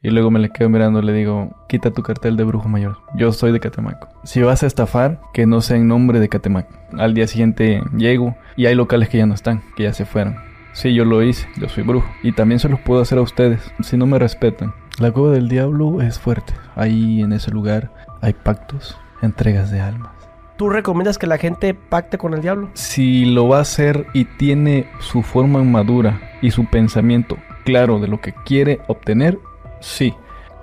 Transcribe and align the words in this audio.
Y 0.00 0.10
luego 0.10 0.30
me 0.30 0.38
le 0.38 0.50
quedo 0.50 0.68
mirando 0.68 1.00
y 1.00 1.04
le 1.04 1.12
digo, 1.12 1.50
quita 1.68 1.90
tu 1.90 2.04
cartel 2.04 2.36
de 2.36 2.44
brujo 2.44 2.68
mayor. 2.68 2.98
Yo 3.16 3.32
soy 3.32 3.50
de 3.50 3.58
Catemaco. 3.58 4.08
Si 4.22 4.40
vas 4.40 4.62
a 4.62 4.68
estafar, 4.68 5.20
que 5.32 5.44
no 5.44 5.60
sea 5.60 5.76
en 5.76 5.88
nombre 5.88 6.20
de 6.20 6.28
Catemaco. 6.28 6.72
Al 6.96 7.14
día 7.14 7.26
siguiente 7.26 7.82
llego 7.96 8.36
y 8.56 8.66
hay 8.66 8.76
locales 8.76 9.08
que 9.08 9.18
ya 9.18 9.26
no 9.26 9.34
están, 9.34 9.60
que 9.74 9.82
ya 9.82 9.92
se 9.92 10.04
fueron. 10.04 10.36
Sí, 10.72 10.94
yo 10.94 11.04
lo 11.04 11.20
hice, 11.24 11.48
yo 11.56 11.68
soy 11.68 11.82
brujo. 11.82 12.08
Y 12.22 12.30
también 12.30 12.60
se 12.60 12.68
los 12.68 12.78
puedo 12.78 13.02
hacer 13.02 13.18
a 13.18 13.22
ustedes, 13.22 13.72
si 13.80 13.96
no 13.96 14.06
me 14.06 14.20
respetan. 14.20 14.72
La 15.00 15.10
cueva 15.10 15.32
del 15.32 15.48
diablo 15.48 16.00
es 16.00 16.20
fuerte. 16.20 16.52
Ahí 16.76 17.20
en 17.20 17.32
ese 17.32 17.50
lugar 17.50 17.90
hay 18.20 18.34
pactos, 18.34 18.96
entregas 19.20 19.72
de 19.72 19.80
almas. 19.80 20.12
¿Tú 20.56 20.68
recomiendas 20.68 21.18
que 21.18 21.26
la 21.26 21.38
gente 21.38 21.74
pacte 21.74 22.18
con 22.18 22.34
el 22.34 22.42
diablo? 22.42 22.70
Si 22.74 23.24
lo 23.24 23.48
va 23.48 23.58
a 23.58 23.62
hacer 23.62 24.06
y 24.14 24.26
tiene 24.26 24.88
su 25.00 25.22
forma 25.22 25.64
madura 25.64 26.20
y 26.40 26.52
su 26.52 26.66
pensamiento 26.66 27.36
claro 27.64 27.98
de 27.98 28.06
lo 28.06 28.20
que 28.20 28.32
quiere 28.44 28.80
obtener, 28.86 29.38
Sí, 29.80 30.14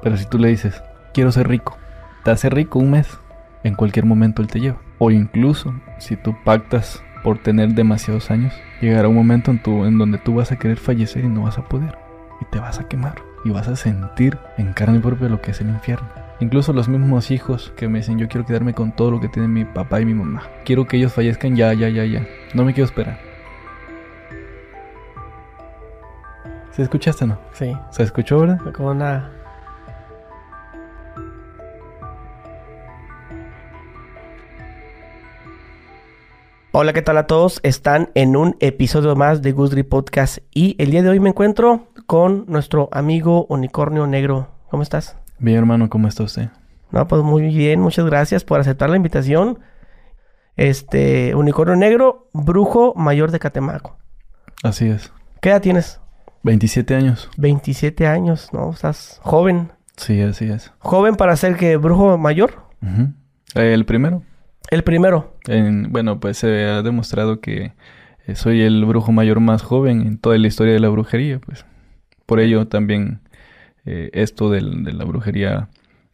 pero 0.01 0.17
si 0.17 0.25
tú 0.25 0.37
le 0.37 0.49
dices, 0.49 0.81
quiero 1.13 1.31
ser 1.31 1.47
rico, 1.47 1.77
te 2.23 2.31
hace 2.31 2.49
rico 2.49 2.79
un 2.79 2.91
mes, 2.91 3.19
en 3.63 3.75
cualquier 3.75 4.05
momento 4.05 4.41
él 4.41 4.47
te 4.47 4.59
lleva. 4.59 4.77
O 4.97 5.11
incluso, 5.11 5.73
si 5.97 6.15
tú 6.15 6.35
pactas 6.43 7.03
por 7.23 7.39
tener 7.39 7.73
demasiados 7.73 8.31
años, 8.31 8.53
llegará 8.81 9.07
un 9.07 9.15
momento 9.15 9.51
en, 9.51 9.61
tu, 9.61 9.85
en 9.85 9.97
donde 9.97 10.17
tú 10.17 10.35
vas 10.35 10.51
a 10.51 10.57
querer 10.57 10.77
fallecer 10.77 11.25
y 11.25 11.27
no 11.29 11.43
vas 11.43 11.57
a 11.57 11.67
poder. 11.67 11.97
Y 12.41 12.45
te 12.45 12.59
vas 12.59 12.79
a 12.79 12.87
quemar. 12.87 13.15
Y 13.43 13.49
vas 13.49 13.67
a 13.67 13.75
sentir 13.75 14.37
en 14.57 14.73
carne 14.73 14.99
propia 14.99 15.29
lo 15.29 15.41
que 15.41 15.51
es 15.51 15.61
el 15.61 15.69
infierno. 15.69 16.07
Incluso 16.39 16.73
los 16.73 16.89
mismos 16.89 17.31
hijos 17.31 17.73
que 17.77 17.87
me 17.87 17.99
dicen, 17.99 18.19
yo 18.19 18.27
quiero 18.27 18.45
quedarme 18.45 18.73
con 18.73 18.91
todo 18.91 19.11
lo 19.11 19.21
que 19.21 19.29
tienen 19.29 19.53
mi 19.53 19.65
papá 19.65 20.01
y 20.01 20.05
mi 20.05 20.13
mamá. 20.13 20.43
Quiero 20.65 20.85
que 20.85 20.97
ellos 20.97 21.13
fallezcan 21.13 21.55
ya, 21.55 21.73
ya, 21.73 21.89
ya, 21.89 22.05
ya. 22.05 22.27
No 22.53 22.65
me 22.65 22.73
quiero 22.73 22.85
esperar. 22.85 23.24
¿Se 26.75 26.81
escuchaste 26.81 27.25
no? 27.25 27.37
Sí. 27.53 27.73
¿Se 27.89 28.03
escuchó, 28.03 28.39
verdad? 28.39 28.59
Como 28.73 28.89
una... 28.89 29.31
Hola, 36.73 36.91
¿qué 36.91 37.01
tal 37.01 37.17
a 37.17 37.27
todos? 37.27 37.61
Están 37.63 38.09
en 38.13 38.35
un 38.35 38.57
episodio 38.59 39.15
más 39.15 39.41
de 39.41 39.53
Gusgri 39.53 39.83
Podcast 39.83 40.39
y 40.51 40.75
el 40.77 40.91
día 40.91 41.01
de 41.01 41.07
hoy 41.07 41.21
me 41.21 41.29
encuentro 41.29 41.87
con 42.07 42.43
nuestro 42.49 42.89
amigo 42.91 43.45
Unicornio 43.45 44.05
Negro. 44.05 44.49
¿Cómo 44.69 44.83
estás? 44.83 45.15
Bien, 45.39 45.59
hermano, 45.59 45.89
¿cómo 45.89 46.09
está 46.09 46.23
usted? 46.23 46.49
No, 46.91 47.07
pues 47.07 47.23
muy 47.23 47.43
bien, 47.43 47.79
muchas 47.79 48.05
gracias 48.05 48.43
por 48.43 48.59
aceptar 48.59 48.89
la 48.89 48.97
invitación. 48.97 49.59
Este, 50.57 51.35
Unicornio 51.35 51.77
Negro, 51.77 52.27
brujo 52.33 52.93
mayor 52.97 53.31
de 53.31 53.39
Catemaco. 53.39 53.95
Así 54.61 54.89
es. 54.89 55.13
¿Qué 55.39 55.51
edad 55.51 55.61
tienes? 55.61 56.01
27 56.45 56.95
años. 56.95 57.29
27 57.37 58.05
años, 58.05 58.49
¿no? 58.53 58.69
Estás 58.69 59.19
joven. 59.23 59.71
Sí, 59.97 60.21
así 60.21 60.45
es. 60.45 60.71
¿Joven 60.77 61.15
para 61.15 61.35
ser 61.37 61.55
que 61.57 61.75
brujo 61.77 62.19
mayor? 62.19 62.65
El 63.55 63.85
primero. 63.85 64.21
El 64.69 64.83
primero. 64.83 65.33
bueno, 65.89 66.19
pues 66.19 66.37
se 66.37 66.65
ha 66.65 66.83
demostrado 66.83 67.41
que 67.41 67.73
eh, 68.27 68.35
soy 68.35 68.61
el 68.61 68.85
brujo 68.85 69.11
mayor 69.11 69.39
más 69.39 69.63
joven 69.63 70.01
en 70.01 70.17
toda 70.19 70.37
la 70.37 70.45
historia 70.45 70.73
de 70.73 70.79
la 70.79 70.89
brujería, 70.89 71.39
pues. 71.39 71.65
Por 72.27 72.39
ello 72.39 72.67
también 72.67 73.21
eh, 73.85 74.11
esto 74.13 74.51
de 74.51 74.61
la 74.61 75.03
brujería 75.03 75.69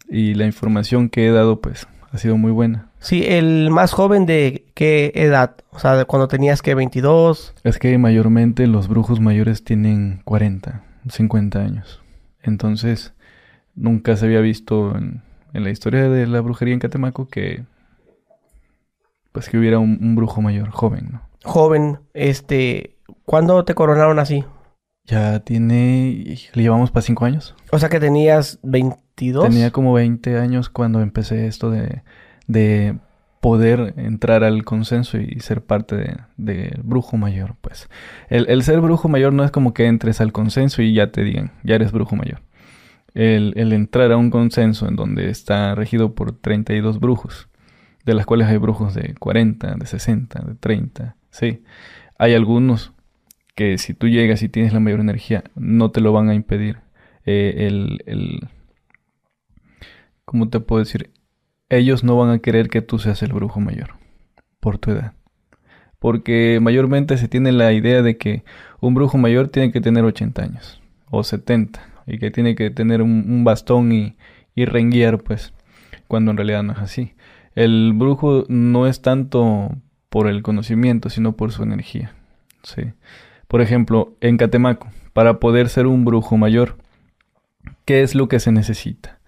y 0.09 0.33
la 0.35 0.45
información 0.45 1.09
que 1.09 1.27
he 1.27 1.31
dado, 1.31 1.59
pues, 1.59 1.87
ha 2.09 2.17
sido 2.17 2.37
muy 2.37 2.51
buena. 2.51 2.90
Sí, 3.01 3.23
el 3.25 3.71
más 3.71 3.93
joven 3.93 4.27
de 4.27 4.67
qué 4.75 5.11
edad? 5.15 5.55
O 5.71 5.79
sea, 5.79 5.95
de 5.95 6.05
cuando 6.05 6.27
tenías 6.27 6.61
que 6.61 6.75
22. 6.75 7.55
Es 7.63 7.79
que 7.79 7.97
mayormente 7.97 8.67
los 8.67 8.87
brujos 8.87 9.19
mayores 9.19 9.63
tienen 9.63 10.21
40, 10.23 10.83
50 11.09 11.59
años. 11.59 12.03
Entonces, 12.43 13.15
nunca 13.73 14.15
se 14.15 14.25
había 14.25 14.39
visto 14.39 14.95
en, 14.95 15.23
la 15.51 15.71
historia 15.71 16.09
de 16.09 16.27
la 16.27 16.41
brujería 16.41 16.75
en 16.75 16.79
Catemaco 16.79 17.27
que 17.27 17.63
pues 19.31 19.49
que 19.49 19.57
hubiera 19.57 19.79
un, 19.79 20.15
brujo 20.15 20.41
mayor, 20.41 20.69
joven, 20.69 21.09
¿no? 21.13 21.21
Joven, 21.43 21.99
este, 22.13 22.97
¿cuándo 23.25 23.65
te 23.65 23.73
coronaron 23.73 24.19
así? 24.19 24.45
Ya 25.05 25.39
tiene, 25.39 26.37
le 26.53 26.61
llevamos 26.61 26.91
para 26.91 27.01
5 27.01 27.25
años. 27.25 27.55
O 27.71 27.79
sea 27.79 27.89
que 27.89 27.99
tenías 27.99 28.59
22. 28.61 29.49
Tenía 29.49 29.71
como 29.71 29.93
20 29.93 30.37
años 30.37 30.69
cuando 30.69 31.01
empecé 31.01 31.47
esto 31.47 31.71
de 31.71 32.03
de 32.51 32.95
poder 33.39 33.95
entrar 33.97 34.43
al 34.43 34.63
consenso 34.63 35.17
y 35.17 35.39
ser 35.39 35.63
parte 35.63 36.17
de, 36.37 36.79
brujo 36.83 37.17
mayor, 37.17 37.55
pues. 37.61 37.89
El, 38.29 38.63
ser 38.63 38.81
brujo 38.81 39.09
mayor 39.09 39.33
no 39.33 39.43
es 39.43 39.51
como 39.51 39.73
que 39.73 39.87
entres 39.87 40.21
al 40.21 40.31
consenso 40.31 40.81
y 40.81 40.93
ya 40.93 41.11
te 41.11 41.23
digan, 41.23 41.51
ya 41.63 41.75
eres 41.75 41.91
brujo 41.91 42.15
mayor. 42.15 42.41
El, 43.13 43.53
el 43.57 43.73
entrar 43.73 44.11
a 44.11 44.17
un 44.17 44.29
consenso 44.29 44.87
en 44.87 44.95
donde 44.95 45.29
está 45.29 45.75
regido 45.75 46.13
por 46.13 46.33
32 46.33 46.99
brujos, 46.99 47.49
de 48.05 48.13
las 48.13 48.25
cuales 48.25 48.47
hay 48.47 48.57
brujos 48.57 48.93
de 48.93 49.15
40, 49.15 49.75
de 49.75 49.85
60, 49.85 50.39
de 50.43 50.55
30, 50.55 51.15
sí. 51.31 51.63
Hay 52.19 52.35
algunos 52.35 52.93
que 53.55 53.79
si 53.79 53.95
tú 53.95 54.07
llegas 54.07 54.43
y 54.43 54.49
tienes 54.49 54.71
la 54.71 54.79
mayor 54.79 54.99
energía, 54.99 55.43
no 55.55 55.89
te 55.91 55.99
lo 55.99 56.13
van 56.13 56.29
a 56.29 56.35
impedir. 56.35 56.77
Eh, 57.25 57.67
el, 57.67 58.03
el, 58.05 58.47
¿Cómo 60.25 60.49
te 60.49 60.59
puedo 60.59 60.79
decir? 60.79 61.11
Ellos 61.77 62.03
no 62.03 62.17
van 62.17 62.29
a 62.29 62.39
querer 62.39 62.69
que 62.69 62.81
tú 62.81 62.99
seas 62.99 63.23
el 63.23 63.33
brujo 63.33 63.59
mayor 63.59 63.95
por 64.59 64.77
tu 64.77 64.91
edad. 64.91 65.13
Porque 65.99 66.59
mayormente 66.61 67.17
se 67.17 67.27
tiene 67.27 67.51
la 67.51 67.71
idea 67.73 68.01
de 68.01 68.17
que 68.17 68.43
un 68.79 68.93
brujo 68.93 69.17
mayor 69.17 69.47
tiene 69.47 69.71
que 69.71 69.81
tener 69.81 70.03
80 70.03 70.43
años 70.43 70.81
o 71.09 71.23
70 71.23 71.81
y 72.07 72.17
que 72.17 72.31
tiene 72.31 72.55
que 72.55 72.71
tener 72.71 73.01
un, 73.01 73.43
bastón 73.43 73.91
y, 73.91 74.15
y 74.55 74.65
renguear, 74.65 75.19
pues, 75.19 75.53
cuando 76.07 76.31
en 76.31 76.37
realidad 76.37 76.63
no 76.63 76.73
es 76.73 76.79
así. 76.79 77.13
El 77.55 77.93
brujo 77.93 78.45
no 78.49 78.87
es 78.87 79.01
tanto 79.01 79.75
por 80.09 80.27
el 80.27 80.41
conocimiento, 80.41 81.09
sino 81.09 81.33
por 81.33 81.51
su 81.51 81.63
energía. 81.63 82.13
Sí. 82.63 82.93
Por 83.47 83.61
ejemplo, 83.61 84.15
en 84.19 84.37
Catemaco, 84.37 84.89
para 85.13 85.39
poder 85.39 85.69
ser 85.69 85.87
un 85.87 86.03
brujo 86.03 86.35
mayor, 86.37 86.77
¿qué 87.85 88.01
es 88.01 88.15
lo 88.15 88.27
que 88.27 88.39
se 88.39 88.51
necesita? 88.51 89.20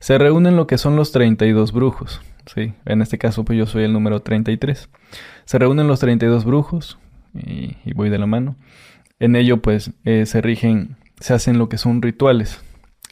Se 0.00 0.18
reúnen 0.18 0.56
lo 0.56 0.66
que 0.66 0.78
son 0.78 0.96
los 0.96 1.12
32 1.12 1.72
brujos. 1.72 2.20
Sí, 2.46 2.72
en 2.86 3.02
este 3.02 3.18
caso 3.18 3.44
pues 3.44 3.58
yo 3.58 3.66
soy 3.66 3.84
el 3.84 3.92
número 3.92 4.20
33. 4.20 4.88
Se 5.44 5.58
reúnen 5.58 5.86
los 5.86 6.00
32 6.00 6.44
brujos 6.44 6.98
y, 7.34 7.76
voy 7.94 8.08
de 8.08 8.18
la 8.18 8.26
mano. 8.26 8.56
En 9.18 9.36
ello 9.36 9.60
pues 9.60 9.92
eh, 10.04 10.24
se 10.26 10.40
rigen, 10.40 10.96
se 11.20 11.34
hacen 11.34 11.58
lo 11.58 11.68
que 11.68 11.78
son 11.78 12.00
rituales. 12.00 12.62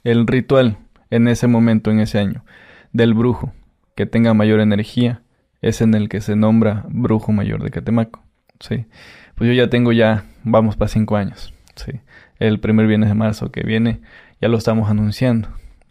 El 0.05 0.27
ritual 0.27 0.79
en 1.11 1.29
ese 1.29 1.47
momento, 1.47 1.91
en 1.91 2.01
ese 2.01 2.19
año, 2.19 2.45
del 2.93 3.15
brujo 3.15 3.53
que 3.95 4.07
tenga 4.07 4.35
mayor 4.35 4.61
energía 4.61 5.23
es 5.63 5.81
en 5.81 5.95
el 5.95 6.09
que 6.09 6.21
se 6.21 6.37
nombra 6.37 6.85
brujo 6.89 7.33
mayor 7.33 7.63
de 7.63 7.71
Catemaco. 7.71 8.23
Sí, 8.61 8.87
pues 9.35 9.49
yo 9.49 9.55
ya 9.55 9.69
tengo 9.69 9.93
ya, 9.93 10.25
vamos 10.45 10.77
para 10.77 10.89
cinco 10.89 11.17
años. 11.17 11.53
Sí, 11.75 11.93
el 12.39 12.61
primer 12.61 12.87
viernes 12.87 13.09
de 13.09 13.15
marzo 13.15 13.51
que 13.51 13.63
viene 13.63 14.01
ya 14.41 14.49
lo 14.49 14.57
estamos 14.57 14.89
anunciando. 14.89 15.49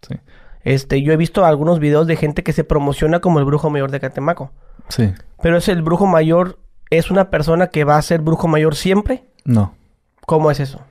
Sí. 0.08 0.16
Este, 0.66 1.00
yo 1.00 1.12
he 1.12 1.16
visto 1.16 1.44
algunos 1.44 1.78
videos 1.78 2.08
de 2.08 2.16
gente 2.16 2.42
que 2.42 2.52
se 2.52 2.64
promociona 2.64 3.20
como 3.20 3.38
el 3.38 3.44
brujo 3.44 3.70
mayor 3.70 3.92
de 3.92 4.00
Catemaco. 4.00 4.50
Sí. 4.88 5.12
Pero 5.40 5.58
es 5.58 5.68
el 5.68 5.80
brujo 5.80 6.06
mayor, 6.06 6.58
¿es 6.90 7.12
una 7.12 7.30
persona 7.30 7.68
que 7.68 7.84
va 7.84 7.96
a 7.96 8.02
ser 8.02 8.20
brujo 8.20 8.48
mayor 8.48 8.74
siempre? 8.74 9.22
No. 9.44 9.76
¿Cómo 10.26 10.50
es 10.50 10.58
eso? 10.58 10.84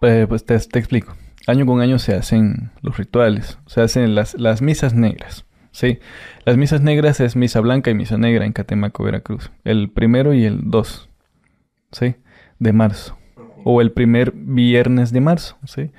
Eh, 0.00 0.24
pues 0.26 0.46
te, 0.46 0.54
explico. 0.54 1.12
Año 1.46 1.66
con 1.66 1.82
año 1.82 1.98
se 1.98 2.14
hacen 2.14 2.70
los 2.80 2.96
rituales, 2.96 3.58
se 3.66 3.82
hacen 3.82 4.14
las, 4.14 4.32
las 4.38 4.62
misas 4.62 4.94
negras. 4.94 5.44
Sí, 5.70 5.98
las 6.46 6.56
misas 6.56 6.80
negras 6.80 7.20
es 7.20 7.36
misa 7.36 7.60
blanca 7.60 7.90
y 7.90 7.94
misa 7.94 8.16
negra 8.16 8.46
en 8.46 8.54
Catemaco, 8.54 9.04
Veracruz. 9.04 9.50
El 9.64 9.90
primero 9.90 10.32
y 10.32 10.46
el 10.46 10.70
dos, 10.70 11.10
¿sí? 11.92 12.16
De 12.58 12.72
marzo. 12.72 13.18
O 13.64 13.82
el 13.82 13.92
primer 13.92 14.32
viernes 14.32 15.12
de 15.12 15.20
marzo, 15.20 15.58
¿sí? 15.66 15.90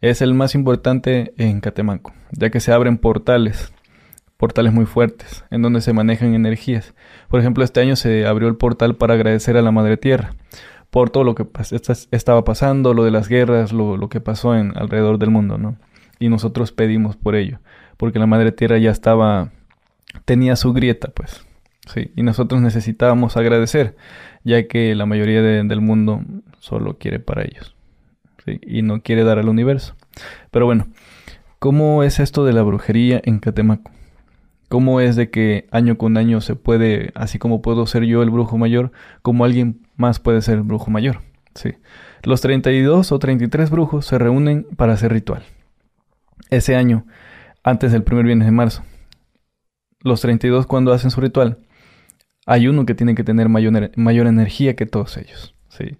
Es 0.00 0.22
el 0.22 0.34
más 0.34 0.54
importante 0.54 1.32
en 1.38 1.60
Catemaco, 1.60 2.12
ya 2.32 2.50
que 2.50 2.60
se 2.60 2.72
abren 2.72 2.98
portales, 2.98 3.72
portales 4.36 4.72
muy 4.72 4.86
fuertes, 4.86 5.44
en 5.50 5.62
donde 5.62 5.80
se 5.80 5.92
manejan 5.92 6.34
energías. 6.34 6.94
Por 7.28 7.40
ejemplo, 7.40 7.64
este 7.64 7.80
año 7.80 7.96
se 7.96 8.26
abrió 8.26 8.48
el 8.48 8.56
portal 8.56 8.96
para 8.96 9.14
agradecer 9.14 9.56
a 9.56 9.62
la 9.62 9.72
Madre 9.72 9.96
Tierra 9.96 10.34
por 10.90 11.10
todo 11.10 11.24
lo 11.24 11.34
que 11.34 11.46
estaba 12.12 12.44
pasando, 12.44 12.94
lo 12.94 13.04
de 13.04 13.10
las 13.10 13.28
guerras, 13.28 13.72
lo, 13.72 14.08
que 14.08 14.20
pasó 14.20 14.54
en 14.54 14.72
alrededor 14.76 15.18
del 15.18 15.30
mundo, 15.30 15.58
¿no? 15.58 15.76
Y 16.18 16.30
nosotros 16.30 16.72
pedimos 16.72 17.16
por 17.16 17.34
ello, 17.34 17.60
porque 17.96 18.18
la 18.18 18.26
Madre 18.26 18.52
Tierra 18.52 18.78
ya 18.78 18.90
estaba, 18.90 19.50
tenía 20.24 20.56
su 20.56 20.72
grieta, 20.72 21.08
pues, 21.14 21.44
sí, 21.92 22.12
y 22.16 22.22
nosotros 22.22 22.62
necesitábamos 22.62 23.36
agradecer, 23.36 23.96
ya 24.44 24.66
que 24.66 24.94
la 24.94 25.04
mayoría 25.04 25.42
del 25.42 25.80
mundo 25.82 26.22
solo 26.58 26.96
quiere 26.96 27.18
para 27.20 27.42
ellos 27.42 27.77
y 28.48 28.82
no 28.82 29.02
quiere 29.02 29.24
dar 29.24 29.38
al 29.38 29.48
universo. 29.48 29.94
Pero 30.50 30.66
bueno, 30.66 30.86
¿cómo 31.58 32.02
es 32.02 32.20
esto 32.20 32.44
de 32.44 32.52
la 32.52 32.62
brujería 32.62 33.20
en 33.24 33.38
Catemaco? 33.38 33.90
¿Cómo 34.68 35.00
es 35.00 35.16
de 35.16 35.30
que 35.30 35.66
año 35.70 35.96
con 35.96 36.16
año 36.18 36.40
se 36.40 36.54
puede, 36.54 37.10
así 37.14 37.38
como 37.38 37.62
puedo 37.62 37.86
ser 37.86 38.04
yo 38.04 38.22
el 38.22 38.30
brujo 38.30 38.58
mayor, 38.58 38.92
como 39.22 39.44
alguien 39.44 39.80
más 39.96 40.18
puede 40.18 40.42
ser 40.42 40.56
el 40.58 40.62
brujo 40.62 40.90
mayor? 40.90 41.22
Sí. 41.54 41.74
Los 42.22 42.42
32 42.42 43.10
o 43.10 43.18
33 43.18 43.70
brujos 43.70 44.06
se 44.06 44.18
reúnen 44.18 44.66
para 44.76 44.92
hacer 44.92 45.12
ritual. 45.12 45.42
ese 46.50 46.76
año, 46.76 47.06
antes 47.62 47.92
del 47.92 48.02
primer 48.02 48.24
viernes 48.24 48.46
de 48.46 48.52
marzo. 48.52 48.82
Los 50.00 50.20
32 50.20 50.66
cuando 50.66 50.92
hacen 50.92 51.10
su 51.10 51.20
ritual, 51.20 51.58
hay 52.46 52.68
uno 52.68 52.86
que 52.86 52.94
tiene 52.94 53.14
que 53.14 53.24
tener 53.24 53.48
mayor, 53.48 53.90
mayor 53.96 54.26
energía 54.26 54.76
que 54.76 54.86
todos 54.86 55.16
ellos. 55.16 55.54
¿sí? 55.68 55.98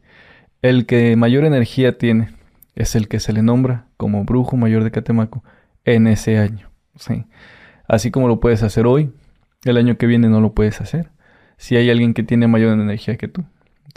El 0.62 0.86
que 0.86 1.16
mayor 1.16 1.44
energía 1.44 1.98
tiene 1.98 2.34
es 2.78 2.94
el 2.94 3.08
que 3.08 3.18
se 3.18 3.32
le 3.32 3.42
nombra 3.42 3.86
como 3.96 4.24
brujo 4.24 4.56
mayor 4.56 4.84
de 4.84 4.92
Catemaco 4.92 5.42
en 5.84 6.06
ese 6.06 6.38
año. 6.38 6.70
¿sí? 6.94 7.24
Así 7.88 8.12
como 8.12 8.28
lo 8.28 8.38
puedes 8.38 8.62
hacer 8.62 8.86
hoy, 8.86 9.12
el 9.64 9.76
año 9.76 9.98
que 9.98 10.06
viene 10.06 10.28
no 10.28 10.40
lo 10.40 10.54
puedes 10.54 10.80
hacer. 10.80 11.10
Si 11.56 11.76
hay 11.76 11.90
alguien 11.90 12.14
que 12.14 12.22
tiene 12.22 12.46
mayor 12.46 12.78
energía 12.78 13.16
que 13.16 13.26
tú. 13.26 13.44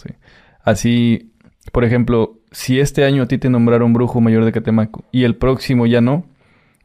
¿sí? 0.03 0.15
Así, 0.63 1.31
por 1.71 1.83
ejemplo, 1.83 2.39
si 2.51 2.79
este 2.79 3.05
año 3.05 3.23
a 3.23 3.27
ti 3.27 3.37
te 3.37 3.51
nombraron 3.51 3.93
brujo 3.93 4.19
mayor 4.19 4.45
de 4.45 4.51
Catemaco 4.51 5.05
y 5.11 5.25
el 5.25 5.35
próximo 5.35 5.85
ya 5.85 6.01
no, 6.01 6.25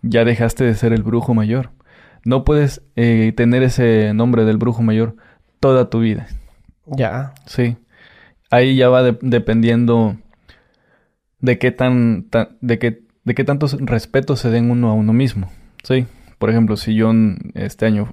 ya 0.03 0.27
dejaste 0.27 0.65
de 0.65 0.75
ser 0.75 0.93
el 0.93 1.03
brujo 1.03 1.33
mayor. 1.33 1.71
No 2.27 2.45
puedes 2.45 2.83
eh, 2.95 3.33
tener 3.35 3.63
ese 3.63 4.13
nombre 4.13 4.45
del 4.45 4.59
brujo 4.59 4.83
mayor 4.83 5.17
toda 5.61 5.89
tu 5.89 6.01
vida. 6.01 6.27
Ya. 6.85 7.33
Sí. 7.47 7.79
Ahí 8.51 8.77
ya 8.77 8.91
va 8.91 9.03
dependiendo 9.03 10.19
de 11.41 11.59
qué 11.59 11.71
tan, 11.71 12.27
de 12.61 12.79
qué 12.79 13.07
de 13.27 13.35
qué 13.35 13.45
tantos 13.45 13.77
respetos 13.81 14.39
se 14.41 14.51
den 14.51 14.71
uno 14.71 14.89
a 14.89 14.95
uno 14.95 15.13
mismo. 15.13 15.51
Sí. 15.83 16.07
Por 16.39 16.49
ejemplo, 16.49 16.77
si 16.77 16.95
yo 16.95 17.13
este 17.55 17.85
año 17.85 18.09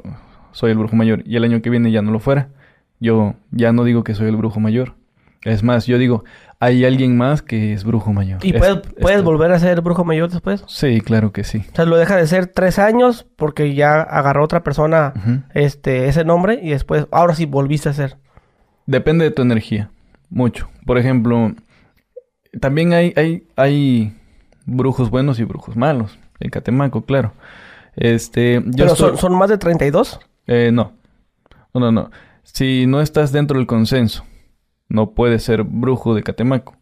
soy 0.52 0.72
el 0.72 0.78
brujo 0.78 0.96
mayor 0.96 1.22
y 1.26 1.36
el 1.36 1.44
año 1.44 1.62
que 1.62 1.70
viene 1.70 1.92
ya 1.92 2.02
no 2.02 2.12
lo 2.12 2.20
fuera, 2.20 2.50
yo 3.00 3.36
ya 3.52 3.72
no 3.74 3.84
digo 3.84 4.04
que 4.04 4.16
soy 4.16 4.28
el 4.28 4.36
brujo 4.36 4.60
mayor. 4.60 4.96
Es 5.44 5.62
más, 5.62 5.86
yo 5.86 5.98
digo, 5.98 6.24
hay 6.60 6.84
alguien 6.84 7.16
más 7.16 7.42
que 7.42 7.74
es 7.74 7.84
brujo 7.84 8.12
mayor. 8.12 8.40
¿Y 8.44 8.54
puedes, 8.54 8.78
puedes 9.00 9.22
volver 9.24 9.52
a 9.52 9.60
ser 9.60 9.82
brujo 9.82 10.04
mayor 10.04 10.32
después? 10.32 10.64
Sí, 10.68 11.02
claro 11.02 11.32
que 11.32 11.44
sí. 11.44 11.64
O 11.74 11.76
sea, 11.76 11.86
lo 11.86 11.98
deja 11.98 12.16
de 12.16 12.26
ser 12.26 12.48
tres 12.48 12.80
años 12.80 13.28
porque 13.36 13.76
ya 13.76 14.02
agarró 14.02 14.44
otra 14.44 14.64
persona 14.64 15.14
este, 15.54 16.08
ese 16.08 16.24
nombre 16.24 16.60
y 16.64 16.70
después, 16.70 17.06
ahora 17.12 17.36
sí 17.36 17.46
volviste 17.46 17.90
a 17.90 17.94
ser. 17.94 18.18
Depende 18.88 19.26
de 19.26 19.32
tu 19.32 19.44
energía, 19.44 19.92
mucho. 20.30 20.70
Por 20.86 20.98
ejemplo, 20.98 21.54
también 22.60 22.94
hay, 22.94 23.14
hay, 23.16 23.48
hay 23.56 24.18
brujos 24.66 25.10
buenos 25.10 25.40
y 25.40 25.44
brujos 25.44 25.76
malos. 25.76 26.18
En 26.40 26.50
Catemaco, 26.50 27.06
claro. 27.06 27.34
Este, 27.96 28.62
yo 28.66 28.86
¿Pero 28.86 28.96
son, 28.96 29.18
son, 29.18 29.38
más 29.38 29.50
de 29.50 29.58
32? 29.58 30.20
Eh, 30.48 30.72
no. 30.74 30.94
No, 31.74 31.80
no, 31.80 31.92
no. 31.92 32.12
Si 32.44 32.86
no 32.88 33.02
estás 33.02 33.32
dentro 33.32 33.58
del 33.58 33.68
consenso 33.68 34.24
no 34.94 35.12
puedes 35.12 35.44
ser 35.44 35.64
brujo 35.64 36.14
de 36.14 36.24
Catemaco. 36.24 36.78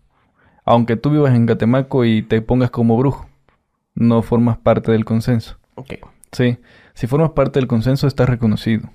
Aunque 0.65 0.97
tú 0.97 1.09
vivas 1.09 1.33
en 1.33 1.47
Catemaco 1.47 2.05
y 2.05 2.21
te 2.21 2.41
pongas 2.41 2.69
como 2.69 2.97
brujo, 2.97 3.27
no 3.95 4.21
formas 4.21 4.57
parte 4.57 4.91
del 4.91 5.05
consenso. 5.05 5.57
Ok. 5.75 5.93
Sí, 6.31 6.59
si 6.93 7.07
formas 7.07 7.31
parte 7.31 7.59
del 7.59 7.67
consenso 7.67 8.07
estás 8.07 8.29
reconocido. 8.29 8.89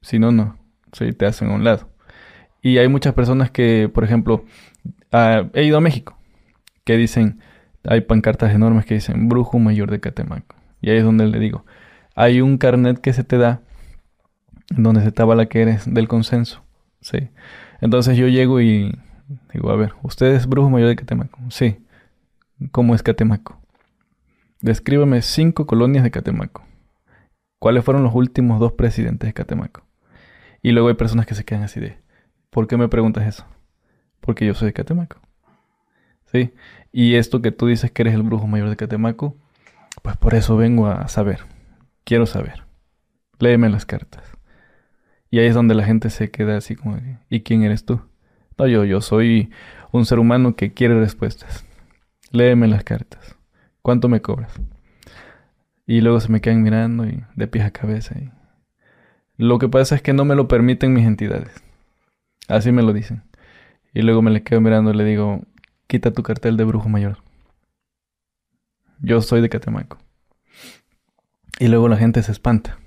Si 0.00 0.18
no, 0.18 0.32
no. 0.32 0.56
Sí, 0.92 1.12
te 1.12 1.26
hacen 1.26 1.50
a 1.50 1.54
un 1.54 1.64
lado. 1.64 1.88
Y 2.62 2.78
hay 2.78 2.88
muchas 2.88 3.12
personas 3.12 3.50
que, 3.50 3.90
por 3.92 4.04
ejemplo, 4.04 4.44
ah, 5.12 5.44
he 5.52 5.64
ido 5.64 5.76
a 5.76 5.80
México, 5.80 6.18
que 6.84 6.96
dicen, 6.96 7.40
hay 7.84 8.02
pancartas 8.02 8.54
enormes 8.54 8.86
que 8.86 8.94
dicen 8.94 9.28
brujo 9.28 9.58
mayor 9.58 9.90
de 9.90 10.00
Catemaco. 10.00 10.56
Y 10.80 10.90
ahí 10.90 10.98
es 10.98 11.04
donde 11.04 11.26
le 11.26 11.38
digo, 11.38 11.64
hay 12.14 12.40
un 12.40 12.58
carnet 12.58 12.98
que 13.00 13.12
se 13.12 13.24
te 13.24 13.38
da, 13.38 13.60
donde 14.70 15.02
se 15.02 15.12
te 15.12 15.24
la 15.24 15.46
que 15.46 15.62
eres 15.62 15.92
del 15.92 16.08
consenso. 16.08 16.62
Sí. 17.00 17.30
Entonces 17.80 18.16
yo 18.16 18.28
llego 18.28 18.60
y 18.60 18.98
digo, 19.52 19.70
a 19.70 19.76
ver, 19.76 19.94
¿usted 20.02 20.34
es 20.34 20.46
brujo 20.46 20.70
mayor 20.70 20.88
de 20.88 20.96
Catemaco? 20.96 21.38
Sí. 21.50 21.78
¿Cómo 22.70 22.94
es 22.94 23.02
Catemaco? 23.02 23.58
Descríbame 24.60 25.22
cinco 25.22 25.66
colonias 25.66 26.04
de 26.04 26.10
Catemaco. 26.10 26.64
¿Cuáles 27.58 27.84
fueron 27.84 28.02
los 28.02 28.14
últimos 28.14 28.60
dos 28.60 28.72
presidentes 28.72 29.28
de 29.28 29.32
Catemaco? 29.32 29.84
Y 30.62 30.72
luego 30.72 30.88
hay 30.88 30.94
personas 30.94 31.26
que 31.26 31.34
se 31.34 31.44
quedan 31.44 31.62
así 31.62 31.80
de, 31.80 31.98
¿por 32.50 32.66
qué 32.66 32.76
me 32.76 32.88
preguntas 32.88 33.26
eso? 33.26 33.44
Porque 34.20 34.46
yo 34.46 34.54
soy 34.54 34.66
de 34.66 34.72
Catemaco. 34.72 35.21
¿Sí? 36.32 36.52
Y 36.92 37.14
esto 37.14 37.42
que 37.42 37.52
tú 37.52 37.66
dices 37.66 37.90
que 37.90 38.02
eres 38.02 38.14
el 38.14 38.22
brujo 38.22 38.46
mayor 38.46 38.68
de 38.70 38.76
Catemaco, 38.76 39.36
pues 40.02 40.16
por 40.16 40.34
eso 40.34 40.56
vengo 40.56 40.86
a 40.88 41.08
saber. 41.08 41.40
Quiero 42.04 42.26
saber. 42.26 42.64
Léeme 43.38 43.68
las 43.68 43.86
cartas. 43.86 44.24
Y 45.30 45.38
ahí 45.38 45.46
es 45.46 45.54
donde 45.54 45.74
la 45.74 45.84
gente 45.84 46.10
se 46.10 46.30
queda 46.30 46.56
así 46.56 46.76
como, 46.76 46.98
¿y 47.30 47.40
quién 47.40 47.62
eres 47.62 47.84
tú? 47.84 48.02
No, 48.58 48.66
yo, 48.66 48.84
yo 48.84 49.00
soy 49.00 49.50
un 49.90 50.04
ser 50.04 50.18
humano 50.18 50.56
que 50.56 50.74
quiere 50.74 50.98
respuestas. 50.98 51.64
Léeme 52.30 52.68
las 52.68 52.84
cartas. 52.84 53.36
¿Cuánto 53.80 54.08
me 54.08 54.20
cobras? 54.20 54.52
Y 55.86 56.00
luego 56.00 56.20
se 56.20 56.30
me 56.30 56.40
quedan 56.40 56.62
mirando 56.62 57.06
y 57.06 57.24
de 57.34 57.46
pies 57.46 57.64
a 57.64 57.70
cabeza. 57.70 58.14
Y... 58.18 58.30
Lo 59.36 59.58
que 59.58 59.68
pasa 59.68 59.94
es 59.94 60.02
que 60.02 60.12
no 60.12 60.24
me 60.24 60.34
lo 60.34 60.48
permiten 60.48 60.92
mis 60.92 61.06
entidades. 61.06 61.62
Así 62.48 62.70
me 62.70 62.82
lo 62.82 62.92
dicen. 62.92 63.22
Y 63.94 64.02
luego 64.02 64.22
me 64.22 64.30
le 64.30 64.42
quedo 64.42 64.60
mirando 64.60 64.90
y 64.92 64.96
le 64.96 65.04
digo, 65.04 65.42
quita 65.86 66.12
tu 66.12 66.22
cartel 66.22 66.56
de 66.56 66.64
brujo 66.64 66.88
mayor. 66.88 67.18
Yo 69.00 69.20
soy 69.20 69.40
de 69.40 69.48
Catemaco. 69.48 69.98
Y 71.58 71.68
luego 71.68 71.88
la 71.88 71.96
gente 71.96 72.22
se 72.22 72.32
espanta. 72.32 72.78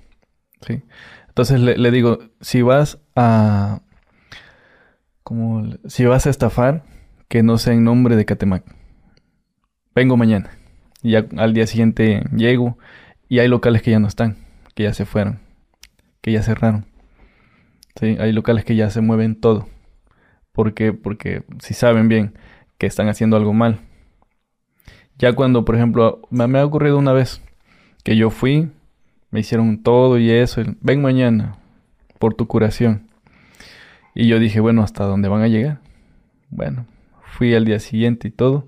¿sí? 0.66 0.82
Entonces 1.28 1.60
le, 1.60 1.90
digo, 1.90 2.18
si 2.40 2.62
vas 2.62 2.98
a... 3.14 3.80
Como, 5.22 5.76
si 5.86 6.04
vas 6.04 6.26
a 6.26 6.30
estafar, 6.30 6.84
que 7.28 7.42
no 7.42 7.58
sea 7.58 7.74
en 7.74 7.84
nombre 7.84 8.16
de 8.16 8.24
Catemac. 8.24 8.64
Vengo 9.94 10.16
mañana. 10.16 10.50
Y 11.02 11.12
ya 11.12 11.26
al 11.36 11.52
día 11.52 11.66
siguiente 11.66 12.24
llego 12.34 12.78
y 13.28 13.40
hay 13.40 13.48
locales 13.48 13.82
que 13.82 13.90
ya 13.90 13.98
no 13.98 14.08
están, 14.08 14.36
que 14.74 14.84
ya 14.84 14.94
se 14.94 15.04
fueron, 15.04 15.40
que 16.20 16.32
ya 16.32 16.42
cerraron. 16.42 16.86
¿Sí? 17.98 18.16
Hay 18.20 18.32
locales 18.32 18.64
que 18.64 18.76
ya 18.76 18.90
se 18.90 19.00
mueven 19.00 19.40
todo. 19.40 19.68
¿Por 20.52 20.74
qué? 20.74 20.92
Porque 20.92 21.44
si 21.60 21.74
saben 21.74 22.08
bien 22.08 22.34
que 22.78 22.86
están 22.86 23.08
haciendo 23.08 23.36
algo 23.36 23.52
mal. 23.52 23.80
Ya 25.18 25.32
cuando, 25.32 25.64
por 25.64 25.76
ejemplo, 25.76 26.20
me 26.30 26.58
ha 26.58 26.64
ocurrido 26.64 26.98
una 26.98 27.12
vez 27.12 27.42
que 28.04 28.16
yo 28.16 28.30
fui, 28.30 28.70
me 29.30 29.40
hicieron 29.40 29.82
todo 29.82 30.18
y 30.18 30.30
eso. 30.30 30.62
Ven 30.80 31.02
mañana 31.02 31.56
por 32.18 32.34
tu 32.34 32.46
curación. 32.46 33.08
Y 34.14 34.28
yo 34.28 34.38
dije, 34.38 34.60
bueno, 34.60 34.82
¿hasta 34.82 35.04
dónde 35.04 35.28
van 35.28 35.42
a 35.42 35.48
llegar? 35.48 35.80
Bueno, 36.50 36.86
fui 37.36 37.54
al 37.54 37.64
día 37.64 37.80
siguiente 37.80 38.28
y 38.28 38.30
todo. 38.30 38.66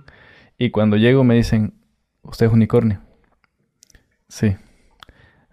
Y 0.58 0.70
cuando 0.70 0.96
llego 0.96 1.24
me 1.24 1.34
dicen, 1.34 1.74
usted 2.22 2.46
es 2.46 2.52
unicornio. 2.52 3.00
Sí. 4.28 4.56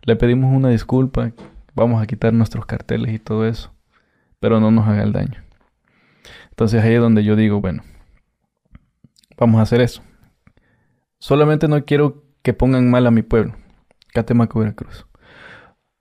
Le 0.03 0.15
pedimos 0.15 0.53
una 0.53 0.69
disculpa, 0.69 1.31
vamos 1.73 2.01
a 2.01 2.07
quitar 2.07 2.33
nuestros 2.33 2.65
carteles 2.65 3.13
y 3.13 3.19
todo 3.19 3.45
eso. 3.47 3.73
Pero 4.39 4.59
no 4.59 4.71
nos 4.71 4.87
haga 4.87 5.03
el 5.03 5.13
daño. 5.13 5.43
Entonces 6.49 6.83
ahí 6.83 6.93
es 6.93 6.99
donde 6.99 7.23
yo 7.23 7.35
digo, 7.35 7.61
bueno, 7.61 7.83
vamos 9.37 9.59
a 9.59 9.63
hacer 9.63 9.81
eso. 9.81 10.01
Solamente 11.19 11.67
no 11.67 11.83
quiero 11.85 12.23
que 12.41 12.53
pongan 12.53 12.89
mal 12.89 13.07
a 13.07 13.11
mi 13.11 13.23
pueblo. 13.23 13.55
Catemaco, 14.13 14.59
Veracruz. 14.59 15.07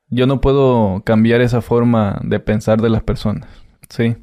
Yo 0.09 0.26
no 0.26 0.41
puedo 0.41 1.03
cambiar 1.05 1.41
esa 1.41 1.61
forma 1.61 2.21
de 2.23 2.38
pensar 2.41 2.81
de 2.81 2.91
las 2.91 3.03
personas. 3.03 3.49
Sí, 3.88 4.17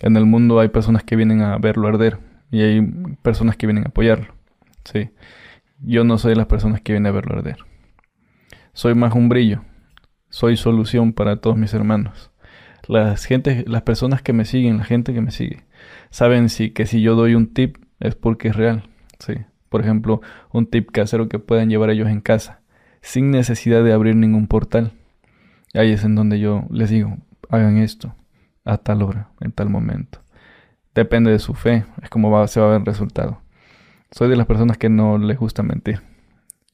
en 0.00 0.16
el 0.16 0.26
mundo 0.26 0.60
hay 0.60 0.68
personas 0.68 1.04
que 1.04 1.16
vienen 1.16 1.42
a 1.42 1.56
verlo 1.58 1.88
arder 1.88 2.18
y 2.50 2.60
hay 2.62 2.82
personas 3.22 3.56
que 3.56 3.66
vienen 3.66 3.84
a 3.84 3.88
apoyarlo. 3.88 4.34
Sí, 4.84 5.10
yo 5.80 6.04
no 6.04 6.18
soy 6.18 6.30
de 6.30 6.36
las 6.36 6.46
personas 6.46 6.80
que 6.80 6.92
vienen 6.92 7.08
a 7.08 7.12
verlo 7.12 7.38
arder. 7.38 7.56
Soy 8.72 8.94
más 8.94 9.14
un 9.14 9.28
brillo. 9.28 9.62
Soy 10.28 10.56
solución 10.56 11.12
para 11.12 11.36
todos 11.36 11.56
mis 11.56 11.74
hermanos. 11.74 12.30
Las 12.86 13.24
gente, 13.24 13.64
las 13.66 13.82
personas 13.82 14.22
que 14.22 14.32
me 14.32 14.44
siguen, 14.44 14.78
la 14.78 14.84
gente 14.84 15.12
que 15.12 15.20
me 15.20 15.30
sigue, 15.30 15.64
saben 16.10 16.48
si 16.48 16.70
que 16.70 16.86
si 16.86 17.00
yo 17.00 17.14
doy 17.14 17.34
un 17.34 17.52
tip 17.52 17.76
es 18.02 18.14
porque 18.14 18.48
es 18.48 18.56
real. 18.56 18.84
Sí. 19.18 19.34
Por 19.68 19.80
ejemplo, 19.80 20.20
un 20.52 20.66
tip 20.66 20.90
casero 20.90 21.28
que 21.28 21.38
puedan 21.38 21.70
llevar 21.70 21.90
ellos 21.90 22.08
en 22.08 22.20
casa 22.20 22.60
sin 23.02 23.30
necesidad 23.30 23.84
de 23.84 23.92
abrir 23.92 24.16
ningún 24.16 24.46
portal. 24.46 24.92
Ahí 25.74 25.92
es 25.92 26.04
en 26.04 26.14
donde 26.14 26.38
yo 26.38 26.64
les 26.70 26.90
digo, 26.90 27.18
hagan 27.50 27.78
esto 27.78 28.14
a 28.64 28.78
tal 28.78 29.02
hora, 29.02 29.30
en 29.40 29.52
tal 29.52 29.68
momento. 29.68 30.20
Depende 30.94 31.30
de 31.30 31.38
su 31.38 31.54
fe, 31.54 31.84
es 32.02 32.10
como 32.10 32.30
va, 32.30 32.46
se 32.46 32.60
va 32.60 32.66
a 32.66 32.70
ver 32.70 32.80
el 32.80 32.86
resultado. 32.86 33.40
Soy 34.10 34.28
de 34.28 34.36
las 34.36 34.46
personas 34.46 34.78
que 34.78 34.88
no 34.88 35.18
les 35.18 35.38
gusta 35.38 35.62
mentir. 35.62 36.02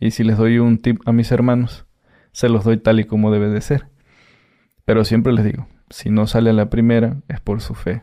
Y 0.00 0.10
si 0.10 0.22
les 0.24 0.36
doy 0.36 0.58
un 0.58 0.78
tip 0.78 1.00
a 1.06 1.12
mis 1.12 1.32
hermanos, 1.32 1.86
se 2.32 2.48
los 2.48 2.64
doy 2.64 2.76
tal 2.76 3.00
y 3.00 3.04
como 3.04 3.30
debe 3.30 3.48
de 3.48 3.60
ser. 3.60 3.86
Pero 4.84 5.04
siempre 5.04 5.32
les 5.32 5.44
digo, 5.44 5.66
si 5.90 6.10
no 6.10 6.26
sale 6.26 6.50
a 6.50 6.52
la 6.54 6.68
primera, 6.68 7.16
es 7.28 7.40
por 7.40 7.60
su 7.60 7.74
fe. 7.74 8.02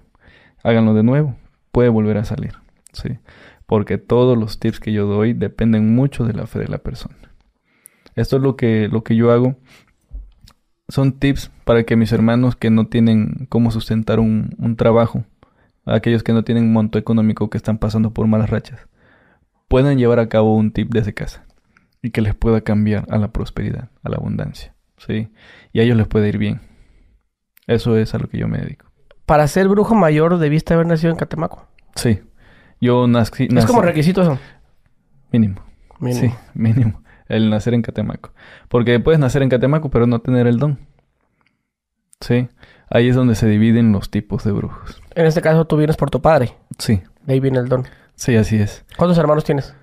Háganlo 0.64 0.94
de 0.94 1.04
nuevo, 1.04 1.36
puede 1.72 1.90
volver 1.90 2.18
a 2.18 2.26
salir. 2.26 2.54
¿Sí? 2.96 3.20
Porque 3.66 3.98
todos 3.98 4.38
los 4.38 4.60
tips 4.60 4.80
que 4.80 4.92
yo 4.92 5.06
doy 5.08 5.34
dependen 5.34 5.96
mucho 5.96 6.26
de 6.26 6.34
la 6.34 6.48
fe 6.48 6.60
de 6.60 6.68
la 6.68 6.80
persona. 6.80 7.16
Esto 8.16 8.38
es 8.38 8.42
lo 8.42 8.56
que, 8.56 8.88
lo 8.88 9.04
que 9.04 9.16
yo 9.16 9.32
hago. 9.32 9.56
Son 10.88 11.14
tips 11.14 11.52
para 11.64 11.84
que 11.84 11.96
mis 11.96 12.12
hermanos 12.12 12.56
que 12.56 12.70
no 12.70 12.88
tienen 12.88 13.48
cómo 13.50 13.72
sustentar 13.72 14.20
un, 14.20 14.56
un 14.60 14.76
trabajo, 14.76 15.26
aquellos 15.86 16.24
que 16.24 16.34
no 16.34 16.44
tienen 16.44 16.72
monto 16.72 17.00
económico, 17.00 17.50
que 17.50 17.58
están 17.58 17.78
pasando 17.80 18.12
por 18.12 18.28
malas 18.28 18.50
rachas, 18.50 18.88
puedan 19.68 19.98
llevar 19.98 20.20
a 20.20 20.30
cabo 20.30 20.56
un 20.56 20.72
tip 20.72 20.92
desde 20.92 21.14
casa. 21.14 21.46
y 22.02 22.12
que 22.12 22.22
les 22.22 22.36
pueda 22.36 22.62
cambiar 22.62 23.06
a 23.10 23.18
la 23.18 23.30
prosperidad, 23.30 23.90
a 24.04 24.10
la 24.10 24.18
abundancia, 24.18 24.76
¿sí? 24.98 25.30
Y 25.74 25.80
a 25.80 25.84
ellos 25.84 25.98
les 25.98 26.08
puede 26.08 26.30
ir 26.30 26.38
bien. 26.38 26.62
Eso 27.66 27.98
es 27.98 28.14
a 28.14 28.20
lo 28.20 28.28
que 28.28 28.38
yo 28.38 28.48
me 28.48 28.60
dedico. 28.60 28.86
Para 29.26 29.48
ser 29.48 29.68
brujo 29.68 29.96
mayor 29.96 30.38
debiste 30.38 30.76
haber 30.76 30.86
nacido 30.86 31.12
en 31.12 31.18
Catemaco. 31.18 31.68
Sí. 31.96 32.20
Yo 32.82 33.08
nací... 33.08 33.46
Es 33.46 33.50
nací- 33.52 33.68
como 33.68 33.82
requisito 33.82 34.22
eso. 34.22 34.38
Mínimo. 35.32 35.62
Mínimo. 36.00 36.20
Sí, 36.22 36.34
mínimo. 36.54 37.02
El 37.28 37.50
nacer 37.50 37.74
en 37.74 37.82
Catemaco. 37.82 38.32
Porque 38.70 39.00
puedes 39.00 39.20
nacer 39.20 39.42
en 39.42 39.50
Catemaco, 39.50 39.90
pero 39.90 40.06
no 40.08 40.20
tener 40.20 40.46
el 40.48 40.58
don. 40.60 40.80
Sí. 42.22 42.50
Ahí 42.90 43.10
es 43.10 43.16
donde 43.16 43.36
se 43.36 43.48
dividen 43.48 43.92
los 43.92 44.10
tipos 44.12 44.44
de 44.44 44.52
brujos. 44.52 45.02
En 45.16 45.26
este 45.26 45.42
caso 45.42 45.66
tú 45.66 45.78
vienes 45.78 45.98
por 45.98 46.10
tu 46.12 46.22
padre. 46.22 46.56
Sí. 46.78 47.02
De 47.24 47.34
ahí 47.34 47.40
viene 47.40 47.60
el 47.60 47.68
don. 47.68 47.86
Sí, 48.16 48.36
así 48.36 48.58
es. 48.58 48.86
¿Cuántos 48.98 49.18
hermanos 49.18 49.44
tienes? 49.44 49.76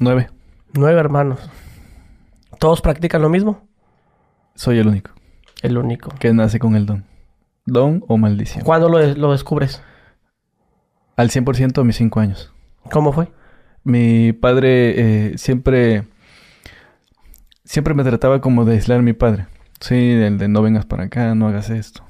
Nueve. 0.00 0.28
Nueve 0.74 1.00
hermanos. 1.00 1.40
¿Todos 2.58 2.80
practican 2.80 3.22
lo 3.22 3.28
mismo? 3.28 3.66
Soy 4.54 4.78
el 4.78 4.86
único 4.86 5.10
El 5.62 5.76
único. 5.78 6.10
que 6.20 6.32
nace 6.32 6.58
con 6.58 6.76
el 6.76 6.86
don. 6.86 7.04
Don 7.66 8.04
o 8.08 8.18
maldición. 8.18 8.62
¿Cuándo 8.64 8.88
lo, 8.88 9.00
lo 9.14 9.32
descubres? 9.32 9.82
Al 11.16 11.30
100% 11.30 11.80
a 11.80 11.84
mis 11.84 11.96
cinco 11.96 12.20
años. 12.20 12.52
¿Cómo 12.90 13.12
fue? 13.12 13.28
Mi 13.84 14.32
padre 14.32 15.30
eh, 15.32 15.38
siempre... 15.38 16.04
Siempre 17.64 17.94
me 17.94 18.04
trataba 18.04 18.40
como 18.40 18.64
de 18.64 18.74
aislar 18.74 18.98
a 18.98 19.02
mi 19.02 19.14
padre. 19.14 19.46
Sí, 19.80 19.94
el 19.94 20.38
de 20.38 20.48
no 20.48 20.62
vengas 20.62 20.86
para 20.86 21.04
acá, 21.04 21.34
no 21.34 21.48
hagas 21.48 21.70
esto. 21.70 22.04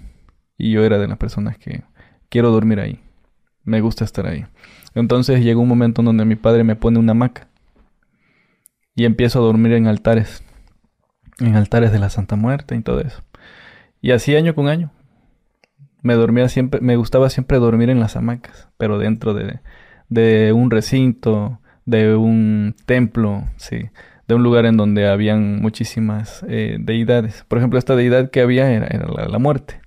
Y 0.58 0.72
yo 0.72 0.84
era 0.84 0.98
de 0.98 1.06
las 1.06 1.18
personas 1.18 1.58
que 1.58 1.82
quiero 2.28 2.50
dormir 2.50 2.80
ahí. 2.80 3.00
Me 3.62 3.80
gusta 3.80 4.04
estar 4.04 4.26
ahí. 4.26 4.46
Entonces 4.94 5.42
llegó 5.42 5.60
un 5.62 5.68
momento 5.68 6.00
en 6.00 6.06
donde 6.06 6.24
mi 6.24 6.36
padre 6.36 6.64
me 6.64 6.76
pone 6.76 6.98
una 6.98 7.12
hamaca. 7.12 7.48
Y 8.94 9.04
empiezo 9.04 9.40
a 9.40 9.42
dormir 9.42 9.72
en 9.72 9.86
altares. 9.86 10.42
En 11.40 11.56
altares 11.56 11.92
de 11.92 11.98
la 11.98 12.10
Santa 12.10 12.36
Muerte 12.36 12.76
y 12.76 12.80
todo 12.80 13.00
eso. 13.00 13.22
Y 14.00 14.12
así 14.12 14.36
año 14.36 14.54
con 14.54 14.68
año. 14.68 14.92
Me 16.04 16.14
dormía 16.14 16.48
siempre, 16.48 16.80
me 16.82 16.96
gustaba 16.96 17.30
siempre 17.30 17.58
dormir 17.58 17.88
en 17.88 17.98
las 17.98 18.14
hamacas, 18.14 18.68
pero 18.76 18.98
dentro 18.98 19.32
de, 19.34 19.60
de 20.10 20.52
un 20.52 20.70
recinto, 20.70 21.60
de 21.86 22.14
un 22.14 22.76
templo, 22.84 23.44
sí, 23.56 23.88
de 24.28 24.34
un 24.34 24.42
lugar 24.42 24.66
en 24.66 24.76
donde 24.76 25.08
habían 25.08 25.62
muchísimas 25.62 26.44
eh, 26.46 26.76
deidades. 26.78 27.44
Por 27.48 27.56
ejemplo, 27.56 27.78
esta 27.78 27.96
deidad 27.96 28.30
que 28.30 28.42
había 28.42 28.70
era, 28.70 28.86
era 28.86 29.06
la, 29.08 29.38
muerte. 29.38 29.80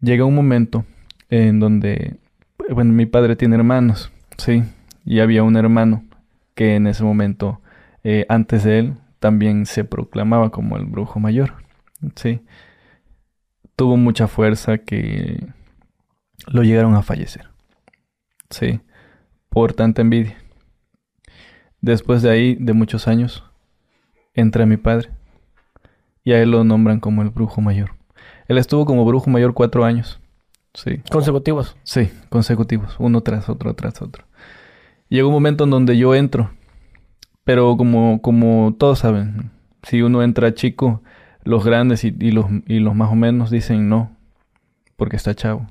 Llega 0.00 0.24
un 0.24 0.34
momento 0.36 0.84
en 1.28 1.58
donde, 1.58 2.18
bueno, 2.70 2.92
mi 2.92 3.06
padre 3.06 3.34
tiene 3.34 3.56
hermanos, 3.56 4.12
sí, 4.38 4.62
y 5.04 5.18
había 5.18 5.42
un 5.42 5.56
hermano 5.56 6.04
que 6.54 6.76
en 6.76 6.86
ese 6.86 7.02
momento, 7.02 7.60
eh, 8.04 8.26
antes 8.28 8.62
de 8.62 8.78
él, 8.78 8.94
también 9.18 9.66
se 9.66 9.84
proclamaba 9.84 10.50
como 10.50 10.76
el 10.76 10.86
brujo 10.86 11.18
mayor, 11.18 11.54
sí. 12.14 12.42
Tuvo 13.76 13.96
mucha 13.96 14.28
fuerza 14.28 14.78
que 14.78 15.46
lo 16.46 16.62
llegaron 16.62 16.94
a 16.94 17.02
fallecer, 17.02 17.48
sí, 18.50 18.80
por 19.48 19.72
tanta 19.72 20.02
envidia. 20.02 20.36
Después 21.80 22.22
de 22.22 22.30
ahí, 22.30 22.54
de 22.60 22.72
muchos 22.74 23.08
años, 23.08 23.44
entra 24.34 24.66
mi 24.66 24.76
padre 24.76 25.10
y 26.24 26.32
a 26.32 26.40
él 26.40 26.50
lo 26.52 26.62
nombran 26.64 27.00
como 27.00 27.22
el 27.22 27.30
brujo 27.30 27.60
mayor. 27.60 27.90
Él 28.46 28.58
estuvo 28.58 28.84
como 28.84 29.04
brujo 29.04 29.30
mayor 29.30 29.54
cuatro 29.54 29.84
años. 29.84 30.20
Sí, 30.74 30.98
Consecutivos. 31.10 31.76
sí, 31.82 32.10
consecutivos, 32.30 32.96
uno 32.98 33.20
tras 33.22 33.48
otro, 33.48 33.74
tras 33.74 34.00
otro. 34.00 34.24
Llegó 35.08 35.28
un 35.28 35.34
momento 35.34 35.64
en 35.64 35.70
donde 35.70 35.98
yo 35.98 36.14
entro, 36.14 36.50
pero 37.44 37.76
como, 37.76 38.22
como 38.22 38.74
todos 38.78 39.00
saben, 39.00 39.50
si 39.82 40.00
uno 40.02 40.22
entra 40.22 40.54
chico, 40.54 41.02
los 41.44 41.64
grandes 41.64 42.04
y, 42.04 42.14
y 42.18 42.30
los, 42.32 42.46
y 42.66 42.78
los 42.80 42.94
más 42.94 43.10
o 43.10 43.14
menos 43.14 43.50
dicen 43.50 43.88
no, 43.88 44.10
porque 44.96 45.16
está 45.16 45.34
chavo. 45.34 45.66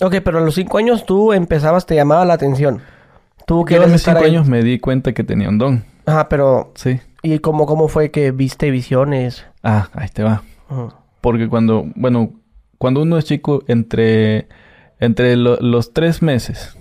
Ok, 0.00 0.16
pero 0.24 0.38
a 0.38 0.40
los 0.42 0.54
cinco 0.54 0.78
años 0.78 1.04
tú 1.06 1.32
empezabas, 1.32 1.86
te 1.86 1.94
llamaba 1.96 2.24
la 2.24 2.34
atención. 2.34 2.80
Tú 3.46 3.66
Yo 3.68 3.82
a 3.82 3.86
estar 3.86 4.14
cinco 4.14 4.24
ahí. 4.26 4.30
años 4.32 4.46
me 4.48 4.62
di 4.62 4.78
cuenta 4.78 5.12
que 5.12 5.24
tenía 5.24 5.48
un 5.48 5.58
don. 5.58 5.84
Ajá, 6.06 6.28
pero... 6.28 6.72
Sí. 6.74 7.00
¿Y 7.22 7.40
cómo, 7.40 7.66
cómo 7.66 7.88
fue 7.88 8.10
que 8.10 8.30
viste 8.30 8.70
visiones? 8.70 9.44
Ah, 9.62 9.88
ahí 9.94 10.08
te 10.08 10.22
va. 10.22 10.42
Ujú. 10.70 10.92
Porque 11.20 11.48
cuando, 11.48 11.86
bueno, 11.96 12.32
cuando 12.78 13.02
uno 13.02 13.18
es 13.18 13.24
chico, 13.24 13.64
entre, 13.66 14.46
entre 15.00 15.34
lo- 15.36 15.56
los 15.60 15.92
tres 15.92 16.22
meses 16.22 16.78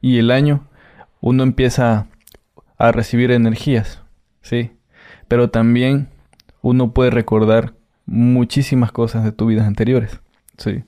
y 0.00 0.18
el 0.18 0.30
año, 0.30 0.66
uno 1.20 1.42
empieza 1.42 2.06
a 2.78 2.92
recibir 2.92 3.30
energías, 3.32 4.02
¿sí? 4.40 4.72
Pero 5.28 5.50
también 5.50 6.08
uno 6.62 6.92
puede 6.92 7.10
recordar 7.10 7.74
muchísimas 8.06 8.92
cosas 8.92 9.24
de 9.24 9.32
tu 9.32 9.46
vidas 9.46 9.66
anteriores, 9.66 10.20
¿sí? 10.58 10.84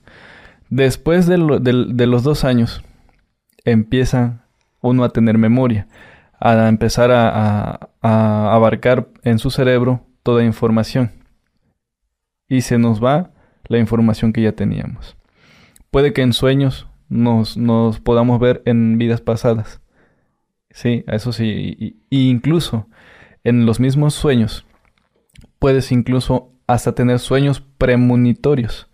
Después 0.69 1.27
de, 1.27 1.37
los 1.37 2.23
dos 2.23 2.43
años, 2.43 2.83
empieza 3.65 4.45
uno 4.81 5.03
a 5.03 5.09
tener 5.09 5.37
memoria, 5.37 5.87
a 6.39 6.67
empezar 6.67 7.11
a, 7.11 7.89
a- 8.01 8.53
abarcar 8.53 9.07
en 9.23 9.39
su 9.39 9.49
cerebro 9.51 10.01
toda 10.23 10.43
información 10.43 11.11
y 12.49 12.61
se 12.61 12.77
nos 12.77 13.03
va 13.03 13.31
la 13.67 13.77
información 13.77 14.33
que 14.33 14.41
ya 14.41 14.51
teníamos. 14.51 15.15
Puede 15.91 16.11
que 16.13 16.21
en 16.21 16.33
sueños 16.33 16.87
nos, 17.07 17.57
nos 17.57 17.99
podamos 17.99 18.39
ver 18.39 18.61
en 18.65 18.97
vidas 18.97 19.21
pasadas. 19.21 19.79
Sí, 20.69 21.03
eso 21.07 21.31
sí. 21.31 21.97
Y 22.09 22.29
incluso 22.29 22.87
en 23.43 23.65
los 23.65 23.79
mismos 23.79 24.13
sueños 24.13 24.65
puedes 25.63 25.93
incluso 25.93 26.51
hasta 26.67 26.93
tener 26.93 27.19
sueños 27.19 27.61
premonitorios. 27.61 28.89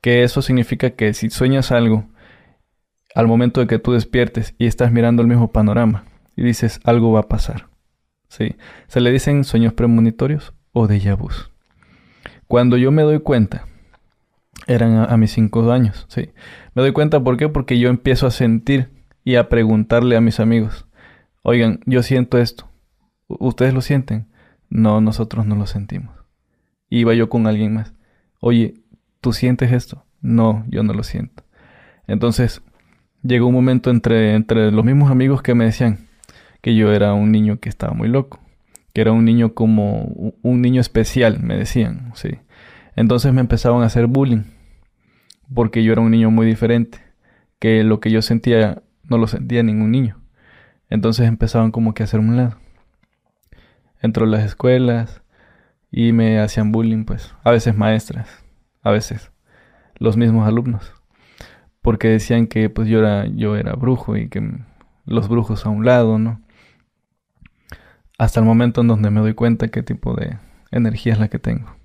Que 0.00 0.22
eso 0.22 0.40
significa 0.40 0.90
que 0.90 1.14
si 1.14 1.30
sueñas 1.30 1.72
algo 1.72 2.06
al 3.16 3.26
momento 3.26 3.58
de 3.58 3.66
que 3.66 3.80
tú 3.80 3.90
despiertes 3.90 4.54
y 4.56 4.66
estás 4.66 4.92
mirando 4.92 5.22
el 5.22 5.26
mismo 5.26 5.50
panorama 5.50 6.04
y 6.36 6.44
dices 6.44 6.78
algo 6.84 7.10
va 7.10 7.20
a 7.20 7.28
pasar. 7.28 7.70
Sí, 8.28 8.54
se 8.86 9.00
le 9.00 9.10
dicen 9.10 9.42
sueños 9.42 9.72
premonitorios 9.72 10.54
o 10.70 10.86
déjà 10.86 11.16
vus. 11.16 11.50
Cuando 12.46 12.76
yo 12.76 12.92
me 12.92 13.02
doy 13.02 13.18
cuenta, 13.18 13.66
eran 14.68 14.94
a, 14.94 15.16
mis 15.16 15.32
cinco 15.32 15.72
años, 15.72 16.06
sí. 16.08 16.30
Me 16.76 16.82
doy 16.82 16.92
cuenta, 16.92 17.18
¿por 17.18 17.36
qué? 17.36 17.48
Porque 17.48 17.80
yo 17.80 17.88
empiezo 17.88 18.28
a 18.28 18.30
sentir 18.30 18.92
y 19.24 19.34
a 19.34 19.48
preguntarle 19.48 20.16
a 20.16 20.20
mis 20.20 20.38
amigos, 20.38 20.86
oigan, 21.42 21.80
yo 21.84 22.04
siento 22.04 22.38
esto, 22.38 22.70
¿U- 23.26 23.48
¿ustedes 23.48 23.74
lo 23.74 23.80
sienten? 23.80 24.31
No, 24.72 25.02
nosotros 25.02 25.44
no 25.44 25.54
lo 25.54 25.66
sentimos. 25.66 26.14
Iba 26.88 27.12
yo 27.12 27.28
con 27.28 27.46
alguien 27.46 27.74
más, 27.74 27.92
oye, 28.40 28.80
¿tú 29.20 29.34
sientes 29.34 29.70
esto? 29.70 30.06
No, 30.22 30.64
yo 30.66 30.82
no 30.82 30.94
lo 30.94 31.02
siento. 31.02 31.44
Entonces, 32.06 32.62
llegó 33.22 33.48
un 33.48 33.54
momento 33.54 33.90
entre, 33.90 34.34
entre 34.34 34.70
los 34.70 34.82
mismos 34.82 35.10
amigos 35.10 35.42
que 35.42 35.54
me 35.54 35.66
decían 35.66 36.08
que 36.62 36.74
yo 36.74 36.90
era 36.90 37.12
un 37.12 37.30
niño 37.30 37.60
que 37.60 37.68
estaba 37.68 37.92
muy 37.92 38.08
loco, 38.08 38.40
que 38.94 39.02
era 39.02 39.12
un 39.12 39.26
niño 39.26 39.52
como 39.52 40.04
un 40.40 40.62
niño 40.62 40.80
especial, 40.80 41.40
me 41.42 41.58
decían, 41.58 42.10
sí. 42.14 42.38
Entonces 42.96 43.30
me 43.34 43.42
empezaban 43.42 43.82
a 43.82 43.86
hacer 43.86 44.06
bullying, 44.06 44.44
porque 45.54 45.84
yo 45.84 45.92
era 45.92 46.00
un 46.00 46.12
niño 46.12 46.30
muy 46.30 46.46
diferente, 46.46 46.98
que 47.58 47.84
lo 47.84 48.00
que 48.00 48.10
yo 48.10 48.22
sentía 48.22 48.82
no 49.04 49.18
lo 49.18 49.26
sentía 49.26 49.62
ningún 49.62 49.90
niño. 49.90 50.18
Entonces 50.88 51.28
empezaban 51.28 51.72
como 51.72 51.92
que 51.92 52.02
a 52.02 52.04
hacerme 52.04 52.30
un 52.30 52.36
lado. 52.38 52.61
Entró 54.02 54.26
a 54.26 54.28
las 54.28 54.44
escuelas 54.44 55.22
y 55.90 56.12
me 56.12 56.38
hacían 56.38 56.72
bullying, 56.72 57.04
pues, 57.04 57.34
a 57.44 57.50
veces 57.50 57.76
maestras, 57.76 58.28
a 58.82 58.90
veces 58.90 59.32
los 59.96 60.16
mismos 60.16 60.46
alumnos, 60.46 60.92
porque 61.80 62.08
decían 62.08 62.46
que 62.48 62.68
pues 62.68 62.88
yo 62.88 62.98
era 62.98 63.26
yo 63.26 63.56
era 63.56 63.74
brujo 63.74 64.16
y 64.16 64.28
que 64.28 64.42
los 65.06 65.28
brujos 65.28 65.64
a 65.64 65.68
un 65.68 65.84
lado, 65.84 66.18
¿no? 66.18 66.42
Hasta 68.18 68.40
el 68.40 68.46
momento 68.46 68.80
en 68.80 68.88
donde 68.88 69.10
me 69.10 69.20
doy 69.20 69.34
cuenta 69.34 69.68
qué 69.68 69.82
tipo 69.82 70.14
de 70.14 70.38
energía 70.70 71.12
es 71.12 71.18
la 71.18 71.28
que 71.28 71.38
tengo. 71.38 71.76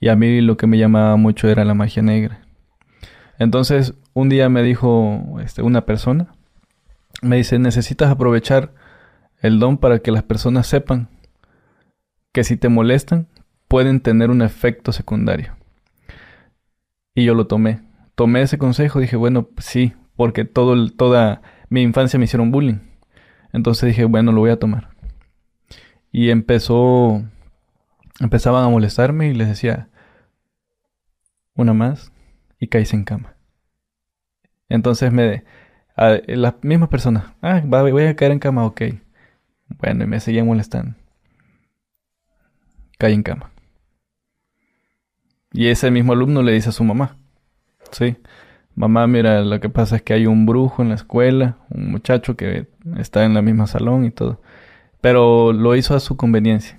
Y 0.00 0.08
a 0.08 0.16
mí 0.16 0.40
lo 0.40 0.56
que 0.56 0.66
me 0.66 0.78
llamaba 0.78 1.16
mucho 1.16 1.48
era 1.48 1.64
la 1.64 1.74
magia 1.74 2.02
negra. 2.02 2.40
Entonces, 3.38 3.94
un 4.14 4.28
día 4.28 4.48
me 4.48 4.62
dijo 4.62 5.38
este, 5.42 5.62
una 5.62 5.84
persona, 5.84 6.34
me 7.22 7.36
dice, 7.36 7.58
necesitas 7.58 8.10
aprovechar 8.10 8.72
el 9.40 9.58
don 9.58 9.78
para 9.78 10.00
que 10.00 10.10
las 10.10 10.22
personas 10.22 10.66
sepan 10.66 11.08
que 12.32 12.44
si 12.44 12.56
te 12.56 12.68
molestan, 12.68 13.28
pueden 13.68 14.00
tener 14.00 14.30
un 14.30 14.42
efecto 14.42 14.92
secundario. 14.92 15.54
Y 17.14 17.24
yo 17.24 17.34
lo 17.34 17.46
tomé. 17.46 17.80
Tomé 18.14 18.42
ese 18.42 18.58
consejo, 18.58 19.00
dije, 19.00 19.16
bueno, 19.16 19.44
pues 19.44 19.66
sí, 19.66 19.94
porque 20.16 20.44
todo 20.44 20.90
toda 20.90 21.42
mi 21.68 21.82
infancia 21.82 22.18
me 22.18 22.24
hicieron 22.24 22.50
bullying. 22.50 22.80
Entonces 23.52 23.88
dije, 23.88 24.04
bueno, 24.04 24.32
lo 24.32 24.40
voy 24.40 24.50
a 24.50 24.58
tomar. 24.58 24.90
Y 26.10 26.30
empezó, 26.30 27.22
empezaban 28.20 28.64
a 28.64 28.68
molestarme 28.68 29.28
y 29.28 29.34
les 29.34 29.48
decía, 29.48 29.88
una 31.54 31.74
más 31.74 32.12
y 32.58 32.68
caíse 32.68 32.96
en 32.96 33.04
cama. 33.04 33.36
Entonces 34.68 35.12
me, 35.12 35.44
las 35.96 36.54
mismas 36.62 36.88
personas, 36.88 37.24
ah, 37.42 37.62
voy 37.64 38.04
a 38.04 38.16
caer 38.16 38.32
en 38.32 38.38
cama, 38.38 38.64
ok. 38.64 38.82
Bueno, 39.78 40.04
y 40.04 40.06
me 40.06 40.20
seguía 40.20 40.44
molestando. 40.44 40.94
Caí 43.02 43.14
en 43.14 43.24
cama. 43.24 43.50
Y 45.52 45.66
ese 45.66 45.90
mismo 45.90 46.12
alumno 46.12 46.40
le 46.40 46.52
dice 46.52 46.68
a 46.68 46.72
su 46.72 46.84
mamá, 46.84 47.16
sí, 47.90 48.14
mamá, 48.76 49.08
mira, 49.08 49.42
lo 49.42 49.58
que 49.58 49.68
pasa 49.68 49.96
es 49.96 50.02
que 50.02 50.12
hay 50.14 50.26
un 50.26 50.46
brujo 50.46 50.82
en 50.82 50.90
la 50.90 50.94
escuela, 50.94 51.56
un 51.70 51.90
muchacho 51.90 52.36
que 52.36 52.68
está 52.96 53.24
en 53.24 53.34
la 53.34 53.42
misma 53.42 53.66
salón 53.66 54.04
y 54.04 54.12
todo. 54.12 54.40
Pero 55.00 55.52
lo 55.52 55.74
hizo 55.74 55.96
a 55.96 56.00
su 56.00 56.16
conveniencia. 56.16 56.78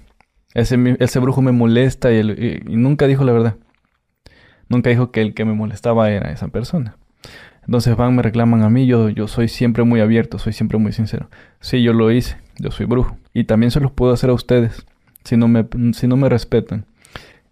Ese, 0.53 0.95
ese 0.99 1.19
brujo 1.19 1.41
me 1.41 1.51
molesta 1.51 2.09
y, 2.13 2.19
y 2.19 2.77
nunca 2.77 3.05
dijo 3.05 3.25
la 3.25 3.33
verdad. 3.33 3.57
Nunca 4.69 4.91
dijo 4.91 5.11
que 5.11 5.21
el 5.21 5.33
que 5.33 5.43
me 5.43 5.51
molestaba 5.51 6.09
era 6.09 6.31
esa 6.31 6.47
persona. 6.47 6.95
Entonces 7.65 7.97
van, 7.97 8.15
me 8.15 8.21
reclaman 8.21 8.61
a 8.61 8.69
mí, 8.69 8.85
yo, 8.85 9.09
yo 9.09 9.27
soy 9.27 9.49
siempre 9.49 9.83
muy 9.83 9.99
abierto, 9.99 10.39
soy 10.39 10.53
siempre 10.53 10.77
muy 10.77 10.93
sincero. 10.93 11.29
Sí, 11.59 11.83
yo 11.83 11.91
lo 11.91 12.09
hice, 12.11 12.37
yo 12.59 12.71
soy 12.71 12.85
brujo. 12.85 13.17
Y 13.33 13.43
también 13.43 13.71
se 13.71 13.81
los 13.81 13.91
puedo 13.91 14.13
hacer 14.13 14.29
a 14.29 14.33
ustedes, 14.33 14.85
si 15.23 15.37
no 15.37 15.47
me, 15.47 15.65
si 15.93 16.07
no 16.07 16.17
me 16.17 16.29
respetan. 16.29 16.85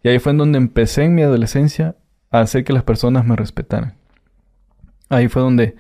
Y 0.04 0.10
ahí 0.10 0.20
fue 0.20 0.32
en 0.32 0.38
donde 0.38 0.58
empecé 0.58 1.04
en 1.04 1.16
mi 1.16 1.22
adolescencia 1.22 1.96
a 2.32 2.40
hacer 2.40 2.64
que 2.64 2.74
las 2.74 2.84
personas 2.84 3.26
me 3.26 3.36
respetaran. 3.36 3.96
Ahí 5.10 5.28
fue 5.28 5.42
donde 5.42 5.76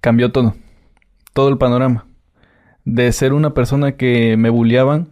cambió 0.00 0.32
todo, 0.32 0.54
todo 1.32 1.48
el 1.48 1.58
panorama. 1.58 2.06
De 2.84 3.12
ser 3.12 3.32
una 3.32 3.52
persona 3.52 3.92
que 3.92 4.36
me 4.36 4.50
bulliaban, 4.50 5.08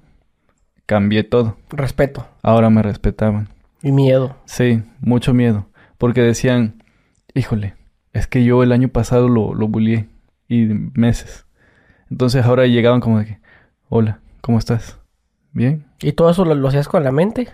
cambié 0.86 1.22
todo. 1.22 1.56
Respeto. 1.70 2.26
Ahora 2.42 2.70
me 2.70 2.82
respetaban. 2.82 3.48
Y 3.82 3.92
miedo. 3.92 4.36
Sí, 4.46 4.82
mucho 5.00 5.34
miedo. 5.34 5.66
Porque 5.98 6.22
decían, 6.22 6.82
híjole, 7.34 7.74
es 8.12 8.26
que 8.26 8.42
yo 8.42 8.62
el 8.62 8.72
año 8.72 8.88
pasado 8.88 9.28
lo, 9.28 9.54
lo 9.54 9.68
bullié. 9.68 10.08
Y 10.48 10.64
meses. 10.94 11.44
Entonces 12.10 12.44
ahora 12.44 12.66
llegaban 12.66 13.00
como 13.00 13.18
de 13.18 13.26
que, 13.26 13.38
hola, 13.90 14.20
¿cómo 14.40 14.58
estás? 14.58 14.97
¿Bien? 15.58 15.84
¿Y 16.00 16.12
todo 16.12 16.30
eso 16.30 16.44
lo, 16.44 16.68
hacías 16.68 16.88
con 16.88 17.04
la 17.04 17.12
mente? 17.12 17.48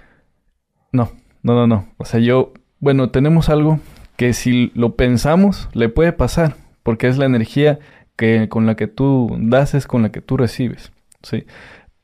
No, 0.92 1.10
no, 1.42 1.54
no, 1.54 1.66
no. 1.66 1.88
O 1.96 2.04
sea, 2.04 2.20
yo, 2.20 2.52
bueno, 2.78 3.10
tenemos 3.10 3.48
algo 3.48 3.80
que 4.16 4.32
si 4.32 4.70
lo 4.74 4.94
pensamos, 4.94 5.68
le 5.72 5.88
puede 5.88 6.12
pasar. 6.12 6.56
Porque 6.82 7.08
es 7.08 7.16
la 7.16 7.24
energía 7.24 7.78
que 8.14 8.48
con 8.50 8.66
la 8.66 8.76
que 8.76 8.86
tú 8.86 9.34
das 9.40 9.74
es 9.74 9.86
con 9.86 10.02
la 10.02 10.12
que 10.12 10.20
tú 10.20 10.36
recibes. 10.36 10.92
Sí. 11.22 11.46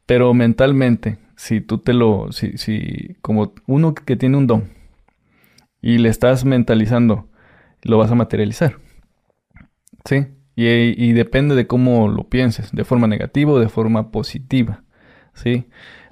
Pero 0.06 0.32
mentalmente, 0.32 1.18
si 1.36 1.60
tú 1.60 1.78
te 1.78 1.92
lo, 1.92 2.32
si, 2.32 2.56
si, 2.56 3.16
como 3.20 3.52
uno 3.66 3.94
que 3.94 4.16
tiene 4.16 4.38
un 4.38 4.46
don 4.46 4.70
y 5.82 5.98
le 5.98 6.08
estás 6.08 6.44
mentalizando, 6.44 7.28
lo 7.82 7.98
vas 7.98 8.10
a 8.10 8.14
materializar. 8.14 8.78
¿Sí? 10.04 10.26
Y, 10.56 11.12
depende 11.12 11.54
de 11.54 11.66
cómo 11.66 12.08
lo 12.08 12.28
pienses, 12.28 12.70
de 12.72 12.84
forma 12.84 13.06
negativa 13.06 13.52
o 13.52 13.58
de 13.58 13.68
forma 13.68 14.10
positiva. 14.10 14.82
¿Sí? 15.42 15.66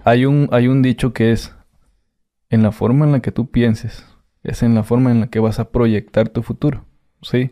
Hay 0.05 0.25
un, 0.25 0.49
hay 0.53 0.69
un 0.69 0.81
dicho 0.83 1.13
que 1.13 1.33
es, 1.33 1.55
en 2.51 2.63
la 2.63 2.73
forma 2.73 3.05
en 3.05 3.13
la 3.13 3.21
que 3.21 3.33
tú 3.33 3.51
pienses, 3.51 4.07
es 4.43 4.63
en 4.63 4.75
la 4.75 4.85
forma 4.85 5.11
en 5.11 5.21
la 5.21 5.27
que 5.27 5.41
vas 5.41 5.59
a 5.59 5.71
proyectar 5.71 6.29
tu 6.29 6.43
futuro. 6.43 6.87
¿Sí? 7.23 7.51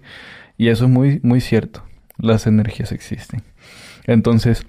Y 0.56 0.68
eso 0.68 0.84
es 0.84 0.90
muy, 0.90 1.20
muy 1.22 1.40
cierto. 1.40 1.82
Las 2.18 2.46
energías 2.46 2.92
existen. 2.92 3.42
Entonces, 4.06 4.66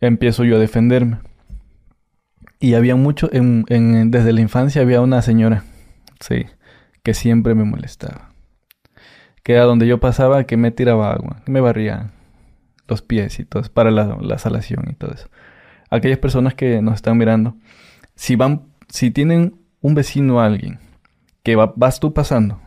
empiezo 0.00 0.44
yo 0.44 0.56
a 0.56 0.60
defenderme. 0.60 1.18
Y 2.60 2.74
había 2.74 2.94
mucho, 2.94 3.30
en, 3.32 3.64
desde 4.10 4.32
la 4.32 4.42
infancia 4.42 4.82
había 4.82 5.00
una 5.00 5.22
señora, 5.22 5.64
sí, 6.20 6.44
que 7.02 7.14
siempre 7.14 7.54
me 7.54 7.64
molestaba. 7.64 8.32
Que 9.42 9.56
a 9.56 9.64
donde 9.64 9.86
yo 9.86 9.98
pasaba, 9.98 10.44
que 10.44 10.58
me 10.58 10.70
tiraba 10.70 11.10
agua, 11.10 11.42
que 11.44 11.50
me 11.50 11.62
barría 11.62 12.12
los 12.90 13.02
pies 13.02 13.38
y 13.38 13.44
todo, 13.44 13.62
para 13.72 13.90
la, 13.90 14.18
la 14.20 14.38
salación 14.38 14.84
y 14.90 14.94
todo 14.94 15.12
eso. 15.12 15.28
Aquellas 15.88 16.18
personas 16.18 16.54
que 16.54 16.82
nos 16.82 16.96
están 16.96 17.16
mirando, 17.16 17.56
si 18.14 18.36
van, 18.36 18.66
si 18.88 19.10
tienen 19.10 19.54
un 19.80 19.94
vecino 19.94 20.36
o 20.36 20.40
alguien 20.40 20.78
que 21.42 21.56
vas 21.56 22.00
tú 22.00 22.12
pasando 22.12 22.60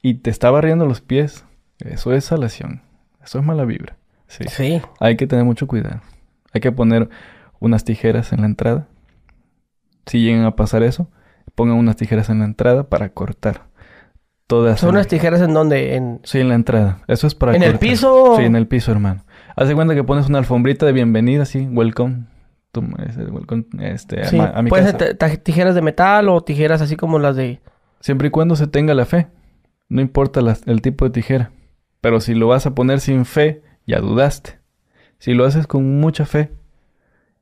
y 0.00 0.14
te 0.14 0.30
está 0.30 0.50
barriendo 0.50 0.86
los 0.86 1.00
pies, 1.00 1.44
eso 1.78 2.12
es 2.12 2.24
salación, 2.24 2.82
eso 3.22 3.38
es 3.38 3.44
mala 3.44 3.64
vibra. 3.64 3.96
Sí. 4.28 4.44
sí. 4.48 4.82
Hay 5.00 5.16
que 5.16 5.26
tener 5.26 5.44
mucho 5.44 5.66
cuidado. 5.66 6.00
Hay 6.52 6.60
que 6.60 6.72
poner 6.72 7.08
unas 7.60 7.84
tijeras 7.84 8.32
en 8.32 8.40
la 8.40 8.46
entrada. 8.46 8.88
Si 10.06 10.20
llegan 10.20 10.44
a 10.44 10.56
pasar 10.56 10.82
eso, 10.82 11.10
pongan 11.54 11.76
unas 11.76 11.96
tijeras 11.96 12.28
en 12.30 12.40
la 12.40 12.44
entrada 12.44 12.88
para 12.88 13.10
cortar. 13.10 13.66
Todas 14.46 14.80
¿Son 14.80 14.90
unas 14.90 15.08
tijeras 15.08 15.40
en 15.40 15.54
donde? 15.54 15.94
En... 15.94 16.20
Sí, 16.24 16.40
en 16.40 16.48
la 16.48 16.54
entrada. 16.54 16.98
Eso 17.08 17.26
es 17.26 17.34
para 17.34 17.56
¿En 17.56 17.62
el 17.62 17.78
piso? 17.78 18.34
Sí, 18.36 18.44
en 18.44 18.56
el 18.56 18.66
piso, 18.66 18.92
hermano. 18.92 19.23
Haz 19.56 19.68
de 19.68 19.74
cuenta 19.74 19.94
que 19.94 20.02
pones 20.02 20.28
una 20.28 20.38
alfombrita 20.38 20.84
de 20.84 20.92
bienvenida, 20.92 21.44
sí, 21.44 21.68
welcome. 21.70 22.24
welcome 22.74 23.66
este, 23.80 24.24
sí. 24.24 24.38
a, 24.38 24.60
mi 24.62 24.68
Pueden 24.68 24.98
ser 24.98 25.16
tijeras 25.38 25.76
de 25.76 25.82
metal 25.82 26.28
o 26.28 26.42
tijeras 26.42 26.80
así 26.80 26.96
como 26.96 27.18
las 27.18 27.36
de... 27.36 27.60
Siempre 28.00 28.28
y 28.28 28.30
cuando 28.30 28.56
se 28.56 28.66
tenga 28.66 28.94
la 28.94 29.04
fe. 29.04 29.28
No 29.88 30.00
importa 30.00 30.40
el 30.66 30.82
tipo 30.82 31.04
de 31.04 31.10
tijera. 31.12 31.52
Pero 32.00 32.20
si 32.20 32.34
lo 32.34 32.48
vas 32.48 32.66
a 32.66 32.74
poner 32.74 33.00
sin 33.00 33.24
fe, 33.24 33.62
ya 33.86 34.00
dudaste. 34.00 34.58
Si 35.18 35.34
lo 35.34 35.44
haces 35.44 35.66
con 35.66 36.00
mucha 36.00 36.26
fe 36.26 36.50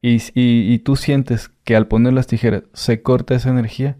y, 0.02 0.78
tú 0.80 0.96
sientes 0.96 1.48
que 1.64 1.76
al 1.76 1.86
poner 1.86 2.12
las 2.12 2.26
tijeras 2.26 2.64
se 2.74 3.02
corta 3.02 3.34
esa 3.34 3.50
energía, 3.50 3.96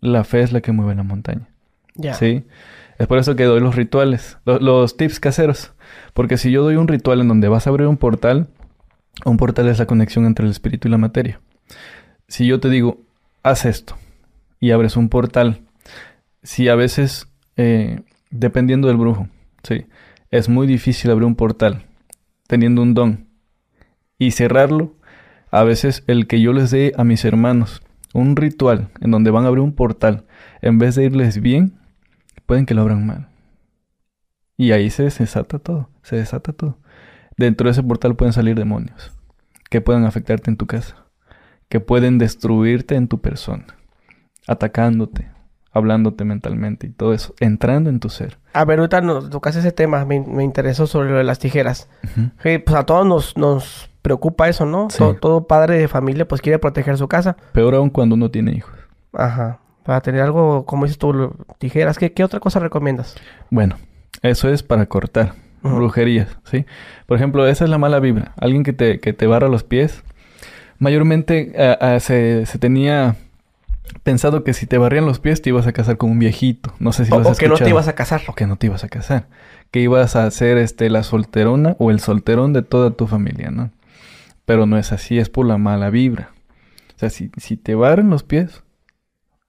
la 0.00 0.24
fe 0.24 0.40
es 0.40 0.52
la 0.52 0.60
que 0.60 0.72
mueve 0.72 0.94
la 0.94 1.04
montaña. 1.04 1.48
Ya. 1.94 2.14
¿Sí? 2.14 2.44
Es 2.98 3.06
por 3.06 3.18
eso 3.18 3.34
que 3.36 3.44
doy 3.44 3.60
los 3.60 3.74
rituales, 3.74 4.38
los, 4.44 4.96
tips 4.96 5.20
caseros. 5.20 5.72
Porque 6.12 6.36
si 6.36 6.50
yo 6.50 6.62
doy 6.62 6.76
un 6.76 6.88
ritual 6.88 7.20
en 7.20 7.28
donde 7.28 7.48
vas 7.48 7.66
a 7.66 7.70
abrir 7.70 7.86
un 7.86 7.96
portal, 7.96 8.48
un 9.24 9.36
portal 9.36 9.68
es 9.68 9.78
la 9.78 9.86
conexión 9.86 10.26
entre 10.26 10.44
el 10.44 10.50
espíritu 10.50 10.88
y 10.88 10.90
la 10.90 10.98
materia. 10.98 11.40
Si 12.28 12.46
yo 12.46 12.60
te 12.60 12.70
digo, 12.70 13.00
haz 13.42 13.64
esto 13.64 13.96
y 14.60 14.70
abres 14.70 14.96
un 14.96 15.08
portal, 15.08 15.60
si 16.42 16.68
a 16.68 16.74
veces, 16.74 17.28
eh, 17.56 18.00
dependiendo 18.30 18.88
del 18.88 18.96
brujo, 18.96 19.28
sí, 19.62 19.86
es 20.30 20.48
muy 20.48 20.66
difícil 20.66 21.10
abrir 21.10 21.26
un 21.26 21.34
portal 21.34 21.84
teniendo 22.46 22.82
un 22.82 22.94
don 22.94 23.26
y 24.18 24.30
cerrarlo, 24.30 24.94
a 25.50 25.64
veces 25.64 26.04
el 26.06 26.26
que 26.26 26.40
yo 26.40 26.52
les 26.52 26.70
dé 26.70 26.92
a 26.96 27.04
mis 27.04 27.24
hermanos 27.24 27.82
un 28.12 28.36
ritual 28.36 28.90
en 29.00 29.10
donde 29.10 29.30
van 29.30 29.44
a 29.44 29.48
abrir 29.48 29.62
un 29.62 29.74
portal, 29.74 30.24
en 30.62 30.78
vez 30.78 30.94
de 30.94 31.04
irles 31.04 31.40
bien, 31.40 31.74
pueden 32.46 32.66
que 32.66 32.74
lo 32.74 32.82
abran 32.82 33.06
mal. 33.06 33.28
Y 34.56 34.72
ahí 34.72 34.90
se 34.90 35.04
desata 35.04 35.58
todo, 35.58 35.90
se 36.02 36.16
desata 36.16 36.52
todo. 36.52 36.78
Dentro 37.36 37.66
de 37.66 37.72
ese 37.72 37.82
portal 37.82 38.14
pueden 38.14 38.32
salir 38.32 38.56
demonios 38.56 39.12
que 39.70 39.80
pueden 39.80 40.04
afectarte 40.04 40.50
en 40.50 40.56
tu 40.56 40.68
casa, 40.68 41.06
que 41.68 41.80
pueden 41.80 42.18
destruirte 42.18 42.94
en 42.94 43.08
tu 43.08 43.20
persona, 43.20 43.66
atacándote, 44.46 45.32
hablándote 45.72 46.24
mentalmente 46.24 46.86
y 46.86 46.90
todo 46.90 47.12
eso, 47.12 47.34
entrando 47.40 47.90
en 47.90 47.98
tu 47.98 48.08
ser. 48.08 48.38
A 48.52 48.64
ver, 48.64 48.78
ahorita 48.78 49.00
nos 49.00 49.30
tocas 49.30 49.56
ese 49.56 49.72
tema, 49.72 50.04
me, 50.04 50.44
interesó 50.44 50.86
sobre 50.86 51.10
lo 51.10 51.18
de 51.18 51.24
las 51.24 51.40
tijeras. 51.40 51.88
pues 52.42 52.76
a 52.76 52.86
todos 52.86 53.04
nos, 53.04 53.36
nos 53.36 53.90
preocupa 54.00 54.48
eso, 54.48 54.64
¿no? 54.64 54.86
Todo, 55.20 55.48
padre 55.48 55.78
de 55.78 55.88
familia 55.88 56.28
pues 56.28 56.40
quiere 56.40 56.60
proteger 56.60 56.96
su 56.96 57.08
casa. 57.08 57.36
Peor 57.52 57.74
aún 57.74 57.90
cuando 57.90 58.14
uno 58.14 58.30
tiene 58.30 58.52
hijos. 58.52 58.78
Ajá. 59.12 59.58
Para 59.84 60.00
tener 60.00 60.22
algo, 60.22 60.64
como 60.64 60.84
dices 60.84 60.98
tú, 60.98 61.34
tijeras, 61.58 61.98
¿qué, 61.98 62.12
qué 62.12 62.24
otra 62.24 62.40
cosa 62.40 62.58
recomiendas? 62.58 63.16
Bueno, 63.50 63.76
eso 64.22 64.48
es 64.48 64.62
para 64.62 64.86
cortar. 64.86 65.34
Brujerías, 65.62 66.28
¿sí? 66.44 66.66
Por 67.06 67.16
ejemplo, 67.16 67.46
esa 67.46 67.64
es 67.64 67.70
la 67.70 67.78
mala 67.78 67.98
vibra. 67.98 68.32
Alguien 68.36 68.64
que 68.64 68.72
te, 68.72 69.00
que 69.00 69.12
te 69.12 69.26
barra 69.26 69.48
los 69.48 69.64
pies. 69.64 70.02
Mayormente 70.78 71.52
se, 72.00 72.44
se 72.44 72.58
tenía 72.58 73.16
pensado 74.02 74.44
que 74.44 74.52
si 74.52 74.66
te 74.66 74.78
barrían 74.78 75.06
los 75.06 75.18
pies 75.20 75.42
te 75.42 75.50
ibas 75.50 75.66
a 75.66 75.72
casar 75.72 75.96
con 75.96 76.10
un 76.10 76.18
viejito. 76.18 76.74
No 76.78 76.92
sé 76.92 77.04
si 77.04 77.10
lo 77.10 77.18
has 77.18 77.26
O 77.26 77.34
que 77.34 77.48
no 77.48 77.56
te 77.56 77.68
ibas 77.68 77.88
a 77.88 77.94
casar. 77.94 78.22
O 78.26 78.34
que 78.34 78.46
no 78.46 78.56
te 78.56 78.66
ibas 78.66 78.84
a 78.84 78.88
casar. 78.88 79.26
Que 79.70 79.80
ibas 79.80 80.16
a 80.16 80.30
ser 80.30 80.58
este, 80.58 80.90
la 80.90 81.02
solterona 81.02 81.76
o 81.78 81.90
el 81.90 82.00
solterón 82.00 82.52
de 82.52 82.62
toda 82.62 82.90
tu 82.90 83.06
familia, 83.06 83.50
¿no? 83.50 83.70
Pero 84.44 84.66
no 84.66 84.76
es 84.76 84.92
así, 84.92 85.18
es 85.18 85.30
por 85.30 85.46
la 85.46 85.56
mala 85.56 85.90
vibra. 85.90 86.30
O 86.96 86.98
sea, 86.98 87.10
si, 87.10 87.30
si 87.38 87.56
te 87.56 87.74
barren 87.74 88.10
los 88.10 88.22
pies, 88.22 88.62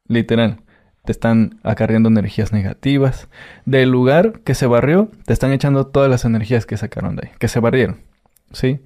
literal, 0.07 0.61
te 1.05 1.11
están 1.11 1.59
acarreando 1.63 2.09
energías 2.09 2.51
negativas. 2.51 3.29
Del 3.65 3.89
lugar 3.89 4.41
que 4.41 4.55
se 4.55 4.67
barrió, 4.67 5.09
te 5.25 5.33
están 5.33 5.51
echando 5.51 5.87
todas 5.87 6.09
las 6.09 6.25
energías 6.25 6.65
que 6.65 6.77
sacaron 6.77 7.15
de 7.15 7.27
ahí, 7.27 7.33
que 7.39 7.47
se 7.47 7.59
barrieron. 7.59 8.01
¿Sí? 8.51 8.81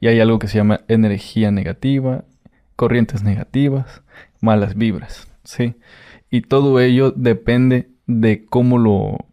Y 0.00 0.08
hay 0.08 0.20
algo 0.20 0.38
que 0.38 0.48
se 0.48 0.58
llama 0.58 0.80
energía 0.88 1.50
negativa, 1.50 2.24
corrientes 2.76 3.22
negativas, 3.22 4.02
malas 4.40 4.76
vibras, 4.76 5.28
¿sí? 5.44 5.74
Y 6.30 6.42
todo 6.42 6.80
ello 6.80 7.12
depende 7.12 7.88
de 8.06 8.44
cómo 8.44 8.78
lo... 8.78 9.26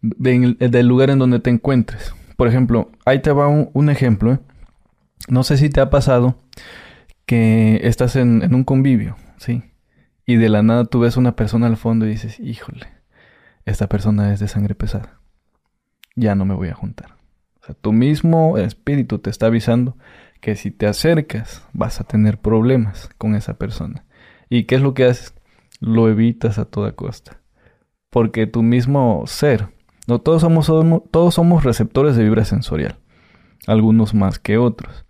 del 0.00 0.88
lugar 0.88 1.10
en 1.10 1.18
donde 1.18 1.38
te 1.38 1.50
encuentres. 1.50 2.14
Por 2.36 2.48
ejemplo, 2.48 2.90
ahí 3.04 3.20
te 3.20 3.30
va 3.30 3.48
un, 3.48 3.90
ejemplo. 3.90 4.32
¿eh? 4.32 4.38
No 5.28 5.44
sé 5.44 5.56
si 5.56 5.70
te 5.70 5.80
ha 5.80 5.90
pasado 5.90 6.36
que 7.26 7.80
estás 7.84 8.16
en, 8.16 8.52
un 8.54 8.64
convivio, 8.64 9.16
¿sí? 9.38 9.62
Y 10.26 10.36
de 10.36 10.48
la 10.48 10.62
nada 10.62 10.84
tú 10.84 11.00
ves 11.00 11.16
una 11.16 11.36
persona 11.36 11.66
al 11.66 11.76
fondo 11.76 12.06
y 12.06 12.10
dices, 12.10 12.40
híjole, 12.40 12.86
esta 13.64 13.88
persona 13.88 14.32
es 14.32 14.40
de 14.40 14.48
sangre 14.48 14.74
pesada. 14.74 15.20
Ya 16.16 16.34
no 16.34 16.44
me 16.44 16.54
voy 16.54 16.68
a 16.68 16.74
juntar. 16.74 17.16
O 17.68 17.74
tu 17.74 17.92
mismo 17.92 18.58
espíritu 18.58 19.18
te 19.18 19.30
está 19.30 19.46
avisando 19.46 19.96
que 20.40 20.56
si 20.56 20.70
te 20.70 20.86
acercas 20.86 21.66
vas 21.72 22.00
a 22.00 22.04
tener 22.04 22.38
problemas 22.38 23.08
con 23.16 23.34
esa 23.34 23.54
persona. 23.54 24.04
¿Y 24.50 24.64
qué 24.64 24.74
es 24.74 24.82
lo 24.82 24.94
que 24.94 25.06
haces? 25.06 25.34
Lo 25.80 26.08
evitas 26.08 26.58
a 26.58 26.66
toda 26.66 26.92
costa. 26.92 27.40
Porque 28.10 28.46
tu 28.46 28.62
mismo 28.62 29.24
ser, 29.26 29.68
no 30.06 30.20
todos 30.20 30.42
somos, 30.42 30.70
todos 31.10 31.34
somos 31.34 31.64
receptores 31.64 32.16
de 32.16 32.24
vibra 32.24 32.44
sensorial, 32.44 32.98
algunos 33.66 34.14
más 34.14 34.38
que 34.38 34.58
otros. 34.58 35.06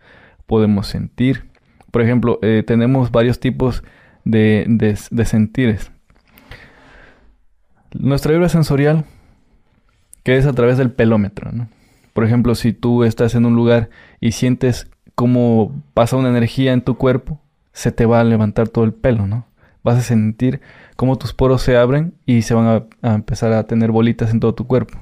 Podemos 0.46 0.86
sentir. 0.86 1.50
Por 1.90 2.02
ejemplo, 2.02 2.38
eh, 2.42 2.62
tenemos 2.66 3.10
varios 3.10 3.40
tipos 3.40 3.82
de, 4.24 4.64
de, 4.68 4.98
de 5.10 5.24
sentires. 5.24 5.90
Nuestra 7.92 8.32
vibra 8.32 8.48
sensorial, 8.48 9.04
que 10.22 10.36
es 10.36 10.46
a 10.46 10.52
través 10.52 10.78
del 10.78 10.90
pelómetro, 10.90 11.52
¿no? 11.52 11.68
Por 12.12 12.24
ejemplo, 12.24 12.54
si 12.54 12.72
tú 12.72 13.04
estás 13.04 13.34
en 13.34 13.44
un 13.44 13.56
lugar 13.56 13.90
y 14.20 14.32
sientes 14.32 14.88
cómo 15.14 15.72
pasa 15.94 16.16
una 16.16 16.28
energía 16.28 16.72
en 16.72 16.82
tu 16.82 16.96
cuerpo, 16.96 17.40
se 17.72 17.92
te 17.92 18.06
va 18.06 18.20
a 18.20 18.24
levantar 18.24 18.68
todo 18.68 18.84
el 18.84 18.94
pelo, 18.94 19.26
¿no? 19.26 19.46
Vas 19.82 19.98
a 19.98 20.02
sentir 20.02 20.60
cómo 20.96 21.18
tus 21.18 21.34
poros 21.34 21.60
se 21.62 21.76
abren 21.76 22.14
y 22.24 22.42
se 22.42 22.54
van 22.54 22.86
a, 23.02 23.14
empezar 23.14 23.52
a 23.52 23.66
tener 23.66 23.90
bolitas 23.90 24.30
en 24.30 24.40
todo 24.40 24.54
tu 24.54 24.66
cuerpo. 24.66 24.98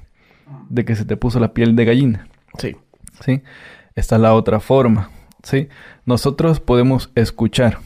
De 0.71 0.85
que 0.85 0.97
se 0.97 1.05
te 1.05 1.17
puso 1.17 1.39
la 1.39 1.53
piel 1.53 1.77
de 1.77 1.85
gallina. 1.85 2.27
Sí. 2.59 2.77
¿Sí? 3.21 3.43
Esta 3.95 4.17
es 4.17 4.23
la 4.23 4.35
otra 4.35 4.59
forma. 4.59 5.11
¿Sí? 5.43 5.69
Nosotros 6.07 6.61
podemos 6.61 7.13
escuchar. 7.15 7.79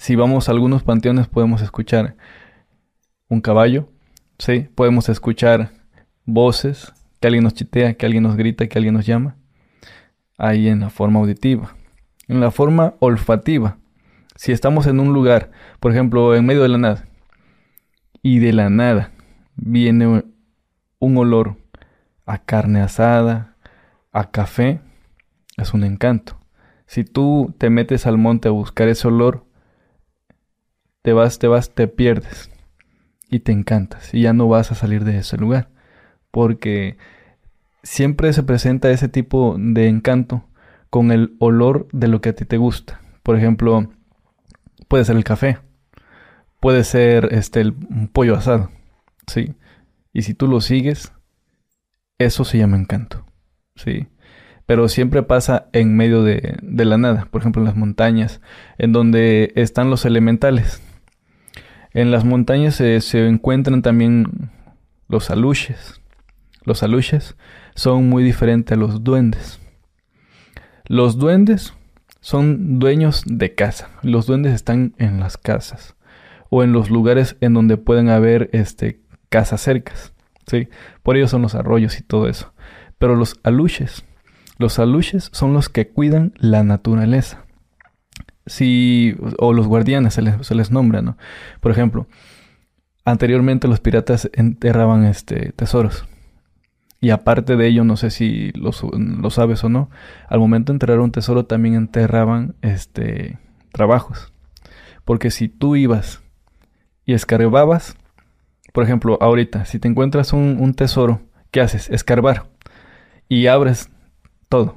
Si 0.00 0.16
vamos 0.16 0.48
a 0.48 0.52
algunos 0.52 0.82
panteones 0.82 1.28
podemos 1.28 1.60
escuchar 1.60 2.16
un 3.28 3.42
caballo. 3.42 3.90
¿Sí? 4.38 4.66
Podemos 4.74 5.10
escuchar 5.10 5.72
voces, 6.24 6.94
que 7.20 7.28
alguien 7.28 7.44
nos 7.44 7.52
chitea, 7.52 7.92
que 7.92 8.06
alguien 8.06 8.22
nos 8.22 8.34
grita, 8.34 8.66
que 8.66 8.78
alguien 8.78 8.94
nos 8.94 9.04
llama. 9.04 9.36
Ahí 10.38 10.68
en 10.68 10.80
la 10.80 10.88
forma 10.88 11.20
auditiva. 11.20 11.76
En 12.28 12.40
la 12.40 12.50
forma 12.50 12.94
olfativa. 13.00 13.76
Si 14.36 14.52
estamos 14.52 14.86
en 14.86 15.00
un 15.00 15.12
lugar, 15.12 15.50
por 15.80 15.92
ejemplo, 15.92 16.34
en 16.34 16.46
medio 16.46 16.62
de 16.62 16.68
la 16.68 16.78
nada, 16.78 17.04
y 18.22 18.38
de 18.38 18.54
la 18.54 18.70
nada 18.70 19.12
viene 19.54 20.24
un 20.98 21.16
olor 21.18 21.58
a 22.24 22.38
carne 22.38 22.80
asada, 22.80 23.54
a 24.12 24.30
café, 24.30 24.80
es 25.58 25.74
un 25.74 25.84
encanto. 25.84 26.40
Si 26.86 27.04
tú 27.04 27.54
te 27.58 27.68
metes 27.68 28.06
al 28.06 28.16
monte 28.16 28.48
a 28.48 28.52
buscar 28.52 28.88
ese 28.88 29.06
olor, 29.06 29.44
te 31.02 31.12
vas, 31.12 31.38
te 31.38 31.46
vas, 31.46 31.70
te 31.70 31.88
pierdes 31.88 32.50
y 33.28 33.40
te 33.40 33.52
encantas 33.52 34.12
y 34.14 34.22
ya 34.22 34.32
no 34.32 34.48
vas 34.48 34.72
a 34.72 34.74
salir 34.74 35.04
de 35.04 35.18
ese 35.18 35.36
lugar 35.36 35.70
porque 36.30 36.96
siempre 37.82 38.32
se 38.32 38.42
presenta 38.42 38.90
ese 38.90 39.08
tipo 39.08 39.56
de 39.58 39.88
encanto 39.88 40.44
con 40.90 41.12
el 41.12 41.36
olor 41.38 41.88
de 41.92 42.08
lo 42.08 42.20
que 42.20 42.30
a 42.30 42.34
ti 42.34 42.44
te 42.44 42.56
gusta. 42.56 43.00
Por 43.22 43.36
ejemplo, 43.36 43.90
puede 44.88 45.04
ser 45.04 45.16
el 45.16 45.24
café, 45.24 45.58
puede 46.58 46.84
ser 46.84 47.28
este 47.32 47.60
el 47.60 47.74
pollo 48.12 48.36
asado, 48.36 48.70
¿sí? 49.26 49.54
Y 50.12 50.22
si 50.22 50.34
tú 50.34 50.48
lo 50.48 50.60
sigues, 50.60 51.12
eso 52.18 52.44
se 52.44 52.58
llama 52.58 52.76
encanto, 52.76 53.24
¿sí? 53.76 54.08
Pero 54.66 54.88
siempre 54.88 55.22
pasa 55.22 55.68
en 55.72 55.96
medio 55.96 56.22
de, 56.22 56.58
de 56.62 56.84
la 56.84 56.98
nada, 56.98 57.26
por 57.30 57.40
ejemplo 57.40 57.62
en 57.62 57.66
las 57.66 57.76
montañas, 57.76 58.40
en 58.78 58.92
donde 58.92 59.52
están 59.56 59.90
los 59.90 60.04
elementales. 60.04 60.82
En 61.92 62.10
las 62.10 62.24
montañas 62.24 62.76
se, 62.76 63.00
se 63.00 63.26
encuentran 63.26 63.82
también 63.82 64.50
los 65.08 65.30
aluches, 65.30 66.00
los 66.64 66.82
aluches 66.82 67.36
son 67.74 68.08
muy 68.08 68.22
diferentes 68.22 68.76
a 68.76 68.80
los 68.80 69.02
duendes. 69.02 69.60
Los 70.86 71.18
duendes 71.18 71.74
son 72.20 72.78
dueños 72.78 73.22
de 73.26 73.54
casa. 73.54 73.90
Los 74.02 74.26
duendes 74.26 74.54
están 74.54 74.94
en 74.98 75.20
las 75.20 75.36
casas 75.36 75.96
o 76.50 76.62
en 76.62 76.72
los 76.72 76.90
lugares 76.90 77.36
en 77.40 77.54
donde 77.54 77.76
pueden 77.76 78.08
haber 78.08 78.50
este, 78.52 79.00
casas 79.28 79.62
cercas. 79.62 80.12
¿sí? 80.46 80.68
Por 81.02 81.16
ello 81.16 81.28
son 81.28 81.42
los 81.42 81.54
arroyos 81.54 81.98
y 81.98 82.02
todo 82.02 82.28
eso. 82.28 82.52
Pero 82.98 83.16
los 83.16 83.40
aluches, 83.42 84.04
los 84.58 84.78
aluches 84.78 85.30
son 85.32 85.54
los 85.54 85.68
que 85.68 85.88
cuidan 85.88 86.34
la 86.36 86.62
naturaleza. 86.62 87.44
Si, 88.50 89.16
o 89.38 89.52
los 89.52 89.66
guardianes 89.66 90.14
se 90.14 90.22
les, 90.22 90.46
se 90.46 90.54
les 90.54 90.70
nombra, 90.70 91.02
¿no? 91.02 91.16
Por 91.60 91.70
ejemplo, 91.70 92.06
anteriormente 93.04 93.68
los 93.68 93.80
piratas 93.80 94.30
enterraban 94.34 95.04
este, 95.04 95.52
tesoros. 95.52 96.06
Y 97.00 97.10
aparte 97.10 97.56
de 97.56 97.66
ello, 97.66 97.82
no 97.82 97.96
sé 97.96 98.10
si 98.10 98.52
lo, 98.52 98.72
sabes 99.30 99.64
o 99.64 99.70
no, 99.70 99.88
al 100.28 100.38
momento 100.38 100.72
de 100.72 100.74
enterrar 100.76 101.00
un 101.00 101.12
tesoro 101.12 101.46
también 101.46 101.74
enterraban 101.74 102.54
este, 102.60 103.38
trabajos. 103.72 104.32
Porque 105.06 105.30
si 105.30 105.48
tú 105.48 105.76
ibas 105.76 106.20
y 107.06 107.14
escarbabas, 107.14 107.96
por 108.74 108.84
ejemplo, 108.84 109.16
ahorita, 109.20 109.64
si 109.64 109.78
te 109.78 109.88
encuentras 109.88 110.34
un, 110.34 110.74
tesoro, 110.74 111.22
¿qué 111.50 111.62
haces? 111.62 111.88
Escarbar. 111.88 112.48
Y 113.28 113.46
abres 113.46 113.88
todo. 114.50 114.76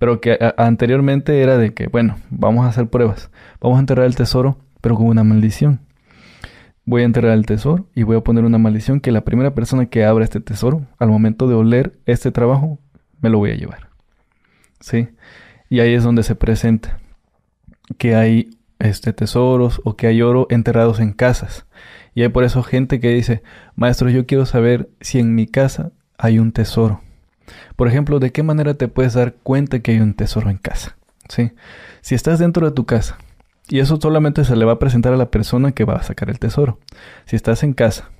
Pero 0.00 0.20
que 0.20 0.36
anteriormente 0.56 1.40
era 1.42 1.58
de 1.58 1.72
que, 1.72 1.86
bueno, 1.86 2.16
vamos 2.30 2.66
a 2.66 2.70
hacer 2.70 2.88
pruebas. 2.88 3.30
Vamos 3.60 3.76
a 3.76 3.80
enterrar 3.80 4.06
el 4.06 4.16
tesoro, 4.16 4.58
pero 4.80 4.96
con 4.96 5.06
una 5.06 5.22
maldición 5.22 5.78
voy 6.90 7.02
a 7.02 7.04
enterrar 7.04 7.32
el 7.32 7.46
tesoro 7.46 7.86
y 7.94 8.02
voy 8.02 8.16
a 8.16 8.24
poner 8.24 8.44
una 8.44 8.58
maldición 8.58 9.00
que 9.00 9.12
la 9.12 9.20
primera 9.22 9.54
persona 9.54 9.86
que 9.86 10.04
abra 10.04 10.24
este 10.24 10.40
tesoro, 10.40 10.86
al 10.98 11.08
momento 11.08 11.46
de 11.46 11.54
oler 11.54 11.98
este 12.04 12.32
trabajo, 12.32 12.80
me 13.20 13.30
lo 13.30 13.38
voy 13.38 13.52
a 13.52 13.54
llevar. 13.54 13.90
¿Sí? 14.80 15.08
Y 15.68 15.80
ahí 15.80 15.94
es 15.94 16.02
donde 16.02 16.24
se 16.24 16.34
presenta 16.34 16.98
que 17.96 18.16
hay 18.16 18.50
este 18.80 19.12
tesoros 19.12 19.80
o 19.84 19.94
que 19.94 20.08
hay 20.08 20.20
oro 20.20 20.48
enterrados 20.50 20.98
en 20.98 21.12
casas. 21.12 21.66
Y 22.12 22.22
hay 22.22 22.28
por 22.28 22.42
eso 22.42 22.62
gente 22.64 22.98
que 22.98 23.10
dice, 23.10 23.42
maestro, 23.76 24.10
yo 24.10 24.26
quiero 24.26 24.44
saber 24.44 24.90
si 25.00 25.20
en 25.20 25.34
mi 25.36 25.46
casa 25.46 25.92
hay 26.18 26.40
un 26.40 26.50
tesoro. 26.50 27.02
Por 27.76 27.88
ejemplo, 27.88 28.18
¿de 28.18 28.32
qué 28.32 28.42
manera 28.42 28.74
te 28.74 28.88
puedes 28.88 29.14
dar 29.14 29.34
cuenta 29.34 29.80
que 29.80 29.92
hay 29.92 30.00
un 30.00 30.14
tesoro 30.14 30.50
en 30.50 30.58
casa? 30.58 30.96
¿Sí? 31.28 31.52
Si 32.00 32.14
estás 32.14 32.38
dentro 32.38 32.66
de 32.66 32.74
tu 32.74 32.86
casa 32.86 33.18
y 33.68 33.78
eso 33.78 33.98
solamente 34.00 34.44
se 34.44 34.56
le 34.56 34.64
va 34.64 34.72
a 34.72 34.78
presentar 34.78 35.12
a 35.12 35.16
la 35.16 35.30
persona 35.30 35.72
que 35.72 35.84
va 35.84 35.94
a 35.94 36.02
sacar 36.02 36.28
el 36.28 36.38
tesoro. 36.38 36.78
Si 37.24 37.36
estás 37.36 37.62
en 37.62 37.72
casa 37.72 38.10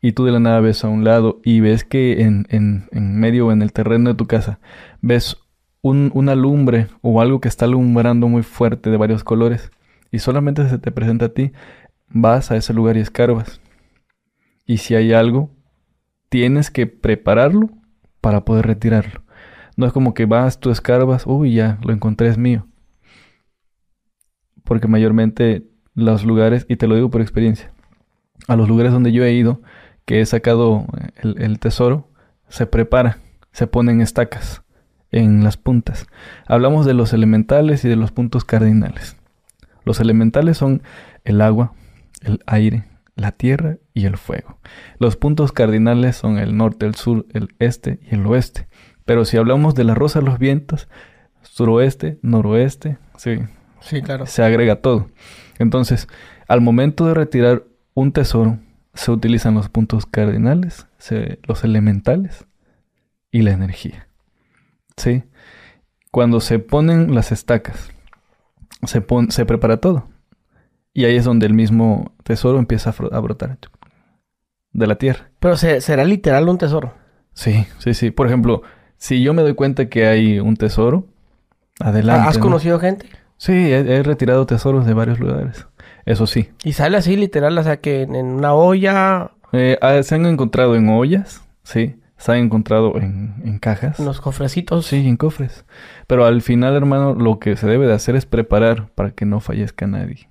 y 0.00 0.12
tú 0.12 0.24
de 0.24 0.32
la 0.32 0.40
nada 0.40 0.60
ves 0.60 0.84
a 0.84 0.88
un 0.88 1.04
lado 1.04 1.40
y 1.42 1.60
ves 1.60 1.84
que 1.84 2.22
en, 2.22 2.46
en, 2.50 2.86
medio 3.18 3.46
o 3.46 3.52
en 3.52 3.62
el 3.62 3.72
terreno 3.72 4.10
de 4.10 4.16
tu 4.16 4.26
casa 4.26 4.60
ves 5.00 5.38
un, 5.80 6.10
una 6.14 6.34
lumbre 6.34 6.88
o 7.00 7.20
algo 7.20 7.40
que 7.40 7.48
está 7.48 7.64
alumbrando 7.64 8.28
muy 8.28 8.42
fuerte 8.42 8.90
de 8.90 8.96
varios 8.96 9.24
colores 9.24 9.70
y 10.10 10.18
solamente 10.18 10.68
se 10.68 10.78
te 10.78 10.90
presenta 10.90 11.26
a 11.26 11.28
ti, 11.30 11.52
vas 12.08 12.50
a 12.50 12.56
ese 12.56 12.72
lugar 12.72 12.96
y 12.96 13.00
escarbas. 13.00 13.60
Y 14.66 14.78
si 14.78 14.94
hay 14.94 15.12
algo, 15.12 15.50
tienes 16.28 16.70
que 16.70 16.86
prepararlo 16.86 17.70
para 18.20 18.44
poder 18.44 18.66
retirarlo. 18.66 19.22
No 19.76 19.86
es 19.86 19.92
como 19.92 20.14
que 20.14 20.26
vas, 20.26 20.60
tú 20.60 20.70
escarbas, 20.70 21.24
uy, 21.26 21.54
ya, 21.54 21.78
lo 21.82 21.92
encontré, 21.92 22.28
es 22.28 22.38
mío 22.38 22.66
porque 24.68 24.86
mayormente 24.86 25.64
los 25.94 26.24
lugares, 26.24 26.66
y 26.68 26.76
te 26.76 26.86
lo 26.86 26.94
digo 26.94 27.10
por 27.10 27.22
experiencia, 27.22 27.72
a 28.46 28.54
los 28.54 28.68
lugares 28.68 28.92
donde 28.92 29.12
yo 29.12 29.24
he 29.24 29.32
ido, 29.32 29.62
que 30.04 30.20
he 30.20 30.26
sacado 30.26 30.86
el, 31.22 31.58
tesoro, 31.58 32.08
se 32.48 32.66
prepara, 32.66 33.18
se 33.50 33.66
ponen 33.66 34.02
estacas 34.02 34.62
en 35.10 35.42
las 35.42 35.56
puntas. 35.56 36.06
Hablamos 36.46 36.84
de 36.84 36.92
los 36.92 37.14
elementales 37.14 37.84
y 37.84 37.88
de 37.88 37.96
los 37.96 38.12
puntos 38.12 38.44
cardinales. 38.44 39.16
Los 39.84 40.00
elementales 40.00 40.58
son 40.58 40.82
el 41.24 41.40
agua, 41.40 41.72
el 42.20 42.40
aire, 42.46 42.84
la 43.18 43.32
tierra 43.32 43.76
y 43.92 44.06
el 44.06 44.16
fuego. 44.16 44.58
Los 44.98 45.16
puntos 45.16 45.52
cardinales 45.52 46.16
son 46.16 46.38
el 46.38 46.56
norte, 46.56 46.86
el 46.86 46.94
sur, 46.94 47.26
el 47.34 47.54
este 47.58 48.00
y 48.10 48.14
el 48.14 48.26
oeste. 48.26 48.68
Pero 49.04 49.24
si 49.24 49.36
hablamos 49.36 49.74
de 49.74 49.84
la 49.84 49.94
rosa 49.94 50.20
de 50.20 50.26
los 50.26 50.38
vientos, 50.38 50.88
suroeste, 51.42 52.18
noroeste, 52.22 52.98
sí, 53.16 53.38
Sí, 53.80 54.02
claro. 54.02 54.26
Se 54.26 54.42
agrega 54.42 54.76
todo. 54.76 55.08
Entonces, 55.58 56.08
al 56.46 56.60
momento 56.60 57.06
de 57.06 57.14
retirar 57.14 57.64
un 57.94 58.12
tesoro, 58.12 58.58
se 58.94 59.10
utilizan 59.10 59.54
los 59.54 59.68
puntos 59.68 60.06
cardinales, 60.06 60.86
los 61.44 61.64
elementales 61.64 62.46
y 63.30 63.42
la 63.42 63.52
energía. 63.52 64.08
¿Sí? 64.96 65.24
Cuando 66.10 66.40
se 66.40 66.58
ponen 66.58 67.14
las 67.14 67.32
estacas, 67.32 67.90
se, 68.84 69.04
se 69.28 69.46
prepara 69.46 69.78
todo. 69.78 70.08
Y 70.92 71.04
ahí 71.04 71.16
es 71.16 71.24
donde 71.24 71.46
el 71.46 71.54
mismo 71.54 72.12
tesoro 72.24 72.58
empieza 72.58 72.94
a, 73.12 73.20
brotar 73.20 73.58
de 74.72 74.86
la 74.86 74.96
tierra. 74.96 75.30
Pero 75.38 75.56
será 75.56 76.04
literal 76.04 76.48
un 76.48 76.58
tesoro. 76.58 76.94
Sí, 77.34 77.66
sí, 77.78 77.94
sí. 77.94 78.10
Por 78.10 78.26
ejemplo, 78.26 78.62
si 78.96 79.22
yo 79.22 79.32
me 79.32 79.42
doy 79.42 79.54
cuenta 79.54 79.88
que 79.88 80.06
hay 80.06 80.40
un 80.40 80.56
tesoro, 80.56 81.06
adelante. 81.78 82.28
¿Has 82.28 82.38
conocido 82.38 82.80
gente? 82.80 83.06
Sí, 83.36 83.52
he, 83.52 84.02
retirado 84.02 84.46
tesoros 84.46 84.84
de 84.84 84.94
varios 84.94 85.20
lugares. 85.20 85.66
Eso 86.04 86.26
sí. 86.26 86.50
¿Y 86.64 86.72
sale 86.72 86.96
así 86.96 87.16
literal? 87.16 87.56
O 87.56 87.62
sea, 87.62 87.80
que 87.80 88.02
en, 88.02 88.16
una 88.16 88.54
olla... 88.54 89.30
Eh, 89.52 89.78
ah, 89.80 90.02
se 90.02 90.16
han 90.16 90.26
encontrado 90.26 90.74
en 90.74 90.88
ollas, 90.88 91.42
sí. 91.62 91.96
se 92.16 92.32
han 92.32 92.38
encontrado 92.38 92.96
en, 92.98 93.36
en 93.44 93.58
cajas. 93.60 94.00
En 94.00 94.06
los 94.06 94.20
cofrecitos. 94.20 94.86
Sí, 94.86 95.06
en 95.06 95.16
cofres. 95.16 95.64
Pero 96.08 96.26
al 96.26 96.42
final, 96.42 96.74
hermano, 96.74 97.14
lo 97.14 97.38
que 97.38 97.56
se 97.56 97.68
debe 97.68 97.86
de 97.86 97.94
hacer 97.94 98.16
es 98.16 98.26
preparar 98.26 98.88
para 98.96 99.12
que 99.12 99.24
no 99.24 99.38
fallezca 99.38 99.86
nadie. 99.86 100.28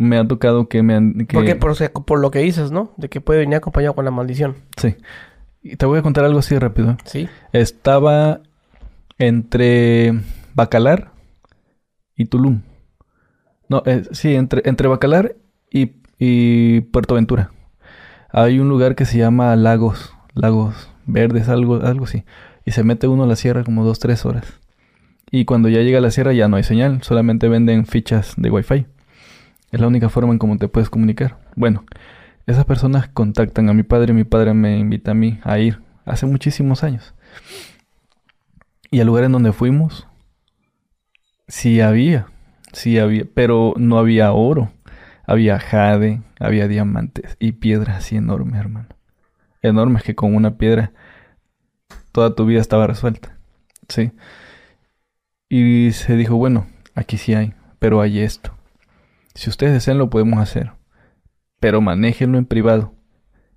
Me 0.00 0.16
ha 0.16 0.26
tocado 0.26 0.66
que 0.66 0.82
me 0.82 0.94
han... 0.94 1.26
Que... 1.26 1.34
Porque 1.34 1.56
por, 1.56 1.76
por 2.06 2.20
lo 2.20 2.30
que 2.30 2.38
dices, 2.38 2.72
¿no? 2.72 2.94
De 2.96 3.10
que 3.10 3.20
puede 3.20 3.40
venir 3.40 3.56
acompañado 3.56 3.94
con 3.94 4.06
la 4.06 4.10
maldición. 4.10 4.56
Sí. 4.78 4.96
Y 5.62 5.76
te 5.76 5.84
voy 5.84 5.98
a 5.98 6.02
contar 6.02 6.24
algo 6.24 6.38
así 6.38 6.58
rápido. 6.58 6.96
Sí. 7.04 7.28
Estaba 7.52 8.40
entre 9.18 10.14
Bacalar 10.54 11.12
y 12.16 12.24
Tulum. 12.24 12.62
No, 13.68 13.82
eh, 13.84 14.04
sí, 14.12 14.34
entre, 14.34 14.62
entre 14.64 14.88
Bacalar 14.88 15.36
y, 15.70 15.96
y 16.18 16.80
Puerto 16.80 17.14
Ventura. 17.16 17.50
Hay 18.30 18.58
un 18.58 18.70
lugar 18.70 18.94
que 18.94 19.04
se 19.04 19.18
llama 19.18 19.54
Lagos, 19.54 20.14
Lagos 20.32 20.88
Verdes, 21.04 21.50
algo, 21.50 21.76
algo 21.82 22.06
así. 22.06 22.24
Y 22.64 22.70
se 22.70 22.84
mete 22.84 23.06
uno 23.06 23.24
a 23.24 23.26
la 23.26 23.36
sierra 23.36 23.64
como 23.64 23.84
dos, 23.84 23.98
tres 23.98 24.24
horas. 24.24 24.46
Y 25.30 25.44
cuando 25.44 25.68
ya 25.68 25.80
llega 25.80 25.98
a 25.98 26.00
la 26.00 26.10
sierra 26.10 26.32
ya 26.32 26.48
no 26.48 26.56
hay 26.56 26.62
señal, 26.62 27.02
solamente 27.02 27.48
venden 27.48 27.84
fichas 27.84 28.32
de 28.38 28.50
wifi. 28.50 28.86
Es 29.70 29.80
la 29.80 29.86
única 29.86 30.08
forma 30.08 30.32
en 30.32 30.38
cómo 30.38 30.56
te 30.56 30.68
puedes 30.68 30.90
comunicar. 30.90 31.38
Bueno, 31.56 31.84
esas 32.46 32.64
personas 32.64 33.08
contactan 33.08 33.68
a 33.68 33.74
mi 33.74 33.82
padre, 33.82 34.12
mi 34.12 34.24
padre 34.24 34.54
me 34.54 34.78
invita 34.78 35.12
a 35.12 35.14
mí 35.14 35.38
a 35.44 35.58
ir 35.58 35.80
hace 36.04 36.26
muchísimos 36.26 36.82
años. 36.82 37.14
Y 38.90 39.00
al 39.00 39.06
lugar 39.06 39.24
en 39.24 39.32
donde 39.32 39.52
fuimos, 39.52 40.08
sí 41.46 41.80
había, 41.80 42.26
sí 42.72 42.98
había, 42.98 43.24
pero 43.32 43.74
no 43.76 43.98
había 43.98 44.32
oro. 44.32 44.72
Había 45.26 45.60
jade, 45.60 46.22
había 46.40 46.66
diamantes 46.66 47.36
y 47.38 47.52
piedras 47.52 47.98
así 47.98 48.16
enormes, 48.16 48.58
hermano. 48.58 48.88
Enormes 49.62 50.02
que 50.02 50.16
con 50.16 50.34
una 50.34 50.56
piedra 50.56 50.92
toda 52.10 52.34
tu 52.34 52.46
vida 52.46 52.60
estaba 52.60 52.88
resuelta. 52.88 53.38
Sí. 53.88 54.10
Y 55.48 55.92
se 55.92 56.16
dijo, 56.16 56.34
bueno, 56.34 56.66
aquí 56.96 57.16
sí 57.16 57.34
hay, 57.34 57.54
pero 57.78 58.00
hay 58.00 58.18
esto. 58.20 58.56
Si 59.40 59.48
ustedes 59.48 59.72
desean 59.72 59.96
lo 59.96 60.10
podemos 60.10 60.38
hacer, 60.38 60.72
pero 61.60 61.80
manéjenlo 61.80 62.36
en 62.36 62.44
privado 62.44 62.92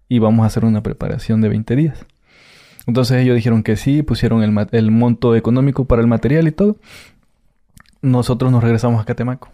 y 0.08 0.20
vamos 0.20 0.46
a 0.46 0.48
hacer 0.48 0.64
una 0.64 0.82
preparación 0.82 1.42
de 1.42 1.50
20 1.50 1.76
días. 1.76 2.06
Entonces 2.88 3.22
ellos 3.22 3.36
dijeron 3.36 3.64
que 3.64 3.76
sí, 3.76 4.02
pusieron 4.02 4.44
el, 4.44 4.92
monto 4.92 5.36
económico 5.36 5.84
para 5.84 6.02
el 6.02 6.08
material 6.08 6.48
y 6.48 6.54
todo. 6.54 6.78
Nosotros 8.02 8.50
nos 8.50 8.64
regresamos 8.64 9.02
a 9.02 9.04
Catemaco. 9.04 9.50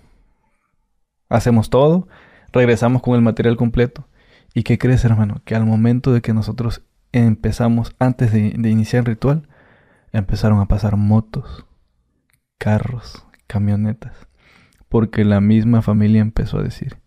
Hacemos 1.30 1.72
todo, 1.72 2.08
regresamos 2.52 3.02
con 3.02 3.16
el 3.16 3.22
material 3.24 3.58
completo. 3.58 4.08
¿Y 4.54 4.62
qué 4.62 4.78
crees, 4.78 5.04
hermano? 5.06 5.42
Que 5.46 5.56
al 5.56 5.66
momento 5.66 6.14
de 6.14 6.22
que 6.22 6.36
nosotros 6.36 6.84
empezamos, 7.12 7.96
antes 7.98 8.32
de, 8.32 8.54
de 8.56 8.70
iniciar 8.70 9.00
el 9.00 9.08
ritual, 9.08 9.48
empezaron 10.12 10.60
a 10.60 10.68
pasar 10.68 10.96
motos, 10.96 11.66
carros, 12.60 13.26
camionetas. 13.48 14.29
Porque 14.90 15.24
la 15.24 15.40
misma 15.40 15.82
familia 15.82 16.22
empezó 16.22 16.60
a 16.60 16.64
decir 16.64 16.98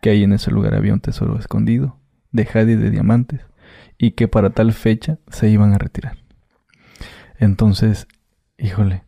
que 0.00 0.10
ahí 0.10 0.22
en 0.22 0.32
ese 0.32 0.50
lugar 0.50 0.74
había 0.74 0.92
un 0.92 1.00
tesoro 1.00 1.38
escondido, 1.38 1.98
de 2.30 2.44
jade 2.44 2.72
y 2.72 2.76
de 2.76 2.90
diamantes, 2.90 3.40
y 3.96 4.12
que 4.12 4.28
para 4.28 4.50
tal 4.50 4.72
fecha 4.72 5.18
se 5.28 5.48
iban 5.48 5.72
a 5.72 5.78
retirar. 5.78 6.18
Entonces, 7.38 8.06
híjole, 8.58 9.04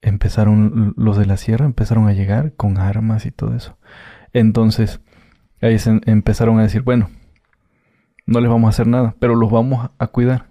empezaron 0.00 0.94
los 0.96 1.16
de 1.16 1.26
la 1.26 1.36
sierra, 1.36 1.66
empezaron 1.66 2.08
a 2.08 2.12
llegar 2.12 2.54
con 2.54 2.78
armas 2.78 3.26
y 3.26 3.30
todo 3.30 3.54
eso. 3.54 3.78
Entonces, 4.32 5.00
ahí 5.60 5.78
se 5.78 6.00
empezaron 6.06 6.58
a 6.58 6.62
decir, 6.62 6.82
bueno, 6.82 7.10
no 8.26 8.40
les 8.40 8.50
vamos 8.50 8.68
a 8.68 8.70
hacer 8.70 8.86
nada, 8.86 9.14
pero 9.18 9.34
los 9.34 9.50
vamos 9.50 9.90
a 9.98 10.06
cuidar. 10.08 10.46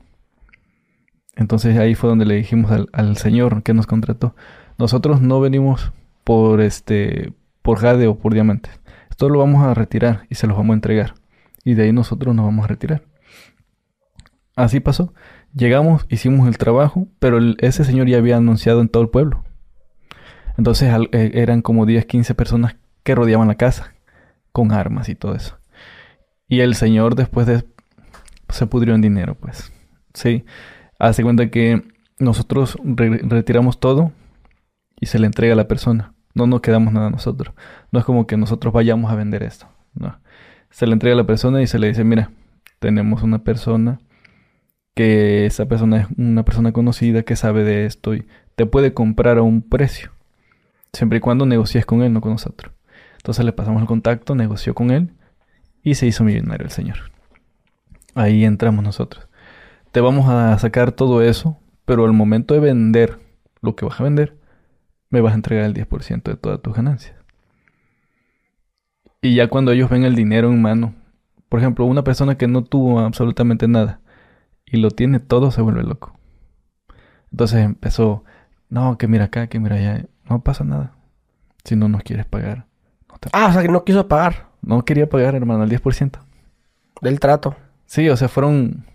Entonces 1.35 1.77
ahí 1.77 1.95
fue 1.95 2.09
donde 2.09 2.25
le 2.25 2.35
dijimos 2.35 2.71
al, 2.71 2.89
al 2.91 3.17
señor 3.17 3.63
que 3.63 3.73
nos 3.73 3.87
contrató, 3.87 4.35
nosotros 4.77 5.21
no 5.21 5.39
venimos 5.39 5.93
por 6.23 6.61
este 6.61 7.33
por 7.61 7.79
jade 7.79 8.07
o 8.07 8.17
por 8.17 8.33
diamantes. 8.33 8.79
Esto 9.09 9.29
lo 9.29 9.39
vamos 9.39 9.63
a 9.63 9.73
retirar 9.73 10.25
y 10.29 10.35
se 10.35 10.47
los 10.47 10.57
vamos 10.57 10.73
a 10.73 10.75
entregar. 10.75 11.13
Y 11.63 11.75
de 11.75 11.83
ahí 11.83 11.91
nosotros 11.91 12.35
nos 12.35 12.45
vamos 12.45 12.65
a 12.65 12.67
retirar. 12.67 13.03
Así 14.55 14.79
pasó. 14.79 15.13
Llegamos, 15.53 16.05
hicimos 16.09 16.47
el 16.47 16.57
trabajo, 16.57 17.07
pero 17.19 17.39
ese 17.59 17.83
señor 17.83 18.07
ya 18.07 18.17
había 18.17 18.37
anunciado 18.37 18.81
en 18.81 18.89
todo 18.89 19.03
el 19.03 19.09
pueblo. 19.09 19.43
Entonces 20.57 20.93
eh, 21.11 21.31
eran 21.35 21.61
como 21.61 21.85
10, 21.85 22.05
15 22.05 22.35
personas 22.35 22.75
que 23.03 23.15
rodeaban 23.15 23.47
la 23.47 23.55
casa, 23.55 23.93
con 24.51 24.71
armas 24.71 25.09
y 25.09 25.15
todo 25.15 25.35
eso. 25.35 25.57
Y 26.47 26.61
el 26.61 26.75
señor 26.75 27.15
después 27.15 27.47
de... 27.47 27.63
se 28.49 28.67
pudrió 28.67 28.95
en 28.95 29.01
dinero, 29.01 29.35
pues. 29.35 29.71
Sí. 30.13 30.45
Hace 30.99 31.23
cuenta 31.23 31.49
que 31.49 31.81
nosotros 32.19 32.77
retiramos 32.83 33.79
todo 33.79 34.11
y 35.01 35.07
se 35.07 35.19
le 35.19 35.25
entrega 35.25 35.53
a 35.53 35.57
la 35.57 35.67
persona. 35.67 36.13
No 36.33 36.47
nos 36.47 36.61
quedamos 36.61 36.93
nada 36.93 37.09
nosotros. 37.09 37.53
No 37.91 37.99
es 37.99 38.05
como 38.05 38.25
que 38.25 38.37
nosotros 38.37 38.73
vayamos 38.73 39.11
a 39.11 39.15
vender 39.15 39.43
esto. 39.43 39.67
No. 39.93 40.17
Se 40.69 40.87
le 40.87 40.93
entrega 40.93 41.15
a 41.15 41.17
la 41.17 41.25
persona 41.25 41.61
y 41.61 41.67
se 41.67 41.79
le 41.79 41.87
dice, 41.87 42.05
mira, 42.05 42.31
tenemos 42.79 43.23
una 43.23 43.43
persona 43.43 43.99
que 44.95 45.45
esa 45.45 45.65
persona 45.65 46.01
es 46.01 46.07
una 46.17 46.45
persona 46.45 46.71
conocida 46.71 47.23
que 47.23 47.35
sabe 47.35 47.63
de 47.63 47.85
esto 47.85 48.15
y 48.15 48.25
te 48.55 48.65
puede 48.65 48.93
comprar 48.93 49.37
a 49.37 49.41
un 49.41 49.61
precio. 49.61 50.11
Siempre 50.93 51.17
y 51.17 51.21
cuando 51.21 51.45
negocies 51.45 51.85
con 51.85 52.01
él, 52.03 52.13
no 52.13 52.21
con 52.21 52.31
nosotros. 52.31 52.73
Entonces 53.17 53.43
le 53.43 53.53
pasamos 53.53 53.81
el 53.81 53.87
contacto, 53.87 54.35
negoció 54.35 54.73
con 54.73 54.91
él 54.91 55.11
y 55.83 55.95
se 55.95 56.05
hizo 56.05 56.23
millonario 56.23 56.65
el 56.65 56.71
señor. 56.71 56.97
Ahí 58.13 58.45
entramos 58.45 58.83
nosotros. 58.83 59.27
Te 59.91 59.99
vamos 59.99 60.29
a 60.29 60.57
sacar 60.59 60.91
todo 60.91 61.21
eso, 61.21 61.57
pero 61.85 62.05
al 62.05 62.13
momento 62.13 62.53
de 62.53 62.59
vender 62.59 63.19
lo 63.61 63.75
que 63.75 63.85
vas 63.85 63.99
a 63.99 64.03
vender, 64.03 64.37
me 65.11 65.21
vas 65.21 65.33
a 65.33 65.35
entregar 65.35 65.65
el 65.65 65.73
10% 65.75 66.23
de 66.23 66.35
todas 66.35 66.61
tus 66.61 66.73
ganancias. 66.73 67.15
Y 69.21 69.35
ya 69.35 69.47
cuando 69.49 69.71
ellos 69.71 69.89
ven 69.89 70.03
el 70.03 70.15
dinero 70.15 70.49
en 70.49 70.61
mano, 70.61 70.95
por 71.47 71.59
ejemplo, 71.59 71.85
una 71.85 72.03
persona 72.03 72.37
que 72.37 72.47
no 72.47 72.63
tuvo 72.63 73.01
absolutamente 73.01 73.67
nada 73.67 73.99
y 74.65 74.77
lo 74.77 74.89
tiene 74.89 75.19
todo, 75.19 75.51
se 75.51 75.61
vuelve 75.61 75.83
loco. 75.83 76.17
Entonces 77.31 77.59
empezó, 77.59 78.23
no, 78.69 78.97
que 78.97 79.07
mira 79.07 79.25
acá, 79.25 79.47
que 79.47 79.59
mira 79.59 79.75
allá, 79.75 80.05
no 80.27 80.41
pasa 80.41 80.63
nada. 80.63 80.93
Si 81.63 81.75
no 81.75 81.87
nos 81.87 82.01
quieres 82.01 82.25
pagar. 82.25 82.65
ah, 83.33 83.47
o 83.49 83.53
sea 83.53 83.61
que 83.61 83.67
no 83.67 83.83
quiso 83.83 84.07
pagar. 84.07 84.47
No 84.61 84.83
quería 84.85 85.07
pagar, 85.07 85.35
hermano, 85.35 85.63
el 85.63 85.69
10%. 85.69 86.19
Del 87.01 87.19
trato. 87.19 87.55
Sí, 87.85 88.09
o 88.09 88.17
sea, 88.17 88.29
fueron 88.29 88.85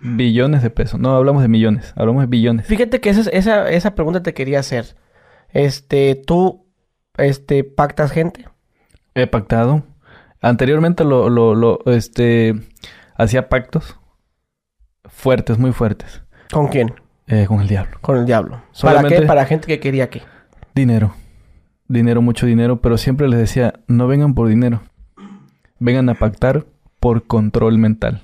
billones 0.00 0.62
de 0.62 0.70
pesos. 0.70 0.98
No 0.98 1.14
hablamos 1.14 1.42
de 1.42 1.48
millones, 1.48 1.92
hablamos 1.96 2.22
de 2.22 2.26
billones. 2.26 2.66
Fíjate 2.66 3.00
que 3.00 3.10
esa, 3.10 3.28
esa, 3.30 3.68
esa 3.70 3.94
pregunta 3.94 4.22
te 4.22 4.34
quería 4.34 4.58
hacer. 4.60 4.96
Este, 5.52 6.14
¿tú 6.14 6.66
este, 7.16 7.64
pactas 7.64 8.12
gente? 8.12 8.48
He 9.14 9.26
pactado. 9.26 9.84
Anteriormente 10.40 11.04
lo, 11.04 11.28
lo, 11.28 11.54
lo, 11.54 11.80
este, 11.86 12.54
hacía 13.16 13.48
pactos 13.48 13.96
fuertes, 15.04 15.58
muy 15.58 15.72
fuertes. 15.72 16.22
¿Con 16.52 16.68
quién? 16.68 16.94
Eh, 17.26 17.44
con 17.46 17.60
el 17.60 17.68
diablo. 17.68 17.98
Con 18.00 18.16
el 18.16 18.26
diablo. 18.26 18.62
¿Para 18.80 19.04
qué? 19.04 19.22
Para 19.22 19.44
gente 19.44 19.66
que 19.66 19.80
quería 19.80 20.08
qué. 20.08 20.22
Dinero. 20.74 21.14
Dinero, 21.86 22.22
mucho 22.22 22.46
dinero, 22.46 22.80
pero 22.80 22.96
siempre 22.96 23.28
les 23.28 23.38
decía, 23.38 23.74
no 23.86 24.06
vengan 24.06 24.34
por 24.34 24.48
dinero. 24.48 24.82
Vengan 25.78 26.08
a 26.08 26.14
pactar 26.14 26.66
por 27.00 27.26
control 27.26 27.78
mental. 27.78 28.22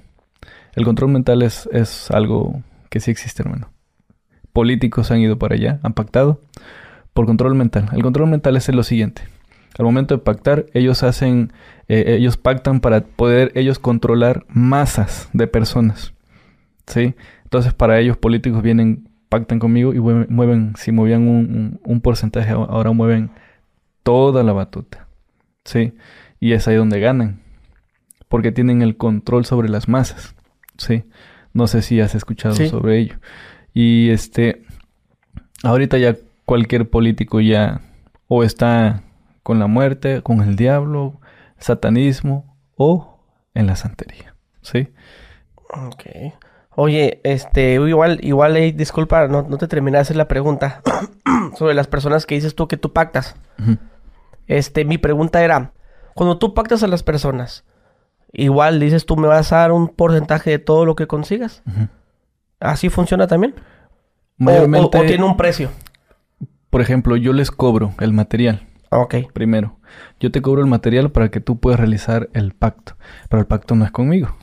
El 0.74 0.84
control 0.84 1.10
mental 1.10 1.42
es, 1.42 1.68
es 1.72 2.10
algo 2.10 2.62
que 2.90 3.00
sí 3.00 3.10
existe, 3.10 3.42
hermano. 3.42 3.70
Políticos 4.52 5.10
han 5.10 5.18
ido 5.18 5.38
para 5.38 5.56
allá, 5.56 5.80
han 5.82 5.92
pactado 5.92 6.40
por 7.16 7.26
control 7.26 7.54
mental. 7.54 7.88
El 7.92 8.02
control 8.02 8.28
mental 8.28 8.56
es 8.56 8.68
lo 8.68 8.84
siguiente. 8.84 9.22
Al 9.78 9.86
momento 9.86 10.14
de 10.14 10.22
pactar, 10.22 10.66
ellos 10.74 11.02
hacen, 11.02 11.50
eh, 11.88 12.16
ellos 12.18 12.36
pactan 12.36 12.80
para 12.80 13.00
poder 13.00 13.52
ellos 13.54 13.78
controlar 13.78 14.44
masas 14.48 15.28
de 15.32 15.46
personas. 15.46 16.12
¿Sí? 16.86 17.14
Entonces 17.42 17.72
para 17.72 17.98
ellos 17.98 18.18
políticos 18.18 18.62
vienen, 18.62 19.08
pactan 19.30 19.58
conmigo 19.58 19.94
y 19.94 19.98
mueven, 19.98 20.74
si 20.76 20.92
movían 20.92 21.26
un, 21.26 21.80
un, 21.82 22.00
porcentaje, 22.02 22.52
ahora 22.52 22.92
mueven 22.92 23.30
toda 24.02 24.44
la 24.44 24.52
batuta. 24.52 25.08
¿Sí? 25.64 25.94
Y 26.38 26.52
es 26.52 26.68
ahí 26.68 26.76
donde 26.76 27.00
ganan. 27.00 27.40
Porque 28.28 28.52
tienen 28.52 28.82
el 28.82 28.98
control 28.98 29.46
sobre 29.46 29.70
las 29.70 29.88
masas. 29.88 30.34
¿Sí? 30.76 31.04
No 31.54 31.66
sé 31.66 31.80
si 31.80 31.98
has 31.98 32.14
escuchado 32.14 32.54
sobre 32.54 32.98
ello. 32.98 33.16
Y 33.72 34.10
este, 34.10 34.62
ahorita 35.62 35.96
ya 35.96 36.14
cualquier 36.46 36.88
político 36.88 37.40
ya 37.40 37.82
o 38.28 38.42
está 38.42 39.02
con 39.42 39.58
la 39.58 39.66
muerte, 39.66 40.22
con 40.22 40.40
el 40.40 40.56
diablo, 40.56 41.20
satanismo 41.58 42.56
o 42.76 43.20
en 43.54 43.66
la 43.66 43.76
santería. 43.76 44.34
¿Sí? 44.62 44.88
Ok. 45.70 46.04
Oye, 46.78 47.20
este, 47.24 47.74
igual, 47.74 48.18
igual, 48.22 48.56
eh, 48.56 48.72
disculpa, 48.72 49.28
no, 49.28 49.42
no, 49.42 49.56
te 49.58 49.66
terminé 49.68 49.96
de 49.98 50.02
hacer 50.02 50.16
la 50.16 50.28
pregunta 50.28 50.82
sobre 51.58 51.74
las 51.74 51.86
personas 51.86 52.26
que 52.26 52.34
dices 52.34 52.54
tú 52.54 52.68
que 52.68 52.76
tú 52.76 52.92
pactas. 52.92 53.34
Este, 54.46 54.84
mi 54.84 54.98
pregunta 54.98 55.42
era, 55.42 55.72
cuando 56.14 56.38
tú 56.38 56.54
pactas 56.54 56.82
a 56.82 56.86
las 56.86 57.02
personas 57.02 57.64
igual 58.32 58.80
dices 58.80 59.06
tú 59.06 59.16
me 59.16 59.28
vas 59.28 59.50
a 59.52 59.58
dar 59.58 59.72
un 59.72 59.88
porcentaje 59.88 60.50
de 60.50 60.58
todo 60.58 60.84
lo 60.84 60.94
que 60.96 61.06
consigas. 61.06 61.62
¿Así 62.60 62.90
funciona 62.90 63.26
también? 63.26 63.54
O- 63.56 63.60
O, 63.60 64.44
Mayormente, 64.44 64.98
o 64.98 65.02
tiene 65.06 65.24
un 65.24 65.36
precio. 65.38 65.70
Por 66.70 66.80
ejemplo, 66.80 67.16
yo 67.16 67.32
les 67.32 67.50
cobro 67.50 67.92
el 68.00 68.12
material. 68.12 68.66
Ah, 68.90 68.98
Ok. 68.98 69.14
Primero, 69.32 69.78
yo 70.20 70.30
te 70.30 70.40
cobro 70.42 70.60
el 70.62 70.68
material 70.68 71.10
para 71.10 71.30
que 71.30 71.40
tú 71.40 71.58
puedas 71.58 71.80
realizar 71.80 72.28
el 72.34 72.52
pacto. 72.52 72.94
Pero 73.28 73.40
el 73.40 73.46
pacto 73.46 73.74
no 73.74 73.84
es 73.84 73.90
conmigo. 73.90 74.36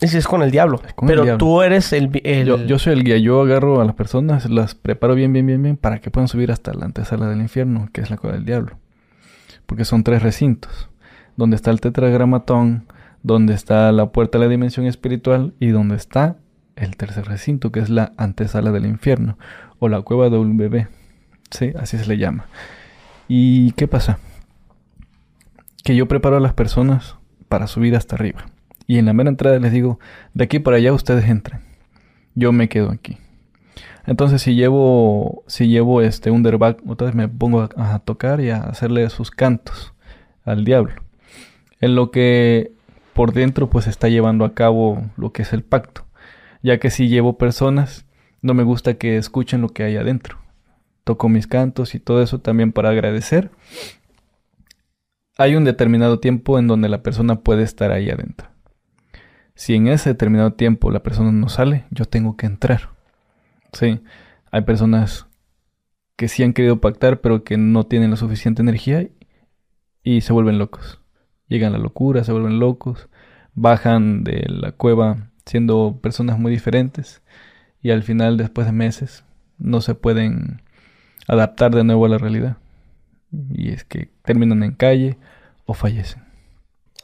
Y 0.00 0.06
si 0.08 0.16
es 0.16 0.26
con 0.26 0.42
el 0.42 0.50
diablo. 0.50 0.80
Es 0.86 0.94
con 0.94 1.08
el 1.08 1.12
Pero 1.12 1.24
diablo. 1.24 1.38
tú 1.38 1.60
eres 1.62 1.92
el... 1.92 2.10
el- 2.24 2.46
Yo, 2.46 2.56
yo 2.64 2.78
soy 2.78 2.94
el 2.94 3.04
guía. 3.04 3.18
Yo 3.18 3.42
agarro 3.42 3.80
a 3.80 3.84
las 3.84 3.94
personas, 3.94 4.48
las 4.48 4.74
preparo 4.74 5.14
bien, 5.14 5.32
bien, 5.32 5.46
bien, 5.46 5.62
bien 5.62 5.76
para 5.76 5.98
que 6.00 6.10
puedan 6.10 6.28
subir 6.28 6.50
hasta 6.52 6.72
la 6.72 6.86
antesala 6.86 7.26
del 7.28 7.40
infierno, 7.40 7.88
que 7.92 8.00
es 8.00 8.10
la 8.10 8.16
cueva 8.16 8.36
del 8.36 8.46
diablo. 8.46 8.78
Porque 9.66 9.84
son 9.84 10.02
tres 10.04 10.22
recintos. 10.22 10.88
Donde 11.36 11.56
está 11.56 11.70
el 11.70 11.80
tetragramatón, 11.80 12.86
donde 13.22 13.52
está 13.54 13.92
la 13.92 14.06
puerta 14.10 14.38
a 14.38 14.40
la 14.40 14.48
dimensión 14.48 14.86
espiritual 14.86 15.52
y 15.60 15.68
donde 15.68 15.96
está 15.96 16.36
el 16.76 16.96
tercer 16.96 17.26
recinto, 17.26 17.70
que 17.72 17.80
es 17.80 17.90
la 17.90 18.12
antesala 18.16 18.70
del 18.72 18.86
infierno. 18.86 19.36
O 19.78 19.88
la 19.88 20.00
cueva 20.02 20.30
de 20.30 20.38
un 20.38 20.56
bebé. 20.56 20.88
Sí, 21.50 21.72
así 21.78 21.98
se 21.98 22.06
le 22.06 22.16
llama. 22.18 22.46
¿Y 23.28 23.72
qué 23.72 23.88
pasa? 23.88 24.18
Que 25.84 25.96
yo 25.96 26.08
preparo 26.08 26.36
a 26.36 26.40
las 26.40 26.54
personas 26.54 27.16
para 27.48 27.66
subir 27.66 27.96
hasta 27.96 28.16
arriba. 28.16 28.46
Y 28.86 28.98
en 28.98 29.06
la 29.06 29.12
mera 29.12 29.30
entrada 29.30 29.58
les 29.58 29.72
digo, 29.72 29.98
de 30.34 30.44
aquí 30.44 30.58
para 30.58 30.76
allá 30.76 30.92
ustedes 30.92 31.28
entren. 31.28 31.60
Yo 32.34 32.52
me 32.52 32.68
quedo 32.68 32.90
aquí. 32.90 33.18
Entonces 34.06 34.42
si 34.42 34.54
llevo, 34.54 35.44
si 35.46 35.68
llevo 35.68 36.02
este 36.02 36.30
underback, 36.30 36.80
otra 36.88 37.06
vez 37.06 37.14
me 37.14 37.28
pongo 37.28 37.62
a, 37.62 37.94
a 37.94 37.98
tocar 38.00 38.40
y 38.40 38.50
a 38.50 38.58
hacerle 38.58 39.08
sus 39.10 39.30
cantos 39.30 39.94
al 40.44 40.64
diablo. 40.64 40.94
En 41.80 41.94
lo 41.94 42.10
que 42.10 42.72
por 43.14 43.32
dentro 43.32 43.70
pues 43.70 43.86
está 43.86 44.08
llevando 44.08 44.44
a 44.44 44.54
cabo 44.54 45.02
lo 45.16 45.32
que 45.32 45.42
es 45.42 45.52
el 45.52 45.62
pacto. 45.62 46.06
Ya 46.62 46.78
que 46.78 46.90
si 46.90 47.08
llevo 47.08 47.38
personas, 47.38 48.06
no 48.42 48.54
me 48.54 48.62
gusta 48.62 48.94
que 48.94 49.16
escuchen 49.16 49.60
lo 49.60 49.68
que 49.68 49.84
hay 49.84 49.96
adentro. 49.96 50.38
Toco 51.04 51.28
mis 51.28 51.46
cantos 51.46 51.94
y 51.94 52.00
todo 52.00 52.22
eso 52.22 52.40
también 52.40 52.72
para 52.72 52.90
agradecer. 52.90 53.50
Hay 55.38 55.56
un 55.56 55.64
determinado 55.64 56.20
tiempo 56.20 56.58
en 56.58 56.66
donde 56.66 56.88
la 56.88 57.02
persona 57.02 57.40
puede 57.40 57.62
estar 57.62 57.92
ahí 57.92 58.10
adentro. 58.10 58.48
Si 59.54 59.74
en 59.74 59.88
ese 59.88 60.10
determinado 60.10 60.52
tiempo 60.52 60.90
la 60.90 61.02
persona 61.02 61.32
no 61.32 61.48
sale, 61.48 61.84
yo 61.90 62.04
tengo 62.04 62.36
que 62.36 62.46
entrar. 62.46 62.90
Sí, 63.72 64.00
hay 64.50 64.62
personas 64.62 65.26
que 66.16 66.28
sí 66.28 66.42
han 66.42 66.52
querido 66.52 66.80
pactar, 66.80 67.20
pero 67.20 67.44
que 67.44 67.56
no 67.56 67.84
tienen 67.84 68.10
la 68.10 68.16
suficiente 68.16 68.62
energía 68.62 69.08
y 70.02 70.20
se 70.20 70.32
vuelven 70.32 70.58
locos. 70.58 71.00
Llegan 71.48 71.74
a 71.74 71.78
la 71.78 71.82
locura, 71.84 72.24
se 72.24 72.32
vuelven 72.32 72.58
locos, 72.58 73.08
bajan 73.54 74.24
de 74.24 74.44
la 74.48 74.72
cueva 74.72 75.30
siendo 75.46 75.98
personas 76.00 76.38
muy 76.38 76.52
diferentes 76.52 77.22
y 77.82 77.90
al 77.90 78.02
final, 78.02 78.36
después 78.36 78.66
de 78.66 78.72
meses, 78.72 79.24
no 79.58 79.80
se 79.80 79.94
pueden 79.94 80.62
adaptar 81.28 81.74
de 81.74 81.84
nuevo 81.84 82.06
a 82.06 82.08
la 82.08 82.18
realidad. 82.18 82.56
Y 83.50 83.70
es 83.70 83.84
que 83.84 84.10
terminan 84.22 84.62
en 84.62 84.72
calle 84.72 85.18
o 85.66 85.74
fallecen. 85.74 86.22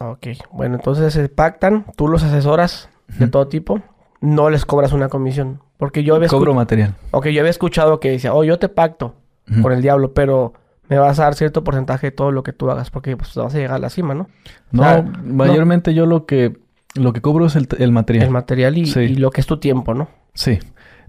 Ok. 0.00 0.26
Bueno, 0.52 0.74
entonces 0.76 1.12
se 1.12 1.28
pactan, 1.28 1.86
tú 1.96 2.08
los 2.08 2.22
asesoras 2.22 2.88
de 3.18 3.28
todo 3.28 3.48
tipo, 3.48 3.80
no 4.20 4.50
les 4.50 4.64
cobras 4.66 4.92
una 4.92 5.08
comisión. 5.08 5.60
Porque 5.78 6.02
yo 6.04 6.14
había, 6.16 6.28
Cobro 6.28 6.54
material. 6.54 6.94
ok, 7.10 7.26
yo 7.28 7.40
había 7.40 7.50
escuchado 7.50 8.00
que 8.00 8.10
decía, 8.10 8.34
oh, 8.34 8.44
yo 8.44 8.58
te 8.58 8.68
pacto 8.68 9.14
Ujú. 9.50 9.62
con 9.62 9.72
el 9.72 9.82
diablo, 9.82 10.14
pero 10.14 10.54
me 10.88 10.98
vas 10.98 11.18
a 11.18 11.24
dar 11.24 11.34
cierto 11.34 11.62
porcentaje 11.64 12.08
de 12.08 12.10
todo 12.12 12.32
lo 12.32 12.42
que 12.42 12.52
tú 12.52 12.70
hagas, 12.70 12.90
porque 12.90 13.16
pues 13.16 13.34
vas 13.34 13.54
a 13.54 13.58
llegar 13.58 13.74
a 13.74 13.78
la 13.78 13.90
cima, 13.90 14.14
¿no? 14.14 14.28
No, 14.72 14.82
sea, 14.82 15.02
mayormente 15.02 15.92
yo 15.94 16.06
lo 16.06 16.24
que 16.26 16.56
lo 16.94 17.12
que 17.12 17.20
cobro 17.20 17.44
es 17.46 17.56
el, 17.56 17.68
el 17.78 17.92
material. 17.92 18.24
El 18.24 18.30
material 18.32 18.78
y, 18.78 18.86
Sí. 18.86 19.00
y 19.00 19.14
lo 19.16 19.30
que 19.30 19.42
es 19.42 19.46
tu 19.46 19.58
tiempo, 19.58 19.92
¿no? 19.94 20.08
sí. 20.34 20.58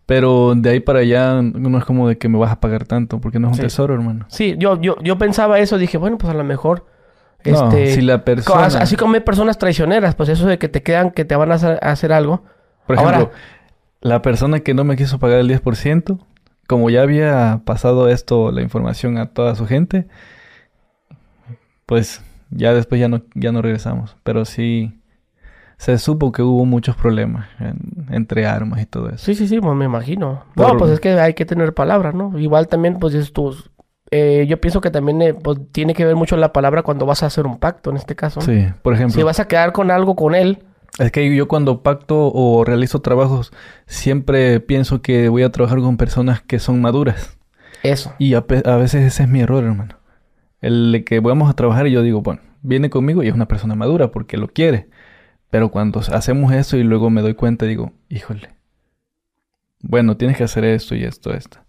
Pero 0.08 0.54
de 0.56 0.70
ahí 0.72 0.80
para 0.80 1.00
allá 1.00 1.42
no 1.44 1.78
es 1.78 1.86
como 1.86 2.08
de 2.08 2.18
que 2.18 2.30
me 2.30 2.40
vas 2.40 2.52
a 2.52 2.60
pagar 2.60 2.86
tanto, 2.86 3.20
porque 3.22 3.38
no 3.40 3.48
es 3.48 3.52
un 3.52 3.56
Sí. 3.58 3.62
tesoro, 3.64 3.94
hermano. 3.94 4.26
Sí, 4.30 4.56
yo, 4.58 4.82
yo, 4.82 4.96
yo 5.04 5.18
pensaba 5.20 5.60
eso, 5.60 5.78
dije, 5.78 5.98
bueno, 6.00 6.18
pues 6.18 6.34
a 6.34 6.36
lo 6.36 6.44
mejor, 6.44 6.86
No, 7.46 7.68
este... 7.70 7.94
si 7.94 8.02
la 8.02 8.24
persona, 8.26 8.66
as- 8.66 8.76
Así 8.76 8.96
como 8.96 9.14
hay 9.16 9.20
personas 9.20 9.58
traicioneras, 9.60 10.16
pues 10.16 10.30
eso 10.30 10.48
de 10.48 10.58
que 10.58 10.70
te 10.70 10.82
quedan, 10.82 11.12
que 11.12 11.26
te 11.26 11.36
van 11.36 11.52
a 11.52 11.56
hacer, 11.56 11.78
a 11.82 11.92
hacer 11.92 12.12
algo. 12.14 12.44
por 12.88 12.96
ejemplo, 12.96 13.18
ahora- 13.18 13.32
la 14.02 14.22
persona 14.22 14.62
que 14.62 14.74
no 14.74 14.84
me 14.86 14.96
quiso 14.96 15.20
pagar 15.20 15.40
el 15.40 15.48
10%, 15.50 16.20
como 16.68 16.90
ya 16.90 17.02
había 17.02 17.62
pasado 17.66 18.08
esto, 18.10 18.52
la 18.52 18.62
información 18.62 19.18
a 19.18 19.28
toda 19.28 19.56
su 19.56 19.68
gente, 19.68 20.08
pues 21.86 22.22
ya 22.50 22.74
después 22.74 23.00
ya 23.02 23.08
no, 23.10 23.22
ya 23.36 23.52
no 23.52 23.62
regresamos. 23.62 24.16
Pero 24.24 24.46
sí 24.46 25.00
se 25.78 25.98
supo 26.00 26.32
que 26.32 26.42
hubo 26.42 26.66
muchos 26.66 26.96
problemas 26.96 27.48
en- 27.60 28.08
entre 28.12 28.46
armas 28.48 28.82
y 28.82 28.86
todo 28.86 29.10
eso. 29.10 29.18
Sí, 29.26 29.36
sí, 29.36 29.48
sí, 29.48 29.60
pues 29.60 29.76
me 29.76 29.86
imagino. 29.86 30.44
Por- 30.56 30.68
No, 30.68 30.78
pues 30.78 30.92
es 30.92 31.00
que 31.00 31.12
hay 31.20 31.34
que 31.34 31.46
tener 31.46 31.74
palabra, 31.74 32.12
¿no? 32.12 32.38
Igual 32.40 32.68
también, 32.68 32.98
pues 33.00 33.14
dices 33.14 33.32
tú, 33.32 33.56
eh, 34.12 34.46
yo 34.48 34.60
pienso 34.60 34.82
que 34.82 34.90
también 34.90 35.22
eh, 35.22 35.34
pues, 35.34 35.60
tiene 35.72 35.94
que 35.94 36.06
ver 36.06 36.16
mucho 36.16 36.36
la 36.38 36.52
palabra 36.54 36.82
cuando 36.84 37.06
vas 37.06 37.24
a 37.24 37.28
hacer 37.28 37.46
un 37.46 37.60
pacto, 37.60 37.90
en 37.92 37.98
este 37.98 38.16
caso. 38.16 38.40
¿no? 38.40 38.46
Sí, 38.46 38.66
por 38.82 38.94
ejemplo. 38.94 39.14
Si 39.16 39.22
vas 39.24 39.40
a 39.40 39.48
quedar 39.48 39.72
con 39.72 39.92
algo 39.92 40.16
con 40.16 40.34
él, 40.36 40.64
Es 41.00 41.12
que 41.12 41.36
yo 41.36 41.48
cuando 41.48 41.84
pacto 41.84 42.32
o 42.34 42.64
realizo 42.66 43.02
trabajos, 43.02 43.52
siempre 43.86 44.60
pienso 44.60 45.02
que 45.02 45.30
voy 45.30 45.44
a 45.44 45.52
trabajar 45.52 45.80
con 45.80 45.98
personas 45.98 46.42
que 46.42 46.60
son 46.60 46.82
maduras. 46.82 47.38
eso. 47.84 48.14
Y 48.18 48.34
a, 48.34 48.40
a 48.66 48.76
veces 48.78 49.04
ese 49.06 49.24
es 49.24 49.30
mi 49.30 49.42
error, 49.42 49.64
hermano. 49.64 49.96
El 50.62 50.92
de 50.92 51.04
que 51.04 51.20
vamos 51.20 51.50
a 51.50 51.54
trabajar 51.54 51.86
y 51.88 51.92
yo 51.92 52.02
digo, 52.02 52.22
bueno, 52.22 52.42
viene 52.64 52.90
conmigo 52.90 53.22
y 53.22 53.28
es 53.28 53.34
una 53.36 53.48
persona 53.48 53.76
madura 53.76 54.10
porque 54.12 54.38
lo 54.38 54.48
quiere. 54.48 54.90
Pero 55.50 55.70
cuando 55.70 56.00
hacemos 56.00 56.54
eso 56.54 56.78
y 56.78 56.84
luego 56.84 57.10
me 57.10 57.22
doy 57.22 57.34
cuenta, 57.34 57.66
digo, 57.66 57.94
híjole. 58.10 58.50
Bueno, 59.82 60.18
tienes 60.18 60.38
que 60.38 60.44
hacer 60.44 60.66
esto 60.66 60.96
y 60.96 61.04
esto, 61.04 61.34
esto. 61.34 61.60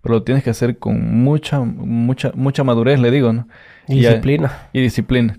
Pero 0.00 0.16
lo 0.16 0.22
tienes 0.22 0.44
que 0.44 0.50
hacer 0.50 0.78
con 0.78 1.22
mucha, 1.22 1.60
mucha, 1.60 2.30
mucha 2.34 2.62
madurez, 2.62 3.00
le 3.00 3.10
digo, 3.10 3.32
¿no? 3.32 3.48
Y 3.88 4.00
disciplina. 4.00 4.68
y 4.72 4.80
disciplina. 4.80 5.38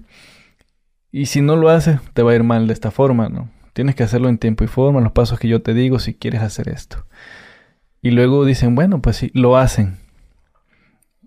Y 1.12 1.28
si 1.28 1.42
no 1.42 1.56
lo 1.56 1.70
haces, 1.70 2.00
te 2.14 2.24
va 2.24 2.32
a 2.32 2.36
ir 2.36 2.44
mal 2.44 2.68
de 2.68 2.74
esta 2.74 2.92
forma, 2.92 3.30
¿no? 3.30 3.50
Tienes 3.74 3.96
que 3.96 4.04
hacerlo 4.04 4.28
en 4.28 4.38
tiempo 4.38 4.64
y 4.64 4.68
forma, 4.68 5.02
los 5.02 5.12
pasos 5.12 5.40
que 5.40 5.48
yo 5.48 5.62
te 5.62 5.74
digo 5.74 6.00
si 6.00 6.14
quieres 6.14 6.42
hacer 6.42 6.70
esto. 6.70 7.06
Y 8.02 8.12
luego 8.12 8.44
dicen, 8.44 8.76
bueno, 8.76 9.02
pues 9.02 9.18
sí, 9.18 9.32
lo 9.34 9.56
hacen. 9.58 9.98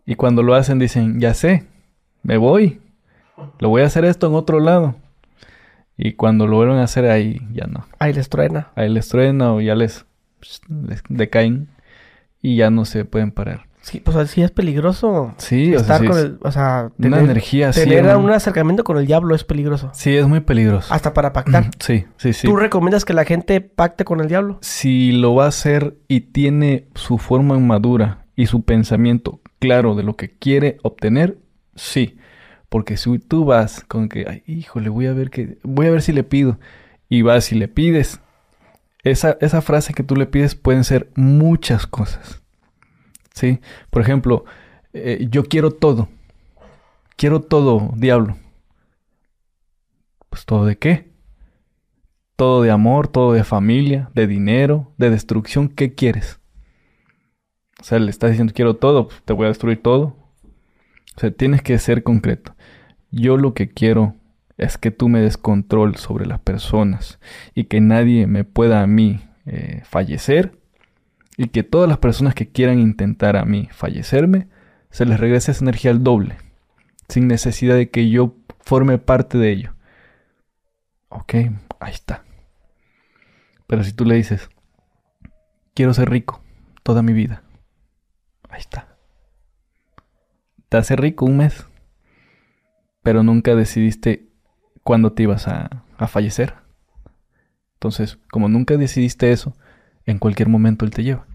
Y 0.05 0.17
cuando 0.17 0.43
lo 0.43 0.55
hacen 0.55 0.79
dicen, 0.79 1.21
ya 1.21 1.35
sé, 1.35 1.67
me 2.23 2.37
voy. 2.37 2.81
Lo 3.59 3.69
voy 3.69 3.83
a 3.83 3.87
hacer 3.87 4.05
esto 4.05 4.27
en 4.27 4.35
otro 4.35 4.61
lado. 4.61 4.97
Y 5.99 6.13
cuando 6.13 6.47
lo 6.47 6.57
vuelven 6.57 6.79
a 6.79 6.85
hacer 6.85 7.07
ahí, 7.11 7.41
ya 7.53 7.67
no. 7.67 7.87
Ahí 7.99 8.13
les 8.13 8.29
truena. 8.29 8.69
Ahí 8.77 8.89
les 8.89 9.09
truena 9.09 9.53
o 9.53 9.61
ya 9.61 9.75
les, 9.75 10.07
les 10.69 11.03
decaen 11.09 11.67
y 12.41 12.57
ya 12.57 12.71
no 12.71 12.85
se 12.85 13.05
pueden 13.05 13.33
parar. 13.33 13.67
Sí, 13.83 14.01
pues 14.01 14.17
así 14.17 14.43
es 14.43 14.51
peligroso. 14.51 15.35
Sí, 15.39 15.75
o 15.75 15.79
sea, 15.79 15.97
estar 15.97 16.01
sí, 16.03 16.07
con 16.07 16.19
es 16.19 16.25
el, 16.25 16.39
o 16.43 16.53
sea, 16.53 16.91
una 16.99 17.17
tener, 17.17 17.31
energía 17.31 17.71
así. 17.71 17.81
tener 17.81 17.99
hermano. 18.01 18.21
un 18.21 18.31
acercamiento 18.31 18.85
con 18.85 18.99
el 18.99 19.07
diablo 19.07 19.35
es 19.35 19.45
peligroso. 19.45 19.91
Sí, 19.95 20.15
es 20.15 20.29
muy 20.29 20.41
peligroso. 20.41 20.93
Hasta 20.93 21.15
para 21.15 21.33
pactar. 21.33 21.71
Sí, 21.81 22.05
sí, 22.17 22.33
sí. 22.33 22.47
¿Tú 22.47 22.57
recomiendas 22.57 23.05
que 23.05 23.15
la 23.15 23.25
gente 23.25 23.61
pacte 23.61 24.05
con 24.05 24.21
el 24.21 24.29
diablo? 24.29 24.59
Si 24.61 25.13
lo 25.13 25.35
va 25.35 25.47
a 25.47 25.49
hacer 25.49 25.97
y 26.07 26.21
tiene 26.21 26.87
su 26.95 27.19
forma 27.19 27.59
madura 27.59 28.27
y 28.37 28.47
su 28.47 28.63
pensamiento 28.63 29.41
claro 29.59 29.95
de 29.95 30.03
lo 30.03 30.17
que 30.17 30.31
quiere 30.31 30.77
obtener, 30.83 31.39
sí. 31.75 32.18
Porque 32.69 32.97
si 32.97 33.19
tú 33.19 33.45
vas 33.45 33.85
con 33.89 34.09
que, 34.09 34.27
ay, 34.29 34.43
híjole, 34.47 34.89
voy 34.89 35.07
a 35.07 35.13
ver 35.13 35.31
que, 35.31 35.59
voy 35.63 35.87
a 35.87 35.91
ver 35.91 36.03
si 36.03 36.13
le 36.13 36.25
pido, 36.25 36.59
y 37.09 37.23
vas 37.23 37.51
y 37.53 37.55
le 37.55 37.69
pides, 37.69 38.21
esa, 39.03 39.39
esa 39.41 39.63
frase 39.63 39.95
que 39.95 40.03
tú 40.03 40.17
le 40.17 40.27
pides 40.27 40.55
pueden 40.55 40.85
ser 40.85 41.11
muchas 41.15 41.87
cosas. 41.87 42.43
¿Sí? 43.33 43.61
Por 43.91 44.03
ejemplo, 44.03 44.45
eh, 44.93 45.29
yo 45.31 45.45
quiero 45.45 45.71
todo. 45.71 46.09
Quiero 47.17 47.41
todo, 47.41 47.93
diablo. 47.97 48.37
Pues 50.29 50.45
todo 50.45 50.67
de 50.67 50.77
qué? 50.77 51.11
Todo 52.37 52.63
de 52.63 52.71
amor, 52.71 53.09
todo 53.09 53.33
de 53.33 53.45
familia, 53.45 54.11
de 54.15 54.27
dinero, 54.27 54.93
de 54.99 55.11
destrucción. 55.11 55.69
¿Qué 55.69 55.95
quieres? 55.95 56.41
O 57.81 57.85
sea, 57.85 57.99
le 57.99 58.11
estás 58.11 58.31
diciendo 58.31 58.53
quiero 58.55 58.77
todo, 58.77 59.09
pues, 59.09 59.23
te 59.23 59.33
voy 59.33 59.47
a 59.47 59.49
destruir 59.49 59.83
todo. 59.83 60.17
O 61.17 61.21
sea, 61.21 61.31
tienes 61.31 61.63
que 61.63 61.79
ser 61.79 62.03
concreto. 62.03 62.55
Yo 63.11 63.37
lo 63.37 63.55
que 63.55 63.69
quiero 63.69 64.15
es 64.57 64.77
que 64.77 64.91
tú 64.91 65.09
me 65.09 65.21
des 65.21 65.37
control 65.37 65.97
sobre 65.97 66.27
las 66.27 66.41
personas 66.41 67.19
y 67.55 67.65
que 67.65 67.81
nadie 67.81 68.27
me 68.27 68.45
pueda 68.45 68.83
a 68.83 68.87
mí 68.87 69.21
eh, 69.47 69.83
fallecer 69.85 70.59
y 71.39 71.49
que 71.49 71.63
todas 71.63 71.89
las 71.89 71.99
personas 71.99 72.35
que 72.35 72.51
quieran 72.51 72.81
intentar 72.81 73.37
a 73.37 73.45
mí 73.45 73.69
fallecerme, 73.71 74.49
se 74.91 75.07
les 75.07 75.21
regrese 75.21 75.53
esa 75.53 75.65
energía 75.65 75.93
al 75.93 76.03
doble, 76.03 76.37
sin 77.09 77.29
necesidad 77.29 77.77
de 77.77 77.91
que 77.91 78.11
yo 78.11 78.35
forme 78.61 78.99
parte 78.99 79.39
de 79.39 79.53
ello. 79.53 79.75
Ok, 81.09 81.35
ahí 81.81 81.93
está. 81.93 82.25
Pero 83.69 83.85
si 83.85 83.93
tú 83.93 84.05
le 84.05 84.17
dices, 84.17 84.51
quiero 85.75 85.95
ser 85.95 86.11
rico 86.11 86.43
toda 86.83 87.03
mi 87.03 87.13
vida, 87.13 87.45
ahí 88.49 88.61
está. 88.61 88.97
Te 90.69 90.77
hace 90.77 90.97
rico 90.97 91.25
un 91.25 91.37
mes, 91.37 91.67
pero 93.09 93.23
nunca 93.23 93.55
decidiste 93.55 94.29
cuándo 94.83 95.15
te 95.15 95.23
ibas 95.23 95.49
a, 95.49 95.83
a 95.97 96.09
fallecer. 96.09 96.57
Entonces, 97.77 98.19
como 98.31 98.51
nunca 98.51 98.77
decidiste 98.77 99.33
eso, 99.33 99.57
en 100.05 100.19
cualquier 100.19 100.51
momento 100.51 100.85
él 100.85 100.91
te 100.91 101.03
lleva. 101.03 101.27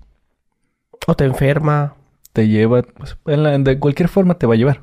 O 1.07 1.15
te 1.15 1.23
enferma. 1.23 1.95
Te 2.33 2.47
lleva, 2.49 2.81
pues, 2.81 3.17
en 3.27 3.43
la- 3.43 3.57
de 3.57 3.79
cualquier 3.79 4.09
forma 4.09 4.37
te 4.37 4.45
va 4.45 4.55
a 4.55 4.57
llevar. 4.57 4.81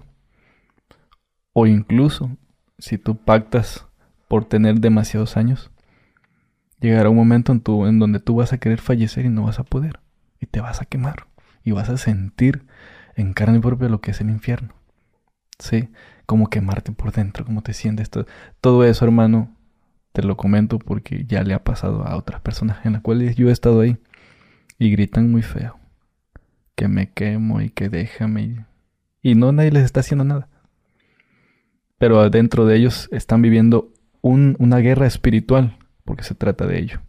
O 1.52 1.64
incluso, 1.68 2.36
si 2.80 2.98
tú 2.98 3.16
pactas 3.16 3.86
por 4.26 4.46
tener 4.46 4.80
demasiados 4.80 5.36
años, 5.36 5.70
llegará 6.80 7.10
un 7.10 7.16
momento 7.16 7.52
en, 7.52 7.60
tu, 7.60 7.86
en 7.86 7.98
donde 7.98 8.20
tú 8.20 8.36
vas 8.36 8.52
a 8.52 8.58
querer 8.58 8.80
fallecer 8.80 9.24
y 9.26 9.28
no 9.28 9.44
vas 9.44 9.58
a 9.58 9.64
poder. 9.64 10.00
Y 10.40 10.46
te 10.46 10.60
vas 10.60 10.80
a 10.80 10.84
quemar. 10.86 11.26
Y 11.64 11.72
vas 11.72 11.88
a 11.90 11.96
sentir 11.98 12.66
en 13.16 13.32
carne 13.34 13.60
propia 13.60 13.88
lo 13.88 14.00
que 14.00 14.12
es 14.12 14.20
el 14.20 14.30
infierno. 14.30 14.74
Sí, 15.58 15.90
como 16.30 16.48
quemarte 16.48 16.92
por 16.92 17.10
dentro, 17.10 17.44
cómo 17.44 17.60
te 17.60 17.72
sientes. 17.72 18.08
Todo, 18.08 18.24
todo 18.60 18.84
eso, 18.84 19.04
hermano, 19.04 19.52
te 20.12 20.22
lo 20.22 20.36
comento 20.36 20.78
porque 20.78 21.24
ya 21.26 21.42
le 21.42 21.54
ha 21.54 21.64
pasado 21.64 22.04
a 22.06 22.14
otras 22.14 22.40
personas 22.40 22.86
en 22.86 22.92
las 22.92 23.02
cuales 23.02 23.34
yo 23.34 23.48
he 23.48 23.52
estado 23.52 23.80
ahí. 23.80 23.96
Y 24.78 24.92
gritan 24.92 25.28
muy 25.28 25.42
feo. 25.42 25.76
Que 26.76 26.86
me 26.86 27.10
quemo 27.10 27.60
y 27.60 27.70
que 27.70 27.88
déjame. 27.88 28.64
Y, 29.22 29.34
no 29.34 29.50
nadie 29.50 29.72
les 29.72 29.82
está 29.82 30.00
haciendo 30.00 30.22
nada. 30.22 30.46
Pero 31.98 32.20
adentro 32.20 32.64
de 32.64 32.76
ellos 32.76 33.08
están 33.10 33.42
viviendo 33.42 33.92
un- 34.20 34.54
una 34.60 34.76
guerra 34.78 35.08
espiritual. 35.08 35.78
Porque 36.04 36.22
se 36.22 36.36
trata 36.36 36.64
de 36.64 36.78
ello. 36.78 37.00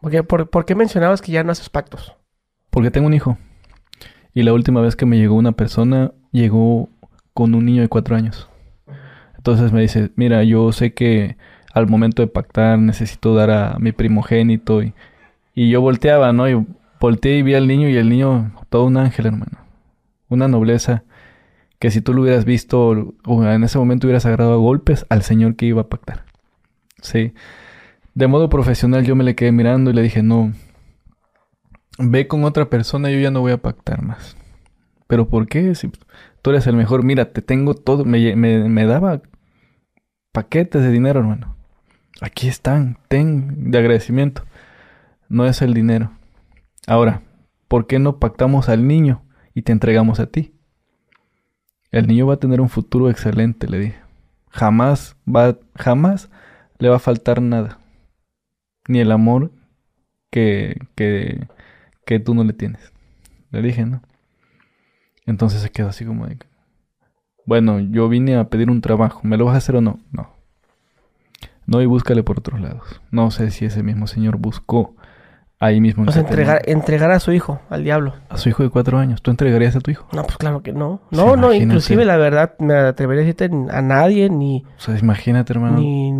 Porque, 0.00 0.24
por, 0.24 0.50
¿Por 0.50 0.64
qué 0.64 0.74
mencionabas 0.74 1.22
que 1.22 1.30
ya 1.30 1.44
no 1.44 1.52
haces 1.52 1.70
pactos? 1.70 2.12
Porque 2.70 2.90
tengo 2.90 3.06
un 3.06 3.14
hijo. 3.14 3.38
Y 4.34 4.42
la 4.42 4.52
última 4.52 4.80
vez 4.80 4.96
que 4.96 5.06
me 5.06 5.16
llegó 5.16 5.36
una 5.36 5.52
persona, 5.52 6.10
llegó 6.32 6.90
con 7.36 7.54
un 7.54 7.66
niño 7.66 7.82
de 7.82 7.88
cuatro 7.88 8.16
años. 8.16 8.48
Entonces 9.36 9.70
me 9.70 9.82
dice, 9.82 10.10
mira, 10.16 10.42
yo 10.42 10.72
sé 10.72 10.94
que 10.94 11.36
al 11.74 11.86
momento 11.86 12.22
de 12.22 12.28
pactar 12.28 12.78
necesito 12.78 13.34
dar 13.34 13.50
a 13.50 13.76
mi 13.78 13.92
primogénito. 13.92 14.82
Y, 14.82 14.94
y 15.54 15.68
yo 15.68 15.82
volteaba, 15.82 16.32
¿no? 16.32 16.48
Y 16.48 16.66
volteé 16.98 17.36
y 17.36 17.42
vi 17.42 17.52
al 17.54 17.68
niño 17.68 17.90
y 17.90 17.96
el 17.96 18.08
niño, 18.08 18.52
todo 18.70 18.86
un 18.86 18.96
ángel, 18.96 19.26
hermano. 19.26 19.58
Una 20.30 20.48
nobleza 20.48 21.04
que 21.78 21.90
si 21.90 22.00
tú 22.00 22.14
lo 22.14 22.22
hubieras 22.22 22.46
visto 22.46 23.14
o 23.26 23.44
en 23.44 23.64
ese 23.64 23.78
momento 23.78 24.06
hubieras 24.06 24.24
agarrado 24.24 24.54
a 24.54 24.56
golpes 24.56 25.04
al 25.10 25.20
señor 25.20 25.56
que 25.56 25.66
iba 25.66 25.82
a 25.82 25.88
pactar. 25.88 26.24
Sí. 27.02 27.34
De 28.14 28.28
modo 28.28 28.48
profesional 28.48 29.04
yo 29.04 29.14
me 29.14 29.24
le 29.24 29.34
quedé 29.34 29.52
mirando 29.52 29.90
y 29.90 29.92
le 29.92 30.00
dije, 30.00 30.22
no, 30.22 30.54
ve 31.98 32.26
con 32.28 32.44
otra 32.44 32.70
persona, 32.70 33.10
yo 33.10 33.18
ya 33.18 33.30
no 33.30 33.42
voy 33.42 33.52
a 33.52 33.60
pactar 33.60 34.00
más. 34.00 34.38
¿Pero 35.06 35.28
por 35.28 35.46
qué? 35.46 35.74
Si 35.74 35.90
eres 36.50 36.66
el 36.66 36.76
mejor, 36.76 37.04
mira, 37.04 37.32
te 37.32 37.42
tengo 37.42 37.74
todo, 37.74 38.04
me 38.04 38.86
daba 38.86 39.22
paquetes 40.32 40.82
de 40.82 40.90
dinero, 40.90 41.20
hermano. 41.20 41.56
Aquí 42.20 42.48
están, 42.48 42.98
ten 43.08 43.70
de 43.70 43.78
agradecimiento. 43.78 44.44
No 45.28 45.46
es 45.46 45.60
el 45.60 45.74
dinero. 45.74 46.12
Ahora, 46.86 47.22
¿por 47.68 47.86
qué 47.86 47.98
no 47.98 48.18
pactamos 48.18 48.68
al 48.68 48.86
niño 48.86 49.22
y 49.54 49.62
te 49.62 49.72
entregamos 49.72 50.20
a 50.20 50.26
ti? 50.26 50.54
El 51.90 52.06
niño 52.06 52.26
va 52.26 52.34
a 52.34 52.38
tener 52.38 52.60
un 52.60 52.68
futuro 52.68 53.10
excelente, 53.10 53.68
le 53.68 53.78
dije. 53.78 54.00
Jamás 54.50 55.16
va, 55.26 55.58
jamás 55.74 56.30
le 56.78 56.88
va 56.88 56.96
a 56.96 57.00
faltar 57.00 57.42
nada. 57.42 57.78
Ni 58.88 59.00
el 59.00 59.12
amor 59.12 59.52
que, 60.30 60.78
que, 60.94 61.46
que 62.04 62.20
tú 62.20 62.34
no 62.34 62.44
le 62.44 62.52
tienes. 62.52 62.92
Le 63.50 63.62
dije, 63.62 63.84
¿no? 63.84 64.02
Entonces 65.26 65.60
se 65.62 65.70
quedó 65.70 65.88
así 65.88 66.04
como 66.04 66.26
de... 66.26 66.38
Bueno, 67.46 67.78
yo 67.80 68.08
vine 68.08 68.36
a 68.36 68.48
pedir 68.48 68.70
un 68.70 68.80
trabajo. 68.80 69.20
¿Me 69.22 69.36
lo 69.36 69.44
vas 69.44 69.54
a 69.54 69.58
hacer 69.58 69.76
o 69.76 69.80
no? 69.80 69.98
No. 70.10 70.30
No, 71.66 71.82
y 71.82 71.86
búscale 71.86 72.22
por 72.22 72.38
otros 72.38 72.60
lados. 72.60 73.00
No 73.10 73.30
sé 73.30 73.50
si 73.50 73.64
ese 73.64 73.82
mismo 73.82 74.06
señor 74.06 74.36
buscó 74.36 74.94
ahí 75.58 75.80
mismo. 75.80 76.04
en 76.04 76.08
O 76.08 76.12
sea, 76.12 76.22
entregar, 76.22 76.62
entregar 76.66 77.10
a 77.10 77.18
su 77.18 77.32
hijo, 77.32 77.60
al 77.70 77.82
diablo. 77.82 78.14
A 78.28 78.36
su 78.36 78.48
hijo 78.48 78.62
de 78.62 78.70
cuatro 78.70 78.98
años. 78.98 79.20
¿Tú 79.22 79.30
entregarías 79.32 79.74
a 79.74 79.80
tu 79.80 79.90
hijo? 79.90 80.06
No, 80.12 80.22
pues 80.22 80.36
claro 80.38 80.62
que 80.62 80.72
no. 80.72 81.00
Sí, 81.10 81.16
No, 81.16 81.36
no, 81.36 81.52
inclusive 81.52 82.04
la 82.04 82.16
verdad 82.16 82.54
me 82.60 82.74
atrevería 82.74 83.22
a 83.22 83.26
decirte 83.26 83.50
a 83.72 83.82
nadie, 83.82 84.30
ni, 84.30 84.64
O 84.76 84.80
sea, 84.80 84.96
imagínate, 84.98 85.52
hermano. 85.52 85.78
ni, 85.78 86.12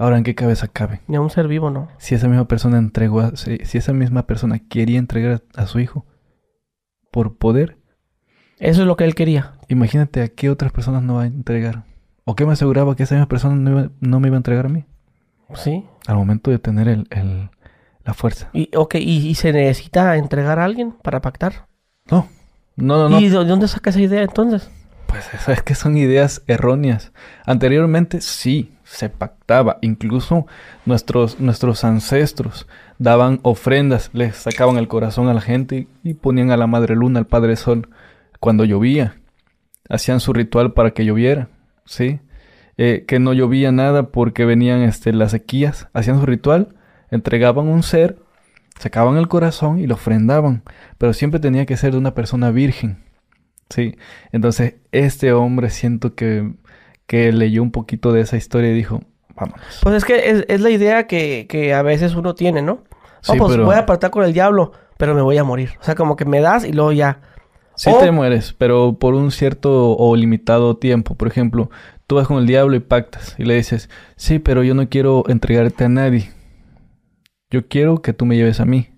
Ahora, 0.00 0.18
¿en 0.18 0.24
qué 0.24 0.34
cabeza 0.34 0.66
cabe? 0.68 1.00
ni 1.06 1.16
a 1.16 1.20
un 1.20 1.30
ser 1.30 1.46
vivo, 1.46 1.70
no. 1.70 1.88
Si 1.98 2.14
esa 2.16 2.26
misma 2.28 2.48
persona 2.48 2.78
entregó 2.78 3.20
a, 3.20 3.36
si, 3.36 3.58
si 3.58 3.78
esa 3.78 3.92
misma 3.92 4.26
persona 4.26 4.58
quería 4.68 4.98
entregar 4.98 5.42
a 5.54 5.66
su 5.66 5.78
hijo 5.78 6.06
por 7.12 7.36
poder, 7.38 7.77
Eso 8.60 8.80
es 8.82 8.86
lo 8.86 8.96
que 8.96 9.04
él 9.04 9.14
quería. 9.14 9.52
imagínate 9.68 10.22
a 10.22 10.28
qué 10.28 10.50
otras 10.50 10.72
personas 10.72 11.02
no 11.02 11.14
va 11.16 11.22
a 11.22 11.26
entregar. 11.26 11.84
¿O 12.24 12.34
qué 12.36 12.44
me 12.44 12.52
aseguraba 12.52 12.94
que 12.96 13.04
esa 13.04 13.14
misma 13.14 13.28
persona 13.28 13.54
no, 13.54 13.70
iba- 13.70 13.90
no 14.00 14.20
me 14.20 14.28
iba 14.28 14.36
a 14.36 14.38
entregar 14.38 14.66
a 14.66 14.68
mí? 14.68 14.84
Sí. 15.54 15.84
Al 16.06 16.16
momento 16.16 16.50
de 16.50 16.58
tener 16.58 16.88
el, 16.88 17.06
el- 17.10 17.48
la 18.04 18.14
fuerza. 18.14 18.48
Y, 18.52 18.70
ok, 18.76 18.96
¿y, 18.96 19.28
y 19.28 19.34
se 19.34 19.52
necesita 19.52 20.16
entregar 20.16 20.58
a 20.58 20.64
alguien 20.64 20.92
para 20.92 21.20
pactar? 21.20 21.66
No, 22.10 22.26
no, 22.76 22.96
no, 22.98 23.08
no. 23.10 23.20
¿Y 23.20 23.28
de 23.28 23.44
dónde 23.44 23.68
saca 23.68 23.90
esa 23.90 24.00
idea 24.00 24.22
entonces? 24.22 24.70
Pues 25.06 25.32
eso 25.32 25.52
es 25.52 25.62
que 25.62 25.74
son 25.74 25.96
ideas 25.96 26.42
erróneas. 26.46 27.12
Anteriormente 27.46 28.20
sí, 28.20 28.72
se 28.84 29.08
pactaba. 29.08 29.78
Incluso 29.80 30.46
nuestros, 30.84 31.40
nuestros 31.40 31.82
ancestros 31.84 32.66
daban 32.98 33.40
ofrendas, 33.42 34.10
les 34.12 34.36
sacaban 34.36 34.76
el 34.76 34.88
corazón 34.88 35.28
a 35.28 35.34
la 35.34 35.40
gente 35.40 35.88
y 36.02 36.14
ponían 36.14 36.50
a 36.50 36.56
la 36.58 36.66
Madre 36.66 36.94
Luna, 36.94 37.20
al 37.20 37.26
Padre 37.26 37.56
Sol, 37.56 37.88
cuando 38.40 38.64
llovía. 38.64 39.20
Hacían 39.88 40.20
su 40.20 40.32
ritual 40.32 40.74
para 40.74 40.90
que 40.90 41.04
lloviera, 41.04 41.48
¿sí? 41.86 42.20
Eh, 42.76 43.04
que 43.08 43.18
no 43.18 43.32
llovía 43.32 43.72
nada 43.72 44.10
porque 44.10 44.44
venían 44.44 44.82
este, 44.82 45.12
las 45.12 45.30
sequías. 45.32 45.88
Hacían 45.94 46.20
su 46.20 46.26
ritual, 46.26 46.76
entregaban 47.10 47.68
un 47.68 47.82
ser, 47.82 48.18
sacaban 48.78 49.16
el 49.16 49.28
corazón 49.28 49.78
y 49.78 49.86
lo 49.86 49.94
ofrendaban. 49.94 50.62
Pero 50.98 51.12
siempre 51.12 51.40
tenía 51.40 51.66
que 51.66 51.76
ser 51.76 51.92
de 51.92 51.98
una 51.98 52.14
persona 52.14 52.50
virgen. 52.50 53.02
Sí, 53.70 53.96
entonces 54.32 54.76
este 54.92 55.32
hombre 55.32 55.70
siento 55.70 56.14
que, 56.14 56.54
que 57.06 57.32
leyó 57.32 57.62
un 57.62 57.70
poquito 57.70 58.12
de 58.12 58.22
esa 58.22 58.36
historia 58.36 58.70
y 58.70 58.74
dijo, 58.74 59.02
vámonos. 59.34 59.80
Pues 59.82 59.94
es 59.96 60.04
que 60.04 60.30
es, 60.30 60.44
es 60.48 60.60
la 60.60 60.70
idea 60.70 61.06
que, 61.06 61.46
que 61.48 61.74
a 61.74 61.82
veces 61.82 62.14
uno 62.14 62.34
tiene, 62.34 62.62
¿no? 62.62 62.84
Sí, 63.20 63.32
oh, 63.34 63.38
pues 63.38 63.52
pero 63.52 63.64
voy 63.64 63.76
a 63.76 63.86
pactar 63.86 64.10
con 64.10 64.24
el 64.24 64.32
diablo, 64.32 64.72
pero 64.96 65.14
me 65.14 65.22
voy 65.22 65.36
a 65.38 65.44
morir. 65.44 65.72
O 65.80 65.84
sea, 65.84 65.94
como 65.94 66.16
que 66.16 66.24
me 66.24 66.40
das 66.40 66.64
y 66.64 66.72
luego 66.72 66.92
ya. 66.92 67.20
Sí 67.78 67.90
o- 67.90 67.98
te 67.98 68.10
mueres, 68.10 68.54
pero 68.58 68.98
por 68.98 69.14
un 69.14 69.30
cierto 69.30 69.96
o 69.96 70.14
limitado 70.16 70.76
tiempo. 70.76 71.14
Por 71.14 71.28
ejemplo, 71.28 71.70
tú 72.06 72.16
vas 72.16 72.26
con 72.28 72.38
el 72.38 72.46
diablo 72.46 72.76
y 72.76 72.80
pactas 72.80 73.34
y 73.38 73.44
le 73.44 73.54
dices, 73.54 73.88
sí, 74.16 74.38
pero 74.38 74.62
yo 74.62 74.74
no 74.74 74.88
quiero 74.88 75.24
entregarte 75.28 75.84
a 75.84 75.88
nadie. 75.88 76.30
Yo 77.50 77.66
quiero 77.68 78.02
que 78.02 78.12
tú 78.12 78.26
me 78.26 78.36
lleves 78.36 78.60
a 78.60 78.64
mí. 78.66 78.88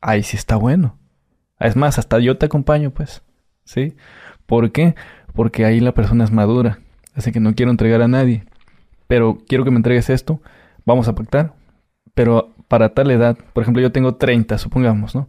Ahí 0.00 0.22
sí 0.22 0.36
está 0.36 0.56
bueno. 0.56 0.98
Es 1.58 1.74
más, 1.76 1.98
hasta 1.98 2.18
yo 2.18 2.38
te 2.38 2.46
acompaño, 2.46 2.90
pues. 2.90 3.22
¿Sí? 3.64 3.94
¿Por 4.46 4.72
qué? 4.72 4.94
Porque 5.34 5.64
ahí 5.64 5.80
la 5.80 5.92
persona 5.92 6.24
es 6.24 6.30
madura. 6.32 6.80
Así 7.14 7.32
que 7.32 7.40
no 7.40 7.54
quiero 7.54 7.70
entregar 7.70 8.02
a 8.02 8.08
nadie. 8.08 8.44
Pero 9.06 9.38
quiero 9.48 9.64
que 9.64 9.70
me 9.70 9.76
entregues 9.76 10.10
esto. 10.10 10.40
Vamos 10.84 11.08
a 11.08 11.14
pactar. 11.14 11.54
Pero 12.14 12.54
para 12.68 12.94
tal 12.94 13.10
edad, 13.10 13.36
por 13.52 13.62
ejemplo, 13.62 13.82
yo 13.82 13.92
tengo 13.92 14.14
30, 14.16 14.58
supongamos, 14.58 15.14
¿no? 15.14 15.28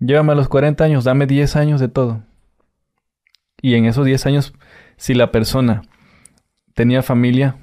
Llévame 0.00 0.32
a 0.32 0.36
los 0.36 0.48
40 0.48 0.84
años, 0.84 1.04
dame 1.04 1.26
10 1.26 1.56
años 1.56 1.80
de 1.80 1.88
todo. 1.88 2.22
Y 3.60 3.74
en 3.74 3.86
esos 3.86 4.06
10 4.06 4.24
años, 4.26 4.54
si 4.96 5.14
la 5.14 5.32
persona 5.32 5.82
tenía 6.74 7.02
familia, 7.02 7.56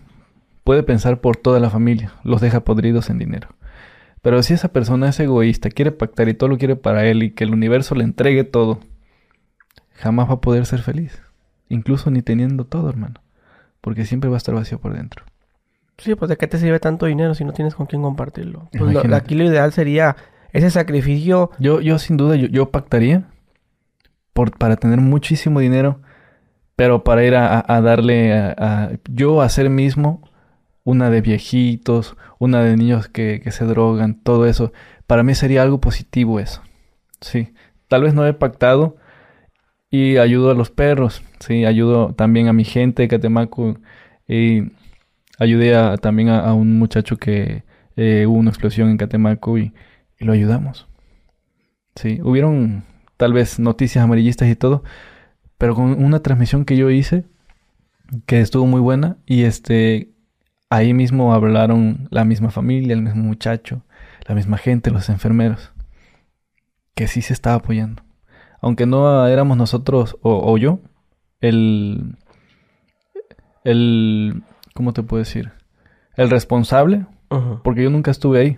puede 0.63 0.83
pensar 0.83 1.21
por 1.21 1.37
toda 1.37 1.59
la 1.59 1.69
familia, 1.69 2.13
los 2.23 2.41
deja 2.41 2.61
podridos 2.65 3.09
en 3.09 3.19
dinero. 3.19 3.49
Pero 4.21 4.41
si 4.43 4.53
esa 4.53 4.69
persona 4.69 5.09
es 5.09 5.19
egoísta, 5.19 5.69
quiere 5.69 5.91
pactar 5.91 6.27
y 6.27 6.33
todo 6.33 6.49
lo 6.49 6.57
quiere 6.57 6.75
para 6.75 7.05
él 7.05 7.23
y 7.23 7.31
que 7.31 7.43
el 7.43 7.53
universo 7.53 7.95
le 7.95 8.03
entregue 8.03 8.43
todo, 8.43 8.79
jamás 9.93 10.27
va 10.29 10.33
a 10.33 10.41
poder 10.41 10.65
ser 10.65 10.81
feliz. 10.81 11.21
Incluso 11.69 12.09
ni 12.11 12.21
teniendo 12.21 12.65
todo, 12.65 12.89
hermano. 12.89 13.21
Porque 13.81 14.05
siempre 14.05 14.29
va 14.29 14.35
a 14.35 14.37
estar 14.37 14.55
vacío 14.55 14.79
por 14.79 14.93
dentro. 14.93 15.23
Sí, 15.99 16.15
pues 16.15 16.27
de 16.27 16.37
qué 16.37 16.47
te 16.47 16.57
sirve 16.57 16.79
tanto 16.79 17.05
dinero 17.05 17.35
si 17.35 17.45
no 17.45 17.53
tienes 17.53 17.75
con 17.75 17.85
quién 17.85 18.01
compartirlo. 18.01 18.67
Pues 18.77 18.91
lo- 18.93 19.15
aquí 19.15 19.35
lo 19.35 19.45
ideal 19.45 19.71
sería 19.71 20.15
ese 20.57 20.71
sacrificio. 20.71 21.51
Yo, 21.59 21.81
yo 21.81 21.99
sin 21.99 22.17
duda, 22.17 22.35
yo, 22.35 22.71
pactaría 22.71 23.25
por, 24.33 24.57
para 24.57 24.75
tener 24.75 24.99
muchísimo 25.01 25.59
dinero, 25.59 26.01
pero 26.75 27.03
para 27.03 27.25
ir 27.25 27.35
a, 27.35 27.59
a- 27.59 27.77
a 27.77 27.81
darle 27.81 28.33
a, 28.33 28.55
a- 28.57 28.91
yo 29.09 29.41
hacer 29.41 29.69
mismo 29.69 30.29
una 30.83 31.09
de 31.09 31.21
viejitos, 31.21 32.17
una 32.39 32.63
de 32.63 32.77
niños 32.77 33.07
que, 33.09 33.41
que 33.43 33.51
se 33.51 33.65
drogan, 33.65 34.21
todo 34.21 34.45
eso. 34.47 34.73
Para 35.07 35.23
mí 35.23 35.35
sería 35.35 35.63
algo 35.63 35.81
positivo 35.81 36.39
eso. 36.39 36.61
Sí. 37.21 37.53
Tal 37.87 38.03
vez 38.03 38.13
no 38.13 38.25
he 38.27 38.33
pactado 38.33 38.97
y 39.91 40.17
ayudo 40.17 40.51
a 40.51 40.55
los 40.55 40.69
perros. 40.71 41.23
Sí, 41.39 41.65
ayudo 41.65 42.13
también 42.15 42.47
a 42.47 42.53
mi 42.53 42.63
gente 42.65 43.03
de 43.03 43.07
Catemaco 43.07 43.77
y 44.27 44.63
ayudé 45.39 45.75
a- 45.75 45.97
también 45.97 46.29
a, 46.29 46.39
a 46.41 46.53
un 46.53 46.77
muchacho 46.79 47.17
que 47.17 47.63
eh, 47.97 48.25
hubo 48.27 48.37
una 48.37 48.49
explosión 48.51 48.89
en 48.89 48.97
Catemaco 48.97 49.57
y, 49.57 49.73
y 50.19 50.25
lo 50.25 50.33
ayudamos. 50.33 50.87
Sí, 51.95 52.19
hubieron 52.21 52.83
tal 53.17 53.33
vez 53.33 53.59
noticias 53.59 54.03
amarillistas 54.03 54.49
y 54.49 54.55
todo, 54.55 54.83
pero 55.57 55.75
con 55.75 56.03
una 56.03 56.21
transmisión 56.21 56.65
que 56.65 56.77
yo 56.77 56.89
hice 56.89 57.25
que 58.25 58.41
estuvo 58.41 58.65
muy 58.65 58.81
buena 58.81 59.17
y 59.25 59.43
este 59.43 60.09
ahí 60.69 60.93
mismo 60.93 61.33
hablaron 61.33 62.07
la 62.11 62.25
misma 62.25 62.51
familia, 62.51 62.93
el 62.93 63.01
mismo 63.01 63.23
muchacho, 63.23 63.83
la 64.27 64.35
misma 64.35 64.57
gente, 64.57 64.91
los 64.91 65.09
enfermeros, 65.09 65.71
que 66.95 67.07
sí 67.07 67.21
se 67.21 67.33
estaba 67.33 67.57
apoyando. 67.57 68.03
Aunque 68.61 68.85
no 68.85 69.27
éramos 69.27 69.57
nosotros 69.57 70.17
o, 70.21 70.57
yo, 70.57 70.79
el, 71.39 72.17
el, 73.63 74.43
¿cómo 74.73 74.91
te 74.93 75.03
puedo 75.03 75.23
decir? 75.23 75.51
El 76.15 76.29
responsable, 76.29 77.05
porque 77.63 77.83
yo 77.83 77.89
nunca 77.89 78.11
estuve 78.11 78.39
ahí, 78.39 78.57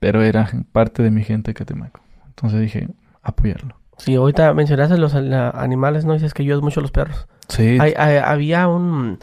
pero 0.00 0.22
era 0.22 0.50
parte 0.72 1.02
de 1.04 1.12
mi 1.12 1.22
gente 1.22 1.50
de 1.50 1.54
Catemaco. 1.54 2.00
Entonces 2.26 2.60
dije, 2.60 2.88
apoyarlo. 3.22 3.76
Sí, 3.98 4.14
ahorita 4.16 4.52
mencionaste 4.54 4.96
los 4.96 5.14
animales, 5.14 6.06
¿no? 6.06 6.14
Dices 6.14 6.32
que 6.32 6.42
ayudas 6.42 6.62
mucho 6.62 6.80
a 6.80 6.82
los 6.82 6.90
perros. 6.90 7.28
Sí. 7.48 7.78
había 7.78 8.66
un, 8.66 9.18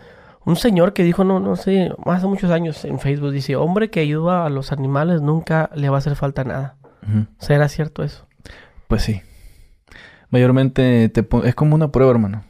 un 0.46 0.56
señor 0.56 0.94
que 0.94 1.04
dijo, 1.04 1.24
no, 1.24 1.40
no 1.40 1.56
sé, 1.56 1.92
hace 2.06 2.28
muchos 2.28 2.52
años 2.52 2.86
en 2.86 3.00
Facebook, 3.00 3.32
dice, 3.32 3.56
hombre 3.56 3.90
que 3.90 4.02
ayuda 4.02 4.46
a 4.46 4.50
los 4.50 4.72
animales 4.72 5.22
nunca 5.22 5.72
le 5.76 5.90
va 5.90 5.98
a 5.98 6.00
hacer 6.00 6.16
falta 6.16 6.44
nada. 6.44 6.78
¿Será 7.40 7.70
cierto 7.70 8.04
eso? 8.04 8.28
Pues 8.88 9.02
sí. 9.02 9.22
Mayormente 10.30 11.10
te 11.10 11.26
es 11.46 11.56
como 11.56 11.74
una 11.74 11.92
prueba, 11.92 12.12
hermano. 12.12 12.44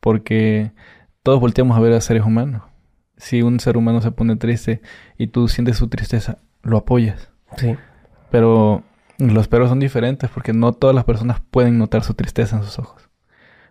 Porque 0.00 0.72
todos 1.22 1.40
volteamos 1.40 1.76
a 1.76 1.80
ver 1.80 1.92
a 1.92 2.00
seres 2.00 2.24
humanos. 2.24 2.62
Si 3.16 3.40
un 3.42 3.60
ser 3.60 3.76
humano 3.76 4.02
se 4.02 4.10
pone 4.10 4.36
triste 4.36 4.82
y 5.16 5.28
tú 5.28 5.48
sientes 5.48 5.76
su 5.78 5.88
tristeza, 5.88 6.38
lo 6.62 6.76
apoyas. 6.76 7.30
Sí. 7.56 7.76
Pero 8.30 8.82
los 9.18 9.48
perros 9.48 9.68
son 9.68 9.80
diferentes 9.80 10.30
porque 10.30 10.52
no 10.52 10.72
todas 10.72 10.94
las 10.94 11.04
personas 11.04 11.40
pueden 11.50 11.78
notar 11.78 12.02
su 12.02 12.14
tristeza 12.14 12.56
en 12.56 12.64
sus 12.64 12.78
ojos. 12.78 13.08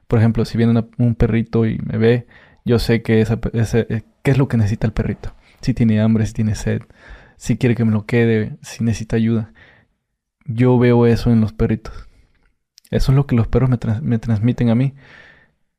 Por 0.07 0.19
ejemplo, 0.19 0.45
si 0.45 0.57
viene 0.57 0.85
un 0.97 1.15
perrito 1.15 1.65
y 1.65 1.79
me 1.79 1.97
ve, 1.97 2.27
yo 2.65 2.79
sé 2.79 3.01
que 3.01 3.21
eh, 3.21 4.03
qué 4.21 4.31
es 4.31 4.37
lo 4.37 4.47
que 4.47 4.57
necesita 4.57 4.87
el 4.87 4.93
perrito. 4.93 5.33
Si 5.61 5.73
tiene 5.73 6.01
hambre, 6.01 6.25
si 6.25 6.33
tiene 6.33 6.55
sed, 6.55 6.81
si 7.37 7.57
quiere 7.57 7.75
que 7.75 7.85
me 7.85 7.91
lo 7.91 8.05
quede, 8.05 8.57
si 8.61 8.83
necesita 8.83 9.15
ayuda. 9.15 9.53
Yo 10.45 10.77
veo 10.77 11.05
eso 11.05 11.31
en 11.31 11.41
los 11.41 11.53
perritos. 11.53 12.07
Eso 12.91 13.11
es 13.11 13.15
lo 13.15 13.25
que 13.25 13.35
los 13.35 13.47
perros 13.47 13.69
me, 13.69 13.77
me 14.01 14.19
transmiten 14.19 14.69
a 14.69 14.75
mí. 14.75 14.93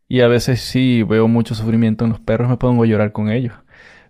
Y 0.09 0.20
a 0.20 0.28
veces 0.28 0.61
sí 0.61 1.02
veo 1.02 1.28
mucho 1.28 1.55
sufrimiento 1.55 2.05
en 2.05 2.11
los 2.11 2.20
perros, 2.20 2.48
me 2.48 2.57
pongo 2.57 2.82
a 2.82 2.86
llorar 2.86 3.12
con 3.12 3.30
ellos. 3.30 3.55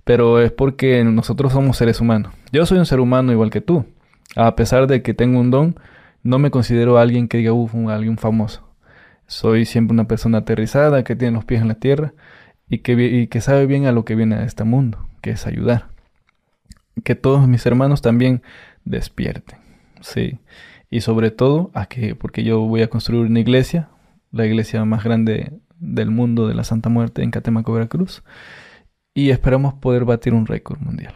Pero 0.05 0.41
es 0.41 0.53
porque 0.53 1.03
nosotros 1.05 1.53
somos 1.53 1.77
seres 1.77 2.01
humanos. 2.01 2.33
Yo 2.53 2.67
soy 2.67 2.79
un 2.79 2.87
ser 2.87 3.01
humano 3.01 3.33
igual 3.33 3.51
que 3.51 3.61
tú. 3.61 3.87
A 4.37 4.55
pesar 4.57 4.87
de 4.87 5.03
que 5.03 5.15
tengo 5.15 5.41
un 5.41 5.51
don, 5.51 5.77
no 6.23 6.39
me 6.39 6.51
considero 6.51 6.99
alguien 6.99 7.29
que 7.29 7.39
diga, 7.39 7.53
uff, 7.53 7.75
alguien 7.89 8.19
famoso. 8.19 8.69
Soy 9.27 9.65
siempre 9.65 9.95
una 9.95 10.07
persona 10.07 10.39
aterrizada, 10.39 11.05
que 11.05 11.17
tiene 11.17 11.35
los 11.35 11.45
pies 11.45 11.63
en 11.63 11.69
la 11.69 11.75
tierra 11.75 12.13
y 12.69 12.79
que, 12.79 13.41
sabe 13.41 13.67
bien 13.67 13.87
a 13.87 13.93
lo 13.93 14.05
que 14.05 14.15
viene 14.15 14.37
a 14.37 14.45
este 14.45 14.65
mundo, 14.65 15.07
que 15.21 15.31
es 15.31 15.47
ayudar. 15.47 15.89
Que 17.03 17.15
todos 17.15 17.47
mis 17.49 17.65
hermanos 17.67 18.03
también 18.03 18.43
despierten, 18.85 19.59
sí. 20.01 20.39
Y 20.91 21.01
sobre 21.01 21.31
todo 21.31 21.71
a 21.75 21.87
que, 21.87 22.15
porque 22.15 22.45
yo 22.45 22.61
voy 22.61 22.83
a 22.83 22.89
construir 22.89 23.27
una 23.27 23.41
iglesia, 23.41 23.89
la 24.33 24.47
iglesia 24.47 24.85
más 24.85 25.05
grande 25.05 25.53
del 25.79 26.11
mundo 26.11 26.47
de 26.47 26.55
la 26.55 26.65
Santa 26.65 26.89
Muerte 26.89 27.23
en 27.23 27.31
Catemaco, 27.31 27.73
Veracruz, 27.73 28.23
y 29.15 29.31
esperamos 29.31 29.75
poder 29.75 30.05
batir 30.05 30.35
un 30.35 30.47
récord 30.47 30.81
mundial. 30.81 31.15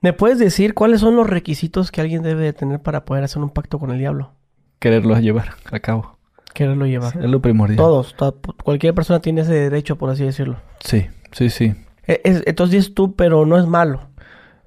¿Me 0.00 0.12
puedes 0.12 0.38
decir 0.38 0.74
cuáles 0.74 1.00
son 1.00 1.16
los 1.16 1.28
requisitos 1.28 1.90
que 1.90 2.00
alguien 2.00 2.22
debe 2.22 2.44
de 2.44 2.52
tener 2.52 2.80
para 2.80 3.04
poder 3.04 3.24
hacer 3.24 3.42
un 3.42 3.50
pacto 3.50 3.78
con 3.78 3.90
el 3.90 3.98
diablo? 3.98 4.32
Quererlos 4.78 5.20
llevar 5.20 5.54
a 5.70 5.80
cabo. 5.80 6.18
Quererlo 6.52 6.86
llevar. 6.86 7.16
es 7.16 7.30
lo 7.30 7.40
primordial. 7.40 7.76
Todos, 7.76 8.14
cualquier 8.62 8.94
persona 8.94 9.20
tiene 9.20 9.42
ese 9.42 9.54
derecho, 9.54 9.96
por 9.96 10.10
así 10.10 10.24
decirlo. 10.24 10.58
Sí, 10.80 11.06
sí, 11.32 11.50
sí. 11.50 11.74
E, 12.06 12.20
entonces 12.24 12.72
dices 12.72 12.94
tú, 12.94 13.14
pero 13.14 13.46
no 13.46 13.58
es 13.58 13.66
malo. 13.66 14.08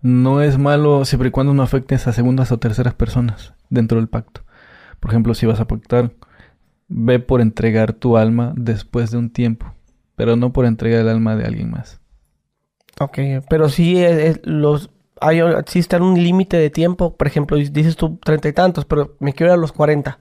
No 0.02 0.42
es 0.42 0.58
malo 0.58 1.04
siempre 1.06 1.30
y 1.30 1.32
cuando 1.32 1.54
no 1.54 1.64
afectes 1.64 2.08
a 2.08 2.14
segundas 2.14 2.52
o 2.52 2.60
terceras 2.60 2.94
personas 2.94 3.54
dentro 3.70 3.98
del 3.98 4.08
pacto. 4.08 4.42
Por 5.00 5.12
ejemplo, 5.12 5.34
si 5.34 5.46
vas 5.46 5.60
a 5.60 5.68
pactar, 5.68 6.12
ve 6.88 7.20
por 7.20 7.42
entregar 7.42 7.94
tu 7.94 8.18
alma 8.18 8.54
después 8.56 9.12
de 9.12 9.18
un 9.18 9.30
tiempo, 9.30 9.74
pero 10.20 10.36
no 10.36 10.52
por 10.52 10.66
entregar 10.66 11.00
el 11.00 11.08
alma 11.08 11.38
de 11.38 11.46
alguien 11.46 11.72
más. 11.72 12.02
Ok, 13.00 13.20
pero 13.50 13.70
sí 13.70 14.04
los 14.44 14.90
hay, 15.22 15.40
existe 15.40 15.96
un 15.96 16.22
límite 16.22 16.58
de 16.58 16.70
tiempo, 16.70 17.16
por 17.16 17.26
ejemplo, 17.26 17.56
dices 17.56 17.96
tú 17.96 18.18
treinta 18.18 18.50
y 18.50 18.52
tantos, 18.52 18.84
pero 18.84 19.16
me 19.20 19.32
quiero 19.32 19.54
ir 19.54 19.58
a 19.58 19.62
los 19.62 19.72
cuarenta. 19.72 20.20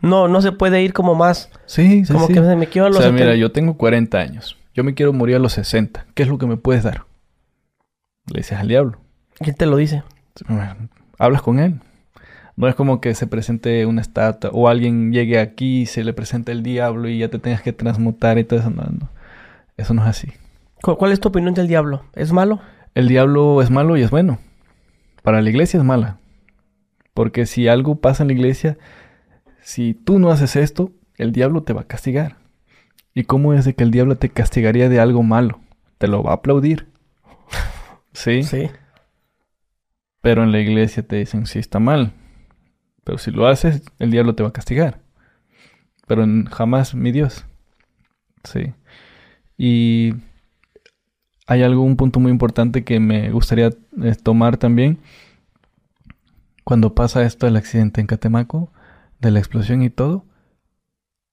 No, 0.00 0.26
no 0.26 0.42
se 0.42 0.50
puede 0.50 0.82
ir 0.82 0.92
como 0.92 1.14
más. 1.14 1.52
Sí, 1.66 2.04
sí, 2.04 2.12
Como 2.12 2.26
que 2.26 2.40
me 2.40 2.66
quiero 2.66 2.86
a 2.86 2.88
los 2.88 2.98
O 2.98 3.02
sea, 3.02 3.12
mira, 3.12 3.36
yo 3.36 3.52
tengo 3.52 3.76
40 3.76 4.18
años. 4.18 4.58
Yo 4.74 4.82
me 4.82 4.94
quiero 4.94 5.12
morir 5.12 5.36
a 5.36 5.38
los 5.38 5.52
60. 5.52 6.04
¿Qué 6.12 6.24
es 6.24 6.28
lo 6.28 6.38
que 6.38 6.48
me 6.48 6.56
puedes 6.56 6.82
dar? 6.82 7.04
Le 8.32 8.38
dices 8.40 8.58
al 8.58 8.66
diablo. 8.66 8.98
¿Quién 9.38 9.54
te 9.54 9.66
lo 9.66 9.76
dice? 9.76 10.02
Hablas 11.16 11.42
con 11.42 11.60
él. 11.60 11.80
No 12.56 12.68
es 12.68 12.74
como 12.74 13.00
que 13.00 13.14
se 13.14 13.26
presente 13.26 13.84
una 13.84 14.00
estatua 14.00 14.50
o 14.52 14.68
alguien 14.68 15.12
llegue 15.12 15.38
aquí 15.38 15.82
y 15.82 15.86
se 15.86 16.04
le 16.04 16.14
presente 16.14 16.52
el 16.52 16.62
diablo 16.62 17.08
y 17.08 17.18
ya 17.18 17.28
te 17.28 17.38
tengas 17.38 17.62
que 17.62 17.74
transmutar 17.74 18.38
y 18.38 18.44
todo 18.44 18.60
eso. 18.60 18.70
No, 18.70 18.82
no. 18.84 19.10
Eso 19.76 19.92
no 19.92 20.02
es 20.02 20.08
así. 20.08 20.32
¿Cuál 20.80 21.12
es 21.12 21.20
tu 21.20 21.28
opinión 21.28 21.54
del 21.54 21.68
diablo? 21.68 22.04
¿Es 22.14 22.32
malo? 22.32 22.60
El 22.94 23.08
diablo 23.08 23.60
es 23.60 23.70
malo 23.70 23.96
y 23.96 24.02
es 24.02 24.10
bueno. 24.10 24.38
Para 25.22 25.42
la 25.42 25.50
iglesia 25.50 25.78
es 25.78 25.84
mala. 25.84 26.18
Porque 27.12 27.44
si 27.44 27.68
algo 27.68 27.96
pasa 27.96 28.22
en 28.22 28.28
la 28.28 28.34
iglesia, 28.34 28.78
si 29.60 29.92
tú 29.92 30.18
no 30.18 30.30
haces 30.30 30.56
esto, 30.56 30.92
el 31.16 31.32
diablo 31.32 31.62
te 31.62 31.72
va 31.72 31.82
a 31.82 31.86
castigar. 31.86 32.36
¿Y 33.12 33.24
cómo 33.24 33.52
es 33.52 33.64
de 33.64 33.74
que 33.74 33.84
el 33.84 33.90
diablo 33.90 34.16
te 34.16 34.30
castigaría 34.30 34.88
de 34.88 35.00
algo 35.00 35.22
malo? 35.22 35.60
Te 35.98 36.08
lo 36.08 36.22
va 36.22 36.30
a 36.30 36.34
aplaudir. 36.36 36.88
¿Sí? 38.12 38.42
Sí. 38.44 38.70
Pero 40.22 40.42
en 40.42 40.52
la 40.52 40.60
iglesia 40.60 41.02
te 41.02 41.16
dicen, 41.16 41.46
sí 41.46 41.58
está 41.58 41.80
mal. 41.80 42.12
Pero 43.06 43.18
si 43.18 43.30
lo 43.30 43.46
haces, 43.46 43.82
el 44.00 44.10
diablo 44.10 44.34
te 44.34 44.42
va 44.42 44.48
a 44.48 44.52
castigar. 44.52 44.98
Pero 46.08 46.26
jamás 46.50 46.92
mi 46.96 47.12
Dios. 47.12 47.46
Sí. 48.42 48.74
Y 49.56 50.14
hay 51.46 51.62
algún 51.62 51.96
punto 51.96 52.18
muy 52.18 52.32
importante 52.32 52.82
que 52.82 52.98
me 52.98 53.30
gustaría 53.30 53.68
eh, 54.02 54.16
tomar 54.20 54.56
también. 54.56 54.98
Cuando 56.64 56.96
pasa 56.96 57.22
esto 57.22 57.46
del 57.46 57.54
accidente 57.54 58.00
en 58.00 58.08
Catemaco, 58.08 58.72
de 59.20 59.30
la 59.30 59.38
explosión 59.38 59.84
y 59.84 59.90
todo, 59.90 60.26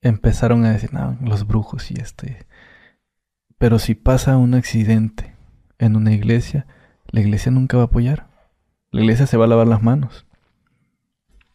empezaron 0.02 0.66
a 0.66 0.74
decir, 0.74 0.94
no, 0.94 1.18
los 1.22 1.48
brujos 1.48 1.90
y 1.90 1.96
este. 1.96 2.46
Pero 3.58 3.80
si 3.80 3.96
pasa 3.96 4.38
un 4.38 4.54
accidente 4.54 5.36
en 5.80 5.96
una 5.96 6.14
iglesia, 6.14 6.68
la 7.08 7.22
iglesia 7.22 7.52
nunca 7.52 7.78
va 7.78 7.84
a 7.84 7.88
apoyar. 7.88 8.28
La 8.92 9.02
iglesia 9.02 9.26
se 9.26 9.38
va 9.38 9.46
a 9.46 9.48
lavar 9.48 9.68
las 9.68 9.82
manos. 9.82 10.28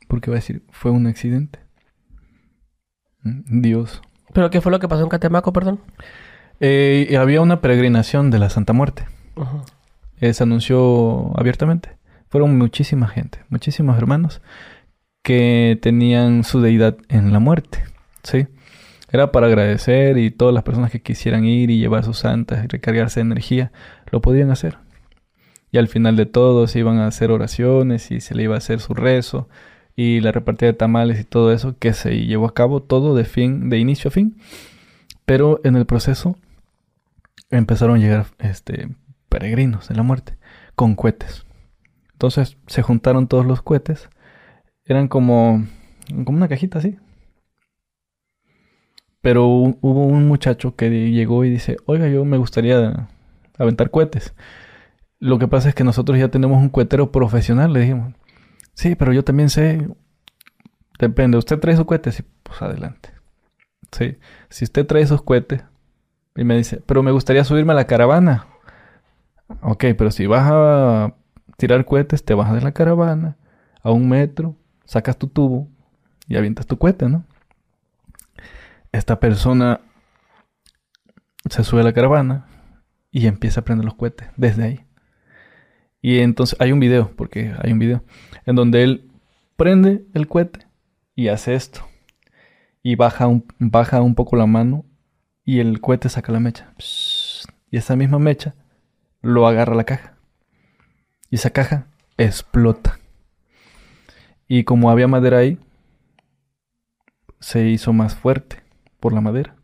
Porque 0.09 0.31
va 0.31 0.37
a 0.37 0.41
decir, 0.41 0.63
fue 0.71 0.91
un 0.91 1.07
accidente. 1.07 1.61
Mm, 3.23 3.61
Dios. 3.61 4.03
¿Pero 4.33 4.51
qué 4.51 4.61
fue 4.61 4.73
lo 4.73 4.81
que 4.81 4.89
pasó 4.89 5.03
en 5.05 5.09
Catemaco, 5.09 5.53
perdón? 5.53 5.81
Eh, 6.61 7.17
había 7.19 7.41
una 7.41 7.61
peregrinación 7.61 8.31
de 8.31 8.39
la 8.39 8.51
Santa 8.51 8.73
Muerte. 8.73 9.07
Eh, 10.21 10.35
se 10.35 10.43
anunció 10.43 11.39
abiertamente. 11.39 11.97
Fueron 12.29 12.59
muchísima 12.59 13.09
gente, 13.09 13.39
muchísimos 13.49 13.97
hermanos 13.97 14.43
que 15.23 15.79
tenían 15.81 16.45
su 16.45 16.61
deidad 16.61 16.97
en 17.09 17.33
la 17.33 17.39
muerte. 17.39 17.85
¿sí? 18.23 18.47
Era 19.11 19.33
para 19.33 19.47
agradecer 19.47 20.19
y 20.19 20.31
todas 20.31 20.55
las 20.55 20.63
personas 20.63 20.91
que 20.91 21.01
quisieran 21.01 21.45
ir 21.45 21.71
y 21.71 21.79
llevar 21.79 22.05
sus 22.05 22.19
santas 22.19 22.65
y 22.65 22.67
recargarse 22.67 23.21
de 23.21 23.27
energía, 23.27 23.73
lo 24.11 24.21
podían 24.21 24.51
hacer. 24.51 24.79
Y 25.71 25.79
al 25.79 25.89
final 25.89 26.17
de 26.17 26.27
todo 26.27 26.67
se 26.67 26.79
iban 26.79 26.99
a 26.99 27.07
hacer 27.07 27.31
oraciones 27.31 28.11
y 28.11 28.21
se 28.21 28.35
le 28.35 28.45
iba 28.45 28.55
a 28.55 28.59
hacer 28.59 28.81
su 28.81 28.95
rezo 28.95 29.49
y 29.99 30.21
la 30.21 30.31
repartida 30.31 30.69
de 30.69 30.79
tamales 30.79 31.19
y 31.19 31.25
todo 31.25 31.53
eso 31.53 31.77
que 31.77 31.93
se 31.93 32.25
llevó 32.25 32.47
a 32.47 32.55
cabo 32.55 32.81
todo 32.81 33.17
de 33.17 33.25
fin, 33.25 33.69
de 33.69 33.79
inicio 33.79 34.07
a 34.07 34.13
fin. 34.13 34.37
Pero 35.27 35.61
en 35.65 35.75
el 35.75 35.87
proceso 35.87 36.37
empezaron 37.51 37.97
a 37.97 37.99
llegar 37.99 38.27
este, 38.39 38.91
peregrinos 39.29 39.89
de 39.89 39.97
la 39.97 40.05
muerte 40.05 40.39
con 40.77 40.95
cohetes. 40.95 41.45
Entonces 42.13 42.59
se 42.69 42.83
juntaron 42.83 43.27
todos 43.27 43.45
los 43.45 43.61
cohetes. 43.61 44.09
Eran 44.85 45.09
como, 45.09 45.67
como 46.25 46.39
una 46.39 46.47
cajita 46.47 46.79
así. 46.79 46.97
Pero 49.21 49.49
hubo 49.49 50.07
un 50.07 50.29
muchacho 50.29 50.77
que 50.77 51.11
llegó 51.11 51.45
y 51.45 51.51
dice, 51.51 51.77
oiga, 51.87 52.07
yo 52.07 52.25
me 52.25 52.37
gustaría 52.37 53.09
aventar 53.59 53.91
cohetes. 53.91 54.33
Lo 55.19 55.41
que 55.41 55.49
pasa 55.49 55.71
es 55.71 55.75
que 55.75 55.83
nosotros 55.83 56.21
ya 56.21 56.29
tenemos 56.29 56.63
un 56.63 56.69
cohetero 56.69 57.11
profesional, 57.11 57.73
le 57.73 57.81
dijimos. 57.81 58.15
Sí, 58.79 58.95
pero 58.95 59.13
yo 59.13 59.25
también 59.25 59.51
sé. 59.51 59.89
Depende, 61.01 61.37
usted 61.37 61.59
trae 61.59 61.75
sus 61.75 61.85
cohetes 61.85 62.21
y 62.21 62.25
pues 62.45 62.63
adelante. 62.63 63.11
Sí, 63.91 64.19
si 64.51 64.65
usted 64.65 64.87
trae 64.87 65.03
esos 65.03 65.21
cohetes, 65.21 65.65
y 66.37 66.45
me 66.45 66.57
dice, 66.57 66.81
pero 66.87 67.03
me 67.03 67.11
gustaría 67.11 67.43
subirme 67.43 67.73
a 67.73 67.77
la 67.77 67.89
caravana. 67.89 68.47
Ok, 69.63 69.87
pero 69.97 70.13
si 70.13 70.27
vas 70.27 70.49
a 70.49 71.17
tirar 71.57 71.85
cohetes, 71.87 72.25
te 72.25 72.35
bajas 72.35 72.55
de 72.55 72.61
la 72.61 72.71
caravana 72.71 73.37
a 73.83 73.91
un 73.91 74.09
metro, 74.09 74.55
sacas 74.85 75.19
tu 75.19 75.27
tubo 75.27 75.69
y 76.29 76.37
avientas 76.37 76.69
tu 76.69 76.79
cohete, 76.79 77.09
¿no? 77.09 77.25
Esta 78.93 79.19
persona 79.19 79.81
se 81.51 81.65
sube 81.65 81.81
a 81.81 81.85
la 81.85 81.93
caravana 81.93 82.47
y 83.11 83.27
empieza 83.27 83.61
a 83.61 83.65
prender 83.65 83.87
los 83.87 83.95
cohetes 83.95 84.29
desde 84.37 84.63
ahí. 84.63 84.88
Y 86.01 86.21
entonces 86.21 86.57
hay 86.61 86.73
un 86.73 86.81
video, 86.81 87.11
porque 87.17 87.55
hay 87.63 87.73
un 87.73 87.79
video, 87.79 88.03
en 88.47 88.57
donde 88.57 88.83
él 88.83 89.11
prende 89.57 90.05
el 90.15 90.29
cohete 90.29 90.67
y 91.15 91.29
hace 91.29 91.55
esto. 91.55 91.81
Y 92.83 92.95
baja 92.95 93.27
un, 93.27 93.45
baja 93.59 94.01
un 94.01 94.15
poco 94.15 94.37
la 94.37 94.47
mano 94.47 94.85
y 95.45 95.59
el 95.59 95.81
cohete 95.81 96.09
saca 96.09 96.33
la 96.33 96.41
mecha. 96.41 96.73
Y 97.71 97.77
esa 97.77 97.97
misma 97.97 98.19
mecha 98.19 98.55
lo 99.21 99.47
agarra 99.47 99.75
la 99.75 99.85
caja. 99.85 100.15
Y 101.31 101.37
esa 101.37 101.51
caja 101.51 101.87
explota. 102.17 102.99
Y 104.47 104.65
como 104.65 104.91
había 104.91 105.09
madera 105.09 105.39
ahí, 105.39 105.59
se 107.41 107.69
hizo 107.69 107.93
más 107.93 108.15
fuerte 108.15 108.63
por 109.01 109.13
la 109.13 109.21
madera. 109.21 109.57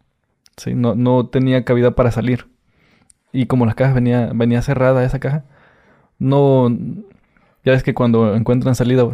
¿sí? 0.57 0.75
No, 0.75 0.95
no 0.95 1.27
tenía 1.29 1.65
cavidad 1.65 1.95
para 1.95 2.11
salir. 2.11 2.49
Y 3.33 3.47
como 3.47 3.67
la 3.67 3.75
caja 3.75 3.95
venía, 3.95 4.31
venía 4.35 4.63
cerrada, 4.63 5.05
esa 5.05 5.19
caja, 5.19 5.45
no... 6.25 6.69
Ya 7.65 7.73
ves 7.73 7.83
que 7.83 7.95
cuando 7.95 8.35
encuentran 8.35 8.75
salida... 8.75 9.07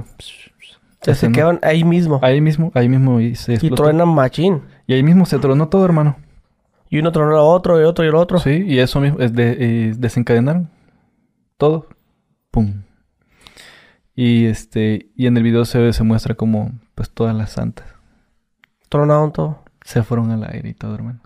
Se, 1.02 1.14
se 1.14 1.32
quedan 1.32 1.58
ahí 1.62 1.82
mismo. 1.82 2.20
Ahí 2.22 2.40
mismo, 2.40 2.72
ahí 2.74 2.88
mismo 2.88 3.20
y 3.20 3.34
se 3.34 3.54
Y 3.54 3.70
truenan 3.70 4.08
machín. 4.08 4.62
Y 4.86 4.92
ahí 4.92 5.02
mismo 5.02 5.24
se 5.24 5.38
tronó 5.38 5.68
todo, 5.68 5.84
hermano. 5.84 6.16
Y 6.90 6.98
uno 6.98 7.10
tronó 7.12 7.36
a 7.36 7.42
otro, 7.42 7.80
y 7.80 7.84
otro, 7.84 8.04
y 8.04 8.08
el 8.08 8.16
otro. 8.16 8.38
Sí, 8.38 8.64
y 8.66 8.80
eso 8.80 9.00
mismo, 9.00 9.20
es 9.20 9.32
de, 9.32 9.56
y 9.58 9.98
desencadenaron 9.98 10.68
todo. 11.56 11.86
Pum. 12.50 12.82
Y 14.14 14.46
este, 14.46 15.08
y 15.16 15.26
en 15.26 15.36
el 15.36 15.42
video 15.42 15.64
se, 15.64 15.92
se 15.92 16.02
muestra 16.02 16.34
como, 16.34 16.72
pues, 16.94 17.10
todas 17.10 17.34
las 17.34 17.52
santas 17.52 17.86
Tronaron 18.88 19.32
todo. 19.32 19.62
se 19.84 20.02
fueron 20.02 20.32
al 20.32 20.44
aire 20.44 20.68
y 20.68 20.74
todo, 20.74 20.94
hermano. 20.96 21.20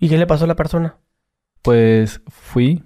¿Y 0.00 0.08
qué 0.08 0.16
le 0.16 0.26
pasó 0.26 0.44
a 0.44 0.48
la 0.48 0.56
persona? 0.56 0.96
Pues 1.62 2.22
fui 2.28 2.82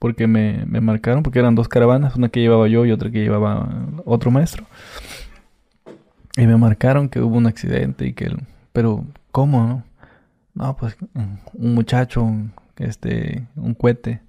porque 0.00 0.26
me, 0.26 0.64
me 0.66 0.80
marcaron, 0.80 1.22
porque 1.22 1.38
eran 1.38 1.54
dos 1.54 1.68
caravanas, 1.68 2.16
una 2.16 2.30
que 2.30 2.40
llevaba 2.40 2.66
yo 2.66 2.86
y 2.86 2.90
otra 2.90 3.10
que 3.10 3.20
llevaba 3.20 3.68
otro 4.06 4.30
maestro. 4.30 4.64
Y 6.36 6.46
me 6.46 6.56
marcaron 6.56 7.10
que 7.10 7.20
hubo 7.20 7.36
un 7.36 7.46
accidente 7.46 8.06
y 8.06 8.14
que... 8.14 8.34
Pero, 8.72 9.04
¿cómo, 9.30 9.62
no? 9.66 9.84
No, 10.54 10.76
pues 10.76 10.96
un 11.52 11.74
muchacho, 11.74 12.26
este, 12.78 13.46
un 13.56 13.74
cohete. 13.74 14.22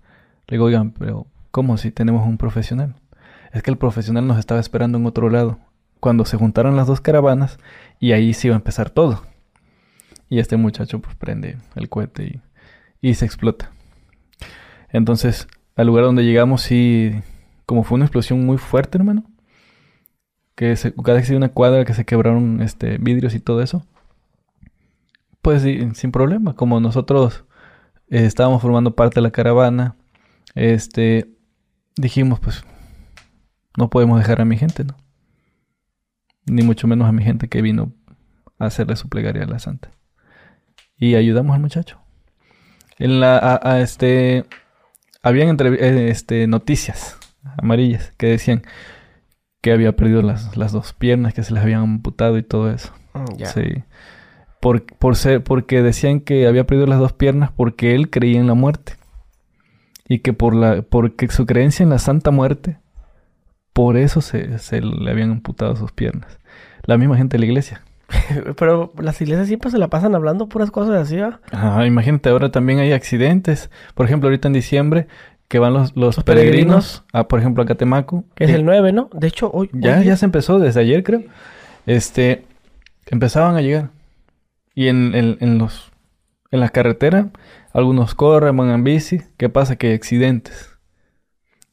Le 0.48 0.58
digo, 0.58 0.66
oigan, 0.66 0.92
pero 0.92 1.26
¿cómo 1.52 1.78
si 1.78 1.90
tenemos 1.90 2.28
un 2.28 2.38
profesional? 2.38 2.96
Es 3.54 3.64
que 3.64 3.72
el 3.72 3.78
profesional 3.78 4.28
nos 4.28 4.40
estaba 4.40 4.60
esperando 4.60 4.98
en 4.98 5.06
otro 5.06 5.30
lado. 5.30 5.58
Cuando 6.02 6.26
se 6.26 6.36
juntaron 6.36 6.76
las 6.76 6.88
dos 6.88 7.00
caravanas 7.00 7.60
y 7.98 8.12
ahí 8.12 8.34
se 8.34 8.48
iba 8.48 8.56
a 8.56 8.60
empezar 8.60 8.90
todo. 8.90 9.24
Y 10.28 10.40
este 10.40 10.58
muchacho 10.58 11.00
pues 11.00 11.16
prende 11.16 11.58
el 11.76 11.88
cohete 11.88 12.42
y, 13.02 13.10
y 13.10 13.14
se 13.14 13.24
explota. 13.24 13.72
Entonces, 14.90 15.48
al 15.76 15.88
lugar 15.88 16.06
donde 16.06 16.24
llegamos 16.24 16.62
sí, 16.62 17.12
como 17.66 17.84
fue 17.84 17.96
una 17.96 18.06
explosión 18.06 18.46
muy 18.46 18.58
fuerte, 18.58 18.98
hermano. 18.98 19.26
Que 20.56 20.76
se, 20.76 20.94
casi 20.94 21.34
una 21.34 21.50
cuadra 21.50 21.86
que 21.86 21.94
se 21.94 22.06
quebraron 22.06 22.62
este, 22.62 22.98
vidrios 22.98 23.34
y 23.34 23.40
todo 23.40 23.62
eso. 23.62 23.86
Pues 25.42 25.64
sí, 25.64 25.90
sin 25.94 26.12
problema, 26.12 26.56
como 26.56 26.80
nosotros 26.80 27.46
eh, 28.10 28.26
estábamos 28.26 28.62
formando 28.62 28.96
parte 28.96 29.16
de 29.16 29.22
la 29.22 29.32
caravana, 29.32 29.96
este, 30.54 31.32
dijimos 31.96 32.40
pues 32.40 32.64
no 33.78 33.90
podemos 33.90 34.20
dejar 34.20 34.42
a 34.42 34.46
mi 34.46 34.58
gente, 34.58 34.84
¿no? 34.84 34.98
Ni 36.46 36.64
mucho 36.64 36.88
menos 36.88 37.08
a 37.08 37.12
mi 37.12 37.24
gente 37.24 37.48
que 37.48 37.62
vino 37.62 37.94
a 38.60 38.66
hacerle 38.66 38.96
su 38.96 39.10
plegaria 39.10 39.44
a 39.44 39.48
la 39.48 39.60
santa. 39.60 39.92
Y 40.98 41.16
ayudamos 41.16 41.56
al 41.56 41.62
muchacho. 41.62 42.00
En 43.00 43.20
la, 43.20 43.38
a, 43.38 43.60
a 43.64 43.80
este, 43.82 44.46
habían 45.24 45.58
eh, 45.60 46.10
este, 46.10 46.48
noticias 46.48 47.18
amarillas 47.58 48.14
que 48.18 48.28
decían 48.28 48.64
que 49.62 49.72
había 49.72 49.96
perdido 49.96 50.22
las, 50.22 50.58
las 50.58 50.72
dos 50.72 50.94
piernas, 50.94 51.34
que 51.34 51.44
se 51.44 51.54
les 51.54 51.64
habían 51.64 51.82
amputado 51.82 52.38
y 52.38 52.44
todo 52.44 52.72
eso. 52.72 52.94
Mm. 53.14 53.46
Sí. 53.46 53.84
Por, 54.60 54.84
por 54.84 55.16
ser, 55.16 55.44
porque 55.44 55.82
decían 55.82 56.20
que 56.20 56.48
había 56.48 56.66
perdido 56.66 56.88
las 56.88 57.00
dos 57.00 57.14
piernas 57.14 57.52
porque 57.52 57.96
él 57.96 58.10
creía 58.10 58.40
en 58.40 58.48
la 58.48 58.54
muerte. 58.54 58.94
Y 60.08 60.20
que 60.20 60.34
por 60.34 60.56
la, 60.56 60.82
porque 60.82 61.28
su 61.30 61.46
creencia 61.46 61.84
en 61.84 61.90
la 61.90 62.00
santa 62.00 62.32
muerte, 62.32 62.80
por 63.74 63.98
eso 63.98 64.22
se, 64.22 64.60
se 64.60 64.82
le 64.82 65.10
habían 65.10 65.32
amputado 65.32 65.76
sus 65.76 65.92
piernas. 65.92 66.40
La 66.84 66.98
misma 66.98 67.18
gente 67.18 67.36
de 67.36 67.40
la 67.40 67.46
iglesia. 67.46 67.82
Pero 68.58 68.92
las 69.00 69.22
iglesias 69.22 69.48
siempre 69.48 69.72
se 69.72 69.78
la 69.78 69.88
pasan 69.90 70.16
hablando 70.16 70.48
puras 70.50 70.72
cosas 70.72 70.96
así, 70.96 71.18
¿ah? 71.20 71.40
Ah, 71.52 71.86
imagínate, 71.86 72.30
ahora 72.30 72.52
también 72.52 72.80
hay 72.80 72.92
accidentes. 72.92 73.70
Por 73.96 74.06
ejemplo, 74.06 74.28
ahorita 74.28 74.48
en 74.48 74.54
diciembre, 74.54 75.08
que 75.48 75.60
van 75.60 75.74
los, 75.74 75.96
los, 75.96 76.18
Los 76.18 76.24
peregrinos, 76.26 76.54
peregrinos. 77.04 77.04
a, 77.14 77.28
por 77.28 77.40
ejemplo, 77.40 77.64
a 77.64 77.66
Catemaco. 77.66 78.24
Que 78.36 78.46
es 78.46 78.52
el 78.52 78.66
9, 78.66 78.92
¿no? 78.94 79.10
De 79.14 79.28
hecho, 79.28 79.50
hoy... 79.52 79.70
Ya, 79.74 80.00
hoy- 80.00 80.06
ya 80.06 80.16
se 80.18 80.26
empezó 80.26 80.60
desde 80.60 80.80
ayer, 80.82 81.04
creo. 81.04 81.24
Este, 81.86 82.46
empezaban 83.08 83.56
a 83.56 83.62
llegar. 83.62 83.90
Y 84.76 84.88
en, 84.88 85.14
en, 85.16 85.38
en 85.42 85.58
los, 85.58 85.92
en 86.52 86.60
la 86.62 86.70
carretera, 86.70 87.30
algunos 87.74 88.16
corren, 88.16 88.56
van 88.58 88.70
en 88.72 88.84
bici. 88.84 89.22
¿Qué 89.38 89.50
pasa? 89.50 89.76
Que 89.76 89.88
hay 89.88 89.94
accidentes. 89.94 90.78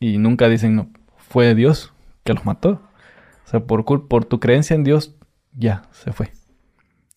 Y 0.00 0.18
nunca 0.18 0.48
dicen, 0.48 0.74
no, 0.76 0.90
fue 1.16 1.54
Dios 1.54 1.92
que 2.24 2.34
los 2.34 2.44
mató. 2.44 2.80
O 3.46 3.50
sea, 3.50 3.60
por, 3.60 3.84
por 4.08 4.24
tu 4.24 4.40
creencia 4.40 4.74
en 4.74 4.84
Dios, 4.84 5.14
ya, 5.58 5.82
se 5.92 6.12
fue. 6.12 6.30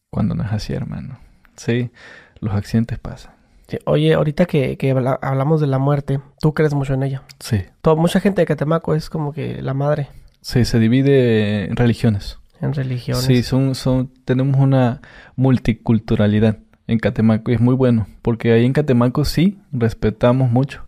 Cuando 0.10 0.36
no 0.36 0.44
es 0.44 0.52
así, 0.52 0.74
hermano. 0.74 1.20
Sí, 1.56 1.92
los 2.40 2.54
accidentes 2.54 3.00
pasan. 3.00 3.34
Sí, 3.68 3.78
Oye, 3.86 4.14
ahorita 4.14 4.46
que, 4.46 4.78
que 4.78 4.92
habla- 4.92 5.18
hablamos 5.22 5.62
de 5.62 5.68
la 5.68 5.78
muerte, 5.78 6.20
tú 6.42 6.54
crees 6.54 6.74
mucho 6.74 6.94
en 6.94 7.04
ella. 7.04 7.24
Sí, 7.40 7.64
Todo, 7.82 7.96
mucha 7.96 8.20
gente 8.20 8.42
de 8.42 8.46
Catemaco 8.46 8.96
es 8.96 9.10
como 9.10 9.32
que 9.32 9.62
la 9.62 9.74
madre 9.74 10.10
sí, 10.42 10.66
se 10.66 10.80
divide 10.80 11.66
en 11.70 11.76
religiones. 11.78 12.38
en 12.60 12.74
religiones. 12.74 13.24
Sí, 13.24 13.44
son, 13.44 13.76
son, 13.76 14.12
tenemos 14.26 14.60
una 14.60 15.00
multiculturalidad 15.38 16.58
en 16.88 17.00
Catemaco 17.00 17.52
y 17.52 17.54
es 17.54 17.62
muy 17.62 17.76
bueno, 17.76 18.08
porque 18.22 18.52
ahí 18.52 18.66
en 18.66 18.74
Catemaco 18.74 19.24
sí 19.24 19.60
respetamos 19.72 20.52
mucho, 20.52 20.86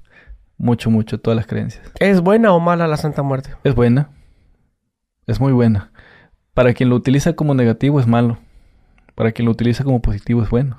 mucho, 0.57 0.89
mucho 0.89 1.19
todas 1.21 1.37
las 1.37 1.47
creencias. 1.47 1.89
¿Es 1.99 2.19
buena 2.19 2.51
o 2.53 2.59
mala 2.59 2.87
la 2.87 2.97
Santa 2.97 3.23
Muerte? 3.23 3.51
Es 3.63 3.75
buena, 3.75 4.09
es 5.27 5.39
muy 5.39 5.53
buena. 5.53 5.91
Para 6.53 6.73
quien 6.73 6.89
lo 6.89 6.95
utiliza 6.95 7.33
como 7.33 7.53
negativo 7.53 7.99
es 7.99 8.07
malo, 8.07 8.37
para 9.15 9.31
quien 9.31 9.45
lo 9.47 9.51
utiliza 9.51 9.83
como 9.83 10.01
positivo 10.01 10.43
es 10.43 10.49
bueno. 10.49 10.77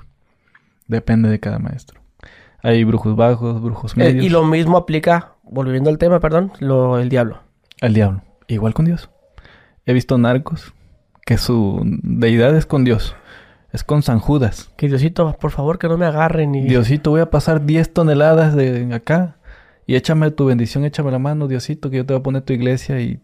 Depende 0.87 1.29
de 1.29 1.39
cada 1.39 1.59
maestro. 1.59 1.99
Hay 2.61 2.83
brujos 2.83 3.15
bajos, 3.15 3.61
brujos 3.61 3.93
Eh, 3.93 3.99
medios, 3.99 4.25
y 4.25 4.29
lo 4.29 4.43
mismo 4.45 4.77
aplica, 4.77 5.33
volviendo 5.43 5.89
al 5.89 5.97
tema, 5.97 6.19
perdón, 6.19 6.51
lo, 6.59 6.97
el 6.99 7.09
diablo. 7.09 7.39
al 7.81 7.93
diablo, 7.93 8.21
igual 8.47 8.73
con 8.73 8.85
Dios. 8.85 9.09
He 9.85 9.93
visto 9.93 10.17
narcos 10.17 10.73
que 11.25 11.37
su 11.37 11.81
deidad 12.03 12.55
es 12.55 12.65
con 12.65 12.83
Dios, 12.83 13.15
es 13.71 13.83
con 13.83 14.01
San 14.01 14.19
Judas. 14.19 14.71
Que 14.77 14.87
Diosito, 14.87 15.35
por 15.39 15.51
favor, 15.51 15.77
que 15.77 15.87
no 15.87 15.97
me 15.97 16.05
agarren 16.05 16.55
y... 16.55 16.63
Diosito, 16.63 17.11
voy 17.11 17.21
a 17.21 17.29
pasar 17.29 17.65
10 17.65 17.93
toneladas 17.93 18.55
de 18.55 18.93
acá 18.93 19.35
y 19.85 19.95
échame 19.95 20.31
tu 20.31 20.45
bendición, 20.45 20.85
échame 20.85 21.11
la 21.11 21.19
mano, 21.19 21.47
Diosito, 21.47 21.89
que 21.89 21.97
yo 21.97 22.05
te 22.05 22.13
voy 22.13 22.19
a 22.21 22.23
poner 22.23 22.41
tu 22.43 22.53
iglesia 22.53 22.99
y... 23.01 23.19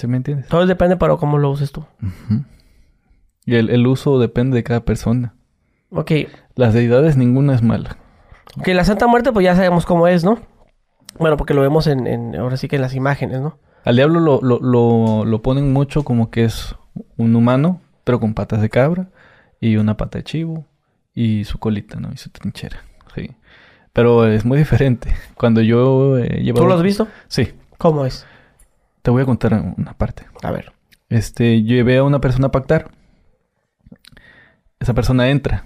¿Sí 0.00 0.06
me 0.06 0.16
entiendes? 0.16 0.48
Todo 0.48 0.66
depende 0.66 0.96
para 0.96 1.16
cómo 1.16 1.36
lo 1.36 1.50
uses 1.50 1.72
tú. 1.72 1.84
Y 3.44 3.56
el, 3.56 3.70
el 3.70 3.86
uso 3.86 4.18
depende 4.18 4.56
de 4.56 4.62
cada 4.62 4.80
persona. 4.84 5.34
Ok, 5.90 6.12
Las 6.54 6.72
deidades 6.72 7.16
ninguna 7.16 7.54
es 7.54 7.62
mala. 7.62 7.96
ok, 8.58 8.68
la 8.68 8.84
Santa 8.84 9.06
Muerte 9.06 9.32
pues 9.32 9.44
ya 9.44 9.56
sabemos 9.56 9.84
cómo 9.86 10.06
es, 10.08 10.24
¿no? 10.24 10.38
Bueno, 11.18 11.36
porque 11.36 11.52
lo 11.54 11.60
vemos 11.62 11.86
en, 11.86 12.06
en- 12.06 12.36
ahora 12.36 12.56
sí 12.56 12.68
que 12.68 12.76
en 12.76 12.82
las 12.82 12.94
imágenes, 12.94 13.40
¿no? 13.40 13.58
Al 13.84 13.96
diablo 13.96 14.20
lo, 14.20 14.40
lo, 14.42 14.60
lo, 14.60 15.24
lo 15.24 15.42
ponen 15.42 15.72
mucho 15.72 16.02
como 16.04 16.30
que 16.30 16.44
es 16.44 16.76
un 17.16 17.34
humano, 17.34 17.80
pero 18.04 18.20
con 18.20 18.34
patas 18.34 18.60
de 18.62 18.68
cabra 18.70 19.08
y 19.60 19.76
una 19.76 19.96
pata 19.96 20.18
de 20.18 20.24
chivo 20.24 20.64
y 21.14 21.44
su 21.44 21.58
colita, 21.58 21.98
¿no? 21.98 22.10
Y 22.12 22.16
su 22.16 22.30
trinchera. 22.30 22.84
Sí. 23.14 23.30
Pero 23.92 24.26
es 24.26 24.44
muy 24.44 24.58
diferente. 24.58 25.12
Cuando 25.36 25.60
yo 25.60 26.16
eh, 26.18 26.40
llevo... 26.42 26.60
¿Tú 26.60 26.66
lo 26.66 26.74
has 26.74 26.82
visto? 26.82 27.08
Sí. 27.26 27.48
¿Cómo 27.78 28.06
es? 28.06 28.24
Te 29.02 29.10
voy 29.10 29.22
a 29.22 29.26
contar 29.26 29.74
una 29.76 29.94
parte. 29.94 30.24
A 30.42 30.50
ver. 30.50 30.72
Este, 31.08 31.62
llevé 31.62 31.98
a 31.98 32.04
una 32.04 32.20
persona 32.20 32.48
a 32.48 32.50
pactar. 32.50 32.90
Esa 34.78 34.94
persona 34.94 35.28
entra. 35.28 35.64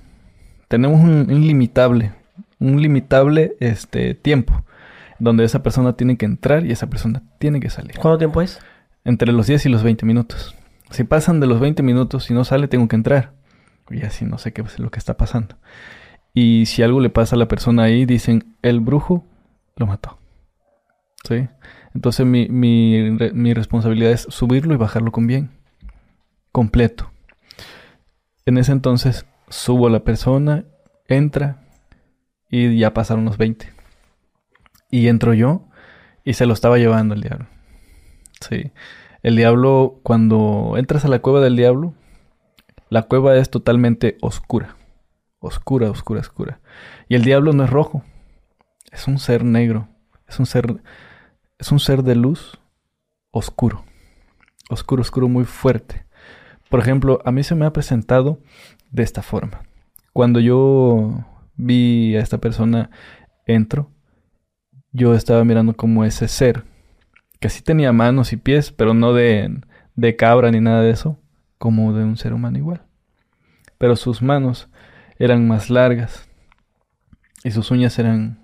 Tenemos 0.68 1.00
un, 1.00 1.30
un 1.30 1.46
limitable, 1.46 2.12
un 2.58 2.80
limitable 2.80 3.56
este, 3.60 4.14
tiempo, 4.14 4.64
donde 5.18 5.44
esa 5.44 5.62
persona 5.62 5.94
tiene 5.94 6.16
que 6.16 6.24
entrar 6.24 6.64
y 6.64 6.72
esa 6.72 6.88
persona 6.88 7.22
tiene 7.38 7.60
que 7.60 7.70
salir. 7.70 7.96
¿Cuánto 7.98 8.18
tiempo 8.18 8.40
es? 8.42 8.60
Entre 9.04 9.30
los 9.32 9.46
10 9.46 9.66
y 9.66 9.68
los 9.68 9.82
20 9.82 10.06
minutos. 10.06 10.56
Si 10.90 11.04
pasan 11.04 11.40
de 11.40 11.46
los 11.46 11.60
20 11.60 11.82
minutos 11.82 12.30
y 12.30 12.34
no 12.34 12.44
sale, 12.44 12.68
tengo 12.68 12.88
que 12.88 12.96
entrar. 12.96 13.32
Y 13.90 14.02
así 14.02 14.24
no 14.24 14.38
sé 14.38 14.52
qué 14.52 14.62
es 14.62 14.78
lo 14.78 14.90
que 14.90 14.98
está 14.98 15.16
pasando. 15.16 15.56
Y 16.32 16.66
si 16.66 16.82
algo 16.82 17.00
le 17.00 17.10
pasa 17.10 17.36
a 17.36 17.38
la 17.38 17.48
persona 17.48 17.84
ahí, 17.84 18.06
dicen, 18.06 18.56
el 18.62 18.80
brujo 18.80 19.24
lo 19.76 19.86
mató. 19.86 20.18
¿Sí? 21.28 21.48
Entonces 21.94 22.26
mi, 22.26 22.48
mi, 22.48 23.16
mi 23.32 23.54
responsabilidad 23.54 24.12
es 24.12 24.26
subirlo 24.28 24.74
y 24.74 24.78
bajarlo 24.78 25.12
con 25.12 25.26
bien. 25.26 25.50
Completo. 26.52 27.10
En 28.46 28.58
ese 28.58 28.72
entonces 28.72 29.26
subo 29.48 29.86
a 29.86 29.90
la 29.90 30.04
persona, 30.04 30.64
entra 31.08 31.62
Y 32.50 32.78
ya 32.78 32.92
pasaron 32.92 33.24
los 33.24 33.38
20. 33.38 33.72
Y 34.90 35.08
entro 35.08 35.34
yo 35.34 35.68
y 36.24 36.34
se 36.34 36.46
lo 36.46 36.54
estaba 36.54 36.78
llevando 36.78 37.14
el 37.14 37.20
diablo. 37.20 37.46
Sí. 38.40 38.72
El 39.22 39.36
diablo, 39.36 40.00
cuando 40.02 40.74
entras 40.76 41.04
a 41.04 41.08
la 41.08 41.20
cueva 41.20 41.40
del 41.40 41.56
diablo, 41.56 41.94
la 42.90 43.02
cueva 43.02 43.36
es 43.36 43.50
totalmente 43.50 44.18
oscura. 44.20 44.76
Oscura, 45.40 45.90
oscura, 45.90 46.20
oscura. 46.20 46.60
Y 47.08 47.14
el 47.14 47.24
diablo 47.24 47.52
no 47.52 47.64
es 47.64 47.70
rojo. 47.70 48.02
Es 48.92 49.08
un 49.08 49.18
ser 49.18 49.44
negro. 49.44 49.88
Es 50.28 50.38
un 50.38 50.46
ser. 50.46 50.82
Es 51.58 51.70
un 51.70 51.78
ser 51.78 52.02
de 52.02 52.16
luz 52.16 52.58
oscuro. 53.30 53.84
Oscuro, 54.70 55.02
oscuro, 55.02 55.28
muy 55.28 55.44
fuerte. 55.44 56.04
Por 56.68 56.80
ejemplo, 56.80 57.20
a 57.24 57.30
mí 57.30 57.44
se 57.44 57.54
me 57.54 57.66
ha 57.66 57.72
presentado 57.72 58.40
de 58.90 59.02
esta 59.02 59.22
forma. 59.22 59.62
Cuando 60.12 60.40
yo 60.40 61.24
vi 61.56 62.16
a 62.16 62.20
esta 62.20 62.38
persona 62.38 62.90
entro, 63.46 63.90
yo 64.92 65.14
estaba 65.14 65.44
mirando 65.44 65.74
como 65.74 66.04
ese 66.04 66.28
ser, 66.28 66.64
que 67.40 67.50
sí 67.50 67.62
tenía 67.62 67.92
manos 67.92 68.32
y 68.32 68.36
pies, 68.36 68.72
pero 68.72 68.94
no 68.94 69.12
de, 69.12 69.60
de 69.96 70.16
cabra 70.16 70.50
ni 70.50 70.60
nada 70.60 70.82
de 70.82 70.90
eso, 70.90 71.18
como 71.58 71.92
de 71.92 72.04
un 72.04 72.16
ser 72.16 72.32
humano 72.32 72.58
igual. 72.58 72.82
Pero 73.78 73.96
sus 73.96 74.22
manos 74.22 74.68
eran 75.18 75.46
más 75.46 75.70
largas 75.70 76.28
y 77.42 77.50
sus 77.50 77.70
uñas 77.70 77.98
eran 77.98 78.38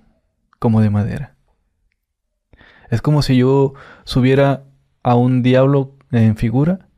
como 0.58 0.80
de 0.80 0.90
madera. 0.90 1.36
Es 2.90 3.02
como 3.02 3.22
si 3.22 3.36
yo 3.36 3.74
subiera 4.04 4.64
a 5.02 5.14
un 5.14 5.42
diablo 5.42 5.96
en 6.10 6.36
figura 6.36 6.88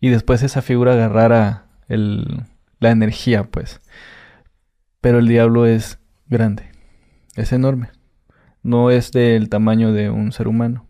y 0.00 0.10
después 0.10 0.42
esa 0.42 0.62
figura 0.62 0.92
agarrara 0.92 1.66
el, 1.88 2.44
la 2.78 2.90
energía, 2.90 3.44
pues. 3.44 3.80
Pero 5.00 5.18
el 5.18 5.26
diablo 5.26 5.66
es 5.66 5.98
grande, 6.26 6.70
es 7.36 7.52
enorme. 7.52 7.88
No 8.62 8.90
es 8.90 9.12
del 9.12 9.48
tamaño 9.48 9.92
de 9.92 10.10
un 10.10 10.32
ser 10.32 10.46
humano, 10.46 10.86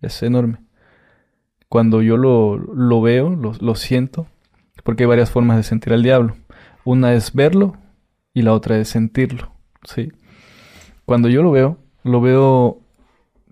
es 0.00 0.22
enorme. 0.22 0.58
Cuando 1.68 2.02
yo 2.02 2.16
lo, 2.16 2.56
lo 2.58 3.00
veo, 3.00 3.30
lo, 3.30 3.52
lo 3.60 3.74
siento, 3.74 4.26
porque 4.84 5.04
hay 5.04 5.08
varias 5.08 5.30
formas 5.30 5.56
de 5.56 5.62
sentir 5.62 5.92
al 5.92 6.02
diablo. 6.02 6.36
Una 6.84 7.14
es 7.14 7.32
verlo 7.32 7.76
y 8.32 8.42
la 8.42 8.52
otra 8.52 8.78
es 8.78 8.88
sentirlo, 8.88 9.52
¿sí? 9.82 10.12
Cuando 11.04 11.28
yo 11.28 11.42
lo 11.42 11.50
veo, 11.50 11.78
lo 12.02 12.20
veo 12.20 12.85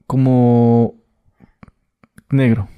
como 0.06 0.94
negro, 2.30 2.68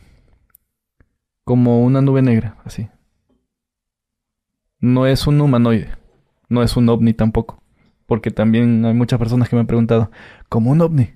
como 1.44 1.82
una 1.84 2.00
nube 2.00 2.22
negra, 2.22 2.56
así. 2.64 2.88
No 4.80 5.06
es 5.06 5.26
un 5.26 5.40
humanoide, 5.40 5.96
no 6.48 6.62
es 6.62 6.76
un 6.76 6.88
ovni 6.88 7.14
tampoco, 7.14 7.62
porque 8.06 8.30
también 8.30 8.84
hay 8.84 8.94
muchas 8.94 9.18
personas 9.18 9.48
que 9.48 9.56
me 9.56 9.60
han 9.60 9.66
preguntado, 9.66 10.10
¿como 10.48 10.70
un 10.70 10.80
ovni? 10.80 11.12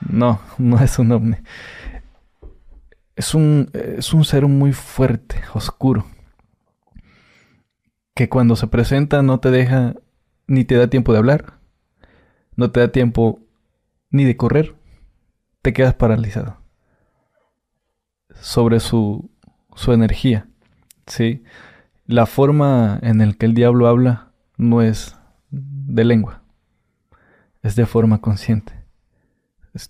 No, 0.00 0.40
no 0.58 0.78
es 0.78 0.98
un 0.98 1.12
ovni. 1.12 1.36
Es 3.16 3.34
un, 3.34 3.70
es 3.72 4.12
un 4.14 4.24
ser 4.24 4.46
muy 4.46 4.72
fuerte, 4.72 5.42
oscuro, 5.52 6.06
que 8.14 8.28
cuando 8.28 8.54
se 8.54 8.68
presenta 8.68 9.22
no 9.22 9.40
te 9.40 9.50
deja 9.50 9.94
ni 10.46 10.64
te 10.64 10.76
da 10.76 10.88
tiempo 10.88 11.12
de 11.12 11.18
hablar, 11.18 11.58
no 12.56 12.70
te 12.70 12.80
da 12.80 12.92
tiempo 12.92 13.40
ni 14.10 14.24
de 14.24 14.36
correr, 14.36 14.77
te 15.68 15.74
quedas 15.74 15.92
paralizado 15.92 16.56
sobre 18.40 18.80
su, 18.80 19.30
su 19.76 19.92
energía, 19.92 20.48
¿sí? 21.06 21.42
La 22.06 22.24
forma 22.24 22.98
en 23.02 23.18
la 23.18 23.34
que 23.34 23.44
el 23.44 23.52
diablo 23.52 23.86
habla 23.86 24.32
no 24.56 24.80
es 24.80 25.18
de 25.50 26.06
lengua, 26.06 26.42
es 27.62 27.76
de 27.76 27.84
forma 27.84 28.22
consciente. 28.22 28.72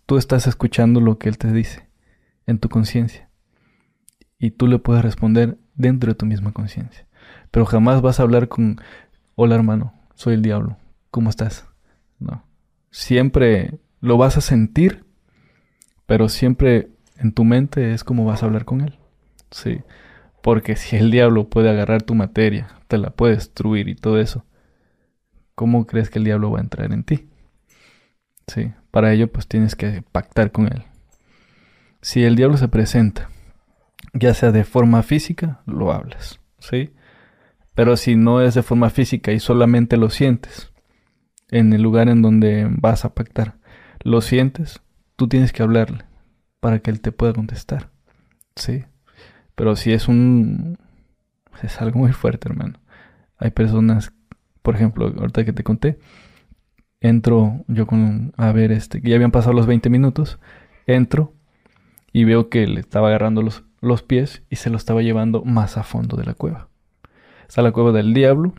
Tú 0.05 0.19
estás 0.19 0.49
escuchando 0.49 1.01
lo 1.01 1.17
que 1.17 1.29
él 1.29 1.39
te 1.39 1.53
dice 1.53 1.89
en 2.49 2.59
tu 2.59 2.69
conciencia 2.69 3.31
y 4.37 4.51
tú 4.51 4.67
le 4.67 4.81
puedes 4.81 5.05
responder 5.05 5.59
dentro 5.77 6.11
de 6.11 6.17
tu 6.17 6.27
misma 6.27 6.51
conciencia. 6.51 7.07
Pero 7.53 7.67
jamás 7.67 8.03
vas 8.03 8.19
a 8.19 8.25
hablar 8.25 8.49
con, 8.49 8.81
hola 9.37 9.55
hermano, 9.55 9.95
soy 10.17 10.35
el 10.35 10.43
diablo, 10.43 10.77
¿cómo 11.13 11.31
estás? 11.31 11.69
No. 12.19 12.43
Siempre 12.91 13.79
lo 14.01 14.17
vas 14.17 14.37
a 14.37 14.41
sentir, 14.41 15.07
pero 16.09 16.31
siempre 16.31 16.89
en 17.19 17.33
tu 17.33 17.45
mente 17.45 17.93
es 17.93 18.03
como 18.03 18.25
vas 18.25 18.43
a 18.43 18.47
hablar 18.47 18.65
con 18.65 18.81
él. 18.81 18.99
Sí. 19.51 19.83
Porque 20.43 20.75
si 20.75 20.97
el 20.97 21.11
diablo 21.11 21.51
puede 21.51 21.69
agarrar 21.69 22.01
tu 22.01 22.15
materia, 22.15 22.69
te 22.89 22.97
la 22.97 23.11
puede 23.11 23.35
destruir 23.35 23.91
y 23.91 23.95
todo 23.95 24.19
eso, 24.19 24.47
¿cómo 25.55 25.87
crees 25.87 26.09
que 26.09 26.19
el 26.19 26.25
diablo 26.25 26.51
va 26.51 26.61
a 26.61 26.63
entrar 26.63 26.95
en 26.95 27.05
ti? 27.05 27.29
Sí. 28.47 28.73
Para 28.91 29.13
ello, 29.13 29.31
pues 29.31 29.49
tienes 29.49 29.77
que 29.77 30.03
pactar 30.11 30.51
con 30.51 30.69
él. 30.69 30.85
Si 32.01 32.25
el 32.25 32.37
diablo 32.37 32.57
se 32.57 32.69
presenta, 32.69 33.29
ya 34.15 34.33
sea 34.33 34.51
de 34.51 34.65
forma 34.65 35.03
física, 35.03 35.61
lo 35.67 35.93
hablas. 35.93 36.41
¿Sí? 36.59 36.95
Pero 37.75 37.99
si 37.99 38.17
no 38.17 38.41
es 38.41 38.55
de 38.55 38.63
forma 38.63 38.89
física 38.89 39.33
y 39.33 39.41
solamente 39.41 39.99
lo 39.99 40.09
sientes 40.09 40.73
en 41.51 41.75
el 41.75 41.83
lugar 41.83 42.09
en 42.09 42.23
donde 42.23 42.67
vas 42.71 43.05
a 43.05 43.15
pactar, 43.15 43.59
lo 44.03 44.23
sientes, 44.23 44.81
tú 45.19 45.29
tienes 45.29 45.53
que 45.53 45.63
hablarle 45.63 46.07
para 46.61 46.79
que 46.79 46.91
él 46.91 47.03
te 47.03 47.13
pueda 47.13 47.35
contestar. 47.35 47.91
Sí. 48.57 48.85
Pero 49.55 49.77
si 49.77 49.93
es 49.93 50.09
un... 50.09 50.79
Es 51.63 51.81
algo 51.83 51.99
muy 51.99 52.13
fuerte, 52.13 52.49
hermano. 52.49 52.79
Hay 53.37 53.51
personas, 53.51 54.13
por 54.63 54.77
ejemplo, 54.77 55.13
ahorita 55.19 55.45
que 55.45 55.53
te 55.53 55.65
conté, 55.65 55.99
entro 57.01 57.65
yo 57.67 57.87
con... 57.87 58.33
A 58.37 58.53
ver, 58.53 58.73
este, 58.73 59.03
que 59.03 59.11
ya 59.11 59.17
habían 59.17 59.33
pasado 59.33 59.53
los 59.53 59.67
20 59.67 59.91
minutos, 59.91 60.39
entro 60.87 61.35
y 62.13 62.25
veo 62.25 62.49
que 62.49 62.67
le 62.67 62.81
estaba 62.81 63.09
agarrando 63.09 63.43
los, 63.43 63.65
los 63.81 64.03
pies 64.03 64.43
y 64.49 64.57
se 64.57 64.71
lo 64.71 64.77
estaba 64.79 65.03
llevando 65.03 65.45
más 65.45 65.77
a 65.77 65.83
fondo 65.83 66.17
de 66.17 66.25
la 66.25 66.35
cueva 66.35 66.69
está 67.49 67.63
la 67.63 67.73
cueva 67.73 67.93
del 67.93 68.13
diablo, 68.13 68.53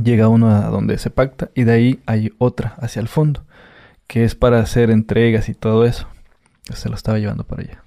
llega 0.00 0.28
uno 0.28 0.50
a 0.50 0.68
donde 0.68 0.96
se 0.98 1.10
pacta 1.10 1.50
y 1.54 1.64
de 1.64 1.72
ahí 1.72 2.00
hay 2.06 2.32
otra 2.38 2.76
hacia 2.78 3.00
el 3.00 3.08
fondo, 3.08 3.44
que 4.08 4.24
es 4.24 4.34
para 4.34 4.58
hacer 4.58 4.90
entregas 4.90 5.48
y 5.48 5.54
todo 5.54 5.84
eso. 5.84 6.08
Se 6.74 6.88
lo 6.88 6.96
estaba 6.96 7.18
llevando 7.18 7.44
para 7.44 7.62
allá. 7.62 7.84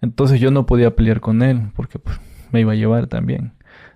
Entonces 0.00 0.40
yo 0.40 0.50
no 0.50 0.66
podía 0.66 0.96
pelear 0.96 1.20
con 1.20 1.42
él 1.42 1.70
porque 1.76 2.00
pues, 2.00 2.18
me 2.50 2.60
iba 2.60 2.72
a 2.72 2.74
llevar 2.74 3.06
también. 3.06 3.52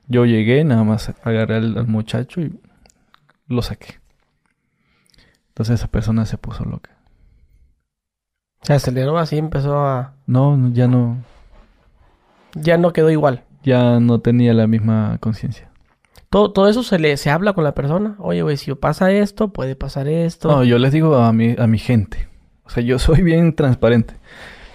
Yo 0.06 0.24
llegué, 0.24 0.62
nada 0.62 0.84
más 0.84 1.12
agarré 1.24 1.56
al, 1.56 1.88
muchacho 1.88 2.40
y 2.40 2.60
lo 3.48 3.60
saqué. 3.62 3.98
Entonces 5.48 5.80
esa 5.80 5.88
persona 5.88 6.26
se 6.26 6.38
puso 6.38 6.64
loca. 6.64 6.90
Se 8.62 8.72
aceleró 8.72 9.18
así, 9.18 9.36
empezó 9.36 9.84
a... 9.84 10.14
No, 10.26 10.70
ya 10.72 10.86
no. 10.86 11.18
Ya 12.54 12.78
no 12.78 12.92
quedó 12.92 13.10
igual 13.10 13.42
ya 13.64 13.98
no 13.98 14.20
tenía 14.20 14.54
la 14.54 14.66
misma 14.66 15.18
conciencia. 15.20 15.68
Todo, 16.34 16.68
eso 16.68 16.82
se 16.82 16.98
le 16.98 17.16
se 17.16 17.30
habla 17.30 17.52
con 17.52 17.62
la 17.62 17.76
persona. 17.76 18.16
Oye, 18.18 18.42
güey, 18.42 18.56
si 18.56 18.74
pasa 18.74 19.12
esto, 19.12 19.52
puede 19.52 19.76
pasar 19.76 20.08
esto. 20.08 20.48
No, 20.48 20.64
yo 20.64 20.78
les 20.78 20.90
digo 20.90 21.14
a 21.14 21.32
mi, 21.32 21.54
a 21.56 21.68
mi 21.68 21.78
gente. 21.78 22.26
O 22.64 22.70
sea, 22.70 22.82
yo 22.82 22.98
soy 22.98 23.22
bien 23.22 23.54
transparente. 23.54 24.14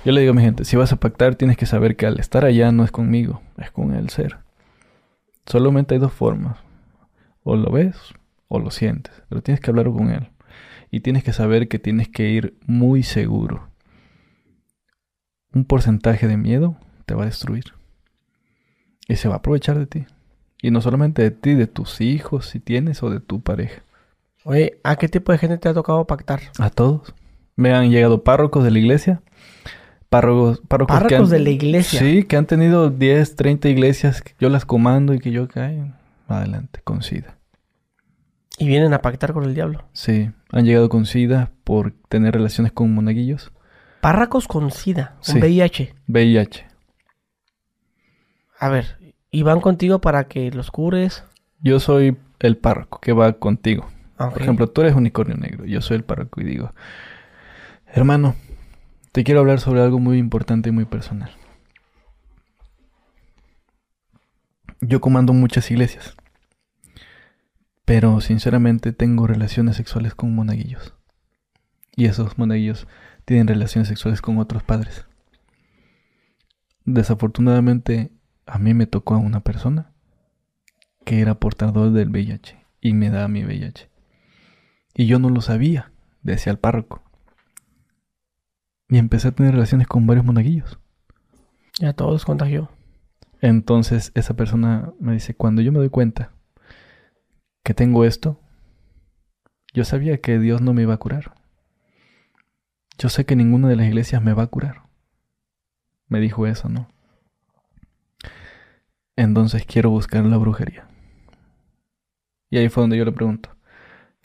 Yo 0.05 0.13
le 0.13 0.21
digo 0.21 0.31
a 0.31 0.35
mi 0.35 0.41
gente, 0.41 0.63
si 0.63 0.77
vas 0.77 0.93
a 0.93 0.95
pactar, 0.95 1.35
tienes 1.35 1.57
que 1.57 1.65
saber 1.65 1.97
que 1.97 2.05
al 2.05 2.17
estar 2.17 2.45
allá 2.45 2.71
no 2.71 2.85
es 2.85 2.91
conmigo, 2.91 3.41
es 3.57 3.71
con 3.71 3.93
el 3.93 4.07
ser. 4.07 4.37
Solamente 5.45 5.95
hay 5.95 5.99
dos 5.99 6.13
formas. 6.13 6.59
O 7.43 7.57
lo 7.57 7.69
ves 7.71 7.97
o 8.47 8.59
lo 8.59 8.71
sientes. 8.71 9.13
Pero 9.27 9.43
tienes 9.43 9.59
que 9.59 9.69
hablar 9.69 9.91
con 9.91 10.11
él. 10.11 10.29
Y 10.91 11.01
tienes 11.01 11.25
que 11.25 11.33
saber 11.33 11.67
que 11.67 11.77
tienes 11.77 12.07
que 12.07 12.29
ir 12.29 12.57
muy 12.67 13.03
seguro. 13.03 13.67
Un 15.53 15.65
porcentaje 15.65 16.25
de 16.25 16.37
miedo 16.37 16.77
te 17.05 17.15
va 17.15 17.23
a 17.23 17.25
destruir. 17.25 17.73
Y 19.09 19.17
se 19.17 19.27
va 19.27 19.33
a 19.33 19.37
aprovechar 19.39 19.77
de 19.77 19.87
ti. 19.87 20.05
Y 20.61 20.71
no 20.71 20.81
solamente 20.81 21.21
de 21.21 21.31
ti, 21.31 21.53
de 21.53 21.67
tus 21.67 22.01
hijos, 22.01 22.47
si 22.47 22.59
tienes, 22.59 23.01
o 23.03 23.09
de 23.09 23.19
tu 23.19 23.41
pareja. 23.41 23.83
Oye, 24.43 24.79
¿a 24.83 24.95
qué 24.95 25.07
tipo 25.07 25.31
de 25.31 25.37
gente 25.37 25.57
te 25.57 25.69
ha 25.69 25.73
tocado 25.73 26.05
pactar? 26.05 26.41
A 26.59 26.69
todos. 26.69 27.13
Me 27.55 27.73
han 27.73 27.91
llegado 27.91 28.23
párrocos 28.23 28.63
de 28.63 28.71
la 28.71 28.79
iglesia. 28.79 29.21
Párrocos, 30.09 30.61
párrocos, 30.67 31.29
de 31.29 31.39
la 31.39 31.49
iglesia. 31.49 31.99
Sí, 31.99 32.23
que 32.23 32.35
han 32.35 32.47
tenido 32.47 32.89
10, 32.89 33.35
30 33.35 33.69
iglesias 33.69 34.21
que 34.21 34.33
yo 34.39 34.49
las 34.49 34.65
comando 34.65 35.13
y 35.13 35.19
que 35.19 35.31
yo 35.31 35.47
caigo. 35.47 35.93
Adelante, 36.27 36.81
con 36.83 37.03
SIDA. 37.03 37.37
¿Y 38.57 38.67
vienen 38.67 38.93
a 38.93 39.01
pactar 39.01 39.33
con 39.33 39.43
el 39.43 39.53
diablo? 39.53 39.85
Sí, 39.93 40.31
han 40.51 40.65
llegado 40.65 40.89
con 40.89 41.05
SIDA 41.05 41.51
por 41.63 41.93
tener 42.09 42.33
relaciones 42.33 42.71
con 42.71 42.93
monaguillos. 42.93 43.51
Párracos 44.01 44.47
con 44.47 44.71
SIDA, 44.71 45.15
con 45.25 45.37
VIH. 45.39 45.93
VIH. 46.07 46.67
A 48.59 48.69
ver, 48.69 48.97
¿y 49.31 49.43
van 49.43 49.61
contigo 49.61 49.99
para 49.99 50.27
que 50.27 50.51
los 50.51 50.71
cures? 50.71 51.23
Yo 51.61 51.79
soy 51.79 52.17
el 52.39 52.57
párroco 52.57 52.99
que 52.99 53.13
va 53.13 53.33
contigo. 53.33 53.89
Por 54.17 54.41
ejemplo, 54.41 54.67
tú 54.67 54.81
eres 54.81 54.95
unicornio 54.95 55.37
negro, 55.37 55.65
yo 55.65 55.81
soy 55.81 55.97
el 55.97 56.03
párroco 56.03 56.41
y 56.41 56.43
digo, 56.43 56.73
hermano, 57.87 58.35
te 59.13 59.23
quiero 59.23 59.39
hablar 59.39 59.61
sobre 59.61 59.81
algo 59.81 59.99
muy 59.99 60.17
importante 60.17 60.69
y 60.69 60.71
muy 60.73 60.85
personal. 60.85 61.31
Yo 64.81 65.01
comando 65.01 65.33
muchas 65.33 65.69
iglesias, 65.71 66.15
Pero 67.85 68.21
sinceramente 68.21 68.93
tengo 68.93 69.25
relaciones 69.25 69.77
sexuales 69.77 70.13
con 70.13 70.35
monaguillos. 70.35 70.93
Y 71.95 72.05
esos 72.05 72.37
monaguillos 72.37 72.87
tienen 73.25 73.47
relaciones 73.47 73.87
sexuales 73.87 74.21
con 74.21 74.37
otros 74.37 74.61
padres. 74.63 75.07
Desafortunadamente 76.85 78.11
a 78.49 78.57
mí 78.57 78.73
me 78.73 78.87
tocó 78.87 79.13
a 79.13 79.19
una 79.19 79.41
persona 79.41 79.91
que 81.05 81.21
era 81.21 81.35
portador 81.35 81.91
del 81.91 82.09
VIH 82.09 82.57
y 82.81 82.93
me 82.93 83.09
da 83.09 83.27
mi 83.27 83.43
VIH. 83.43 83.89
Y 84.95 85.05
yo 85.05 85.19
no 85.19 85.29
lo 85.29 85.41
sabía, 85.41 85.91
decía 86.23 86.51
el 86.51 86.59
párroco. 86.59 87.03
Y 88.89 88.97
empecé 88.97 89.27
a 89.27 89.31
tener 89.31 89.53
relaciones 89.53 89.87
con 89.87 90.07
varios 90.07 90.25
monaguillos. 90.25 90.79
Ya 91.79 91.93
todos 91.93 92.25
contagió. 92.25 92.71
Entonces 93.39 94.11
esa 94.15 94.35
persona 94.35 94.91
me 94.99 95.13
dice, 95.13 95.35
cuando 95.35 95.61
yo 95.61 95.71
me 95.71 95.77
doy 95.77 95.89
cuenta 95.89 96.33
que 97.63 97.73
tengo 97.73 98.03
esto, 98.03 98.41
yo 99.73 99.85
sabía 99.85 100.19
que 100.19 100.39
Dios 100.39 100.61
no 100.61 100.73
me 100.73 100.81
iba 100.81 100.95
a 100.95 100.97
curar. 100.97 101.35
Yo 102.97 103.09
sé 103.09 103.25
que 103.25 103.35
ninguna 103.35 103.69
de 103.69 103.75
las 103.75 103.87
iglesias 103.87 104.23
me 104.23 104.33
va 104.33 104.43
a 104.43 104.47
curar. 104.47 104.83
Me 106.07 106.19
dijo 106.19 106.47
eso, 106.47 106.67
¿no? 106.67 106.89
Entonces 109.19 109.65
quiero 109.65 109.89
buscar 109.89 110.23
la 110.23 110.37
brujería. 110.37 110.87
Y 112.49 112.57
ahí 112.57 112.69
fue 112.69 112.83
donde 112.83 112.95
yo 112.95 113.03
le 113.03 113.11
pregunto, 113.11 113.49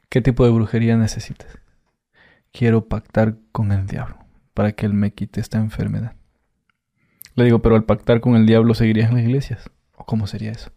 ¿qué 0.09 0.21
tipo 0.21 0.45
de 0.45 0.53
brujería 0.53 0.97
necesitas? 0.97 1.59
Quiero 2.53 2.87
pactar 2.87 3.35
con 3.51 3.73
el 3.73 3.89
diablo 3.89 4.19
para 4.55 4.71
que 4.71 4.87
él 4.87 4.95
me 4.95 5.13
quite 5.13 5.41
esta 5.41 5.59
enfermedad. 5.59 6.15
Le 7.35 7.43
digo, 7.43 7.61
pero 7.61 7.75
al 7.75 7.83
pactar 7.83 8.21
con 8.21 8.37
el 8.37 8.47
diablo 8.47 8.73
seguirías 8.75 9.09
en 9.11 9.17
las 9.17 9.25
iglesias. 9.25 9.69
¿O 9.97 10.05
cómo 10.05 10.29
sería 10.29 10.53
eso? 10.53 10.71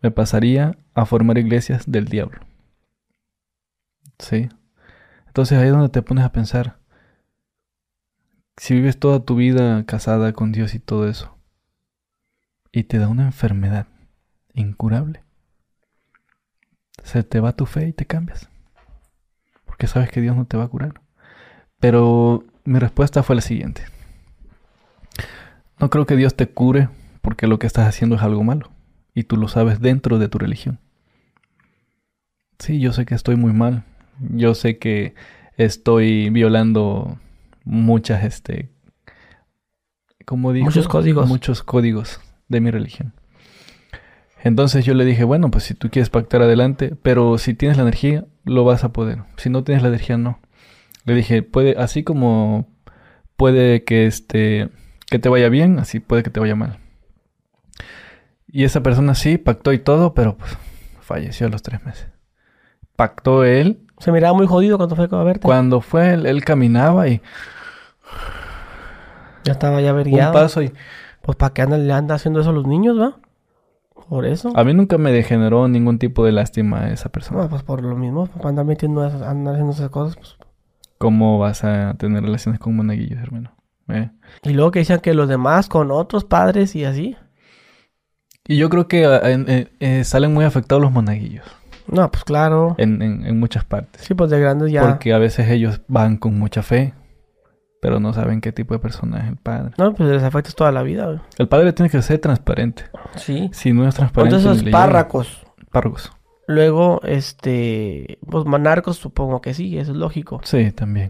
Me 0.00 0.10
pasaría 0.10 0.76
a 0.94 1.06
formar 1.06 1.38
iglesias 1.38 1.84
del 1.86 2.06
diablo. 2.06 2.40
¿Sí? 4.18 4.48
Entonces 5.28 5.56
ahí 5.56 5.66
es 5.66 5.72
donde 5.72 5.88
te 5.88 6.02
pones 6.02 6.24
a 6.24 6.32
pensar. 6.32 6.78
Si 8.56 8.74
vives 8.74 8.98
toda 8.98 9.24
tu 9.24 9.36
vida 9.36 9.86
casada 9.86 10.32
con 10.32 10.50
Dios 10.50 10.74
y 10.74 10.80
todo 10.80 11.08
eso, 11.08 11.38
y 12.72 12.84
te 12.84 12.98
da 12.98 13.08
una 13.08 13.26
enfermedad 13.26 13.86
incurable, 14.54 15.22
se 17.04 17.22
te 17.22 17.38
va 17.38 17.54
tu 17.54 17.66
fe 17.66 17.88
y 17.88 17.92
te 17.92 18.06
cambias. 18.06 18.48
Porque 19.66 19.86
sabes 19.86 20.10
que 20.10 20.22
Dios 20.22 20.36
no 20.36 20.46
te 20.46 20.56
va 20.56 20.64
a 20.64 20.68
curar. 20.68 21.02
Pero 21.78 22.44
mi 22.64 22.78
respuesta 22.78 23.22
fue 23.22 23.36
la 23.36 23.42
siguiente. 23.42 23.82
No 25.78 25.90
creo 25.90 26.06
que 26.06 26.16
Dios 26.16 26.34
te 26.34 26.48
cure 26.48 26.88
porque 27.20 27.46
lo 27.46 27.58
que 27.58 27.66
estás 27.66 27.86
haciendo 27.86 28.16
es 28.16 28.22
algo 28.22 28.42
malo. 28.42 28.70
Y 29.14 29.24
tú 29.24 29.36
lo 29.36 29.48
sabes 29.48 29.80
dentro 29.80 30.18
de 30.18 30.28
tu 30.28 30.38
religión. 30.38 30.80
Sí, 32.58 32.80
yo 32.80 32.92
sé 32.92 33.04
que 33.04 33.14
estoy 33.14 33.36
muy 33.36 33.52
mal. 33.52 33.84
Yo 34.30 34.54
sé 34.54 34.78
que 34.78 35.14
estoy 35.56 36.30
violando 36.30 37.18
muchas, 37.64 38.24
este, 38.24 38.70
como 40.24 40.52
muchos 40.52 40.88
códigos. 40.88 41.28
Muchos 41.28 41.62
códigos 41.62 42.20
de 42.52 42.60
mi 42.60 42.70
religión. 42.70 43.12
Entonces 44.44 44.84
yo 44.84 44.94
le 44.94 45.04
dije, 45.04 45.24
bueno, 45.24 45.50
pues 45.50 45.64
si 45.64 45.74
tú 45.74 45.90
quieres 45.90 46.10
pactar 46.10 46.42
adelante, 46.42 46.94
pero 47.02 47.38
si 47.38 47.54
tienes 47.54 47.76
la 47.76 47.84
energía, 47.84 48.24
lo 48.44 48.64
vas 48.64 48.84
a 48.84 48.92
poder. 48.92 49.22
Si 49.36 49.50
no 49.50 49.62
tienes 49.64 49.82
la 49.82 49.88
energía, 49.88 50.18
no. 50.18 50.40
Le 51.04 51.14
dije, 51.14 51.42
puede, 51.42 51.76
así 51.78 52.02
como 52.02 52.68
puede 53.36 53.84
que 53.84 54.06
este, 54.06 54.68
que 55.10 55.18
te 55.18 55.28
vaya 55.28 55.48
bien, 55.48 55.78
así 55.78 56.00
puede 56.00 56.22
que 56.22 56.30
te 56.30 56.40
vaya 56.40 56.56
mal. 56.56 56.78
Y 58.48 58.64
esa 58.64 58.82
persona 58.82 59.14
sí 59.14 59.38
pactó 59.38 59.72
y 59.72 59.78
todo, 59.78 60.12
pero 60.14 60.36
pues 60.36 60.56
falleció 61.00 61.46
a 61.46 61.50
los 61.50 61.62
tres 61.62 61.84
meses. 61.84 62.08
Pactó 62.96 63.44
él. 63.44 63.80
Se 63.98 64.12
miraba 64.12 64.34
muy 64.36 64.46
jodido 64.46 64.76
cuando 64.76 64.96
fue 64.96 65.08
a 65.10 65.22
verte. 65.22 65.42
Cuando 65.42 65.80
fue, 65.80 66.14
él, 66.14 66.26
él 66.26 66.44
caminaba 66.44 67.08
y. 67.08 67.22
Ya 69.44 69.52
estaba 69.52 69.80
ya 69.80 69.92
Un 69.92 70.00
averiado. 70.00 70.32
paso 70.32 70.62
y. 70.62 70.72
Pues 71.22 71.36
para 71.36 71.52
qué 71.54 71.62
andan, 71.62 71.86
le 71.86 71.92
anda 71.92 72.14
haciendo 72.16 72.40
eso 72.40 72.50
a 72.50 72.52
los 72.52 72.66
niños, 72.66 72.98
¿va? 72.98 73.18
Por 74.08 74.26
eso. 74.26 74.52
A 74.56 74.64
mí 74.64 74.74
nunca 74.74 74.98
me 74.98 75.12
degeneró 75.12 75.68
ningún 75.68 75.98
tipo 75.98 76.24
de 76.24 76.32
lástima 76.32 76.90
esa 76.90 77.10
persona. 77.10 77.42
No, 77.42 77.48
pues 77.48 77.62
por 77.62 77.82
lo 77.82 77.96
mismo, 77.96 78.26
para 78.26 78.48
andar 78.50 78.64
metiendo 78.64 79.06
esas, 79.06 79.22
andar 79.22 79.54
haciendo 79.54 79.72
esas 79.72 79.90
cosas, 79.90 80.16
pues. 80.16 80.36
¿Cómo 80.98 81.38
vas 81.38 81.64
a 81.64 81.94
tener 81.94 82.22
relaciones 82.22 82.60
con 82.60 82.76
monaguillos, 82.76 83.20
hermano? 83.20 83.52
¿Eh? 83.88 84.10
Y 84.44 84.50
luego 84.52 84.70
que 84.70 84.78
decían 84.80 85.00
que 85.00 85.14
los 85.14 85.28
demás 85.28 85.68
con 85.68 85.90
otros 85.90 86.24
padres 86.24 86.74
y 86.76 86.84
así. 86.84 87.16
Y 88.46 88.56
yo 88.56 88.68
creo 88.70 88.88
que 88.88 89.06
ah, 89.06 89.20
eh, 89.24 89.68
eh, 89.80 90.04
salen 90.04 90.32
muy 90.34 90.44
afectados 90.44 90.82
los 90.82 90.90
monaguillos 90.92 91.44
No, 91.86 92.10
pues 92.10 92.24
claro. 92.24 92.74
en, 92.78 93.00
en- 93.02 93.24
en 93.26 93.38
muchas 93.38 93.64
partes. 93.64 94.02
Sí, 94.02 94.14
pues 94.14 94.30
de 94.30 94.40
grandes 94.40 94.72
ya. 94.72 94.82
Porque 94.88 95.12
a 95.12 95.18
veces 95.18 95.48
ellos 95.48 95.80
van 95.88 96.16
con 96.16 96.38
mucha 96.38 96.62
fe, 96.62 96.94
pero 97.82 97.98
no 97.98 98.12
saben 98.12 98.40
qué 98.40 98.52
tipo 98.52 98.74
de 98.74 98.78
persona 98.78 99.18
es 99.22 99.26
el 99.28 99.34
padre. 99.36 99.72
No, 99.76 99.92
pues 99.92 100.08
les 100.08 100.22
afecta 100.22 100.52
toda 100.52 100.70
la 100.70 100.84
vida, 100.84 101.06
güey. 101.06 101.18
El 101.36 101.48
padre 101.48 101.72
tiene 101.72 101.90
que 101.90 102.00
ser 102.00 102.20
transparente. 102.20 102.84
Sí. 103.16 103.50
Si 103.52 103.72
no 103.72 103.88
es 103.88 103.96
transparente, 103.96 104.36
Entonces 104.36 104.62
esos 104.62 104.70
párracos. 104.72 105.42
Párragos. 105.72 106.12
Luego, 106.46 107.00
este. 107.02 108.18
Pues 108.30 108.44
manarcos, 108.44 108.98
supongo 108.98 109.40
que 109.40 109.52
sí, 109.52 109.78
eso 109.78 109.90
es 109.90 109.96
lógico. 109.98 110.40
Sí, 110.44 110.70
también. 110.70 111.08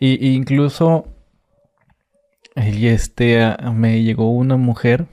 Y, 0.00 0.26
y 0.26 0.34
incluso 0.34 1.04
y 2.56 2.86
este 2.86 3.42
a- 3.42 3.58
me 3.74 4.02
llegó 4.02 4.30
una 4.30 4.56
mujer 4.56 5.04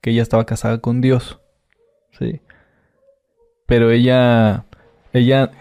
que 0.00 0.10
ella 0.10 0.22
estaba 0.22 0.44
casada 0.44 0.78
con 0.78 1.00
Dios. 1.00 1.38
Sí. 2.18 2.40
Pero 3.66 3.92
ella 3.92 4.64
ella 5.12 5.52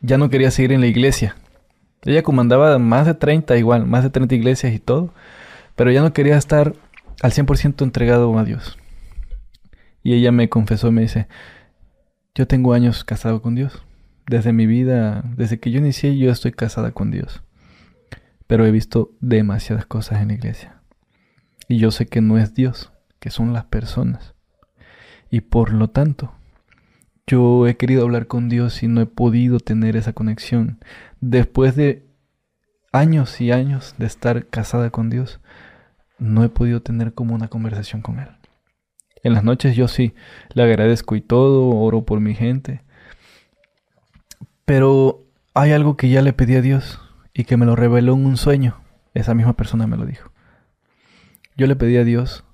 ya 0.00 0.16
no 0.16 0.30
quería 0.30 0.50
seguir 0.50 0.72
en 0.72 0.80
la 0.80 0.86
iglesia. 0.86 1.36
Ella 2.04 2.22
comandaba 2.22 2.78
más 2.78 3.06
de 3.06 3.14
30 3.14 3.56
igual, 3.56 3.86
más 3.86 4.02
de 4.02 4.10
30 4.10 4.34
iglesias 4.34 4.72
y 4.72 4.78
todo, 4.78 5.12
pero 5.76 5.90
ya 5.90 6.02
no 6.02 6.12
quería 6.12 6.36
estar 6.36 6.74
al 7.22 7.32
100% 7.32 7.82
entregado 7.82 8.38
a 8.38 8.44
Dios. 8.44 8.78
Y 10.02 10.14
ella 10.14 10.32
me 10.32 10.48
confesó 10.48 10.90
me 10.90 11.02
dice, 11.02 11.28
yo 12.34 12.46
tengo 12.46 12.72
años 12.72 13.04
casado 13.04 13.42
con 13.42 13.54
Dios. 13.54 13.82
Desde 14.26 14.52
mi 14.52 14.66
vida, 14.66 15.24
desde 15.36 15.58
que 15.58 15.70
yo 15.70 15.78
inicié, 15.78 16.16
yo 16.16 16.30
estoy 16.30 16.52
casada 16.52 16.92
con 16.92 17.10
Dios. 17.10 17.42
Pero 18.46 18.64
he 18.64 18.70
visto 18.70 19.12
demasiadas 19.20 19.86
cosas 19.86 20.22
en 20.22 20.28
la 20.28 20.34
iglesia. 20.34 20.80
Y 21.68 21.78
yo 21.78 21.90
sé 21.90 22.06
que 22.06 22.20
no 22.20 22.38
es 22.38 22.54
Dios, 22.54 22.92
que 23.18 23.30
son 23.30 23.52
las 23.52 23.64
personas. 23.64 24.34
Y 25.30 25.42
por 25.42 25.72
lo 25.72 25.88
tanto, 25.88 26.32
yo 27.30 27.68
he 27.68 27.76
querido 27.76 28.02
hablar 28.02 28.26
con 28.26 28.48
Dios 28.48 28.82
y 28.82 28.88
no 28.88 29.00
he 29.00 29.06
podido 29.06 29.60
tener 29.60 29.94
esa 29.94 30.12
conexión. 30.12 30.80
Después 31.20 31.76
de 31.76 32.04
años 32.92 33.40
y 33.40 33.52
años 33.52 33.94
de 33.98 34.06
estar 34.06 34.46
casada 34.46 34.90
con 34.90 35.10
Dios, 35.10 35.40
no 36.18 36.42
he 36.42 36.48
podido 36.48 36.82
tener 36.82 37.14
como 37.14 37.36
una 37.36 37.46
conversación 37.46 38.02
con 38.02 38.18
Él. 38.18 38.30
En 39.22 39.32
las 39.32 39.44
noches 39.44 39.76
yo 39.76 39.86
sí 39.86 40.12
le 40.54 40.64
agradezco 40.64 41.14
y 41.14 41.20
todo, 41.20 41.68
oro 41.68 42.04
por 42.04 42.18
mi 42.18 42.34
gente. 42.34 42.82
Pero 44.64 45.22
hay 45.54 45.70
algo 45.70 45.96
que 45.96 46.08
ya 46.08 46.22
le 46.22 46.32
pedí 46.32 46.56
a 46.56 46.62
Dios 46.62 47.00
y 47.32 47.44
que 47.44 47.56
me 47.56 47.66
lo 47.66 47.76
reveló 47.76 48.14
en 48.14 48.26
un 48.26 48.38
sueño. 48.38 48.80
Esa 49.14 49.34
misma 49.34 49.52
persona 49.52 49.86
me 49.86 49.96
lo 49.96 50.04
dijo. 50.04 50.32
Yo 51.56 51.68
le 51.68 51.76
pedí 51.76 51.96
a 51.96 52.04
Dios 52.04 52.44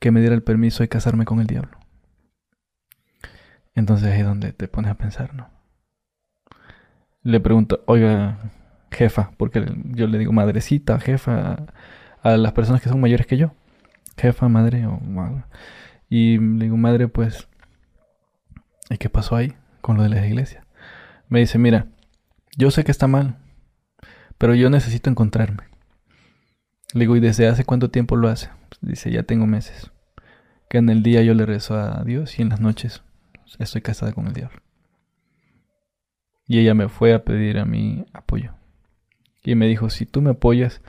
que 0.00 0.10
me 0.10 0.18
diera 0.18 0.34
el 0.34 0.42
permiso 0.42 0.82
de 0.82 0.88
casarme 0.88 1.24
con 1.24 1.40
el 1.40 1.46
diablo. 1.46 1.79
Entonces 3.74 4.12
ahí 4.12 4.20
es 4.20 4.26
donde 4.26 4.52
te 4.52 4.68
pones 4.68 4.90
a 4.90 4.94
pensar, 4.94 5.34
¿no? 5.34 5.48
Le 7.22 7.40
pregunto, 7.40 7.82
oiga, 7.86 8.38
jefa, 8.90 9.32
porque 9.36 9.64
yo 9.84 10.06
le 10.06 10.18
digo 10.18 10.32
madrecita, 10.32 10.98
jefa, 10.98 11.66
a 12.22 12.36
las 12.36 12.52
personas 12.52 12.80
que 12.80 12.88
son 12.88 13.00
mayores 13.00 13.26
que 13.26 13.36
yo. 13.36 13.52
Jefa, 14.16 14.48
madre 14.48 14.86
o 14.86 15.00
algo. 15.20 15.44
Y 16.08 16.38
le 16.38 16.64
digo, 16.64 16.76
madre, 16.76 17.08
pues, 17.08 17.48
¿y 18.90 18.98
qué 18.98 19.08
pasó 19.08 19.36
ahí 19.36 19.54
con 19.80 19.96
lo 19.96 20.02
de 20.02 20.08
la 20.08 20.26
iglesia? 20.26 20.66
Me 21.28 21.40
dice, 21.40 21.58
mira, 21.58 21.86
yo 22.56 22.70
sé 22.70 22.84
que 22.84 22.90
está 22.90 23.06
mal, 23.06 23.38
pero 24.38 24.54
yo 24.54 24.70
necesito 24.70 25.08
encontrarme. 25.10 25.64
Le 26.92 27.00
digo, 27.00 27.16
¿y 27.16 27.20
desde 27.20 27.46
hace 27.46 27.64
cuánto 27.64 27.90
tiempo 27.90 28.16
lo 28.16 28.28
hace? 28.28 28.50
Dice, 28.80 29.10
ya 29.10 29.22
tengo 29.22 29.46
meses. 29.46 29.92
Que 30.68 30.78
en 30.78 30.88
el 30.88 31.02
día 31.02 31.22
yo 31.22 31.34
le 31.34 31.46
rezo 31.46 31.76
a 31.76 32.02
Dios 32.04 32.38
y 32.38 32.42
en 32.42 32.48
las 32.48 32.60
noches 32.60 33.02
estoy 33.58 33.82
casada 33.82 34.12
con 34.12 34.26
el 34.26 34.32
diablo. 34.32 34.60
Y 36.46 36.58
ella 36.58 36.74
me 36.74 36.88
fue 36.88 37.14
a 37.14 37.24
pedir 37.24 37.58
a 37.58 37.64
mí 37.64 38.04
apoyo. 38.12 38.54
Y 39.42 39.54
me 39.54 39.66
dijo, 39.66 39.88
si 39.90 40.04
tú 40.06 40.20
me 40.20 40.30
apoyas, 40.30 40.82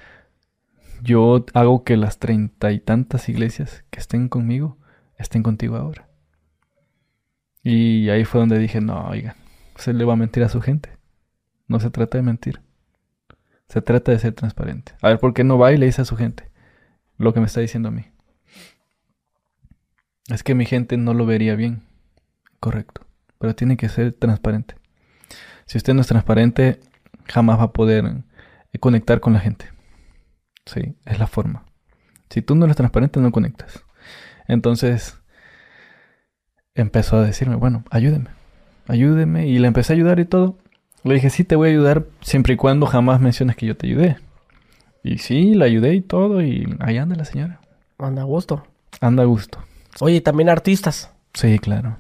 yo 1.02 1.46
hago 1.54 1.84
que 1.84 1.98
las 1.98 2.20
treinta 2.20 2.72
y 2.72 2.80
tantas 2.80 3.30
iglesias 3.30 3.84
que 3.90 4.00
estén 4.00 4.28
conmigo 4.28 4.78
estén 5.18 5.44
contigo 5.44 5.76
ahora. 5.78 6.10
Y 7.64 8.10
ahí 8.10 8.26
fue 8.26 8.40
donde 8.40 8.58
dije, 8.58 8.82
no, 8.82 9.08
oigan, 9.08 9.36
se 9.76 9.94
le 9.94 10.04
va 10.04 10.14
a 10.14 10.18
mentir 10.18 10.44
a 10.44 10.50
su 10.50 10.62
gente. 10.62 10.98
No 11.68 11.80
se 11.80 11.92
trata 11.92 12.18
de 12.18 12.24
mentir. 12.24 12.62
Se 13.70 13.82
trata 13.82 14.12
de 14.12 14.20
ser 14.20 14.34
transparente. 14.34 14.94
A 15.02 15.10
ver, 15.10 15.20
¿por 15.20 15.34
qué 15.34 15.44
no 15.44 15.58
va 15.58 15.72
y 15.72 15.78
le 15.78 15.86
dice 15.86 16.02
a 16.02 16.06
su 16.06 16.18
gente 16.18 16.50
lo 17.18 17.34
que 17.34 17.40
me 17.40 17.46
está 17.46 17.62
diciendo 17.62 17.90
a 17.90 17.92
mí? 17.92 18.06
Es 20.28 20.44
que 20.44 20.56
mi 20.56 20.66
gente 20.66 20.98
no 20.98 21.14
lo 21.14 21.26
vería 21.26 21.56
bien. 21.56 21.84
Correcto. 22.62 23.02
pero 23.40 23.56
tiene 23.56 23.76
que 23.76 23.90
ser 23.90 24.14
transparente. 24.14 24.76
Si 25.66 25.78
usted 25.80 25.96
no 25.96 26.02
es 26.02 26.08
transparente, 26.08 26.80
jamás 27.26 27.60
va 27.60 27.64
a 27.64 27.74
poder 27.74 28.06
eh, 28.72 28.78
conectar 28.80 29.20
con 29.20 29.34
la 29.34 29.40
gente. 29.40 29.66
Sí, 30.68 30.96
es 31.06 31.18
la 31.18 31.26
forma. 31.26 31.66
Si 32.30 32.44
tú 32.44 32.54
no 32.54 32.66
eres 32.66 32.78
transparente, 32.78 33.20
no 33.20 33.32
conectas. 33.32 33.84
Entonces, 34.48 35.18
empezó 36.76 37.18
a 37.18 37.24
decirme, 37.24 37.56
bueno, 37.56 37.84
ayúdeme, 37.90 38.30
ayúdeme. 38.88 39.48
Y 39.48 39.58
le 39.58 39.68
empecé 39.68 39.94
a 39.94 39.96
ayudar 39.96 40.20
y 40.20 40.26
todo. 40.26 40.60
Le 41.04 41.16
dije, 41.16 41.32
sí, 41.32 41.44
te 41.44 41.56
voy 41.56 41.70
a 41.70 41.72
ayudar 41.72 42.06
siempre 42.22 42.54
y 42.54 42.58
cuando 42.58 42.86
jamás 42.86 43.20
menciones 43.22 43.56
que 43.56 43.66
yo 43.66 43.76
te 43.76 43.88
ayudé. 43.88 44.18
Y 45.04 45.18
sí, 45.18 45.56
la 45.56 45.66
ayudé 45.66 45.96
y 45.96 46.02
todo. 46.02 46.44
Y 46.44 46.78
ahí 46.80 46.98
anda 47.00 47.16
la 47.16 47.26
señora. 47.26 47.60
Anda 47.98 48.22
a 48.22 48.26
gusto. 48.26 48.64
Anda 49.00 49.24
a 49.24 49.26
gusto. 49.26 49.58
Oye, 50.00 50.22
también 50.22 50.48
artistas. 50.48 51.12
Sí, 51.34 51.58
claro. 51.58 51.98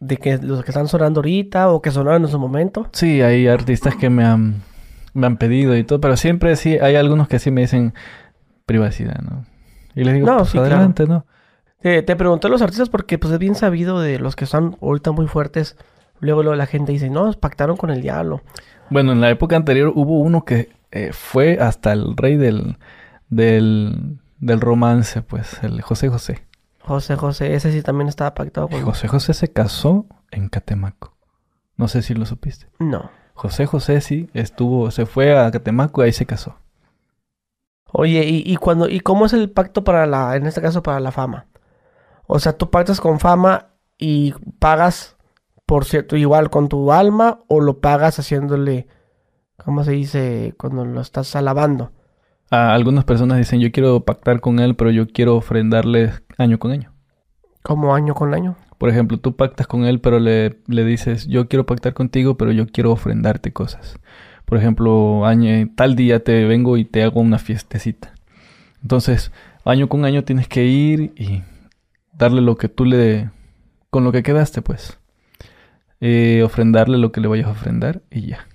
De 0.00 0.16
que 0.16 0.38
los 0.38 0.64
que 0.64 0.70
están 0.70 0.88
sonando 0.88 1.20
ahorita 1.20 1.70
o 1.70 1.80
que 1.82 1.90
sonaron 1.90 2.22
en 2.24 2.28
su 2.28 2.38
momento. 2.38 2.88
Sí, 2.92 3.20
hay 3.22 3.46
artistas 3.46 3.94
que 3.96 4.10
me 4.10 4.24
han, 4.24 4.62
me 5.14 5.26
han 5.26 5.36
pedido 5.36 5.76
y 5.76 5.84
todo, 5.84 6.00
pero 6.00 6.16
siempre 6.16 6.56
sí, 6.56 6.78
hay 6.78 6.96
algunos 6.96 7.28
que 7.28 7.38
sí 7.38 7.50
me 7.50 7.60
dicen 7.60 7.94
privacidad, 8.66 9.20
¿no? 9.20 9.44
Y 9.94 10.04
les 10.04 10.14
digo, 10.14 10.26
No, 10.26 10.38
pues 10.38 10.50
sí, 10.50 10.58
claro. 10.58 10.74
adelante, 10.76 11.06
¿no? 11.06 11.26
Te, 11.82 12.02
te 12.02 12.16
pregunté 12.16 12.46
a 12.46 12.50
los 12.50 12.62
artistas 12.62 12.88
porque 12.88 13.18
pues 13.18 13.32
es 13.32 13.38
bien 13.38 13.54
sabido 13.54 14.00
de 14.00 14.18
los 14.18 14.36
que 14.36 14.44
están 14.44 14.76
ahorita 14.80 15.12
muy 15.12 15.26
fuertes. 15.26 15.76
Luego, 16.20 16.42
luego 16.42 16.56
la 16.56 16.66
gente 16.66 16.92
dice, 16.92 17.08
no, 17.10 17.32
pactaron 17.32 17.76
con 17.76 17.90
el 17.90 18.02
diablo. 18.02 18.42
Bueno, 18.90 19.12
en 19.12 19.20
la 19.20 19.30
época 19.30 19.56
anterior 19.56 19.92
hubo 19.94 20.18
uno 20.20 20.44
que 20.44 20.68
eh, 20.92 21.10
fue 21.12 21.58
hasta 21.60 21.92
el 21.92 22.16
rey 22.16 22.36
del, 22.36 22.76
del, 23.28 24.18
del 24.38 24.60
romance, 24.60 25.22
pues, 25.22 25.62
el 25.62 25.80
José 25.82 26.08
José. 26.08 26.40
José 26.80 27.16
José, 27.16 27.54
ese 27.54 27.72
sí 27.72 27.82
también 27.82 28.08
estaba 28.08 28.34
pactado 28.34 28.68
con... 28.68 28.82
José 28.82 29.08
José 29.08 29.34
se 29.34 29.52
casó 29.52 30.06
en 30.30 30.48
Catemaco. 30.48 31.16
No 31.76 31.88
sé 31.88 32.02
si 32.02 32.14
lo 32.14 32.26
supiste. 32.26 32.68
No. 32.78 33.10
José 33.34 33.66
José 33.66 34.00
sí 34.00 34.28
estuvo, 34.34 34.90
se 34.90 35.06
fue 35.06 35.38
a 35.38 35.50
Catemaco 35.50 36.02
y 36.02 36.06
ahí 36.06 36.12
se 36.12 36.26
casó. 36.26 36.56
Oye, 37.92 38.24
¿y, 38.24 38.42
y 38.44 38.56
cuando, 38.56 38.88
y 38.88 39.00
cómo 39.00 39.26
es 39.26 39.32
el 39.32 39.50
pacto 39.50 39.82
para 39.84 40.06
la, 40.06 40.36
en 40.36 40.46
este 40.46 40.60
caso, 40.60 40.82
para 40.82 41.00
la 41.00 41.10
fama? 41.10 41.46
O 42.26 42.38
sea, 42.38 42.56
tú 42.56 42.70
pactas 42.70 43.00
con 43.00 43.18
fama 43.18 43.70
y 43.98 44.32
pagas, 44.58 45.16
por 45.66 45.84
cierto, 45.84 46.16
igual 46.16 46.50
con 46.50 46.68
tu 46.68 46.92
alma 46.92 47.40
o 47.48 47.60
lo 47.60 47.80
pagas 47.80 48.18
haciéndole, 48.18 48.86
¿cómo 49.64 49.84
se 49.84 49.92
dice? 49.92 50.54
Cuando 50.56 50.84
lo 50.84 51.00
estás 51.00 51.34
alabando. 51.34 51.92
A 52.50 52.74
algunas 52.74 53.04
personas 53.04 53.38
dicen, 53.38 53.60
yo 53.60 53.70
quiero 53.70 54.04
pactar 54.04 54.40
con 54.40 54.58
él, 54.58 54.74
pero 54.74 54.90
yo 54.90 55.06
quiero 55.06 55.36
ofrendarle 55.36 56.12
año 56.36 56.58
con 56.58 56.72
año. 56.72 56.92
Como 57.62 57.94
año 57.94 58.14
con 58.14 58.34
año. 58.34 58.56
Por 58.76 58.88
ejemplo, 58.88 59.18
tú 59.18 59.36
pactas 59.36 59.68
con 59.68 59.84
él, 59.84 60.00
pero 60.00 60.18
le, 60.18 60.58
le 60.66 60.84
dices, 60.84 61.28
yo 61.28 61.48
quiero 61.48 61.64
pactar 61.64 61.94
contigo, 61.94 62.36
pero 62.36 62.50
yo 62.50 62.66
quiero 62.66 62.90
ofrendarte 62.90 63.52
cosas. 63.52 64.00
Por 64.46 64.58
ejemplo, 64.58 65.26
año, 65.26 65.70
tal 65.76 65.94
día 65.94 66.24
te 66.24 66.44
vengo 66.44 66.76
y 66.76 66.84
te 66.84 67.04
hago 67.04 67.20
una 67.20 67.38
fiestecita. 67.38 68.14
Entonces, 68.82 69.30
año 69.64 69.88
con 69.88 70.04
año 70.04 70.24
tienes 70.24 70.48
que 70.48 70.64
ir 70.64 71.12
y 71.16 71.42
darle 72.12 72.40
lo 72.40 72.56
que 72.56 72.68
tú 72.68 72.84
le... 72.84 73.30
con 73.90 74.02
lo 74.02 74.10
que 74.10 74.24
quedaste, 74.24 74.60
pues. 74.60 74.98
Eh, 76.00 76.42
ofrendarle 76.42 76.98
lo 76.98 77.12
que 77.12 77.20
le 77.20 77.28
vayas 77.28 77.46
a 77.46 77.52
ofrendar 77.52 78.02
y 78.10 78.22
ya. 78.22 78.46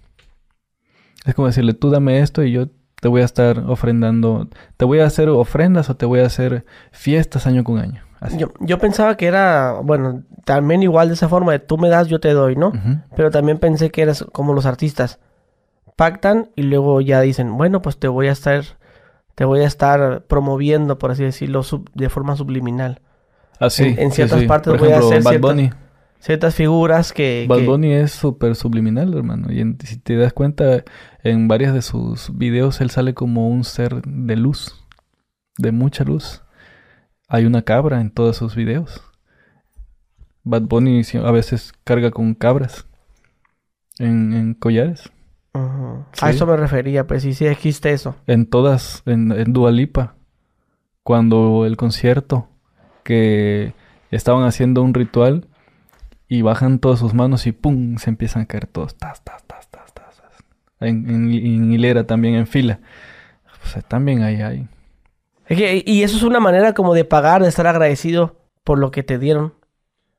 Es 1.25 1.33
como 1.33 1.47
decirle, 1.47 1.73
tú 1.73 1.91
dame 1.91 2.19
esto 2.19 2.43
y 2.43 2.51
yo 2.51 2.67
te 3.05 3.09
voy 3.09 3.21
a 3.21 3.25
estar 3.25 3.59
ofrendando, 3.67 4.47
te 4.77 4.85
voy 4.85 4.99
a 4.99 5.05
hacer 5.05 5.29
ofrendas 5.29 5.91
o 5.91 5.95
te 5.95 6.07
voy 6.07 6.21
a 6.21 6.25
hacer 6.25 6.65
fiestas 6.91 7.45
año 7.45 7.63
con 7.63 7.77
año. 7.77 8.01
Así. 8.19 8.35
Yo, 8.39 8.47
yo 8.59 8.79
pensaba 8.79 9.15
que 9.15 9.27
era, 9.27 9.73
bueno, 9.83 10.23
también 10.43 10.81
igual 10.81 11.09
de 11.09 11.13
esa 11.13 11.29
forma 11.29 11.51
de 11.51 11.59
tú 11.59 11.77
me 11.77 11.87
das, 11.87 12.07
yo 12.07 12.19
te 12.19 12.33
doy, 12.33 12.55
¿no? 12.55 12.73
Pero 13.15 13.29
también 13.29 13.59
pensé 13.59 13.91
que 13.91 14.01
eras 14.01 14.25
como 14.31 14.53
los 14.55 14.65
artistas. 14.65 15.19
Pactan 15.95 16.49
y 16.55 16.63
luego 16.63 16.99
ya 16.99 17.21
dicen, 17.21 17.55
bueno, 17.59 17.83
pues 17.83 17.99
te 17.99 18.07
voy 18.07 18.27
a 18.27 18.31
estar, 18.31 18.63
te 19.35 19.45
voy 19.45 19.59
a 19.59 19.67
estar 19.67 20.23
promoviendo, 20.23 20.97
por 20.97 21.11
así 21.11 21.23
decirlo, 21.23 21.61
sub- 21.61 21.91
de 21.93 22.09
forma 22.09 22.35
subliminal. 22.35 23.01
Así, 23.59 23.83
en- 23.83 23.99
en 23.99 24.11
ciertas 24.13 24.39
sí. 24.39 24.47
partes 24.47 24.71
Por 24.73 24.79
voy 24.79 24.91
a 24.93 24.97
hacer 24.97 25.21
Bad 25.21 25.39
Bunny. 25.39 25.61
Ciertas 25.69 25.84
figuras 26.55 27.13
que... 27.13 27.45
Bad 27.47 27.59
que- 27.59 27.65
Bunny 27.65 27.91
es 27.93 28.11
súper 28.11 28.55
subliminal, 28.55 29.13
hermano. 29.13 29.51
Y 29.51 29.61
en- 29.61 29.77
si 29.83 29.97
te 29.97 30.15
das 30.15 30.33
cuenta, 30.33 30.83
en 31.23 31.47
varias 31.47 31.73
de 31.73 31.81
sus 31.81 32.35
videos 32.37 32.81
él 32.81 32.89
sale 32.89 33.13
como 33.13 33.49
un 33.49 33.63
ser 33.63 34.01
de 34.03 34.35
luz, 34.35 34.83
de 35.57 35.71
mucha 35.71 36.03
luz. 36.03 36.41
Hay 37.27 37.45
una 37.45 37.61
cabra 37.61 38.01
en 38.01 38.11
todos 38.11 38.37
sus 38.37 38.55
videos. 38.55 39.01
Bad 40.43 40.63
Bunny 40.63 41.01
a 41.23 41.31
veces 41.31 41.73
carga 41.83 42.11
con 42.11 42.35
cabras 42.35 42.85
en, 43.97 44.33
en 44.33 44.53
collares. 44.53 45.11
Sí. 46.13 46.25
A 46.25 46.29
eso 46.31 46.45
me 46.45 46.57
refería, 46.57 47.07
pues 47.07 47.23
sí, 47.23 47.33
sí 47.33 47.45
existe 47.45 47.91
eso. 47.93 48.15
En 48.27 48.45
todas, 48.45 49.01
en, 49.05 49.31
en 49.31 49.53
Dua 49.53 49.71
Lipa. 49.71 50.15
Cuando 51.03 51.65
el 51.65 51.77
concierto 51.77 52.49
que 53.03 53.73
estaban 54.11 54.43
haciendo 54.43 54.81
un 54.81 54.93
ritual 54.93 55.47
y 56.27 56.41
bajan 56.41 56.79
todas 56.79 56.99
sus 56.99 57.13
manos 57.13 57.45
y 57.47 57.51
¡pum! 57.51 57.97
se 57.97 58.09
empiezan 58.09 58.43
a 58.43 58.45
caer 58.45 58.67
todos. 58.67 58.95
Tas, 58.95 59.23
tas, 59.23 59.43
tas, 59.45 59.69
tas, 59.69 59.93
tas, 59.93 60.15
tas. 60.17 60.43
En, 60.79 61.09
en- 61.09 61.31
en 61.33 61.71
hilera 61.71 62.05
también, 62.05 62.35
en 62.35 62.47
fila. 62.47 62.79
Sea, 63.63 63.81
también 63.81 64.21
hay, 64.21 64.41
hay. 64.41 64.67
Y 65.85 66.03
eso 66.03 66.17
es 66.17 66.23
una 66.23 66.39
manera 66.39 66.73
como 66.73 66.93
de 66.93 67.05
pagar, 67.05 67.41
de 67.41 67.49
estar 67.49 67.67
agradecido 67.67 68.35
por 68.63 68.79
lo 68.79 68.91
que 68.91 69.03
te 69.03 69.17
dieron. 69.19 69.53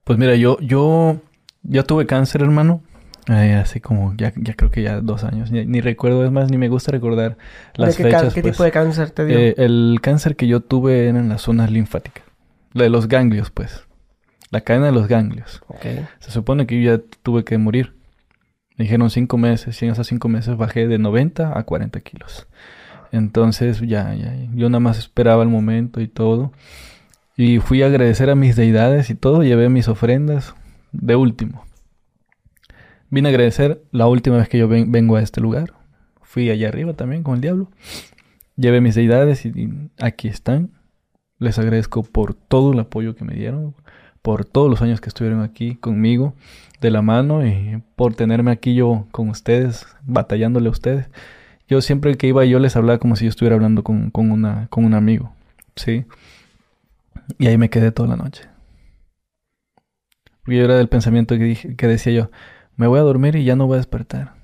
Pues 0.04 0.18
mira, 0.18 0.34
yo, 0.36 0.58
yo 0.60 1.20
ya 1.62 1.82
tuve 1.82 2.06
cáncer, 2.06 2.42
hermano. 2.42 2.82
Ay, 3.28 3.50
así 3.52 3.80
como, 3.80 4.14
ya, 4.16 4.32
ya 4.36 4.54
creo 4.54 4.70
que 4.70 4.82
ya 4.82 5.00
dos 5.00 5.24
años. 5.24 5.50
Ni, 5.50 5.66
ni 5.66 5.80
recuerdo, 5.80 6.24
es 6.24 6.30
más, 6.30 6.48
ni 6.50 6.58
me 6.58 6.68
gusta 6.68 6.92
recordar 6.92 7.36
las 7.74 7.96
¿De 7.96 8.04
qué, 8.04 8.10
fechas. 8.10 8.34
qué 8.34 8.40
pues. 8.42 8.52
tipo 8.54 8.62
de 8.64 8.70
cáncer 8.70 9.10
te 9.10 9.24
dio? 9.26 9.36
Eh, 9.36 9.54
el 9.58 9.98
cáncer 10.00 10.36
que 10.36 10.46
yo 10.46 10.60
tuve 10.60 11.08
era 11.08 11.18
en 11.18 11.28
las 11.28 11.42
zonas 11.42 11.72
linfáticas. 11.72 12.24
La 12.72 12.84
de 12.84 12.90
los 12.90 13.08
ganglios, 13.08 13.50
pues. 13.50 13.85
La 14.50 14.60
cadena 14.60 14.86
de 14.86 14.92
los 14.92 15.08
ganglios. 15.08 15.60
Se 16.20 16.30
supone 16.30 16.66
que 16.66 16.80
yo 16.80 16.96
ya 16.96 17.02
tuve 17.22 17.44
que 17.44 17.58
morir. 17.58 17.94
Me 18.76 18.84
dijeron 18.84 19.10
cinco 19.10 19.38
meses 19.38 19.80
y 19.82 19.86
en 19.86 19.92
esos 19.92 20.06
cinco 20.06 20.28
meses 20.28 20.56
bajé 20.56 20.86
de 20.86 20.98
90 20.98 21.58
a 21.58 21.62
40 21.64 22.00
kilos. 22.00 22.46
Entonces 23.12 23.80
ya, 23.80 24.14
ya, 24.14 24.34
yo 24.54 24.68
nada 24.68 24.80
más 24.80 24.98
esperaba 24.98 25.42
el 25.42 25.48
momento 25.48 26.00
y 26.00 26.08
todo. 26.08 26.52
Y 27.36 27.58
fui 27.58 27.82
a 27.82 27.86
agradecer 27.86 28.30
a 28.30 28.34
mis 28.34 28.56
deidades 28.56 29.10
y 29.10 29.14
todo. 29.14 29.42
Llevé 29.42 29.68
mis 29.68 29.88
ofrendas 29.88 30.54
de 30.92 31.16
último. 31.16 31.64
Vine 33.10 33.28
a 33.28 33.30
agradecer 33.30 33.82
la 33.92 34.06
última 34.06 34.36
vez 34.36 34.48
que 34.48 34.58
yo 34.58 34.68
ven- 34.68 34.90
vengo 34.92 35.16
a 35.16 35.22
este 35.22 35.40
lugar. 35.40 35.72
Fui 36.22 36.50
allá 36.50 36.68
arriba 36.68 36.92
también 36.94 37.22
con 37.22 37.36
el 37.36 37.40
diablo. 37.40 37.70
Llevé 38.56 38.80
mis 38.80 38.94
deidades 38.94 39.44
y, 39.46 39.48
y 39.48 39.90
aquí 39.98 40.28
están. 40.28 40.70
Les 41.38 41.58
agradezco 41.58 42.02
por 42.02 42.34
todo 42.34 42.72
el 42.72 42.80
apoyo 42.80 43.14
que 43.14 43.24
me 43.24 43.34
dieron, 43.34 43.74
por 44.26 44.44
todos 44.44 44.68
los 44.68 44.82
años 44.82 45.00
que 45.00 45.08
estuvieron 45.08 45.40
aquí 45.40 45.76
conmigo 45.76 46.34
de 46.80 46.90
la 46.90 47.00
mano 47.00 47.46
y 47.46 47.80
por 47.94 48.16
tenerme 48.16 48.50
aquí 48.50 48.74
yo 48.74 49.06
con 49.12 49.28
ustedes, 49.28 49.86
batallándole 50.02 50.66
a 50.66 50.72
ustedes. 50.72 51.08
Yo 51.68 51.80
siempre 51.80 52.16
que 52.16 52.26
iba 52.26 52.44
yo 52.44 52.58
les 52.58 52.74
hablaba 52.74 52.98
como 52.98 53.14
si 53.14 53.26
yo 53.26 53.28
estuviera 53.28 53.54
hablando 53.54 53.84
con, 53.84 54.10
con 54.10 54.32
una, 54.32 54.66
con 54.66 54.84
un 54.84 54.94
amigo, 54.94 55.32
¿sí? 55.76 56.06
Y 57.38 57.46
ahí 57.46 57.56
me 57.56 57.70
quedé 57.70 57.92
toda 57.92 58.08
la 58.08 58.16
noche. 58.16 58.48
Porque 60.42 60.56
yo 60.56 60.64
era 60.64 60.74
del 60.76 60.88
pensamiento 60.88 61.38
que, 61.38 61.44
dije, 61.44 61.76
que 61.76 61.86
decía 61.86 62.12
yo, 62.12 62.30
me 62.74 62.88
voy 62.88 62.98
a 62.98 63.02
dormir 63.02 63.36
y 63.36 63.44
ya 63.44 63.54
no 63.54 63.68
voy 63.68 63.74
a 63.74 63.76
despertar. 63.76 64.34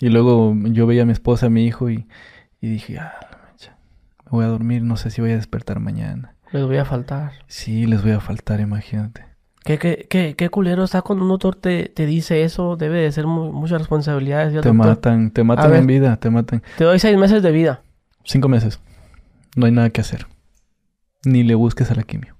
Y 0.00 0.08
luego 0.08 0.56
yo 0.72 0.88
veía 0.88 1.02
a 1.02 1.06
mi 1.06 1.12
esposa, 1.12 1.46
a 1.46 1.50
mi 1.50 1.66
hijo 1.66 1.88
y, 1.88 2.08
y 2.60 2.68
dije, 2.68 2.98
ah, 2.98 3.14
me 4.24 4.30
voy 4.32 4.44
a 4.44 4.48
dormir, 4.48 4.82
no 4.82 4.96
sé 4.96 5.10
si 5.10 5.20
voy 5.20 5.30
a 5.30 5.36
despertar 5.36 5.78
mañana. 5.78 6.35
Les 6.52 6.64
voy 6.64 6.76
a 6.78 6.84
faltar. 6.84 7.32
Sí, 7.48 7.86
les 7.86 8.02
voy 8.02 8.12
a 8.12 8.20
faltar, 8.20 8.60
imagínate. 8.60 9.26
¿Qué, 9.64 9.78
qué, 9.78 10.06
qué, 10.08 10.34
qué 10.36 10.48
culero 10.48 10.84
está 10.84 11.02
cuando 11.02 11.24
un 11.24 11.30
doctor 11.30 11.56
te, 11.56 11.88
te 11.88 12.06
dice 12.06 12.44
eso? 12.44 12.76
Debe 12.76 13.00
de 13.00 13.10
ser 13.10 13.26
mu- 13.26 13.52
muchas 13.52 13.78
responsabilidades. 13.80 14.52
Y 14.52 14.56
el 14.56 14.62
Te 14.62 14.68
doctor, 14.68 14.86
matan, 14.88 15.30
te 15.32 15.42
matan 15.42 15.70
ver. 15.72 15.80
en 15.80 15.86
vida, 15.88 16.16
te 16.18 16.30
matan. 16.30 16.62
Te 16.78 16.84
doy 16.84 16.98
seis 17.00 17.16
meses 17.18 17.42
de 17.42 17.50
vida. 17.50 17.82
Cinco 18.24 18.48
meses. 18.48 18.80
No 19.56 19.66
hay 19.66 19.72
nada 19.72 19.90
que 19.90 20.00
hacer. 20.00 20.26
Ni 21.24 21.42
le 21.42 21.56
busques 21.56 21.90
a 21.90 21.94
la 21.96 22.04
quimio. 22.04 22.36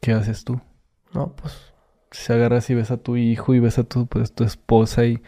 ¿Qué 0.00 0.12
haces 0.12 0.44
tú? 0.44 0.60
No, 1.12 1.34
pues... 1.36 1.72
Si 2.10 2.32
agarras 2.32 2.70
y 2.70 2.74
ves 2.74 2.90
a 2.92 2.96
tu 2.96 3.16
hijo 3.16 3.54
y 3.54 3.60
ves 3.60 3.78
a 3.78 3.84
tu, 3.84 4.06
pues, 4.06 4.32
tu 4.32 4.44
esposa 4.44 5.04
y 5.04 5.20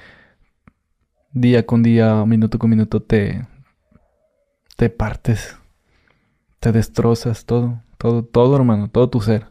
día 1.33 1.67
con 1.67 1.83
día, 1.83 2.25
minuto 2.25 2.59
con 2.61 2.71
minuto 2.71 3.03
te, 3.03 3.45
te 4.77 4.89
partes, 4.89 5.59
te 6.61 6.73
destrozas 6.73 7.45
todo, 7.47 7.83
todo, 7.99 8.25
todo 8.25 8.57
hermano, 8.57 8.89
todo 8.89 9.09
tu 9.11 9.21
ser. 9.21 9.49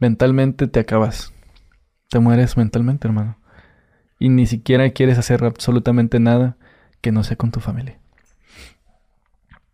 Mentalmente 0.00 0.68
te 0.68 0.80
acabas, 0.80 1.32
te 2.10 2.20
mueres 2.20 2.56
mentalmente 2.56 3.08
hermano. 3.08 3.38
Y 4.18 4.30
ni 4.30 4.46
siquiera 4.46 4.90
quieres 4.90 5.18
hacer 5.18 5.44
absolutamente 5.44 6.20
nada 6.20 6.56
que 7.02 7.12
no 7.12 7.24
sea 7.24 7.36
con 7.36 7.52
tu 7.52 7.60
familia. 7.60 7.98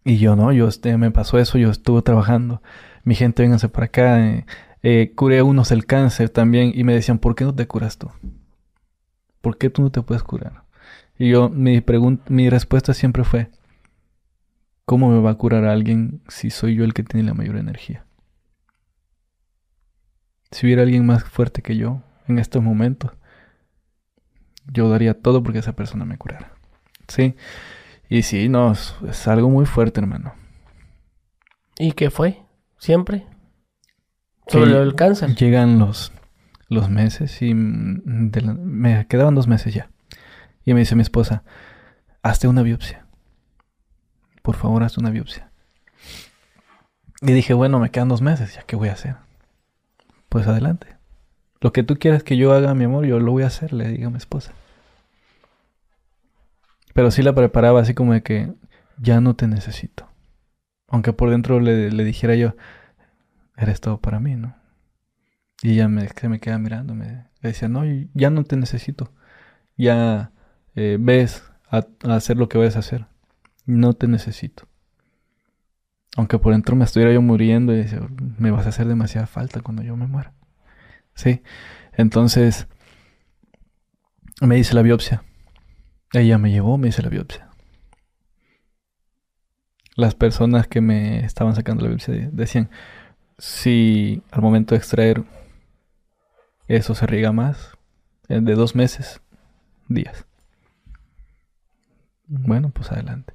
Y 0.05 0.19
yo 0.19 0.37
no, 0.37 0.53
yo 0.53 0.69
este, 0.69 0.97
me 0.99 1.11
pasó 1.11 1.39
eso, 1.39 1.59
yo 1.59 1.71
estuve 1.71 2.03
trabajando. 2.03 2.63
Mi 3.05 3.15
gente, 3.15 3.43
vénganse 3.43 3.69
para 3.69 3.87
acá. 3.87 4.21
eh, 4.27 4.47
Eh, 4.87 5.13
curé 5.15 5.39
a 5.39 5.45
unos 5.45 5.73
el 5.73 5.87
cáncer 5.87 6.29
también 6.29 6.71
y 6.75 6.85
me 6.85 6.93
decían, 6.93 7.19
¿por 7.19 7.35
qué 7.35 7.45
no 7.45 7.55
te 7.55 7.67
curas 7.67 7.97
tú? 7.97 8.11
¿Por 9.41 9.59
qué 9.59 9.71
tú 9.71 9.83
no 9.83 9.91
te 9.91 10.03
puedes 10.03 10.23
curar? 10.23 10.65
Y 11.19 11.31
yo, 11.31 11.49
mi, 11.51 11.83
mi 12.29 12.51
respuesta 12.51 12.95
siempre 12.95 13.25
fue, 13.25 13.51
¿cómo 14.85 15.11
me 15.11 15.21
va 15.21 15.31
a 15.31 15.35
curar 15.37 15.65
a 15.65 15.73
alguien 15.73 16.23
si 16.29 16.51
soy 16.51 16.77
yo 16.77 16.85
el 16.85 16.95
que 16.95 17.03
tiene 17.03 17.27
la 17.27 17.35
mayor 17.35 17.57
energía? 17.57 18.05
Si 20.51 20.67
hubiera 20.67 20.83
alguien 20.83 21.05
más 21.05 21.25
fuerte 21.25 21.63
que 21.63 21.77
yo 21.77 22.03
en 22.29 22.39
estos 22.39 22.63
momentos, 22.63 23.13
yo 24.67 24.89
daría 24.89 25.21
todo 25.21 25.43
porque 25.43 25.59
esa 25.59 25.75
persona 25.75 26.05
me 26.05 26.17
curara. 26.17 26.53
Sí. 27.09 27.35
Y 28.09 28.23
sí, 28.23 28.49
no, 28.49 28.73
es, 28.73 29.29
algo 29.29 29.51
muy 29.51 29.67
fuerte, 29.67 30.01
hermano. 30.01 30.35
¿Y 31.79 31.93
qué 31.93 32.11
fue? 32.11 32.43
¿Siempre? 32.79 33.27
¿Sobre 34.47 34.73
el 34.81 34.95
cáncer? 34.95 35.35
Llegan 35.35 35.79
los, 35.79 36.13
los 36.69 36.91
meses 36.91 37.43
y 37.43 37.55
me 37.55 39.07
quedaban 39.09 39.35
dos 39.35 39.49
meses 39.49 39.75
ya. 39.75 39.91
Y 40.65 40.75
me 40.75 40.81
dice 40.81 40.95
mi 40.95 41.03
esposa, 41.03 41.43
hazte 42.23 42.47
una 42.47 42.63
biopsia. 42.63 43.04
Por 44.45 44.57
favor, 44.57 44.83
hazte 44.83 45.01
una 45.01 45.09
biopsia. 45.09 45.51
Y 47.23 47.33
dije, 47.33 47.55
bueno, 47.55 47.79
me 47.79 47.91
quedan 47.91 48.11
dos 48.11 48.21
meses, 48.21 48.55
¿ya 48.55 48.63
qué 48.65 48.77
voy 48.77 48.91
a 48.91 48.93
hacer? 48.93 49.17
Pues 50.29 50.47
adelante. 50.47 50.99
Lo 51.63 51.73
que 51.73 51.83
tú 51.83 51.97
quieras 51.97 52.23
que 52.23 52.37
yo 52.37 52.53
haga, 52.53 52.75
mi 52.75 52.85
amor, 52.85 53.07
yo 53.07 53.19
lo 53.19 53.33
voy 53.33 53.45
a 53.45 53.47
hacer, 53.47 53.73
le 53.73 53.89
digo 53.89 54.09
a 54.09 54.11
mi 54.11 54.19
esposa. 54.19 54.53
Pero 56.93 57.11
sí 57.11 57.23
la 57.23 57.35
preparaba 57.35 57.81
así 57.81 57.95
como 57.95 58.13
de 58.13 58.23
que 58.23 58.53
ya 58.99 59.23
no 59.23 59.35
te 59.35 59.49
necesito. 59.49 60.07
Aunque 60.89 61.15
por 61.15 61.31
dentro 61.31 61.59
le, 61.59 61.89
dijera 62.05 62.35
yo, 62.35 62.55
eres 63.57 63.81
todo 63.81 63.99
para 63.99 64.21
mí, 64.21 64.37
¿no? 64.37 64.55
Y 65.63 65.73
ella 65.73 65.89
me, 65.89 66.07
se 66.07 66.29
me 66.29 66.39
queda 66.39 66.59
mirando, 66.59 66.95
me 66.95 67.29
decía, 67.41 67.69
no, 67.69 67.85
ya 68.13 68.29
no 68.29 68.45
te 68.45 68.59
necesito. 68.59 69.11
Ya 69.79 70.33
eh, 70.75 70.99
ves 71.01 71.43
a, 71.71 71.87
hacer 72.15 72.37
lo 72.37 72.51
que 72.51 72.59
vas 72.59 72.77
a 72.77 72.81
hacer. 72.81 73.07
No 73.67 73.95
te 73.95 74.09
necesito. 74.09 74.67
Aunque 76.17 76.39
por 76.39 76.53
dentro 76.53 76.77
me 76.77 76.85
estuviera 76.85 77.13
yo 77.13 77.23
muriendo 77.23 77.77
y 77.77 77.87
me 78.39 78.51
vas 78.51 78.67
a 78.67 78.69
hacer 78.69 78.87
demasiada 78.87 79.27
falta 79.27 79.61
cuando 79.61 79.83
yo 79.83 79.97
me 79.97 80.07
muera. 80.07 80.33
Sí. 81.15 81.43
Entonces, 81.93 82.69
me 84.41 84.57
dice 84.57 84.75
la 84.75 84.83
biopsia. 84.83 85.25
Ella 86.13 86.39
me 86.39 86.51
llevó, 86.51 86.79
me 86.79 86.89
hizo 86.89 87.03
la 87.03 87.09
biopsia. 87.09 87.49
Las 89.97 90.15
personas 90.15 90.67
que 90.67 90.81
me 90.81 91.25
estaban 91.25 91.55
sacando 91.55 91.83
la 91.83 91.89
biopsia 91.89 92.15
decían, 92.33 92.71
si 93.39 94.23
al 94.31 94.43
momento 94.43 94.75
de 94.75 94.79
extraer 94.79 95.25
eso 96.69 96.95
se 96.95 97.07
riega 97.07 97.33
más, 97.33 97.77
de 98.29 98.55
dos 98.55 98.75
meses, 98.75 99.21
días. 99.89 100.27
Bueno, 102.27 102.71
pues 102.71 102.91
adelante. 102.91 103.35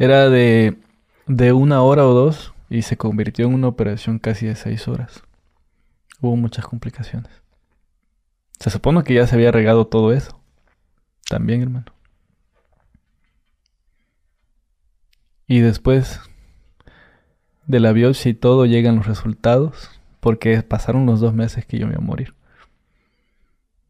Era 0.00 0.30
de, 0.30 0.78
de 1.26 1.52
una 1.52 1.82
hora 1.82 2.06
o 2.06 2.14
dos 2.14 2.54
y 2.70 2.80
se 2.80 2.96
convirtió 2.96 3.44
en 3.44 3.52
una 3.52 3.68
operación 3.68 4.18
casi 4.18 4.46
de 4.46 4.56
seis 4.56 4.88
horas. 4.88 5.22
Hubo 6.22 6.36
muchas 6.36 6.64
complicaciones. 6.64 7.30
Se 8.58 8.70
supone 8.70 9.04
que 9.04 9.12
ya 9.12 9.26
se 9.26 9.34
había 9.34 9.52
regado 9.52 9.86
todo 9.86 10.14
eso. 10.14 10.40
También, 11.28 11.60
hermano. 11.60 11.92
Y 15.46 15.58
después 15.60 16.18
de 17.66 17.80
la 17.80 17.92
biopsia 17.92 18.30
y 18.30 18.34
todo 18.34 18.64
llegan 18.64 18.96
los 18.96 19.06
resultados, 19.06 20.00
porque 20.20 20.62
pasaron 20.62 21.04
los 21.04 21.20
dos 21.20 21.34
meses 21.34 21.66
que 21.66 21.78
yo 21.78 21.86
me 21.86 21.92
iba 21.92 22.02
a 22.02 22.06
morir. 22.06 22.34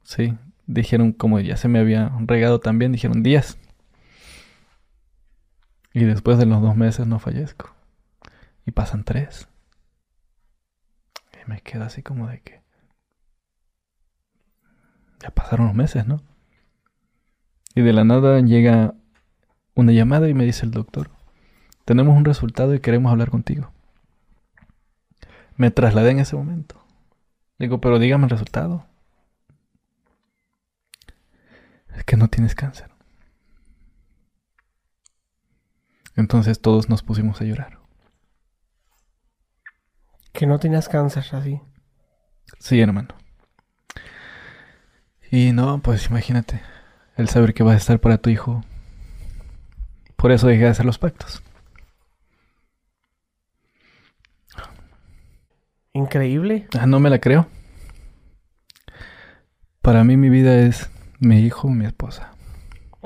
Sí, 0.02 0.34
dijeron 0.66 1.12
como 1.12 1.38
ya 1.38 1.56
se 1.56 1.68
me 1.68 1.78
había 1.78 2.10
regado 2.26 2.58
también, 2.58 2.90
dijeron 2.90 3.22
días. 3.22 3.59
Y 5.92 6.04
después 6.04 6.38
de 6.38 6.46
los 6.46 6.62
dos 6.62 6.76
meses 6.76 7.06
no 7.06 7.18
fallezco. 7.18 7.74
Y 8.64 8.70
pasan 8.70 9.04
tres. 9.04 9.48
Y 11.34 11.48
me 11.48 11.60
queda 11.60 11.86
así 11.86 12.02
como 12.02 12.28
de 12.28 12.40
que... 12.40 12.62
Ya 15.20 15.30
pasaron 15.30 15.66
los 15.66 15.74
meses, 15.74 16.06
¿no? 16.06 16.22
Y 17.74 17.82
de 17.82 17.92
la 17.92 18.04
nada 18.04 18.40
llega 18.40 18.94
una 19.74 19.92
llamada 19.92 20.28
y 20.28 20.34
me 20.34 20.44
dice 20.44 20.64
el 20.64 20.72
doctor, 20.72 21.10
tenemos 21.84 22.16
un 22.16 22.24
resultado 22.24 22.74
y 22.74 22.80
queremos 22.80 23.10
hablar 23.12 23.30
contigo. 23.30 23.72
Me 25.56 25.70
trasladé 25.70 26.10
en 26.10 26.20
ese 26.20 26.36
momento. 26.36 26.82
Digo, 27.58 27.80
pero 27.80 27.98
dígame 27.98 28.24
el 28.24 28.30
resultado. 28.30 28.86
Es 31.94 32.04
que 32.04 32.16
no 32.16 32.28
tienes 32.28 32.54
cáncer. 32.54 32.90
Entonces 36.20 36.60
todos 36.60 36.90
nos 36.90 37.02
pusimos 37.02 37.40
a 37.40 37.44
llorar. 37.44 37.80
Que 40.32 40.46
no 40.46 40.58
tenías 40.58 40.88
cáncer 40.88 41.24
así. 41.32 41.60
Sí, 42.58 42.78
hermano. 42.80 43.08
Y 45.30 45.52
no, 45.52 45.80
pues 45.80 46.06
imagínate 46.10 46.60
el 47.16 47.28
saber 47.28 47.54
que 47.54 47.62
vas 47.62 47.74
a 47.74 47.78
estar 47.78 48.00
para 48.00 48.18
tu 48.18 48.28
hijo. 48.28 48.62
Por 50.16 50.30
eso 50.30 50.46
dejé 50.46 50.64
de 50.64 50.68
hacer 50.68 50.84
los 50.84 50.98
pactos. 50.98 51.42
Increíble. 55.94 56.68
Ah, 56.78 56.86
no 56.86 57.00
me 57.00 57.08
la 57.08 57.18
creo. 57.18 57.48
Para 59.80 60.04
mí 60.04 60.18
mi 60.18 60.28
vida 60.28 60.60
es 60.60 60.90
mi 61.18 61.40
hijo, 61.40 61.70
mi 61.70 61.86
esposa. 61.86 62.29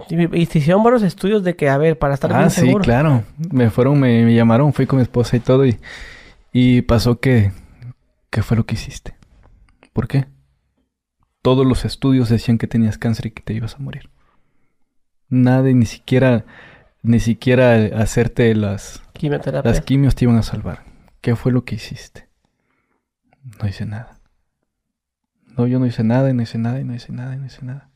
Y 0.09 0.47
te 0.47 0.59
hicieron 0.59 0.83
varios 0.83 1.03
estudios 1.03 1.45
de 1.45 1.55
que, 1.55 1.69
a 1.69 1.79
ver, 1.79 1.99
para 1.99 2.15
estar 2.15 2.33
ah, 2.33 2.51
sí, 2.51 2.75
claro. 2.83 3.23
Me 3.51 3.71
fueron, 3.71 4.01
me, 4.01 4.25
me, 4.25 4.35
llamaron, 4.35 4.73
fui 4.73 4.87
con 4.87 4.99
mi 4.99 5.03
esposa 5.03 5.37
y 5.37 5.41
todo 5.41 5.65
y, 5.65 5.79
y 6.53 6.83
pasó 6.83 7.21
que, 7.21 7.53
¿qué 8.31 8.43
fue 8.43 8.57
lo 8.57 8.67
que 8.67 8.75
hiciste? 8.75 9.15
¿Por 9.93 10.09
qué? 10.09 10.27
todos 11.45 11.67
los 11.67 11.85
estudios 11.85 12.31
decían 12.31 12.57
que 12.57 12.67
tenías 12.67 12.97
cáncer 12.97 13.27
y 13.27 13.31
que 13.33 13.43
te 13.43 13.53
ibas 13.53 13.75
a 13.75 13.79
morir. 13.79 14.09
Nada, 15.29 15.65
ni 15.65 15.85
siquiera, 15.85 16.47
ni 17.03 17.21
siquiera 17.21 17.75
hacerte 18.01 18.55
las, 18.55 19.03
las 19.63 19.83
quimios 19.83 20.15
te 20.15 20.25
iban 20.25 20.39
a 20.39 20.43
salvar. 20.43 20.85
¿Qué 21.21 21.37
fue 21.37 21.53
lo 21.53 21.67
que 21.67 21.75
hiciste? 21.75 22.31
No 23.61 23.69
hice 23.69 23.85
nada. 23.85 24.21
No, 25.55 25.67
yo 25.67 25.79
no 25.79 25.85
hice 25.85 26.03
nada, 26.03 26.31
y 26.31 26.33
no 26.33 26.41
hice 26.41 26.57
nada, 26.57 26.81
y 26.81 26.85
no 26.85 26.95
hice 26.95 27.13
nada, 27.13 27.35
y 27.35 27.39
no 27.39 27.45
hice 27.45 27.63
nada. 27.63 27.91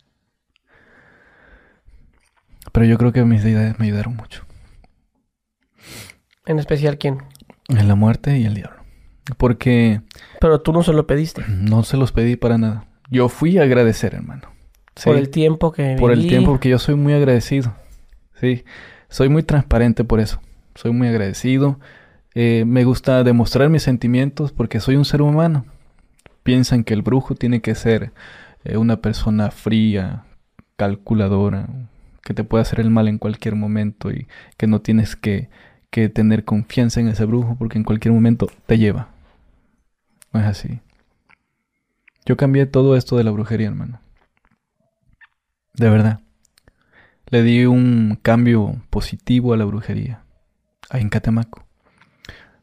Pero 2.78 2.90
yo 2.90 2.96
creo 2.96 3.12
que 3.12 3.24
mis 3.24 3.42
deidades 3.42 3.76
me 3.80 3.86
ayudaron 3.86 4.14
mucho. 4.14 4.44
¿En 6.46 6.60
especial 6.60 6.96
quién? 6.96 7.18
En 7.66 7.88
la 7.88 7.96
muerte 7.96 8.38
y 8.38 8.44
el 8.44 8.54
diablo. 8.54 8.84
Porque... 9.36 10.02
Pero 10.40 10.60
tú 10.60 10.72
no 10.72 10.84
se 10.84 10.92
lo 10.92 11.04
pediste. 11.04 11.42
No 11.48 11.82
se 11.82 11.96
los 11.96 12.12
pedí 12.12 12.36
para 12.36 12.56
nada. 12.56 12.86
Yo 13.10 13.28
fui 13.28 13.58
a 13.58 13.62
agradecer, 13.62 14.14
hermano. 14.14 14.42
Por 15.02 15.16
el 15.16 15.28
tiempo 15.28 15.72
que 15.72 15.96
Por 15.98 16.12
el 16.12 16.28
tiempo, 16.28 16.52
porque 16.52 16.68
yo 16.68 16.78
soy 16.78 16.94
muy 16.94 17.14
agradecido. 17.14 17.74
Sí, 18.40 18.62
soy 19.08 19.28
muy 19.28 19.42
transparente 19.42 20.04
por 20.04 20.20
eso. 20.20 20.40
Soy 20.76 20.92
muy 20.92 21.08
agradecido. 21.08 21.80
Eh, 22.36 22.62
me 22.64 22.84
gusta 22.84 23.24
demostrar 23.24 23.70
mis 23.70 23.82
sentimientos 23.82 24.52
porque 24.52 24.78
soy 24.78 24.94
un 24.94 25.04
ser 25.04 25.20
humano. 25.20 25.64
Piensan 26.44 26.84
que 26.84 26.94
el 26.94 27.02
brujo 27.02 27.34
tiene 27.34 27.60
que 27.60 27.74
ser 27.74 28.12
eh, 28.62 28.76
una 28.76 29.00
persona 29.00 29.50
fría, 29.50 30.26
calculadora, 30.76 31.66
que 32.28 32.34
te 32.34 32.44
puede 32.44 32.60
hacer 32.60 32.80
el 32.80 32.90
mal 32.90 33.08
en 33.08 33.16
cualquier 33.16 33.54
momento 33.54 34.10
y 34.10 34.28
que 34.58 34.66
no 34.66 34.82
tienes 34.82 35.16
que, 35.16 35.48
que 35.88 36.10
tener 36.10 36.44
confianza 36.44 37.00
en 37.00 37.08
ese 37.08 37.24
brujo 37.24 37.56
porque 37.58 37.78
en 37.78 37.84
cualquier 37.84 38.12
momento 38.12 38.48
te 38.66 38.76
lleva. 38.76 39.08
No 40.34 40.40
es 40.40 40.44
así. 40.44 40.80
Yo 42.26 42.36
cambié 42.36 42.66
todo 42.66 42.96
esto 42.96 43.16
de 43.16 43.24
la 43.24 43.30
brujería, 43.30 43.68
hermano. 43.68 44.02
De 45.72 45.88
verdad. 45.88 46.20
Le 47.30 47.42
di 47.42 47.64
un 47.64 48.18
cambio 48.20 48.76
positivo 48.90 49.54
a 49.54 49.56
la 49.56 49.64
brujería. 49.64 50.22
Ahí 50.90 51.00
en 51.00 51.08
Catemaco. 51.08 51.64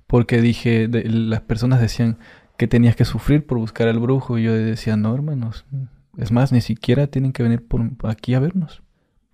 Porque 0.06 0.42
dije, 0.42 0.88
las 0.88 1.42
personas 1.42 1.82
decían 1.82 2.20
que 2.56 2.68
tenías 2.68 2.96
que 2.96 3.04
sufrir 3.04 3.48
por 3.48 3.58
buscar 3.58 3.88
al 3.88 3.98
brujo. 3.98 4.38
Y 4.38 4.44
yo 4.44 4.54
decía, 4.54 4.96
no, 4.96 5.16
hermanos. 5.16 5.66
Es 6.18 6.32
más, 6.32 6.52
ni 6.52 6.62
siquiera 6.62 7.08
tienen 7.08 7.34
que 7.34 7.42
venir 7.42 7.68
por 7.68 7.90
aquí 8.04 8.36
a 8.36 8.40
vernos. 8.40 8.85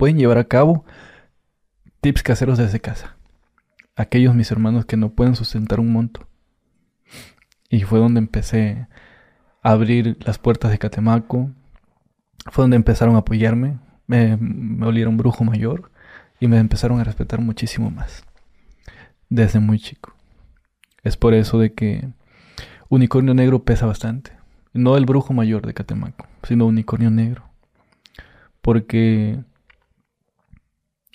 Pueden 0.01 0.17
llevar 0.17 0.39
a 0.39 0.45
cabo 0.45 0.83
tips 2.01 2.23
caseros 2.23 2.57
desde 2.57 2.79
casa. 2.79 3.17
Aquellos 3.95 4.33
mis 4.33 4.49
hermanos 4.49 4.87
que 4.87 4.97
no 4.97 5.11
pueden 5.11 5.35
sustentar 5.35 5.79
un 5.79 5.93
monto. 5.93 6.27
Y 7.69 7.81
fue 7.81 7.99
donde 7.99 8.17
empecé 8.17 8.87
abrir 9.61 10.17
las 10.25 10.39
puertas 10.39 10.71
de 10.71 10.79
Catemaco. 10.79 11.51
Fue 12.49 12.63
donde 12.63 12.77
empezaron 12.77 13.13
a 13.13 13.19
apoyarme. 13.19 13.77
Me, 14.07 14.37
me 14.37 14.87
olieron 14.87 15.17
brujo 15.17 15.43
mayor 15.43 15.91
y 16.39 16.47
me 16.47 16.57
empezaron 16.57 16.99
a 16.99 17.03
respetar 17.03 17.39
muchísimo 17.39 17.91
más. 17.91 18.23
Desde 19.29 19.59
muy 19.59 19.77
chico. 19.77 20.15
Es 21.03 21.15
por 21.15 21.35
eso 21.35 21.59
de 21.59 21.75
que 21.75 22.09
Unicornio 22.89 23.35
negro 23.35 23.65
pesa 23.65 23.85
bastante. 23.85 24.31
No 24.73 24.97
el 24.97 25.05
brujo 25.05 25.31
mayor 25.31 25.63
de 25.63 25.75
Catemaco, 25.75 26.25
sino 26.41 26.65
unicornio 26.65 27.11
negro. 27.11 27.43
Porque 28.63 29.43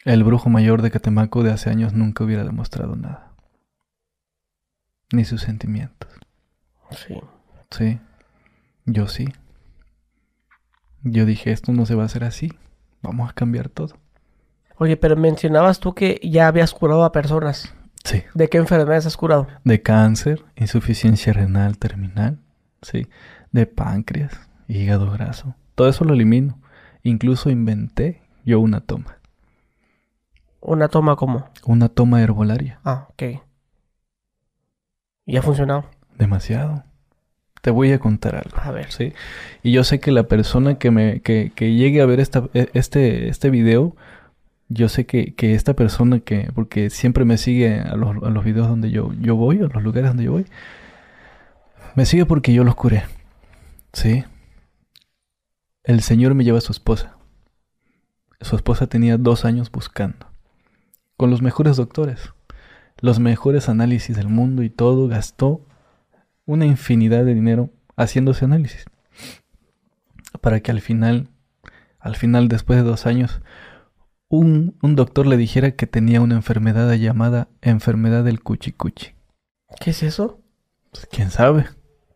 el 0.06 0.22
brujo 0.22 0.48
mayor 0.48 0.82
de 0.82 0.92
Catemaco 0.92 1.42
de 1.42 1.50
hace 1.50 1.68
años 1.68 1.92
nunca 1.92 2.22
hubiera 2.22 2.44
demostrado 2.44 2.94
nada. 2.94 3.32
Ni 5.12 5.24
sus 5.24 5.42
sentimientos. 5.42 6.08
Sí. 6.92 7.20
Sí. 7.72 7.98
Yo 8.84 9.08
sí. 9.08 9.26
Yo 11.02 11.26
dije, 11.26 11.50
esto 11.50 11.72
no 11.72 11.86
se 11.86 11.96
va 11.96 12.04
a 12.04 12.06
hacer 12.06 12.22
así. 12.22 12.52
Vamos 13.02 13.28
a 13.28 13.32
cambiar 13.32 13.68
todo. 13.68 13.96
Oye, 14.76 14.96
pero 14.96 15.16
mencionabas 15.16 15.80
tú 15.80 15.92
que 15.92 16.20
ya 16.22 16.46
habías 16.46 16.72
curado 16.72 17.04
a 17.04 17.10
personas. 17.10 17.74
Sí. 18.04 18.22
¿De 18.34 18.48
qué 18.48 18.58
enfermedades 18.58 19.06
has 19.06 19.16
curado? 19.16 19.48
De 19.64 19.82
cáncer, 19.82 20.44
insuficiencia 20.54 21.32
renal 21.32 21.78
terminal, 21.78 22.38
sí. 22.80 23.08
De 23.50 23.66
páncreas, 23.66 24.48
hígado 24.68 25.10
graso. 25.10 25.56
Todo 25.74 25.88
eso 25.88 26.04
lo 26.04 26.14
elimino. 26.14 26.60
Incluso 27.02 27.50
inventé 27.50 28.22
yo 28.44 28.60
una 28.60 28.80
toma. 28.80 29.15
¿Una 30.66 30.88
toma 30.88 31.14
cómo? 31.14 31.48
Una 31.64 31.88
toma 31.88 32.20
herbolaria. 32.22 32.80
Ah, 32.84 33.06
ok. 33.10 33.22
¿Y 35.24 35.36
ha 35.36 35.42
funcionado? 35.42 35.84
Demasiado. 36.18 36.82
Te 37.62 37.70
voy 37.70 37.92
a 37.92 38.00
contar 38.00 38.34
algo. 38.34 38.56
A 38.60 38.72
ver. 38.72 38.90
Sí. 38.90 39.12
Y 39.62 39.70
yo 39.70 39.84
sé 39.84 40.00
que 40.00 40.10
la 40.10 40.24
persona 40.24 40.76
que 40.76 40.90
me 40.90 41.20
que, 41.22 41.52
que 41.54 41.74
llegue 41.74 42.00
a 42.00 42.06
ver 42.06 42.18
esta, 42.18 42.48
e- 42.52 42.68
este, 42.74 43.28
este 43.28 43.48
video, 43.50 43.94
yo 44.68 44.88
sé 44.88 45.06
que, 45.06 45.36
que 45.36 45.54
esta 45.54 45.74
persona 45.74 46.18
que, 46.18 46.50
porque 46.52 46.90
siempre 46.90 47.24
me 47.24 47.38
sigue 47.38 47.78
a 47.80 47.94
los, 47.94 48.16
a 48.24 48.30
los 48.30 48.44
videos 48.44 48.66
donde 48.66 48.90
yo, 48.90 49.12
yo 49.20 49.36
voy, 49.36 49.58
a 49.58 49.68
los 49.68 49.82
lugares 49.84 50.10
donde 50.10 50.24
yo 50.24 50.32
voy, 50.32 50.46
me 51.94 52.06
sigue 52.06 52.26
porque 52.26 52.52
yo 52.52 52.64
los 52.64 52.74
curé. 52.74 53.04
Sí. 53.92 54.24
El 55.84 56.02
Señor 56.02 56.34
me 56.34 56.42
lleva 56.42 56.58
a 56.58 56.60
su 56.60 56.72
esposa. 56.72 57.16
Su 58.40 58.56
esposa 58.56 58.88
tenía 58.88 59.16
dos 59.16 59.44
años 59.44 59.70
buscando. 59.70 60.25
Con 61.16 61.30
los 61.30 61.42
mejores 61.42 61.76
doctores. 61.76 62.32
Los 63.00 63.20
mejores 63.20 63.68
análisis 63.68 64.16
del 64.16 64.28
mundo 64.28 64.62
y 64.62 64.70
todo 64.70 65.08
gastó 65.08 65.60
una 66.46 66.66
infinidad 66.66 67.24
de 67.24 67.34
dinero 67.34 67.70
haciéndose 67.96 68.44
análisis. 68.44 68.84
Para 70.40 70.60
que 70.60 70.70
al 70.70 70.80
final, 70.80 71.28
al 71.98 72.16
final, 72.16 72.48
después 72.48 72.78
de 72.78 72.84
dos 72.84 73.06
años, 73.06 73.40
un, 74.28 74.76
un 74.82 74.96
doctor 74.96 75.26
le 75.26 75.36
dijera 75.36 75.72
que 75.72 75.86
tenía 75.86 76.20
una 76.20 76.34
enfermedad 76.34 76.92
llamada 76.94 77.48
enfermedad 77.62 78.24
del 78.24 78.42
cuchicuchi. 78.42 79.14
¿Qué 79.80 79.90
es 79.90 80.02
eso? 80.02 80.40
Pues, 80.90 81.06
¿Quién 81.10 81.30
sabe? 81.30 81.66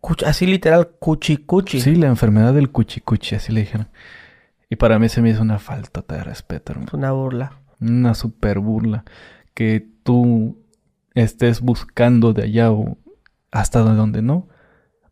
Cuch- 0.00 0.26
así 0.26 0.46
literal, 0.46 0.90
cuchi 0.98 1.36
cuchi. 1.38 1.80
Sí, 1.80 1.94
la 1.94 2.08
enfermedad 2.08 2.54
del 2.54 2.70
cuchicuchi, 2.70 3.34
así 3.36 3.52
le 3.52 3.60
dijeron. 3.60 3.88
Y 4.68 4.76
para 4.76 4.98
mí 4.98 5.08
se 5.08 5.20
me 5.20 5.30
hizo 5.30 5.42
una 5.42 5.58
falta 5.58 6.02
de 6.08 6.24
respeto, 6.24 6.72
hermano. 6.72 6.90
Una 6.94 7.12
burla. 7.12 7.52
Una 7.80 8.14
super 8.14 8.58
burla. 8.60 9.04
Que 9.54 9.86
tú 10.02 10.58
estés 11.14 11.60
buscando 11.60 12.32
de 12.32 12.44
allá 12.44 12.70
o 12.72 12.98
hasta 13.50 13.82
de 13.84 13.94
donde 13.94 14.22
no. 14.22 14.48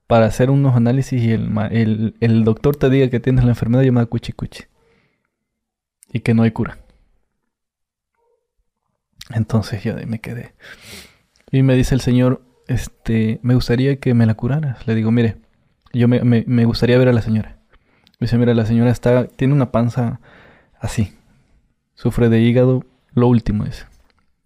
Para 0.06 0.26
hacer 0.26 0.50
unos 0.50 0.76
análisis 0.76 1.22
y 1.22 1.32
el, 1.32 1.50
el, 1.70 2.16
el 2.20 2.44
doctor 2.44 2.76
te 2.76 2.90
diga 2.90 3.10
que 3.10 3.20
tienes 3.20 3.44
la 3.44 3.50
enfermedad 3.50 3.82
llamada 3.84 4.06
cuchicuchi. 4.06 4.64
Y 6.12 6.20
que 6.20 6.34
no 6.34 6.42
hay 6.42 6.50
cura. 6.50 6.78
Entonces 9.34 9.82
yo 9.84 9.94
me 10.06 10.20
quedé. 10.20 10.54
Y 11.50 11.62
me 11.62 11.76
dice 11.76 11.94
el 11.94 12.00
señor, 12.00 12.42
este, 12.66 13.40
me 13.42 13.54
gustaría 13.54 13.98
que 14.00 14.14
me 14.14 14.26
la 14.26 14.34
curaras. 14.34 14.86
Le 14.86 14.94
digo, 14.94 15.10
mire, 15.10 15.36
yo 15.92 16.08
me, 16.08 16.22
me- 16.24 16.44
me 16.46 16.64
gustaría 16.64 16.98
ver 16.98 17.08
a 17.08 17.12
la 17.12 17.22
señora. 17.22 17.58
Me 18.20 18.26
dice, 18.26 18.38
mira, 18.38 18.54
la 18.54 18.66
señora 18.66 18.90
está, 18.90 19.26
tiene 19.28 19.54
una 19.54 19.72
panza 19.72 20.20
así. 20.80 21.12
Sufre 21.98 22.28
de 22.28 22.40
hígado, 22.40 22.84
lo 23.12 23.26
último 23.26 23.64
es. 23.64 23.88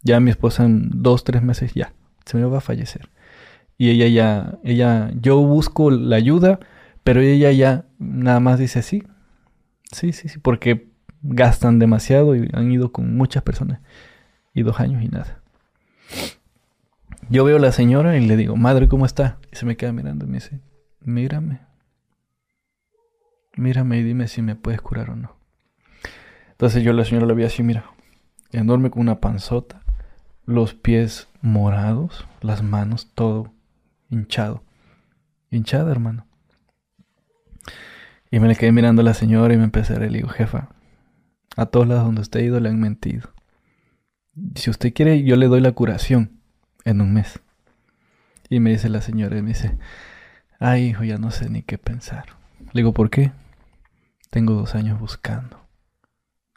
Ya 0.03 0.21
mi 0.21 0.31
esposa 0.31 0.65
en 0.65 0.89
dos, 1.03 1.23
tres 1.23 1.43
meses 1.43 1.75
ya, 1.75 1.93
se 2.25 2.39
me 2.39 2.45
va 2.45 2.57
a 2.57 2.61
fallecer. 2.63 3.11
Y 3.77 3.91
ella 3.91 4.09
ya, 4.09 4.59
ella, 4.65 5.11
yo 5.21 5.39
busco 5.43 5.91
la 5.91 6.17
ayuda, 6.17 6.61
pero 7.05 7.21
ella 7.21 7.53
ya 7.53 7.85
nada 7.99 8.41
más 8.41 8.59
dice 8.59 8.81
sí. 8.81 9.03
Sí, 9.91 10.15
sí, 10.15 10.31
sí, 10.31 10.39
porque 10.39 10.89
gastan 11.21 11.79
demasiado 11.79 12.35
y 12.35 12.49
han 12.55 12.73
ido 12.73 12.91
con 12.91 13.15
muchas 13.19 13.43
personas. 13.43 13.81
Y 14.55 14.63
dos 14.63 14.81
años 14.81 15.03
y 15.03 15.09
nada. 15.09 15.43
Yo 17.29 17.45
veo 17.45 17.59
a 17.59 17.61
la 17.61 17.73
señora 17.73 18.17
y 18.17 18.27
le 18.27 18.39
digo, 18.39 18.57
madre, 18.57 18.89
¿cómo 18.89 19.05
está? 19.05 19.37
Y 19.53 19.57
se 19.57 19.67
me 19.67 19.77
queda 19.77 19.93
mirando 19.93 20.25
y 20.25 20.29
me 20.29 20.39
dice, 20.39 20.63
mírame. 21.03 21.61
Mírame 23.57 23.99
y 23.99 24.05
dime 24.05 24.27
si 24.27 24.41
me 24.41 24.57
puedes 24.57 24.81
curar 24.81 25.11
o 25.11 25.17
no. 25.17 25.42
Entonces 26.53 26.83
yo 26.83 26.93
la 26.93 27.05
señora 27.05 27.27
la 27.27 27.35
vi 27.35 27.45
así, 27.45 27.63
mira, 27.63 27.85
enorme 28.53 28.91
con 28.91 29.03
una 29.03 29.21
panzota, 29.21 29.83
los 30.47 30.75
pies 30.75 31.29
morados, 31.41 32.27
las 32.41 32.63
manos, 32.63 33.11
todo 33.15 33.53
hinchado. 34.11 34.63
Hinchada, 35.51 35.91
hermano. 35.91 36.27
Y 38.31 38.41
me 38.41 38.49
le 38.49 38.57
quedé 38.57 38.73
mirando 38.73 39.03
a 39.03 39.05
la 39.05 39.15
señora 39.15 39.53
y 39.53 39.59
me 39.59 39.65
empecé 39.65 39.93
a 39.93 39.97
reír. 39.97 40.13
Le 40.13 40.19
digo, 40.19 40.29
jefa, 40.29 40.71
a 41.57 41.67
todos 41.67 41.87
lados 41.87 42.05
donde 42.05 42.23
usted 42.23 42.41
ha 42.41 42.45
ido 42.45 42.61
le 42.61 42.69
han 42.69 42.81
mentido. 42.81 43.31
Si 44.55 44.71
usted 44.71 44.95
quiere, 44.95 45.23
yo 45.25 45.37
le 45.37 45.49
doy 45.49 45.61
la 45.61 45.73
curación 45.73 46.41
en 46.85 47.01
un 47.01 47.13
mes. 47.13 47.41
Y 48.49 48.61
me 48.61 48.71
dice 48.71 48.89
la 48.89 49.03
señora, 49.03 49.37
y 49.37 49.43
me 49.43 49.49
dice, 49.49 49.79
ay, 50.59 50.87
hijo, 50.87 51.05
ya 51.05 51.19
no 51.19 51.31
sé 51.31 51.51
ni 51.51 51.63
qué 51.63 51.77
pensar. 51.79 52.25
Le 52.73 52.81
digo, 52.81 52.93
¿por 52.93 53.11
qué? 53.11 53.33
Tengo 54.31 54.55
dos 54.55 54.75
años 54.75 54.99
buscando. 54.99 55.62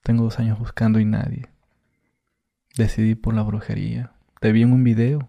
Tengo 0.05 0.23
dos 0.23 0.37
años 0.37 0.59
buscando 0.59 0.99
y 0.99 1.05
nadie. 1.05 1.47
Decidí 2.77 3.15
por 3.15 3.33
la 3.33 3.41
brujería. 3.41 4.11
Te 4.39 4.51
vi 4.51 4.61
en 4.61 4.71
un 4.71 4.83
video. 4.83 5.27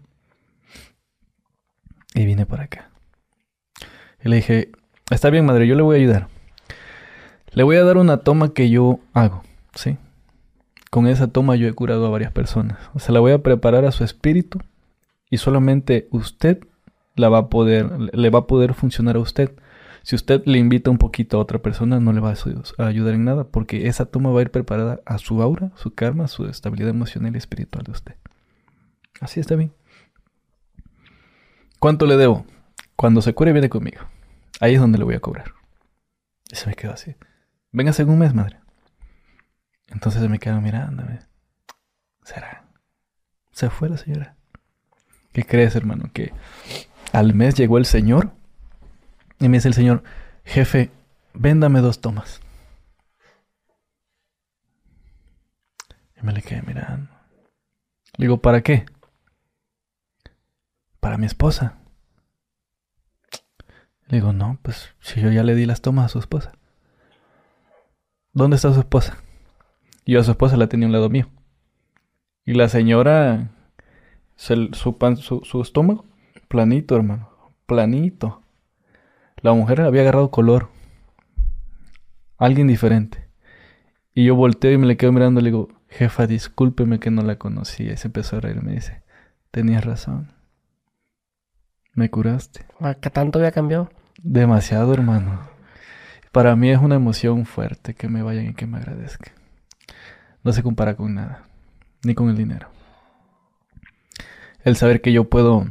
Y 2.13 2.25
vine 2.27 2.45
para 2.45 2.65
acá. 2.65 2.91
Y 4.23 4.29
le 4.29 4.35
dije, 4.35 4.71
está 5.09 5.31
bien, 5.31 5.47
madre, 5.47 5.65
yo 5.65 5.73
le 5.73 5.81
voy 5.81 5.95
a 5.95 5.99
ayudar. 5.99 6.27
Le 7.53 7.63
voy 7.63 7.77
a 7.77 7.83
dar 7.83 7.97
una 7.97 8.17
toma 8.17 8.53
que 8.53 8.69
yo 8.69 8.99
hago, 9.13 9.41
¿sí? 9.73 9.97
Con 10.91 11.07
esa 11.07 11.25
toma 11.25 11.55
yo 11.55 11.67
he 11.67 11.73
curado 11.73 12.05
a 12.05 12.11
varias 12.11 12.31
personas. 12.31 12.77
Se 12.97 13.11
la 13.11 13.19
voy 13.19 13.31
a 13.31 13.41
preparar 13.41 13.83
a 13.83 13.91
su 13.91 14.03
espíritu 14.03 14.59
y 15.31 15.37
solamente 15.37 16.07
usted 16.11 16.59
la 17.15 17.29
va 17.29 17.39
a 17.39 17.49
poder, 17.49 18.13
le 18.13 18.29
va 18.29 18.39
a 18.39 18.47
poder 18.47 18.75
funcionar 18.75 19.15
a 19.15 19.21
usted. 19.21 19.57
Si 20.03 20.15
usted 20.15 20.43
le 20.45 20.57
invita 20.57 20.89
un 20.89 20.97
poquito 20.97 21.37
a 21.37 21.41
otra 21.41 21.59
persona, 21.59 21.99
no 21.99 22.13
le 22.13 22.19
va 22.19 22.33
a 22.33 22.85
ayudar 22.85 23.13
en 23.13 23.25
nada, 23.25 23.45
porque 23.45 23.87
esa 23.87 24.05
toma 24.05 24.31
va 24.31 24.39
a 24.39 24.43
ir 24.43 24.51
preparada 24.51 25.01
a 25.05 25.17
su 25.17 25.41
aura, 25.41 25.71
su 25.75 25.93
karma, 25.93 26.27
su 26.27 26.45
estabilidad 26.45 26.89
emocional 26.89 27.35
y 27.35 27.37
espiritual 27.37 27.83
de 27.83 27.91
usted. 27.91 28.15
Así 29.19 29.39
está 29.39 29.55
bien. 29.55 29.73
¿Cuánto 31.79 32.05
le 32.05 32.17
debo? 32.17 32.45
Cuando 32.95 33.21
se 33.21 33.33
cure, 33.33 33.51
viene 33.51 33.69
conmigo. 33.69 34.01
Ahí 34.59 34.75
es 34.75 34.81
donde 34.81 34.97
le 34.97 35.03
voy 35.03 35.15
a 35.15 35.19
cobrar. 35.19 35.53
Y 36.51 36.55
se 36.55 36.67
me 36.67 36.75
quedó 36.75 36.93
así. 36.93 37.15
Véngase 37.71 38.03
en 38.03 38.09
un 38.09 38.19
mes, 38.19 38.33
madre. 38.33 38.59
Entonces 39.89 40.21
se 40.21 40.29
me 40.29 40.39
quedó 40.39 40.59
mirándome. 40.61 41.19
¿Será? 42.23 42.65
Se 43.51 43.69
fue 43.69 43.89
la 43.89 43.97
señora. 43.97 44.35
¿Qué 45.33 45.43
crees, 45.43 45.75
hermano? 45.75 46.09
Que 46.13 46.33
al 47.11 47.33
mes 47.33 47.55
llegó 47.55 47.77
el 47.77 47.85
señor 47.85 48.31
y 49.39 49.49
me 49.49 49.57
dice 49.57 49.67
el 49.67 49.73
señor, 49.73 50.03
jefe, 50.45 50.91
véndame 51.33 51.81
dos 51.81 52.01
tomas. 52.01 52.41
Y 56.19 56.25
me 56.25 56.33
le 56.33 56.41
quedé 56.41 56.61
mirando. 56.63 57.09
Le 58.17 58.25
digo, 58.25 58.37
¿para 58.41 58.61
qué? 58.61 58.85
Para 60.99 61.17
mi 61.17 61.25
esposa. 61.25 61.77
Le 64.07 64.17
digo, 64.17 64.33
no, 64.33 64.57
pues 64.61 64.95
si 65.01 65.21
yo 65.21 65.31
ya 65.31 65.43
le 65.43 65.53
di 65.55 65.65
las 65.65 65.81
tomas 65.81 66.05
a 66.05 66.09
su 66.09 66.19
esposa. 66.19 66.53
¿Dónde 68.33 68.55
está 68.55 68.73
su 68.73 68.79
esposa? 68.79 69.17
Yo 70.05 70.19
a 70.19 70.23
su 70.23 70.31
esposa 70.31 70.57
la 70.57 70.67
tenía 70.67 70.85
a 70.85 70.89
un 70.89 70.93
lado 70.93 71.09
mío. 71.09 71.27
Y 72.45 72.53
la 72.53 72.69
señora, 72.69 73.49
se- 74.35 74.73
su, 74.73 74.97
pan- 74.97 75.17
su, 75.17 75.41
su 75.43 75.61
estómago, 75.61 76.05
planito, 76.47 76.95
hermano, 76.95 77.29
planito. 77.65 78.41
La 79.41 79.53
mujer 79.53 79.81
había 79.81 80.01
agarrado 80.01 80.31
color. 80.31 80.69
Alguien 82.37 82.67
diferente. 82.67 83.27
Y 84.13 84.25
yo 84.25 84.35
volteo 84.35 84.71
y 84.71 84.77
me 84.77 84.87
le 84.87 84.97
quedo 84.97 85.11
mirando 85.11 85.39
y 85.39 85.43
le 85.43 85.49
digo, 85.51 85.69
jefa, 85.89 86.25
discúlpeme 86.25 86.99
que 86.99 87.11
no 87.11 87.21
la 87.21 87.37
conocía. 87.37 87.93
Y 87.93 87.97
se 87.97 88.07
empezó 88.07 88.37
a 88.37 88.39
reír 88.39 88.63
me 88.63 88.73
dice, 88.73 89.03
tenías 89.51 89.85
razón. 89.85 90.31
Me 91.93 92.09
curaste. 92.09 92.65
¿Qué 93.01 93.09
tanto 93.09 93.39
había 93.39 93.51
cambiado? 93.51 93.89
Demasiado, 94.21 94.93
hermano. 94.93 95.47
Para 96.31 96.55
mí 96.55 96.69
es 96.69 96.79
una 96.79 96.95
emoción 96.95 97.45
fuerte 97.45 97.93
que 97.93 98.07
me 98.07 98.21
vayan 98.21 98.47
y 98.47 98.53
que 98.53 98.67
me 98.67 98.77
agradezcan. 98.77 99.33
No 100.43 100.53
se 100.53 100.63
compara 100.63 100.95
con 100.95 101.15
nada, 101.15 101.47
ni 102.03 102.13
con 102.15 102.29
el 102.29 102.37
dinero. 102.37 102.69
El 104.63 104.75
saber 104.75 105.01
que 105.01 105.11
yo 105.11 105.29
puedo 105.29 105.65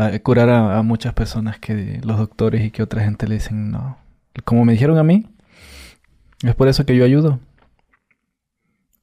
a 0.00 0.18
curar 0.20 0.48
a, 0.48 0.82
muchas 0.82 1.12
personas 1.12 1.58
que 1.58 2.00
los 2.02 2.18
doctores 2.18 2.64
y 2.64 2.70
que 2.70 2.82
otra 2.82 3.02
gente 3.02 3.28
le 3.28 3.34
dicen 3.36 3.70
no. 3.70 3.98
Como 4.44 4.64
me 4.64 4.72
dijeron 4.72 4.98
a 4.98 5.02
mí, 5.02 5.26
es 6.42 6.54
por 6.54 6.68
eso 6.68 6.86
que 6.86 6.96
yo 6.96 7.04
ayudo. 7.04 7.40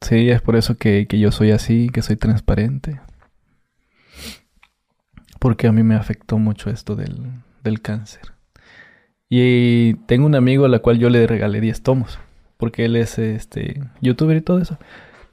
Sí, 0.01 0.29
es 0.29 0.41
por 0.41 0.55
eso 0.55 0.77
que, 0.77 1.07
que 1.07 1.19
yo 1.19 1.31
soy 1.31 1.51
así, 1.51 1.89
que 1.89 2.01
soy 2.01 2.15
transparente. 2.15 2.99
Porque 5.39 5.67
a 5.67 5.71
mí 5.71 5.83
me 5.83 5.95
afectó 5.95 6.37
mucho 6.39 6.69
esto 6.69 6.95
del, 6.95 7.31
del 7.63 7.81
cáncer. 7.81 8.33
Y 9.29 9.95
tengo 10.05 10.25
un 10.25 10.35
amigo 10.35 10.65
a 10.65 10.69
la 10.69 10.79
cual 10.79 10.99
yo 10.99 11.09
le 11.09 11.27
regalé 11.27 11.61
10 11.61 11.83
tomos. 11.83 12.19
Porque 12.57 12.85
él 12.85 12.95
es 12.95 13.19
este 13.19 13.81
youtuber 14.01 14.37
y 14.37 14.41
todo 14.41 14.59
eso. 14.59 14.79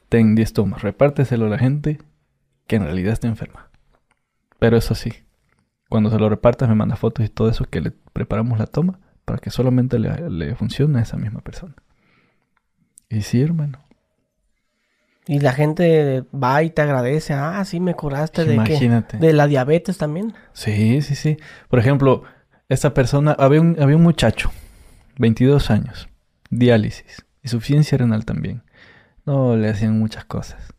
Ten 0.08 0.34
10 0.34 0.52
tomos, 0.52 0.82
repárteselo 0.82 1.46
a 1.46 1.50
la 1.50 1.58
gente 1.58 1.98
que 2.66 2.76
en 2.76 2.84
realidad 2.84 3.12
está 3.12 3.28
enferma. 3.28 3.70
Pero 4.58 4.76
eso 4.76 4.94
sí, 4.94 5.12
cuando 5.94 6.10
se 6.10 6.18
lo 6.18 6.28
repartas 6.28 6.68
me 6.68 6.74
manda 6.74 6.96
fotos 6.96 7.24
y 7.24 7.28
todo 7.28 7.48
eso 7.48 7.66
que 7.66 7.80
le 7.80 7.92
preparamos 7.92 8.58
la 8.58 8.66
toma 8.66 8.98
para 9.24 9.38
que 9.38 9.50
solamente 9.50 10.00
le, 10.00 10.28
le 10.28 10.56
funcione 10.56 10.98
a 10.98 11.02
esa 11.02 11.16
misma 11.16 11.40
persona. 11.40 11.72
Y 13.08 13.22
sí, 13.22 13.40
hermano. 13.40 13.78
Y 15.28 15.38
la 15.38 15.52
gente 15.52 16.24
va 16.34 16.64
y 16.64 16.70
te 16.70 16.82
agradece. 16.82 17.34
Ah, 17.34 17.64
sí, 17.64 17.78
me 17.78 17.94
curaste 17.94 18.44
de? 18.44 18.54
Imagínate. 18.54 19.18
De 19.18 19.32
la 19.32 19.46
diabetes 19.46 19.96
también. 19.96 20.34
Sí, 20.52 21.00
sí, 21.00 21.14
sí. 21.14 21.36
Por 21.68 21.78
ejemplo, 21.78 22.24
esta 22.68 22.92
persona, 22.92 23.36
había 23.38 23.60
un, 23.60 23.80
había 23.80 23.94
un 23.94 24.02
muchacho, 24.02 24.50
22 25.18 25.70
años, 25.70 26.08
diálisis, 26.50 27.24
insuficiencia 27.44 27.98
renal 27.98 28.24
también. 28.24 28.64
No, 29.26 29.54
le 29.54 29.68
hacían 29.68 29.96
muchas 29.96 30.24
cosas. 30.24 30.74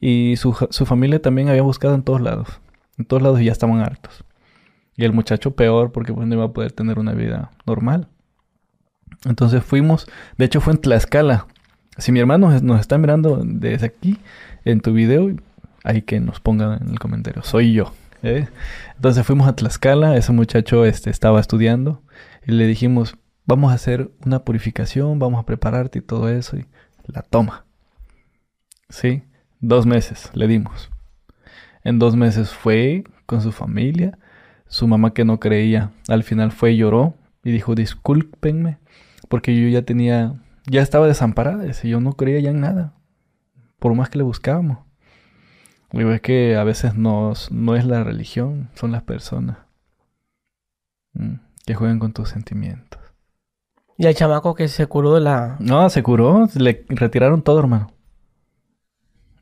Y 0.00 0.34
su, 0.36 0.52
su 0.70 0.84
familia 0.84 1.22
también 1.22 1.48
había 1.48 1.62
buscado 1.62 1.94
en 1.94 2.02
todos 2.02 2.20
lados. 2.20 2.60
En 2.98 3.04
todos 3.04 3.22
lados 3.22 3.40
y 3.40 3.44
ya 3.44 3.52
estaban 3.52 3.78
hartos. 3.78 4.24
Y 4.98 5.04
el 5.04 5.12
muchacho 5.12 5.54
peor 5.54 5.92
porque 5.92 6.12
pues 6.12 6.26
no 6.26 6.34
iba 6.34 6.44
a 6.44 6.52
poder 6.52 6.72
tener 6.72 6.98
una 6.98 7.12
vida 7.12 7.52
normal. 7.64 8.08
Entonces 9.24 9.64
fuimos, 9.64 10.06
de 10.36 10.44
hecho 10.44 10.60
fue 10.60 10.74
en 10.74 10.80
Tlaxcala. 10.80 11.46
Si 11.96 12.12
mi 12.12 12.20
hermano 12.20 12.50
nos 12.60 12.80
está 12.80 12.98
mirando 12.98 13.40
desde 13.44 13.86
aquí 13.86 14.18
en 14.64 14.80
tu 14.80 14.92
video, 14.92 15.34
hay 15.84 16.02
que 16.02 16.18
nos 16.18 16.40
pongan 16.40 16.82
en 16.82 16.90
el 16.90 16.98
comentario. 16.98 17.42
Soy 17.44 17.72
yo. 17.72 17.92
¿eh? 18.24 18.48
Entonces 18.96 19.24
fuimos 19.24 19.48
a 19.48 19.54
Tlaxcala, 19.54 20.16
ese 20.16 20.32
muchacho 20.32 20.84
este, 20.84 21.10
estaba 21.10 21.40
estudiando 21.40 22.02
y 22.44 22.52
le 22.52 22.66
dijimos, 22.66 23.16
vamos 23.46 23.70
a 23.70 23.76
hacer 23.76 24.10
una 24.26 24.40
purificación, 24.40 25.20
vamos 25.20 25.40
a 25.40 25.46
prepararte 25.46 26.00
y 26.00 26.02
todo 26.02 26.28
eso. 26.28 26.56
Y 26.56 26.66
la 27.06 27.22
toma. 27.22 27.66
Sí, 28.88 29.22
dos 29.60 29.86
meses 29.86 30.30
le 30.34 30.48
dimos. 30.48 30.90
En 31.84 32.00
dos 32.00 32.16
meses 32.16 32.50
fue 32.50 33.04
con 33.26 33.42
su 33.42 33.52
familia, 33.52 34.18
su 34.68 34.86
mamá 34.86 35.12
que 35.12 35.24
no 35.24 35.40
creía, 35.40 35.92
al 36.08 36.22
final 36.22 36.52
fue 36.52 36.72
y 36.72 36.76
lloró 36.78 37.14
y 37.42 37.50
dijo, 37.50 37.74
discúlpenme, 37.74 38.78
porque 39.28 39.60
yo 39.60 39.68
ya 39.68 39.82
tenía, 39.82 40.34
ya 40.66 40.82
estaba 40.82 41.06
desamparada, 41.06 41.64
dice, 41.64 41.88
yo 41.88 42.00
no 42.00 42.12
creía 42.12 42.40
ya 42.40 42.50
en 42.50 42.60
nada, 42.60 42.94
por 43.78 43.94
más 43.94 44.10
que 44.10 44.18
le 44.18 44.24
buscábamos. 44.24 44.78
Digo, 45.92 46.10
es 46.12 46.20
que 46.20 46.56
a 46.56 46.64
veces 46.64 46.94
no, 46.94 47.32
no 47.50 47.76
es 47.76 47.86
la 47.86 48.04
religión, 48.04 48.68
son 48.74 48.92
las 48.92 49.02
personas 49.02 49.56
mm, 51.14 51.36
que 51.64 51.74
juegan 51.74 51.98
con 51.98 52.12
tus 52.12 52.28
sentimientos. 52.28 53.00
Y 53.96 54.06
el 54.06 54.14
chamaco 54.14 54.54
que 54.54 54.68
se 54.68 54.86
curó 54.86 55.14
de 55.14 55.20
la... 55.20 55.56
No, 55.58 55.88
se 55.90 56.02
curó, 56.02 56.46
le 56.54 56.84
retiraron 56.88 57.42
todo, 57.42 57.58
hermano. 57.58 57.90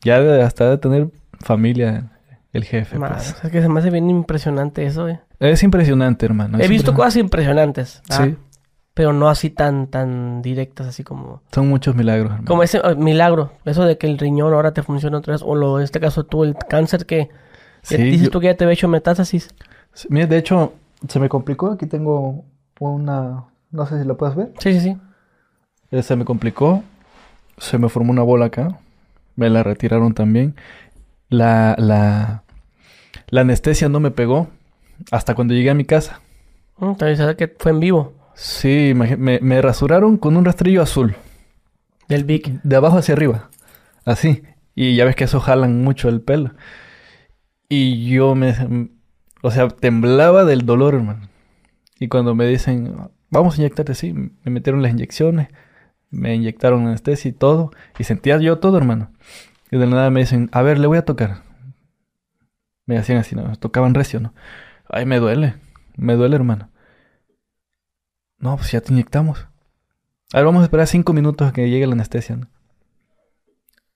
Ya 0.02 0.18
hasta 0.44 0.70
de 0.70 0.78
tener 0.78 1.10
familia 1.40 2.15
el 2.52 2.64
jefe. 2.64 2.98
Madre, 2.98 3.16
pues. 3.16 3.44
Es 3.44 3.50
que 3.50 3.60
se 3.62 3.68
me 3.68 3.80
hace 3.80 3.90
bien 3.90 4.08
impresionante 4.10 4.84
eso, 4.86 5.08
eh. 5.08 5.20
Es 5.40 5.62
impresionante, 5.62 6.24
hermano. 6.26 6.58
He 6.58 6.64
es 6.64 6.70
visto 6.70 6.94
cosas 6.94 7.16
impresionantes. 7.16 8.02
¿ah? 8.10 8.24
Sí, 8.24 8.36
Pero 8.94 9.12
no 9.12 9.28
así 9.28 9.50
tan, 9.50 9.88
tan 9.88 10.40
directas, 10.40 10.86
así 10.86 11.04
como... 11.04 11.42
son 11.52 11.68
muchos 11.68 11.94
milagros, 11.94 12.30
hermano. 12.30 12.46
Como 12.46 12.62
ese 12.62 12.78
eh, 12.78 12.94
milagro. 12.94 13.52
Eso 13.66 13.84
de 13.84 13.98
que 13.98 14.06
el 14.06 14.16
riñón 14.18 14.54
ahora 14.54 14.72
te 14.72 14.82
funciona 14.82 15.18
otra 15.18 15.32
vez. 15.32 15.42
O 15.44 15.54
lo, 15.54 15.78
en 15.78 15.84
este 15.84 16.00
caso 16.00 16.24
tú, 16.24 16.44
el 16.44 16.56
cáncer 16.68 17.04
que... 17.04 17.28
que 17.88 17.96
Sí, 17.96 18.02
dices 18.02 18.26
yo- 18.26 18.30
tú 18.30 18.40
que 18.40 18.46
ya 18.46 18.56
te 18.56 18.64
había 18.64 18.72
hecho 18.74 18.88
metástasis. 18.88 19.50
Sí, 19.92 20.08
Mira, 20.10 20.26
de 20.26 20.38
hecho, 20.38 20.72
se 21.08 21.20
me 21.20 21.28
complicó. 21.28 21.72
Aquí 21.72 21.86
tengo 21.86 22.44
una. 22.80 23.44
No 23.70 23.86
sé 23.86 24.00
si 24.00 24.06
la 24.08 24.14
puedes 24.14 24.34
ver. 24.36 24.52
Sí, 24.58 24.72
sí, 24.72 24.80
sí. 24.80 24.96
Eh, 25.90 26.02
Se 26.02 26.16
me 26.16 26.24
complicó. 26.24 26.82
Se 27.58 27.76
me 27.78 27.88
formó 27.90 28.12
una 28.12 28.22
bola 28.22 28.46
acá. 28.46 28.78
Me 29.36 29.50
la 29.50 29.62
retiraron 29.62 30.14
también. 30.14 30.54
La, 31.28 31.74
la, 31.78 32.44
la 33.28 33.40
anestesia 33.40 33.88
no 33.88 34.00
me 34.00 34.10
pegó 34.10 34.48
hasta 35.10 35.34
cuando 35.34 35.54
llegué 35.54 35.70
a 35.70 35.74
mi 35.74 35.84
casa. 35.84 36.20
Entonces, 36.80 37.18
¿sabes 37.18 37.36
que 37.36 37.48
fue 37.48 37.72
en 37.72 37.80
vivo? 37.80 38.14
Sí, 38.34 38.92
me, 38.94 39.16
me 39.16 39.62
rasuraron 39.62 40.18
con 40.18 40.36
un 40.36 40.44
rastrillo 40.44 40.82
azul. 40.82 41.16
Del 42.08 42.24
Vic. 42.24 42.48
De 42.62 42.76
abajo 42.76 42.98
hacia 42.98 43.14
arriba. 43.14 43.50
Así. 44.04 44.42
Y 44.74 44.94
ya 44.94 45.04
ves 45.04 45.16
que 45.16 45.24
eso 45.24 45.40
jalan 45.40 45.82
mucho 45.82 46.08
el 46.08 46.20
pelo. 46.20 46.52
Y 47.68 48.08
yo 48.08 48.34
me... 48.34 48.90
O 49.42 49.50
sea, 49.50 49.68
temblaba 49.68 50.44
del 50.44 50.66
dolor, 50.66 50.94
hermano. 50.94 51.28
Y 51.98 52.08
cuando 52.08 52.34
me 52.34 52.46
dicen, 52.46 52.94
vamos 53.30 53.54
a 53.54 53.62
inyectarte, 53.62 53.94
sí, 53.94 54.12
me 54.12 54.50
metieron 54.50 54.82
las 54.82 54.92
inyecciones. 54.92 55.48
Me 56.10 56.34
inyectaron 56.34 56.86
anestesia 56.86 57.30
y 57.30 57.32
todo. 57.32 57.70
Y 57.98 58.04
sentía 58.04 58.38
yo 58.38 58.58
todo, 58.58 58.76
hermano. 58.76 59.10
Y 59.70 59.78
de 59.78 59.86
la 59.86 59.96
nada 59.96 60.10
me 60.10 60.20
dicen, 60.20 60.48
a 60.52 60.62
ver, 60.62 60.78
le 60.78 60.86
voy 60.86 60.98
a 60.98 61.04
tocar. 61.04 61.42
Me 62.86 62.98
hacían 62.98 63.18
así, 63.18 63.34
¿no? 63.34 63.54
Tocaban 63.56 63.94
recio, 63.94 64.20
¿no? 64.20 64.32
Ay, 64.88 65.06
me 65.06 65.18
duele. 65.18 65.56
Me 65.96 66.14
duele, 66.14 66.36
hermano. 66.36 66.70
No, 68.38 68.56
pues 68.56 68.70
ya 68.70 68.80
te 68.80 68.92
inyectamos. 68.92 69.48
A 70.32 70.38
ver, 70.38 70.44
vamos 70.44 70.60
a 70.60 70.64
esperar 70.64 70.86
cinco 70.86 71.12
minutos 71.12 71.48
a 71.48 71.52
que 71.52 71.68
llegue 71.68 71.86
la 71.86 71.94
anestesia, 71.94 72.36
¿no? 72.36 72.48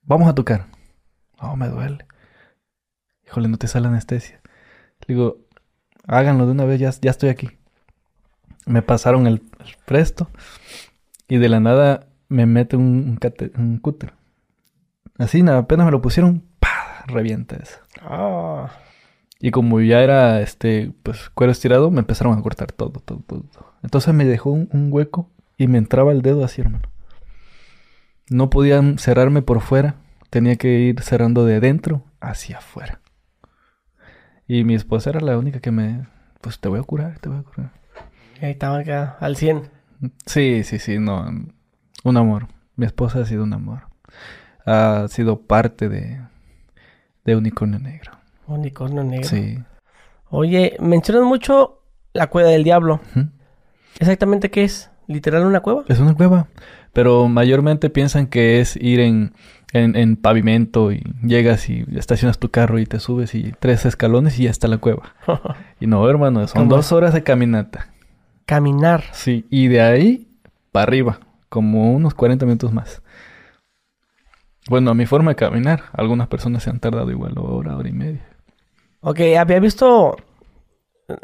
Vamos 0.02 0.28
a 0.28 0.34
tocar. 0.34 0.66
No, 1.40 1.56
me 1.56 1.68
duele. 1.68 2.06
Híjole, 3.26 3.48
no 3.48 3.58
te 3.58 3.68
sale 3.68 3.86
anestesia. 3.86 4.40
Le 5.06 5.14
digo, 5.14 5.38
háganlo 6.06 6.46
de 6.46 6.52
una 6.52 6.64
vez, 6.64 6.80
ya, 6.80 6.90
ya 7.00 7.10
estoy 7.10 7.28
aquí. 7.28 7.48
Me 8.66 8.82
pasaron 8.82 9.26
el, 9.26 9.40
presto 9.86 10.30
y 11.28 11.38
de 11.38 11.48
la 11.48 11.60
nada 11.60 12.08
me 12.28 12.46
mete 12.46 12.76
un, 12.76 13.18
un, 13.22 13.52
un 13.56 13.78
cúter. 13.78 14.14
Así, 15.20 15.46
apenas 15.46 15.84
me 15.84 15.92
lo 15.92 16.00
pusieron, 16.00 16.42
¡pah! 16.58 17.04
revienta 17.06 17.56
eso. 17.56 17.76
Ah. 18.00 18.70
Y 19.38 19.50
como 19.50 19.80
ya 19.80 20.00
era 20.00 20.40
este, 20.40 20.92
pues 21.02 21.28
cuero 21.30 21.52
estirado, 21.52 21.90
me 21.90 22.00
empezaron 22.00 22.38
a 22.38 22.42
cortar 22.42 22.72
todo, 22.72 22.90
todo, 23.04 23.20
todo. 23.26 23.42
todo. 23.42 23.72
Entonces 23.82 24.14
me 24.14 24.24
dejó 24.24 24.50
un, 24.50 24.70
un 24.72 24.90
hueco 24.90 25.28
y 25.58 25.66
me 25.66 25.76
entraba 25.76 26.12
el 26.12 26.22
dedo 26.22 26.42
así, 26.42 26.62
hermano. 26.62 26.88
No 28.30 28.48
podían 28.48 28.96
cerrarme 28.96 29.42
por 29.42 29.60
fuera, 29.60 29.96
tenía 30.30 30.56
que 30.56 30.78
ir 30.78 31.02
cerrando 31.02 31.44
de 31.44 31.60
dentro 31.60 32.02
hacia 32.20 32.58
afuera. 32.58 33.00
Y 34.48 34.64
mi 34.64 34.74
esposa 34.74 35.10
era 35.10 35.20
la 35.20 35.36
única 35.36 35.60
que 35.60 35.70
me, 35.70 36.06
pues 36.40 36.60
te 36.60 36.70
voy 36.70 36.80
a 36.80 36.84
curar, 36.84 37.18
te 37.18 37.28
voy 37.28 37.40
a 37.40 37.42
curar. 37.42 37.72
Y 38.40 38.46
ahí 38.46 38.52
estaba 38.52 38.78
acá 38.78 39.18
al 39.20 39.36
100. 39.36 39.68
Sí, 40.24 40.64
sí, 40.64 40.78
sí, 40.78 40.98
no, 40.98 41.30
un 42.04 42.16
amor. 42.16 42.48
Mi 42.74 42.86
esposa 42.86 43.20
ha 43.20 43.26
sido 43.26 43.44
un 43.44 43.52
amor. 43.52 43.89
Ha 44.66 45.06
sido 45.08 45.40
parte 45.40 45.88
de, 45.88 46.20
de 47.24 47.36
Unicornio 47.36 47.78
Negro. 47.78 48.12
Unicornio 48.46 49.04
negro. 49.04 49.28
Sí. 49.28 49.58
Oye, 50.28 50.76
mencionas 50.80 51.24
mucho 51.24 51.82
la 52.12 52.28
cueva 52.28 52.50
del 52.50 52.64
diablo. 52.64 53.00
¿Exactamente 53.98 54.50
qué 54.50 54.64
es? 54.64 54.90
¿Literal 55.06 55.44
una 55.44 55.60
cueva? 55.60 55.84
Es 55.88 55.98
una 55.98 56.14
cueva, 56.14 56.46
pero 56.92 57.26
mayormente 57.28 57.90
piensan 57.90 58.26
que 58.28 58.60
es 58.60 58.76
ir 58.76 59.00
en, 59.00 59.32
en, 59.72 59.96
en 59.96 60.16
pavimento 60.16 60.92
y 60.92 61.02
llegas 61.24 61.68
y 61.68 61.84
estacionas 61.96 62.38
tu 62.38 62.50
carro 62.50 62.78
y 62.78 62.86
te 62.86 63.00
subes 63.00 63.34
y 63.34 63.52
tres 63.58 63.84
escalones 63.86 64.38
y 64.38 64.44
ya 64.44 64.50
está 64.50 64.68
la 64.68 64.78
cueva. 64.78 65.14
Y 65.80 65.86
no, 65.86 66.08
hermano, 66.08 66.46
son 66.46 66.62
¿Cómo? 66.64 66.76
dos 66.76 66.92
horas 66.92 67.14
de 67.14 67.22
caminata. 67.22 67.88
Caminar. 68.46 69.04
Sí, 69.12 69.46
y 69.50 69.68
de 69.68 69.80
ahí 69.80 70.28
para 70.72 70.84
arriba, 70.84 71.20
como 71.48 71.92
unos 71.92 72.14
40 72.14 72.44
minutos 72.46 72.72
más. 72.72 73.02
Bueno, 74.70 74.92
a 74.92 74.94
mi 74.94 75.04
forma 75.04 75.32
de 75.32 75.34
caminar, 75.36 75.82
algunas 75.92 76.28
personas 76.28 76.62
se 76.62 76.70
han 76.70 76.78
tardado 76.78 77.10
igual 77.10 77.34
hora, 77.38 77.76
hora 77.76 77.88
y 77.88 77.92
media. 77.92 78.24
Ok, 79.00 79.18
había 79.36 79.58
visto... 79.58 80.16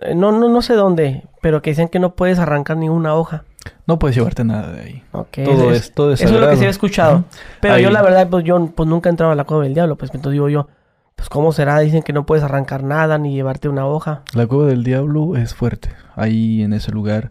eh, 0.03 0.15
No, 0.17 0.33
no, 0.33 0.49
no 0.49 0.63
sé 0.63 0.75
dónde, 0.75 1.23
pero 1.43 1.63
que 1.63 1.71
dicen 1.71 1.89
que 1.89 2.01
no 2.01 2.17
puedes 2.17 2.41
arrancar 2.41 2.77
ninguna 2.77 3.15
hoja. 3.15 3.45
No 3.87 3.99
puedes 4.01 4.17
llevarte 4.17 4.43
nada 4.45 4.73
de 4.73 4.81
ahí. 4.81 5.03
Ok, 5.13 5.39
Todo 5.45 5.71
es- 5.71 5.83
es, 5.83 5.95
todo 5.95 6.13
es 6.13 6.21
Eso 6.21 6.35
es 6.35 6.41
lo 6.41 6.47
que 6.49 6.55
se 6.57 6.63
había 6.63 6.71
escuchado. 6.71 7.25
Pero 7.61 7.75
Ahí- 7.75 7.85
yo 7.85 7.91
la 7.91 8.03
verdad, 8.03 8.29
pues 8.29 8.45
yo 8.45 8.67
pues 8.75 8.89
nunca 8.89 9.09
he 9.09 9.13
entrado 9.13 9.31
a 9.33 9.37
la 9.37 9.45
cueva 9.45 9.63
del 9.63 9.75
diablo. 9.75 9.95
Pues 9.97 10.11
entonces 10.13 10.33
digo 10.35 10.49
yo, 10.49 10.67
pues 11.15 11.29
cómo 11.29 11.53
será? 11.53 11.79
Dicen 11.79 12.03
que 12.03 12.13
no 12.13 12.27
puedes 12.27 12.43
arrancar 12.45 12.83
nada 12.83 13.17
ni 13.19 13.33
llevarte 13.35 13.69
una 13.69 13.87
hoja. 13.87 14.23
La 14.35 14.47
cueva 14.49 14.67
del 14.67 14.83
diablo 14.85 15.37
es 15.37 15.55
fuerte. 15.55 15.91
Ahí 16.17 16.63
en 16.63 16.73
ese 16.73 16.91
lugar 16.93 17.31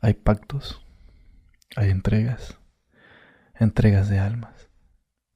hay 0.00 0.14
pactos, 0.14 0.80
hay 1.76 1.90
entregas, 1.90 2.56
entregas 3.58 4.08
de 4.08 4.18
almas, 4.20 4.57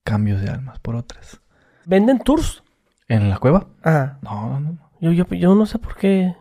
cambios 0.04 0.40
de 0.40 0.50
almas 0.50 0.78
por 0.78 0.96
otras. 0.96 1.40
¿Venden 1.84 2.18
tours? 2.18 2.62
¿En 3.08 3.30
la 3.30 3.38
cueva? 3.38 3.66
Ajá. 3.82 4.18
No, 4.22 4.48
no, 4.48 4.60
no. 4.60 4.90
Yo, 5.00 5.12
yo, 5.12 5.24
yo 5.26 5.54
no 5.54 5.66
sé 5.66 5.78
por 5.78 5.96
qué 5.96 6.34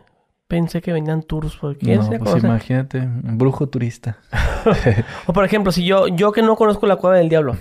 pensé 0.46 0.82
que 0.82 0.92
venían 0.92 1.22
tours. 1.22 1.56
Porque 1.56 1.96
no, 1.96 2.08
pues 2.18 2.44
imagínate, 2.44 3.00
un 3.00 3.38
brujo 3.38 3.68
turista. 3.68 4.18
o 5.26 5.32
por 5.32 5.44
ejemplo, 5.44 5.72
si 5.72 5.84
yo, 5.84 6.08
yo 6.08 6.32
que 6.32 6.42
no 6.42 6.56
conozco 6.56 6.86
la 6.86 6.96
cueva 6.96 7.16
del 7.16 7.28
diablo 7.28 7.56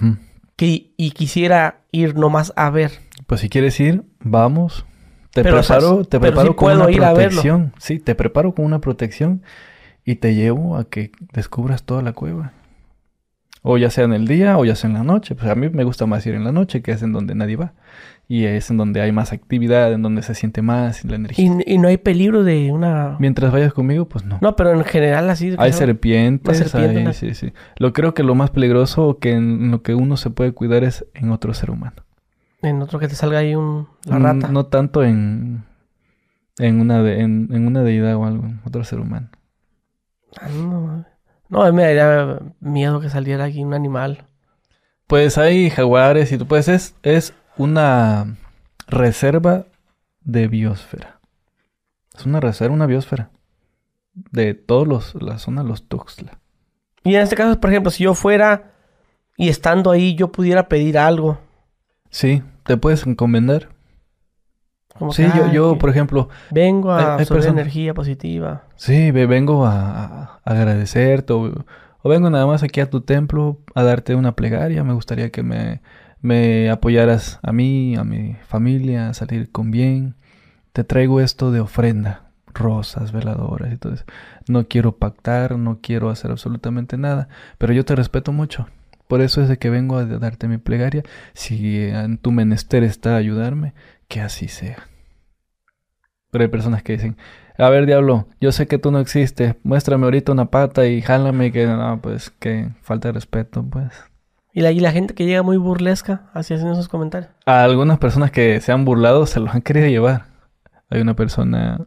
que, 0.55 0.93
y 0.97 1.11
quisiera 1.11 1.81
ir 1.91 2.15
nomás 2.15 2.53
a 2.55 2.69
ver. 2.69 2.91
Pues 3.27 3.41
si 3.41 3.49
quieres 3.49 3.79
ir, 3.79 4.03
vamos. 4.19 4.85
Te 5.31 5.43
preparo, 5.43 6.03
te 6.03 6.19
preparo 6.19 6.55
con 6.55 6.73
una 6.73 7.13
protección. 7.13 7.73
Sí, 7.79 7.99
te 7.99 8.15
preparo 8.15 8.53
con 8.53 8.65
una 8.65 8.81
protección 8.81 9.43
y 10.03 10.15
te 10.15 10.35
llevo 10.35 10.75
a 10.75 10.89
que 10.89 11.11
descubras 11.31 11.83
toda 11.83 12.01
la 12.01 12.13
cueva. 12.13 12.51
O 13.63 13.77
ya 13.77 13.91
sea 13.91 14.05
en 14.05 14.13
el 14.13 14.27
día 14.27 14.57
o 14.57 14.65
ya 14.65 14.75
sea 14.75 14.89
en 14.89 14.95
la 14.95 15.03
noche. 15.03 15.35
Pues 15.35 15.49
a 15.49 15.55
mí 15.55 15.69
me 15.69 15.83
gusta 15.83 16.05
más 16.05 16.25
ir 16.25 16.33
en 16.33 16.43
la 16.43 16.51
noche, 16.51 16.81
que 16.81 16.91
es 16.91 17.03
en 17.03 17.13
donde 17.13 17.35
nadie 17.35 17.55
va. 17.55 17.73
Y 18.27 18.45
es 18.45 18.71
en 18.71 18.77
donde 18.77 19.01
hay 19.01 19.11
más 19.11 19.33
actividad, 19.33 19.91
en 19.93 20.01
donde 20.01 20.23
se 20.23 20.33
siente 20.35 20.61
más 20.61 21.03
la 21.03 21.15
energía. 21.15 21.51
¿Y, 21.65 21.77
no 21.77 21.89
hay 21.89 21.97
peligro 21.97 22.43
de 22.43 22.71
una...? 22.71 23.17
Mientras 23.19 23.51
vayas 23.51 23.73
conmigo, 23.73 24.07
pues 24.07 24.23
no. 24.23 24.39
No, 24.41 24.55
pero 24.55 24.71
en 24.71 24.83
general 24.85 25.29
así... 25.29 25.53
Hay 25.57 25.73
serpientes, 25.73 26.73
hay, 26.73 27.13
sí, 27.13 27.33
sí. 27.33 27.53
Lo 27.77 27.91
creo 27.91 28.13
que 28.13 28.23
lo 28.23 28.33
más 28.33 28.49
peligroso 28.49 29.19
que 29.19 29.33
en 29.33 29.69
lo 29.69 29.83
que 29.83 29.95
uno 29.95 30.15
se 30.15 30.29
puede 30.29 30.53
cuidar 30.53 30.83
es 30.85 31.05
en 31.13 31.31
otro 31.31 31.53
ser 31.53 31.71
humano. 31.71 32.03
En 32.61 32.81
otro 32.81 32.99
que 32.99 33.09
te 33.09 33.15
salga 33.15 33.39
ahí 33.39 33.53
un... 33.53 33.88
la 34.05 34.17
mm, 34.17 34.23
rata. 34.23 34.47
No, 34.47 34.65
tanto 34.65 35.03
en... 35.03 35.65
En 36.57 36.79
una, 36.79 37.01
de, 37.03 37.21
en, 37.21 37.49
en 37.51 37.67
una 37.67 37.81
deidad 37.81 38.15
o 38.15 38.25
algo, 38.25 38.45
otro 38.65 38.83
ser 38.83 38.99
humano. 38.99 39.29
Ah, 40.39 40.47
no, 40.49 41.05
no, 41.51 41.71
me 41.73 41.83
daría 41.83 42.39
miedo 42.61 43.01
que 43.01 43.09
saliera 43.09 43.43
aquí 43.43 43.61
un 43.61 43.73
animal. 43.73 44.25
Pues 45.05 45.37
hay 45.37 45.69
jaguares 45.69 46.31
y 46.31 46.37
tú 46.37 46.47
puedes, 46.47 46.69
es, 46.69 46.95
es 47.03 47.33
una 47.57 48.37
reserva 48.87 49.65
de 50.21 50.47
biosfera. 50.47 51.19
Es 52.17 52.25
una 52.25 52.39
reserva, 52.39 52.73
una 52.73 52.85
biosfera. 52.85 53.31
De 54.13 54.53
todos 54.53 54.87
los, 54.87 55.15
la 55.21 55.39
zona 55.39 55.61
de 55.63 55.67
los 55.67 55.89
Tuxtla. 55.89 56.39
Y 57.03 57.15
en 57.15 57.21
este 57.21 57.35
caso, 57.35 57.59
por 57.59 57.69
ejemplo, 57.69 57.91
si 57.91 58.05
yo 58.05 58.13
fuera 58.13 58.71
y 59.35 59.49
estando 59.49 59.91
ahí 59.91 60.15
yo 60.15 60.31
pudiera 60.31 60.69
pedir 60.69 60.97
algo. 60.97 61.37
Sí, 62.09 62.43
te 62.63 62.77
puedes 62.77 63.05
encomendar. 63.05 63.67
Sí, 65.11 65.26
yo, 65.35 65.51
yo 65.51 65.77
por 65.77 65.89
ejemplo... 65.89 66.30
Vengo 66.51 66.91
a 66.91 67.15
absorber 67.15 67.47
energía 67.47 67.93
positiva. 67.93 68.63
Sí, 68.76 69.11
vengo 69.11 69.65
a, 69.65 70.39
agradecerte 70.43 71.34
o, 71.34 71.51
vengo 72.03 72.30
nada 72.30 72.45
más 72.45 72.63
aquí 72.63 72.80
a 72.80 72.89
tu 72.89 73.01
templo 73.01 73.59
a 73.76 73.84
darte 73.84 74.15
una 74.15 74.35
plegaria. 74.35 74.84
Me 74.84 74.93
gustaría 74.93 75.30
que 75.30 75.43
me, 75.43 75.81
me 76.22 76.69
apoyaras 76.69 77.39
a 77.43 77.51
mí, 77.51 77.95
a 77.95 78.03
mi 78.03 78.35
familia, 78.47 79.09
a 79.09 79.13
salir 79.13 79.51
con 79.51 79.72
bien. 79.72 80.15
Te 80.73 80.84
traigo 80.84 81.19
esto 81.19 81.51
de 81.51 81.59
ofrenda, 81.59 82.23
rosas, 82.53 83.11
veladoras 83.11 83.73
y 83.73 83.77
todo 83.77 83.93
eso. 83.93 84.05
No 84.47 84.68
quiero 84.68 84.97
pactar, 84.97 85.57
no 85.57 85.80
quiero 85.81 86.09
hacer 86.09 86.31
absolutamente 86.31 86.97
nada, 86.97 87.27
pero 87.57 87.73
yo 87.73 87.84
te 87.85 87.95
respeto 87.95 88.31
mucho. 88.31 88.68
Por 89.07 89.19
eso 89.19 89.41
es 89.41 89.49
de 89.49 89.57
que 89.57 89.69
vengo 89.69 89.97
a 89.97 90.05
darte 90.05 90.47
mi 90.47 90.57
plegaria. 90.57 91.03
Si 91.34 91.81
en 91.81 92.18
tu 92.18 92.31
menester 92.31 92.84
está 92.85 93.18
ayudarme, 93.18 93.73
que 94.11 94.19
así 94.19 94.49
sea. 94.49 94.89
Pero 96.31 96.43
hay 96.43 96.49
personas 96.49 96.83
que 96.83 96.93
dicen, 96.93 97.15
a 97.57 97.69
ver, 97.69 97.85
diablo, 97.85 98.27
yo 98.41 98.51
sé 98.51 98.67
que 98.67 98.77
tú 98.77 98.91
no 98.91 98.99
existes. 98.99 99.55
Muéstrame 99.63 100.03
ahorita 100.03 100.33
una 100.33 100.51
pata 100.51 100.85
y 100.85 101.01
jálame 101.01 101.53
que 101.53 101.65
no, 101.65 102.01
pues 102.01 102.29
que 102.29 102.69
falta 102.81 103.07
de 103.07 103.13
respeto, 103.13 103.63
pues. 103.63 103.88
Y 104.53 104.61
la, 104.61 104.71
y 104.71 104.81
la 104.81 104.91
gente 104.91 105.13
que 105.13 105.25
llega 105.25 105.43
muy 105.43 105.55
burlesca 105.55 106.29
así 106.33 106.53
hacen 106.53 106.67
esos 106.67 106.89
comentarios. 106.89 107.31
A 107.45 107.63
algunas 107.63 107.99
personas 107.99 108.31
que 108.31 108.59
se 108.59 108.73
han 108.73 108.83
burlado 108.83 109.25
se 109.25 109.39
los 109.39 109.55
han 109.55 109.61
querido 109.61 109.88
llevar. 109.88 110.25
Hay 110.89 110.99
una 110.99 111.15
persona 111.15 111.79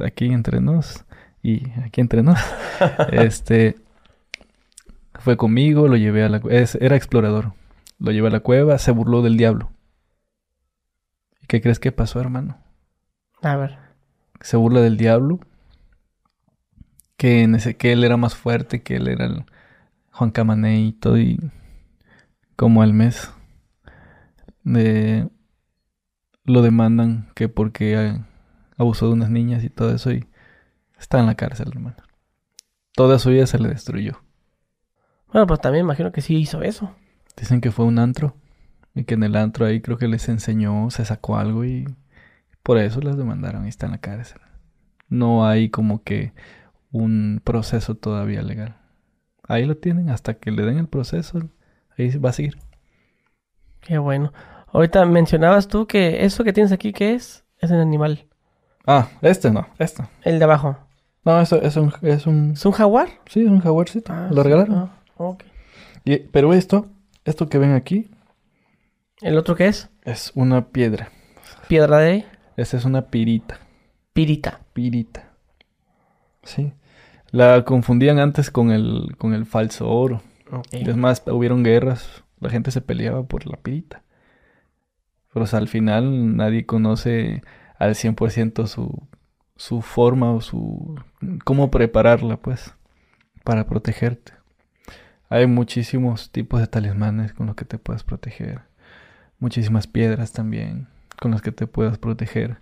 aquí 0.00 0.26
entre 0.26 0.60
nos 0.60 1.04
y 1.42 1.70
aquí 1.84 2.00
entre 2.00 2.22
nos. 2.22 2.38
este 3.10 3.76
fue 5.14 5.36
conmigo, 5.36 5.88
lo 5.88 5.96
llevé 5.96 6.22
a 6.22 6.28
la 6.28 6.40
era 6.80 6.94
explorador. 6.94 7.52
Lo 7.98 8.12
llevé 8.12 8.28
a 8.28 8.32
la 8.32 8.40
cueva, 8.40 8.78
se 8.78 8.92
burló 8.92 9.22
del 9.22 9.36
diablo. 9.36 9.73
¿Y 11.44 11.46
qué 11.46 11.60
crees 11.60 11.78
que 11.78 11.92
pasó, 11.92 12.20
hermano? 12.20 12.58
A 13.42 13.54
ver 13.54 13.84
se 14.44 14.58
burla 14.58 14.82
del 14.82 14.98
diablo, 14.98 15.40
que, 17.16 17.42
en 17.42 17.54
ese, 17.54 17.78
que 17.78 17.92
él 17.92 18.04
era 18.04 18.18
más 18.18 18.34
fuerte, 18.34 18.82
que 18.82 18.96
él 18.96 19.08
era 19.08 19.24
el 19.24 19.46
Juan 20.12 20.30
Camané 20.30 20.82
y 20.82 20.92
todo, 20.92 21.18
y 21.18 21.38
como 22.54 22.82
al 22.82 22.92
mes 22.92 23.32
de, 24.64 25.30
lo 26.44 26.60
demandan 26.60 27.30
que 27.34 27.48
porque 27.48 28.20
abusó 28.76 29.06
de 29.06 29.14
unas 29.14 29.30
niñas 29.30 29.64
y 29.64 29.70
todo 29.70 29.94
eso, 29.94 30.12
y 30.12 30.28
está 30.98 31.20
en 31.20 31.26
la 31.26 31.36
cárcel, 31.36 31.68
hermano. 31.68 31.96
Toda 32.92 33.18
su 33.18 33.30
vida 33.30 33.46
se 33.46 33.58
le 33.58 33.70
destruyó. 33.70 34.20
Bueno, 35.32 35.46
pues 35.46 35.60
también 35.62 35.86
imagino 35.86 36.12
que 36.12 36.20
sí 36.20 36.36
hizo 36.36 36.60
eso. 36.60 36.94
Dicen 37.34 37.62
que 37.62 37.72
fue 37.72 37.86
un 37.86 37.98
antro. 37.98 38.36
Y 38.94 39.04
que 39.04 39.14
en 39.14 39.24
el 39.24 39.36
antro 39.36 39.66
ahí 39.66 39.80
creo 39.80 39.98
que 39.98 40.08
les 40.08 40.28
enseñó, 40.28 40.90
se 40.90 41.04
sacó 41.04 41.36
algo 41.36 41.64
y 41.64 41.84
por 42.62 42.78
eso 42.78 43.00
las 43.00 43.16
demandaron 43.16 43.66
y 43.66 43.68
está 43.68 43.86
en 43.86 43.92
la 43.92 43.98
cárcel. 43.98 44.40
No 45.08 45.46
hay 45.46 45.68
como 45.68 46.02
que 46.02 46.32
un 46.92 47.40
proceso 47.42 47.96
todavía 47.96 48.42
legal. 48.42 48.76
Ahí 49.46 49.66
lo 49.66 49.76
tienen 49.76 50.10
hasta 50.10 50.34
que 50.34 50.50
le 50.50 50.62
den 50.62 50.78
el 50.78 50.86
proceso. 50.86 51.40
Ahí 51.98 52.16
va 52.18 52.30
a 52.30 52.32
seguir. 52.32 52.58
Qué 53.80 53.98
bueno. 53.98 54.32
Ahorita 54.72 55.04
mencionabas 55.04 55.68
tú 55.68 55.86
que 55.86 56.24
eso 56.24 56.44
que 56.44 56.52
tienes 56.52 56.72
aquí, 56.72 56.92
¿qué 56.92 57.14
es? 57.14 57.44
Es 57.58 57.70
un 57.70 57.78
animal. 57.78 58.26
Ah, 58.86 59.08
este 59.22 59.50
no, 59.50 59.66
este. 59.78 60.04
El 60.22 60.38
de 60.38 60.44
abajo. 60.44 60.78
No, 61.24 61.40
eso 61.40 61.60
es 61.60 61.76
un... 61.76 61.92
¿Es 62.02 62.26
un, 62.26 62.52
¿Es 62.52 62.64
un 62.64 62.72
jaguar? 62.72 63.08
Sí, 63.26 63.42
es 63.42 63.48
un 63.48 63.60
jaguarcito. 63.60 64.12
Ah, 64.12 64.28
lo 64.30 64.42
regalaron. 64.42 64.74
Ah, 64.74 64.90
okay. 65.16 66.28
pero 66.32 66.54
esto, 66.54 66.86
esto 67.24 67.48
que 67.48 67.58
ven 67.58 67.72
aquí... 67.72 68.10
¿El 69.20 69.38
otro 69.38 69.54
qué 69.54 69.68
es? 69.68 69.90
Es 70.02 70.32
una 70.34 70.68
piedra. 70.68 71.10
¿Piedra 71.68 71.98
de...? 71.98 72.24
Esta 72.56 72.76
es 72.76 72.84
una 72.84 73.06
pirita. 73.06 73.58
Pirita. 74.12 74.60
Pirita. 74.72 75.32
Sí. 76.42 76.72
La 77.30 77.64
confundían 77.64 78.18
antes 78.18 78.50
con 78.50 78.70
el, 78.70 79.16
con 79.18 79.34
el 79.34 79.46
falso 79.46 79.88
oro. 79.88 80.22
Es 80.70 80.96
más, 80.96 81.22
hubieron 81.26 81.62
guerras. 81.62 82.24
La 82.40 82.50
gente 82.50 82.70
se 82.70 82.80
peleaba 82.80 83.24
por 83.24 83.46
la 83.46 83.56
pirita. 83.56 84.02
Pero 85.32 85.46
al 85.50 85.68
final 85.68 86.36
nadie 86.36 86.66
conoce 86.66 87.42
al 87.78 87.94
100% 87.94 88.66
su, 88.66 89.08
su 89.56 89.80
forma 89.82 90.32
o 90.32 90.40
su... 90.40 91.00
cómo 91.44 91.70
prepararla, 91.70 92.36
pues, 92.36 92.74
para 93.42 93.66
protegerte. 93.66 94.32
Hay 95.28 95.46
muchísimos 95.46 96.30
tipos 96.30 96.60
de 96.60 96.66
talismanes 96.66 97.32
con 97.32 97.46
los 97.46 97.56
que 97.56 97.64
te 97.64 97.78
puedes 97.78 98.04
proteger. 98.04 98.62
Muchísimas 99.38 99.86
piedras 99.86 100.32
también 100.32 100.88
con 101.20 101.30
las 101.30 101.42
que 101.42 101.52
te 101.52 101.66
puedas 101.66 101.98
proteger. 101.98 102.58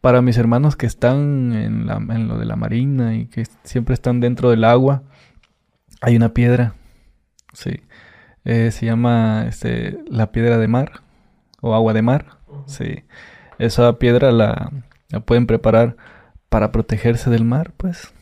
Para 0.00 0.22
mis 0.22 0.38
hermanos 0.38 0.76
que 0.76 0.86
están 0.86 1.52
en, 1.52 1.86
la, 1.86 1.96
en 1.96 2.28
lo 2.28 2.38
de 2.38 2.46
la 2.46 2.56
marina 2.56 3.14
y 3.14 3.26
que 3.26 3.46
siempre 3.64 3.94
están 3.94 4.20
dentro 4.20 4.50
del 4.50 4.64
agua, 4.64 5.02
hay 6.00 6.16
una 6.16 6.32
piedra, 6.32 6.74
sí, 7.52 7.82
eh, 8.44 8.70
se 8.70 8.86
llama 8.86 9.44
este, 9.46 10.02
la 10.08 10.32
piedra 10.32 10.56
de 10.56 10.68
mar 10.68 11.02
o 11.60 11.74
agua 11.74 11.92
de 11.92 12.02
mar, 12.02 12.38
sí. 12.66 13.04
Esa 13.58 13.98
piedra 13.98 14.32
la, 14.32 14.72
la 15.10 15.20
pueden 15.20 15.46
preparar 15.46 15.96
para 16.48 16.72
protegerse 16.72 17.28
del 17.28 17.44
mar, 17.44 17.72
pues. 17.76 18.14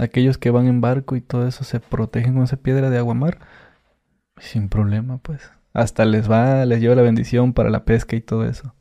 Aquellos 0.00 0.36
que 0.36 0.50
van 0.50 0.66
en 0.66 0.80
barco 0.80 1.16
y 1.16 1.20
todo 1.22 1.46
eso 1.46 1.64
se 1.64 1.80
protegen 1.80 2.34
con 2.34 2.42
esa 2.42 2.58
piedra 2.58 2.90
de 2.90 2.98
agua 2.98 3.14
mar 3.14 3.38
sin 4.38 4.68
problema, 4.68 5.18
pues 5.18 5.50
hasta 5.76 6.06
les 6.06 6.30
va, 6.30 6.64
les 6.64 6.80
lleva 6.80 6.94
la 6.94 7.02
bendición 7.02 7.52
para 7.52 7.68
la 7.68 7.84
pesca 7.84 8.16
y 8.16 8.22
todo 8.22 8.46
eso. 8.46 8.72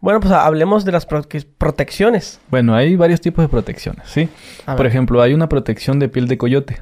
Bueno, 0.00 0.20
pues 0.20 0.32
hablemos 0.32 0.84
de 0.84 0.92
las 0.92 1.04
protecciones. 1.04 2.40
Bueno, 2.48 2.76
hay 2.76 2.94
varios 2.94 3.20
tipos 3.20 3.44
de 3.44 3.48
protecciones, 3.48 4.08
¿sí? 4.08 4.28
Por 4.64 4.86
ejemplo, 4.86 5.20
hay 5.20 5.34
una 5.34 5.48
protección 5.48 5.98
de 5.98 6.08
piel 6.08 6.28
de 6.28 6.38
coyote, 6.38 6.80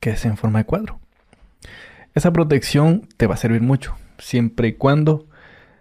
que 0.00 0.10
es 0.10 0.24
en 0.24 0.36
forma 0.36 0.58
de 0.58 0.64
cuadro. 0.64 0.98
Esa 2.14 2.32
protección 2.32 3.06
te 3.16 3.28
va 3.28 3.34
a 3.34 3.38
servir 3.38 3.62
mucho, 3.62 3.94
siempre 4.18 4.68
y 4.68 4.72
cuando 4.72 5.26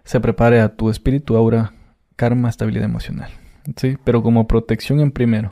se 0.03 0.19
prepare 0.19 0.61
a 0.61 0.75
tu 0.75 0.91
espíritu, 0.91 1.38
aura, 1.38 1.73
karma, 2.15 2.47
estabilidad 2.47 2.85
emocional. 2.85 3.31
¿sí? 3.75 3.97
Pero 4.03 4.21
como 4.21 4.47
protección 4.47 4.99
en 4.99 5.11
primero. 5.11 5.51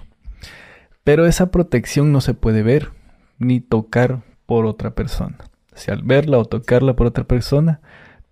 Pero 1.03 1.25
esa 1.25 1.49
protección 1.49 2.11
no 2.11 2.21
se 2.21 2.35
puede 2.35 2.61
ver 2.61 2.91
ni 3.39 3.61
tocar 3.61 4.19
por 4.45 4.67
otra 4.67 4.91
persona. 4.91 5.39
Si 5.73 5.91
al 5.91 6.03
verla 6.03 6.37
o 6.37 6.45
tocarla 6.45 6.95
por 6.95 7.07
otra 7.07 7.23
persona, 7.23 7.81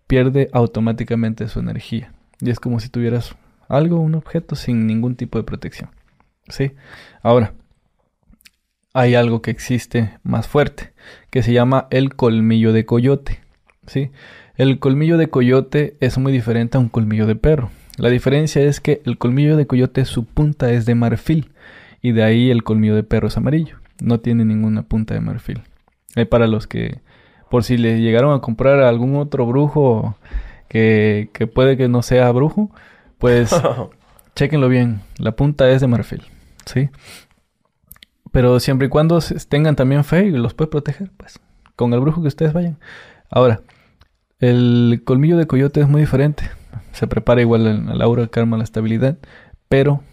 pierde 0.07 0.49
automáticamente 0.53 1.47
su 1.47 1.59
energía. 1.59 2.13
Y 2.39 2.49
es 2.49 2.59
como 2.59 2.79
si 2.79 2.89
tuvieras 2.89 3.35
algo, 3.67 3.99
un 3.99 4.15
objeto 4.15 4.55
sin 4.55 4.87
ningún 4.87 5.15
tipo 5.15 5.37
de 5.37 5.43
protección. 5.43 5.89
¿Sí? 6.49 6.71
Ahora, 7.21 7.53
hay 8.93 9.15
algo 9.15 9.41
que 9.41 9.51
existe 9.51 10.17
más 10.23 10.47
fuerte, 10.47 10.93
que 11.29 11.43
se 11.43 11.53
llama 11.53 11.87
el 11.91 12.15
colmillo 12.15 12.73
de 12.73 12.85
coyote. 12.85 13.41
¿Sí? 13.85 14.11
El 14.55 14.79
colmillo 14.79 15.17
de 15.17 15.29
coyote 15.29 15.97
es 15.99 16.17
muy 16.17 16.31
diferente 16.31 16.77
a 16.77 16.79
un 16.79 16.89
colmillo 16.89 17.27
de 17.27 17.35
perro. 17.35 17.69
La 17.97 18.09
diferencia 18.09 18.61
es 18.63 18.79
que 18.79 19.01
el 19.05 19.17
colmillo 19.17 19.57
de 19.57 19.67
coyote, 19.67 20.05
su 20.05 20.25
punta 20.25 20.71
es 20.71 20.85
de 20.85 20.95
marfil. 20.95 21.51
Y 22.01 22.11
de 22.11 22.23
ahí 22.23 22.51
el 22.51 22.63
colmillo 22.63 22.95
de 22.95 23.03
perro 23.03 23.27
es 23.27 23.37
amarillo. 23.37 23.77
No 24.01 24.19
tiene 24.19 24.45
ninguna 24.45 24.83
punta 24.83 25.13
de 25.13 25.19
marfil. 25.19 25.61
Hay 26.15 26.25
para 26.25 26.47
los 26.47 26.67
que, 26.67 26.99
por 27.49 27.63
si 27.63 27.77
le 27.77 28.01
llegaron 28.01 28.33
a 28.33 28.41
comprar 28.41 28.79
a 28.79 28.89
algún 28.89 29.15
otro 29.15 29.45
brujo 29.45 30.15
que, 30.67 31.29
que 31.33 31.47
puede 31.47 31.77
que 31.77 31.87
no 31.87 32.01
sea 32.01 32.31
brujo, 32.31 32.71
pues 33.17 33.51
chequenlo 34.35 34.69
bien. 34.69 35.01
La 35.17 35.35
punta 35.35 35.69
es 35.69 35.81
de 35.81 35.87
marfil. 35.87 36.23
¿Sí? 36.65 36.89
Pero 38.31 38.59
siempre 38.59 38.87
y 38.87 38.89
cuando 38.89 39.19
tengan 39.49 39.75
también 39.75 40.03
fe 40.03 40.25
y 40.25 40.31
los 40.31 40.53
puede 40.53 40.69
proteger, 40.69 41.11
pues, 41.17 41.39
con 41.75 41.93
el 41.93 41.99
brujo 41.99 42.21
que 42.21 42.27
ustedes 42.27 42.53
vayan. 42.53 42.77
Ahora, 43.29 43.61
el 44.39 45.01
colmillo 45.05 45.37
de 45.37 45.47
coyote 45.47 45.81
es 45.81 45.87
muy 45.87 46.01
diferente. 46.01 46.43
Se 46.91 47.07
prepara 47.07 47.41
igual 47.41 47.89
al 47.89 48.01
aura, 48.01 48.21
el 48.21 48.29
karma, 48.29 48.57
la 48.57 48.63
estabilidad, 48.63 49.17
pero 49.69 50.03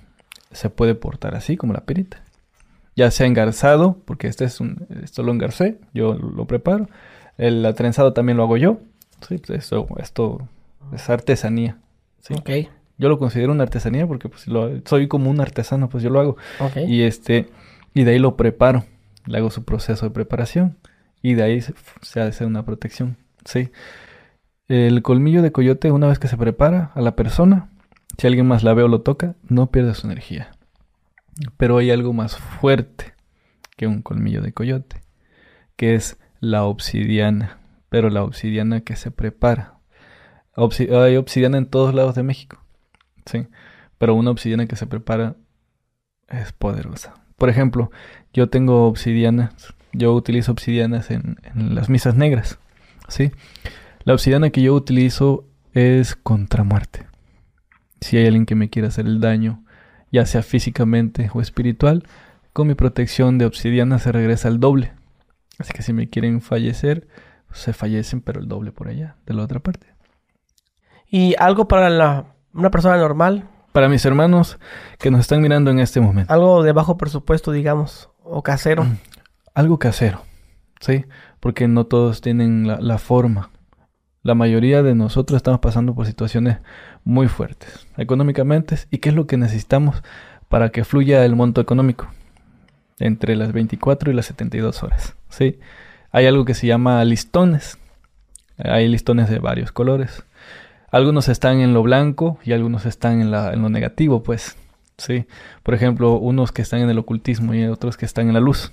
se 0.53 0.71
puede 0.71 0.95
portar 0.95 1.35
así 1.35 1.57
como 1.57 1.73
la 1.73 1.85
perita. 1.85 2.23
Ya 2.97 3.11
sea 3.11 3.27
engarzado, 3.27 3.99
porque 4.05 4.29
este 4.29 4.45
es 4.45 4.61
un, 4.61 4.87
esto 5.03 5.23
lo 5.23 5.33
engarcé, 5.33 5.81
yo 5.93 6.15
lo 6.15 6.47
preparo. 6.47 6.89
El 7.39 7.65
atrenzado 7.67 8.13
también 8.13 8.37
lo 8.37 8.45
hago 8.45 8.57
yo. 8.57 8.79
Sí, 9.29 9.39
pues 9.39 9.59
esto, 9.59 9.87
esto 9.99 10.49
es 10.93 11.09
artesanía. 11.11 11.79
¿sí? 12.21 12.35
Yo 12.97 13.09
lo 13.09 13.19
considero 13.19 13.53
una 13.53 13.65
artesanía 13.65 14.07
porque 14.07 14.29
pues, 14.29 14.47
soy 14.85 15.09
como 15.09 15.31
un 15.31 15.41
artesano, 15.41 15.89
pues 15.89 16.05
yo 16.05 16.11
lo 16.11 16.21
hago. 16.21 16.37
Y 16.87 17.03
este 17.03 17.49
y 17.95 18.05
de 18.05 18.13
ahí 18.13 18.19
lo 18.19 18.37
preparo. 18.37 18.85
Le 19.27 19.39
hago 19.39 19.51
su 19.51 19.65
proceso 19.65 20.07
de 20.07 20.11
preparación. 20.11 20.77
Y 21.23 21.35
de 21.35 21.45
ahí 21.45 21.61
se, 21.61 22.21
hace 22.21 22.45
una 22.45 22.67
protección. 22.67 23.17
Sí. 23.45 23.71
El 24.69 25.03
colmillo 25.03 25.41
de 25.41 25.53
coyote, 25.53 25.91
una 25.91 26.09
vez 26.09 26.19
que 26.19 26.29
se 26.29 26.37
prepara 26.37 26.91
a 26.95 27.01
la 27.01 27.17
persona, 27.17 27.71
si 28.19 28.27
alguien 28.27 28.47
más 28.47 28.63
la 28.63 28.75
ve 28.75 28.83
o 28.83 28.89
lo 28.89 29.01
toca, 29.01 29.35
no 29.49 29.71
pierde 29.71 29.95
su 29.95 30.07
energía. 30.07 30.51
Pero 31.57 31.79
hay 31.79 31.91
algo 31.91 32.13
más 32.13 32.37
fuerte 32.37 33.15
que 33.77 33.87
un 33.87 34.03
colmillo 34.03 34.43
de 34.43 34.53
coyote, 34.53 35.01
que 35.77 35.95
es 35.95 36.19
la 36.45 36.65
obsidiana. 36.65 37.59
Pero 37.89 38.11
la 38.11 38.23
obsidiana 38.23 38.81
que 38.81 38.97
se 38.97 39.11
prepara. 39.11 39.79
hay 40.57 41.17
obsidiana 41.17 41.59
en 41.59 41.67
todos 41.67 41.95
lados 41.95 42.15
de 42.15 42.23
México. 42.23 42.63
Sí. 43.27 43.47
Pero 43.99 44.15
una 44.15 44.31
obsidiana 44.31 44.67
que 44.67 44.77
se 44.77 44.87
prepara 44.87 45.37
es 46.29 46.53
poderosa. 46.53 47.15
Por 47.37 47.49
ejemplo, 47.49 47.91
yo 48.33 48.49
tengo 48.49 48.87
obsidianas, 48.87 49.75
yo 49.93 50.15
utilizo 50.15 50.53
obsidianas 50.53 51.11
en, 51.11 51.37
las 51.55 51.89
misas 51.89 52.17
negras, 52.17 52.59
¿sí? 53.09 53.33
La 54.05 54.15
obsidiana 54.15 54.51
que 54.51 54.63
yo 54.63 54.75
utilizo 54.75 55.47
es 55.73 56.15
contra 56.15 56.65
muerte. 56.65 57.07
Si 58.01 58.17
hay 58.17 58.27
alguien 58.27 58.47
que 58.47 58.55
me 58.55 58.71
quiera 58.71 58.89
hacer 58.89 59.07
el 59.07 59.21
daño, 59.21 59.65
ya 60.13 60.27
sea 60.27 60.43
físicamente 60.43 61.31
o 61.33 61.41
espiritual, 61.41 62.05
con 62.53 62.69
mi 62.69 62.75
protección 62.75 63.39
de 63.39 63.47
obsidiana 63.47 63.99
se 63.99 64.13
regresa 64.13 64.49
al 64.49 64.61
doble. 64.61 64.93
Así 65.59 65.73
que 65.73 65.83
si 65.83 65.93
me 65.93 66.09
quieren 66.09 66.41
fallecer, 66.41 67.09
se 67.53 67.73
fallecen, 67.73 68.21
pero 68.21 68.41
el 68.41 68.49
doble 68.49 68.73
por 68.73 68.89
allá, 68.89 69.17
de 69.27 69.35
la 69.35 69.43
otra 69.43 69.61
parte. 69.61 69.87
¿Y 71.09 71.35
algo 71.39 71.69
para 71.69 71.91
la, 71.91 72.35
una 72.53 72.71
persona 72.71 72.97
normal? 72.97 73.49
para 73.75 73.89
mis 73.89 74.05
hermanos 74.05 74.61
que 75.01 75.11
nos 75.11 75.23
están 75.23 75.43
mirando 75.43 75.73
en 75.73 75.81
este 75.81 76.01
momento. 76.01 76.33
Algo 76.33 76.63
de 76.63 76.71
bajo 76.71 76.97
presupuesto, 76.97 77.51
digamos, 77.51 78.09
o 78.23 78.41
casero. 78.41 78.85
Mm, 78.85 78.99
algo 79.53 79.81
casero, 79.81 80.23
¿sí? 80.79 81.07
Porque 81.41 81.67
no 81.67 81.85
todos 81.85 82.21
tienen 82.21 82.69
la, 82.69 82.99
forma. 82.99 83.51
La 84.23 84.37
mayoría 84.37 84.85
de 84.85 84.95
nosotros 84.95 85.39
estamos 85.39 85.59
pasando 85.59 85.93
por 85.93 86.07
situaciones 86.07 86.59
muy 87.03 87.27
fuertes 87.27 87.89
económicamente. 87.97 88.79
¿Y 88.93 88.99
qué 88.99 89.09
es 89.09 89.17
lo 89.17 89.27
que 89.27 89.37
necesitamos 89.37 90.05
para 90.49 90.69
que 90.69 90.85
fluya 90.85 91.25
el 91.25 91.35
monto 91.35 91.61
económico? 91.61 92.07
Entre 92.99 93.37
las 93.37 93.53
24 93.53 94.11
y 94.11 94.15
las 94.15 94.27
72 94.27 94.83
horas, 94.83 95.17
¿sí? 95.29 95.59
Hay 96.13 96.27
algo 96.27 96.45
que 96.45 96.55
se 96.55 96.67
llama 96.67 97.05
listones. 97.05 97.79
Hay 98.57 98.87
listones 98.89 99.29
de 99.29 99.41
varios 99.41 99.73
colores. 99.73 100.25
Algunos 100.91 101.29
están 101.29 101.61
en 101.61 101.75
lo 101.75 101.83
blanco 101.83 102.39
y 102.45 102.53
algunos 102.53 102.87
están 102.87 103.21
en, 103.21 103.31
lo 103.33 103.69
negativo, 103.69 104.23
pues. 104.23 104.57
Sí. 104.97 105.27
Por 105.65 105.75
ejemplo, 105.75 106.19
unos 106.19 106.53
que 106.53 106.63
están 106.63 106.81
en 106.81 106.91
el 106.91 106.99
ocultismo 106.99 107.53
y 107.53 107.65
otros 107.65 107.97
que 107.97 108.07
están 108.07 108.29
en 108.29 108.35
la 108.35 108.41
luz. 108.41 108.73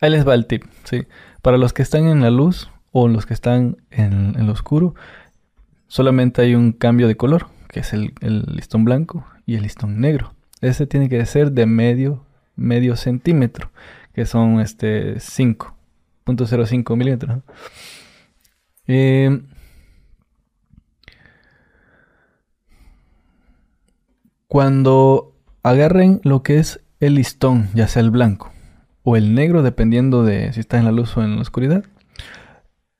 Ahí 0.00 0.10
les 0.10 0.26
va 0.26 0.34
el 0.34 0.46
tip, 0.46 0.64
¿sí? 0.82 1.06
Para 1.42 1.58
los 1.58 1.72
que 1.72 1.82
están 1.82 2.08
en 2.08 2.22
la 2.22 2.30
luz 2.30 2.70
o 2.90 3.06
los 3.06 3.24
que 3.24 3.34
están 3.34 3.76
en, 3.92 4.34
en 4.36 4.46
lo 4.46 4.52
oscuro, 4.52 4.96
solamente 5.94 6.42
hay 6.42 6.56
un 6.56 6.72
cambio 6.72 7.06
de 7.06 7.16
color, 7.16 7.46
que 7.68 7.80
es 7.80 7.92
el, 7.92 8.12
listón 8.20 8.84
blanco 8.84 9.24
y 9.46 9.54
el 9.54 9.62
listón 9.62 10.00
negro. 10.00 10.34
Ese 10.60 10.88
tiene 10.88 11.08
que 11.08 11.24
ser 11.24 11.52
de 11.52 11.66
medio, 11.66 12.23
medio 12.56 12.96
centímetro, 12.96 13.70
que 14.12 14.26
son 14.26 14.60
este 14.60 15.16
5.05 15.16 16.96
milímetros. 16.96 17.40
Eh, 18.86 19.40
Cuando 24.54 25.34
agarren 25.64 26.20
lo 26.22 26.44
que 26.44 26.60
es 26.60 26.78
el 27.00 27.16
listón, 27.16 27.70
ya 27.74 27.88
sea 27.88 28.02
el 28.02 28.12
blanco 28.12 28.52
o 29.02 29.16
el 29.16 29.34
negro, 29.34 29.64
dependiendo 29.64 30.22
de 30.22 30.52
si 30.52 30.60
está 30.60 30.78
en 30.78 30.84
la 30.84 30.92
luz 30.92 31.16
o 31.16 31.24
en 31.24 31.34
la 31.34 31.42
oscuridad, 31.42 31.84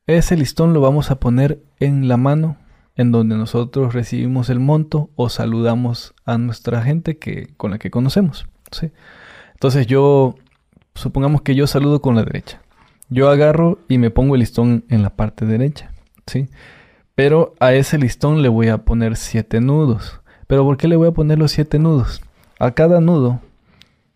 ese 0.09 0.37
listón 0.37 0.73
lo 0.73 0.81
vamos 0.81 1.13
a 1.13 1.21
poner 1.21 1.63
en 1.79 2.09
la 2.09 2.17
mano 2.17 2.57
en 2.97 3.13
donde 3.13 3.37
nosotros 3.37 3.95
recibimos 3.95 4.51
el 4.51 4.59
monto 4.59 5.11
o 5.15 5.29
saludamos 5.29 6.17
a 6.25 6.39
nuestra 6.39 6.83
gente 6.83 7.19
que, 7.19 7.55
con 7.57 7.71
la 7.71 7.79
que 7.79 7.93
conocemos. 7.93 8.49
¿sí? 8.73 8.91
Entonces 9.65 9.87
yo, 9.87 10.35
supongamos 10.95 11.41
que 11.41 11.55
yo 11.55 11.67
saludo 11.67 12.03
con 12.03 12.15
la 12.15 12.23
derecha. 12.23 12.61
Yo 13.09 13.31
agarro 13.31 13.79
y 13.89 13.97
me 13.97 14.11
pongo 14.11 14.35
el 14.35 14.41
listón 14.41 14.85
en 14.91 15.01
la 15.01 15.17
parte 15.17 15.47
derecha. 15.47 15.91
¿sí? 16.27 16.51
Pero 17.15 17.55
a 17.61 17.73
ese 17.73 17.97
listón 17.97 18.43
le 18.43 18.51
voy 18.51 18.69
a 18.69 18.85
poner 18.85 19.17
siete 19.17 19.63
nudos. 19.63 20.21
Pero 20.49 20.65
¿por 20.65 20.77
qué 20.77 20.87
le 20.87 20.97
voy 20.97 21.09
a 21.09 21.13
poner 21.13 21.39
los 21.39 21.51
siete 21.51 21.79
nudos? 21.79 22.21
A 22.59 22.73
cada 22.73 23.01
nudo 23.01 23.41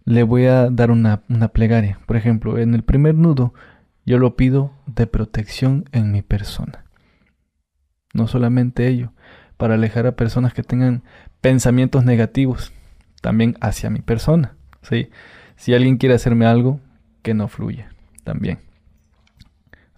le 0.04 0.22
voy 0.22 0.44
a 0.44 0.68
dar 0.68 0.90
una, 0.90 1.22
plegaria. 1.54 1.98
Por 2.04 2.18
ejemplo, 2.18 2.58
en 2.58 2.74
el 2.74 2.82
primer 2.82 3.14
nudo 3.14 3.54
yo 4.04 4.18
lo 4.18 4.36
pido 4.36 4.72
de 4.84 5.06
protección 5.06 5.86
en 5.92 6.12
mi 6.12 6.20
persona. 6.20 6.84
No 8.12 8.28
solamente 8.28 8.86
ello, 8.86 9.14
para 9.56 9.76
alejar 9.76 10.06
a 10.06 10.12
personas 10.12 10.52
que 10.52 10.62
tengan 10.62 11.04
pensamientos 11.40 12.04
negativos 12.04 12.74
también 13.22 13.56
hacia 13.62 13.88
mi 13.88 14.00
persona. 14.02 14.54
¿sí? 14.82 15.08
Si 15.58 15.74
alguien 15.74 15.98
quiere 15.98 16.14
hacerme 16.14 16.46
algo, 16.46 16.80
que 17.20 17.34
no 17.34 17.48
fluya 17.48 17.90
también. 18.24 18.60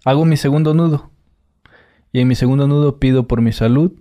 Hago 0.03 0.25
mi 0.25 0.35
segundo 0.35 0.73
nudo. 0.73 1.11
Y 2.11 2.19
en 2.19 2.27
mi 2.27 2.35
segundo 2.35 2.67
nudo 2.67 2.99
pido 2.99 3.25
por 3.25 3.41
mi 3.41 3.53
salud 3.53 3.93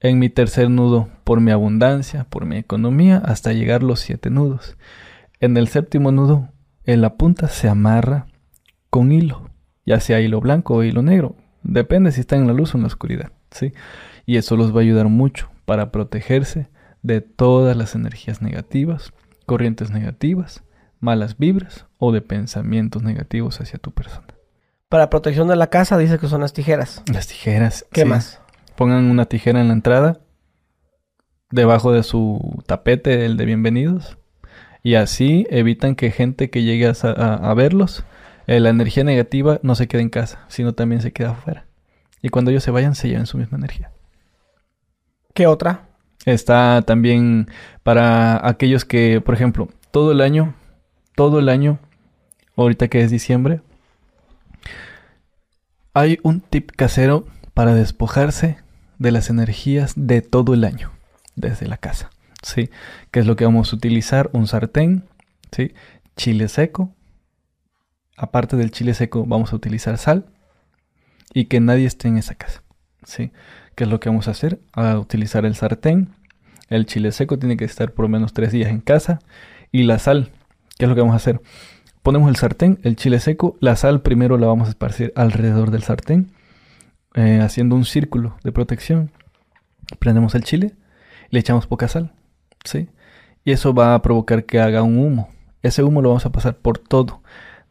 en 0.00 0.18
mi 0.18 0.30
tercer 0.30 0.70
nudo 0.70 1.08
por 1.24 1.40
mi 1.40 1.50
abundancia, 1.50 2.24
por 2.24 2.46
mi 2.46 2.56
economía, 2.56 3.18
hasta 3.18 3.52
llegar 3.52 3.82
los 3.82 4.00
siete 4.00 4.30
nudos. 4.30 4.76
En 5.40 5.56
el 5.56 5.68
séptimo 5.68 6.10
nudo, 6.10 6.48
en 6.84 7.02
la 7.02 7.16
punta 7.16 7.48
se 7.48 7.68
amarra 7.68 8.26
con 8.88 9.12
hilo, 9.12 9.50
ya 9.84 10.00
sea 10.00 10.20
hilo 10.20 10.40
blanco 10.40 10.74
o 10.74 10.82
hilo 10.82 11.02
negro, 11.02 11.36
depende 11.62 12.12
si 12.12 12.20
está 12.20 12.36
en 12.36 12.46
la 12.46 12.54
luz 12.54 12.74
o 12.74 12.78
en 12.78 12.82
la 12.82 12.86
oscuridad, 12.88 13.32
¿sí? 13.50 13.72
Y 14.24 14.36
eso 14.36 14.56
los 14.56 14.74
va 14.74 14.78
a 14.78 14.82
ayudar 14.82 15.08
mucho 15.08 15.50
para 15.66 15.92
protegerse 15.92 16.68
de 17.02 17.20
todas 17.20 17.76
las 17.76 17.94
energías 17.94 18.40
negativas, 18.40 19.12
corrientes 19.44 19.90
negativas, 19.90 20.64
malas 21.00 21.38
vibras 21.38 21.86
o 21.98 22.12
de 22.12 22.20
pensamientos 22.20 23.02
negativos 23.02 23.60
hacia 23.60 23.78
tu 23.78 23.90
persona. 23.90 24.28
Para 24.88 25.10
protección 25.10 25.48
de 25.48 25.56
la 25.56 25.68
casa 25.68 25.98
dice 25.98 26.18
que 26.18 26.28
son 26.28 26.40
las 26.40 26.52
tijeras. 26.52 27.02
Las 27.12 27.26
tijeras. 27.26 27.86
¿Qué 27.92 28.04
más? 28.04 28.40
pongan 28.80 29.10
una 29.10 29.26
tijera 29.26 29.60
en 29.60 29.68
la 29.68 29.74
entrada, 29.74 30.20
debajo 31.50 31.92
de 31.92 32.02
su 32.02 32.62
tapete, 32.64 33.26
el 33.26 33.36
de 33.36 33.44
bienvenidos, 33.44 34.16
y 34.82 34.94
así 34.94 35.46
evitan 35.50 35.94
que 35.94 36.10
gente 36.10 36.48
que 36.48 36.62
llegue 36.62 36.90
a, 36.90 37.52
verlos, 37.52 38.04
eh, 38.46 38.58
la 38.58 38.70
energía 38.70 39.04
negativa 39.04 39.60
no 39.62 39.74
se 39.74 39.86
quede 39.86 40.00
en 40.00 40.08
casa, 40.08 40.46
sino 40.48 40.72
también 40.72 41.02
se 41.02 41.12
queda 41.12 41.32
afuera. 41.32 41.66
Y 42.22 42.30
cuando 42.30 42.50
ellos 42.52 42.64
se 42.64 42.70
vayan, 42.70 42.94
se 42.94 43.08
lleven 43.08 43.26
su 43.26 43.36
misma 43.36 43.58
energía. 43.58 43.92
¿Qué 45.34 45.46
otra? 45.46 45.90
Está 46.24 46.80
también 46.80 47.50
para 47.82 48.48
aquellos 48.48 48.86
que, 48.86 49.20
por 49.20 49.34
ejemplo, 49.34 49.68
todo 49.90 50.12
el 50.12 50.22
año, 50.22 50.54
todo 51.20 51.38
el 51.38 51.50
año, 51.50 51.78
ahorita 52.56 52.88
que 52.88 53.02
es 53.02 53.10
diciembre, 53.10 53.60
hay 55.92 56.18
un 56.22 56.40
tip 56.40 56.70
casero 56.70 57.26
para 57.52 57.74
despojarse 57.74 58.56
de 58.98 59.10
las 59.10 59.28
energías 59.28 59.92
de 59.96 60.22
todo 60.22 60.54
el 60.54 60.64
año, 60.64 60.92
desde 61.36 61.68
la 61.68 61.76
casa. 61.76 62.08
¿Sí? 62.42 62.70
¿Qué 63.10 63.20
es 63.20 63.26
lo 63.26 63.36
que 63.36 63.44
vamos 63.44 63.70
a 63.70 63.76
utilizar? 63.76 64.30
Un 64.32 64.46
sartén, 64.46 65.04
¿sí? 65.52 65.74
Chile 66.16 66.48
seco. 66.48 66.94
Aparte 68.16 68.56
del 68.56 68.70
chile 68.70 68.94
seco, 68.94 69.26
vamos 69.26 69.52
a 69.52 69.56
utilizar 69.56 69.98
sal. 69.98 70.24
Y 71.34 71.44
que 71.48 71.60
nadie 71.60 71.84
esté 71.84 72.08
en 72.08 72.16
esa 72.16 72.34
casa. 72.34 72.62
¿Sí? 73.04 73.30
¿Qué 73.74 73.84
es 73.84 73.90
lo 73.90 74.00
que 74.00 74.08
vamos 74.08 74.26
a 74.26 74.30
hacer? 74.30 74.58
A 74.72 74.98
utilizar 74.98 75.44
el 75.44 75.54
sartén. 75.54 76.14
El 76.70 76.86
chile 76.86 77.12
seco 77.12 77.38
tiene 77.38 77.58
que 77.58 77.66
estar 77.66 77.92
por 77.92 78.06
lo 78.06 78.08
menos 78.08 78.32
tres 78.32 78.52
días 78.52 78.70
en 78.70 78.80
casa. 78.80 79.18
Y 79.70 79.82
la 79.82 79.98
sal. 79.98 80.32
¿Qué 80.80 80.86
es 80.86 80.88
lo 80.88 80.94
que 80.94 81.02
vamos 81.02 81.12
a 81.12 81.18
hacer? 81.18 81.42
Ponemos 82.02 82.30
el 82.30 82.36
sartén, 82.36 82.78
el 82.84 82.96
chile 82.96 83.20
seco, 83.20 83.54
la 83.60 83.76
sal 83.76 84.00
primero 84.00 84.38
la 84.38 84.46
vamos 84.46 84.66
a 84.66 84.70
esparcir 84.70 85.12
alrededor 85.14 85.70
del 85.70 85.82
sartén, 85.82 86.32
eh, 87.12 87.40
haciendo 87.42 87.76
un 87.76 87.84
círculo 87.84 88.38
de 88.44 88.50
protección. 88.50 89.10
Prendemos 89.98 90.34
el 90.34 90.42
chile, 90.42 90.74
le 91.28 91.38
echamos 91.38 91.66
poca 91.66 91.86
sal, 91.86 92.14
¿sí? 92.64 92.88
Y 93.44 93.52
eso 93.52 93.74
va 93.74 93.94
a 93.94 94.00
provocar 94.00 94.46
que 94.46 94.58
haga 94.58 94.82
un 94.82 94.96
humo. 94.96 95.28
Ese 95.60 95.82
humo 95.82 96.00
lo 96.00 96.08
vamos 96.08 96.24
a 96.24 96.32
pasar 96.32 96.56
por 96.56 96.78
todo, 96.78 97.20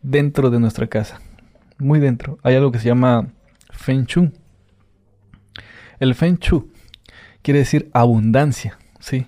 dentro 0.03 0.51
de 0.51 0.59
nuestra 0.59 0.85
casa, 0.85 1.19
muy 1.79 1.99
dentro. 1.99 2.37
Hay 2.43 2.53
algo 2.53 2.71
que 2.71 2.77
se 2.77 2.89
llama 2.89 3.29
Feng 3.71 4.05
Shui. 4.05 4.33
El 5.99 6.13
Feng 6.13 6.37
Shui 6.37 6.71
quiere 7.41 7.57
decir 7.57 7.89
abundancia, 7.91 8.77
¿sí? 8.99 9.25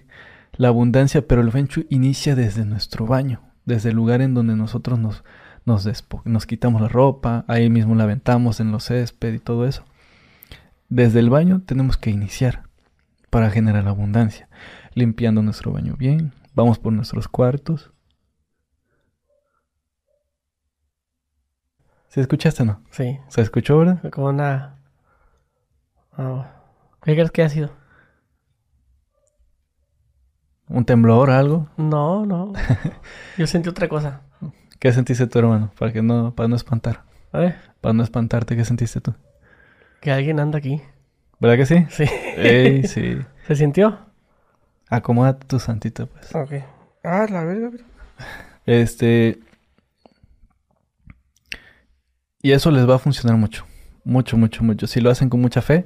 La 0.55 0.67
abundancia, 0.67 1.25
pero 1.25 1.41
el 1.41 1.51
Feng 1.51 1.65
Shui 1.65 1.87
inicia 1.89 2.35
desde 2.35 2.63
nuestro 2.63 3.07
baño, 3.07 3.41
desde 3.65 3.89
el 3.89 3.95
lugar 3.95 4.21
en 4.21 4.33
donde 4.33 4.55
nosotros 4.55 4.99
nos, 4.99 5.23
nos, 5.65 5.87
nos 6.25 6.45
quitamos 6.45 6.81
la 6.81 6.87
ropa, 6.87 7.45
ahí 7.47 7.69
mismo 7.69 7.95
la 7.95 8.03
aventamos 8.03 8.59
en 8.59 8.71
los 8.71 8.85
césped 8.85 9.33
y 9.33 9.39
todo 9.39 9.65
eso. 9.65 9.83
Desde 10.89 11.19
el 11.19 11.29
baño 11.29 11.61
tenemos 11.65 11.97
que 11.97 12.09
iniciar 12.09 12.63
para 13.29 13.49
generar 13.49 13.87
abundancia, 13.87 14.49
limpiando 14.93 15.41
nuestro 15.41 15.71
baño 15.71 15.95
bien, 15.97 16.33
vamos 16.53 16.79
por 16.79 16.93
nuestros 16.93 17.27
cuartos. 17.27 17.91
¿Se 22.09 22.19
escuchaste 22.19 22.63
o 22.63 22.65
no? 22.65 22.83
Sí. 22.91 23.19
¿Se 23.29 23.41
escuchó, 23.41 23.77
verdad? 23.77 24.11
Como 24.11 24.27
una... 24.27 24.75
Oh. 26.17 26.45
¿Qué 27.03 27.13
crees 27.13 27.31
que 27.31 27.41
ha 27.41 27.47
sido? 27.47 27.80
¿Un 30.71 30.85
temblor 30.85 31.29
o 31.29 31.33
algo? 31.33 31.69
No, 31.75 32.25
no. 32.25 32.53
Yo 33.37 33.45
sentí 33.45 33.67
otra 33.67 33.89
cosa. 33.89 34.21
¿Qué 34.79 34.93
sentiste 34.93 35.27
tú, 35.27 35.39
hermano? 35.39 35.71
Para 35.77 35.91
que 35.91 36.01
no, 36.01 36.33
para 36.33 36.47
no 36.47 36.55
espantar. 36.55 37.03
¿Eh? 37.33 37.53
Para 37.81 37.93
no 37.93 38.03
espantarte, 38.03 38.55
¿qué 38.55 38.63
sentiste 38.63 39.01
tú? 39.01 39.13
Que 39.99 40.11
alguien 40.11 40.39
anda 40.39 40.59
aquí. 40.59 40.81
¿Verdad 41.39 41.57
que 41.57 41.65
sí? 41.65 41.85
Sí. 41.89 42.05
Ey, 42.37 42.87
sí. 42.87 43.17
¿Se 43.47 43.55
sintió? 43.57 43.99
Acomódate 44.89 45.45
tu 45.45 45.59
santito, 45.59 46.07
pues. 46.07 46.33
Ok. 46.33 46.53
Ah, 47.03 47.25
la 47.29 47.43
verga. 47.43 47.71
Este. 48.65 49.39
Y 52.41 52.53
eso 52.53 52.71
les 52.71 52.89
va 52.89 52.95
a 52.95 52.99
funcionar 52.99 53.37
mucho. 53.37 53.65
Mucho, 54.05 54.37
mucho, 54.37 54.63
mucho. 54.63 54.87
Si 54.87 55.01
lo 55.01 55.09
hacen 55.09 55.29
con 55.29 55.41
mucha 55.41 55.61
fe, 55.61 55.85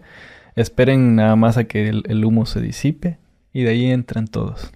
esperen 0.56 1.16
nada 1.16 1.36
más 1.36 1.58
a 1.58 1.64
que 1.64 1.90
el, 1.90 2.04
el 2.08 2.24
humo 2.24 2.46
se 2.46 2.62
disipe 2.62 3.18
y 3.56 3.64
de 3.64 3.70
ahí 3.70 3.90
entran 3.90 4.28
todos. 4.28 4.74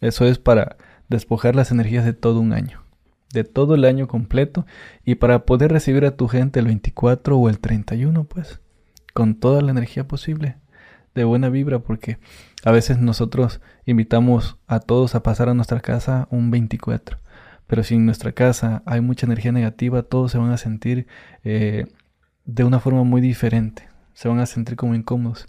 Eso 0.00 0.24
es 0.24 0.38
para 0.38 0.78
despojar 1.10 1.54
las 1.54 1.70
energías 1.70 2.02
de 2.06 2.14
todo 2.14 2.40
un 2.40 2.54
año, 2.54 2.82
de 3.34 3.44
todo 3.44 3.74
el 3.74 3.84
año 3.84 4.08
completo 4.08 4.64
y 5.04 5.16
para 5.16 5.44
poder 5.44 5.70
recibir 5.70 6.06
a 6.06 6.16
tu 6.16 6.26
gente 6.26 6.58
el 6.58 6.64
24 6.64 7.36
o 7.36 7.50
el 7.50 7.58
31, 7.58 8.24
pues, 8.24 8.62
con 9.12 9.34
toda 9.34 9.60
la 9.60 9.70
energía 9.70 10.08
posible, 10.08 10.56
de 11.14 11.24
buena 11.24 11.50
vibra, 11.50 11.80
porque 11.80 12.16
a 12.64 12.70
veces 12.70 13.00
nosotros 13.00 13.60
invitamos 13.84 14.56
a 14.66 14.80
todos 14.80 15.14
a 15.14 15.22
pasar 15.22 15.50
a 15.50 15.54
nuestra 15.54 15.80
casa 15.80 16.26
un 16.30 16.50
24. 16.50 17.18
Pero 17.66 17.84
si 17.84 17.96
en 17.96 18.06
nuestra 18.06 18.32
casa 18.32 18.82
hay 18.86 19.02
mucha 19.02 19.26
energía 19.26 19.52
negativa, 19.52 20.04
todos 20.04 20.32
se 20.32 20.38
van 20.38 20.52
a 20.52 20.56
sentir 20.56 21.06
eh, 21.44 21.84
de 22.46 22.64
una 22.64 22.80
forma 22.80 23.02
muy 23.02 23.20
diferente. 23.20 23.86
Se 24.14 24.28
van 24.28 24.38
a 24.38 24.46
sentir 24.46 24.76
como 24.76 24.94
incómodos. 24.94 25.46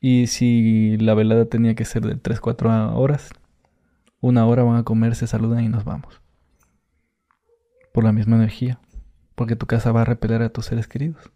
Y 0.00 0.28
si 0.28 0.96
la 0.98 1.14
velada 1.14 1.44
tenía 1.44 1.74
que 1.74 1.84
ser 1.84 2.02
de 2.04 2.16
3-4 2.16 2.94
horas, 2.94 3.30
una 4.20 4.46
hora 4.46 4.62
van 4.62 4.76
a 4.76 4.82
comer, 4.82 5.14
se 5.14 5.26
saludan 5.26 5.62
y 5.64 5.68
nos 5.68 5.84
vamos. 5.84 6.20
Por 7.92 8.04
la 8.04 8.12
misma 8.12 8.36
energía. 8.36 8.78
Porque 9.34 9.56
tu 9.56 9.66
casa 9.66 9.92
va 9.92 10.02
a 10.02 10.06
repeler 10.06 10.42
a 10.42 10.50
tus 10.50 10.66
seres 10.66 10.86
queridos. 10.88 11.30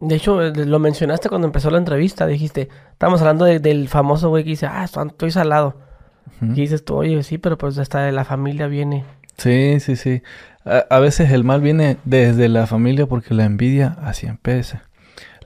De 0.00 0.14
hecho, 0.16 0.42
eh, 0.42 0.52
lo 0.66 0.78
mencionaste 0.78 1.28
cuando 1.28 1.46
empezó 1.46 1.70
la 1.70 1.78
entrevista. 1.78 2.26
Dijiste, 2.26 2.68
estamos 2.92 3.20
hablando 3.20 3.44
de- 3.46 3.60
del 3.60 3.88
famoso 3.88 4.28
güey 4.28 4.44
que 4.44 4.50
dice, 4.50 4.66
ah, 4.66 4.84
estoy 4.84 5.30
salado. 5.30 5.80
Y 6.42 6.48
dices 6.52 6.84
tú, 6.84 6.96
oye, 6.96 7.22
sí, 7.22 7.38
pero 7.38 7.56
pues 7.56 7.78
hasta 7.78 8.00
de 8.02 8.12
la 8.12 8.24
familia 8.24 8.66
viene. 8.66 9.04
Sí, 9.38 9.80
sí, 9.80 9.96
sí. 9.96 10.22
A, 10.66 10.84
a 10.90 10.98
veces 10.98 11.30
el 11.30 11.44
mal 11.44 11.60
viene 11.62 11.96
desde 12.04 12.48
la 12.48 12.66
familia 12.66 13.06
porque 13.06 13.32
la 13.32 13.44
envidia 13.44 13.96
así 14.02 14.26
empieza. 14.26 14.82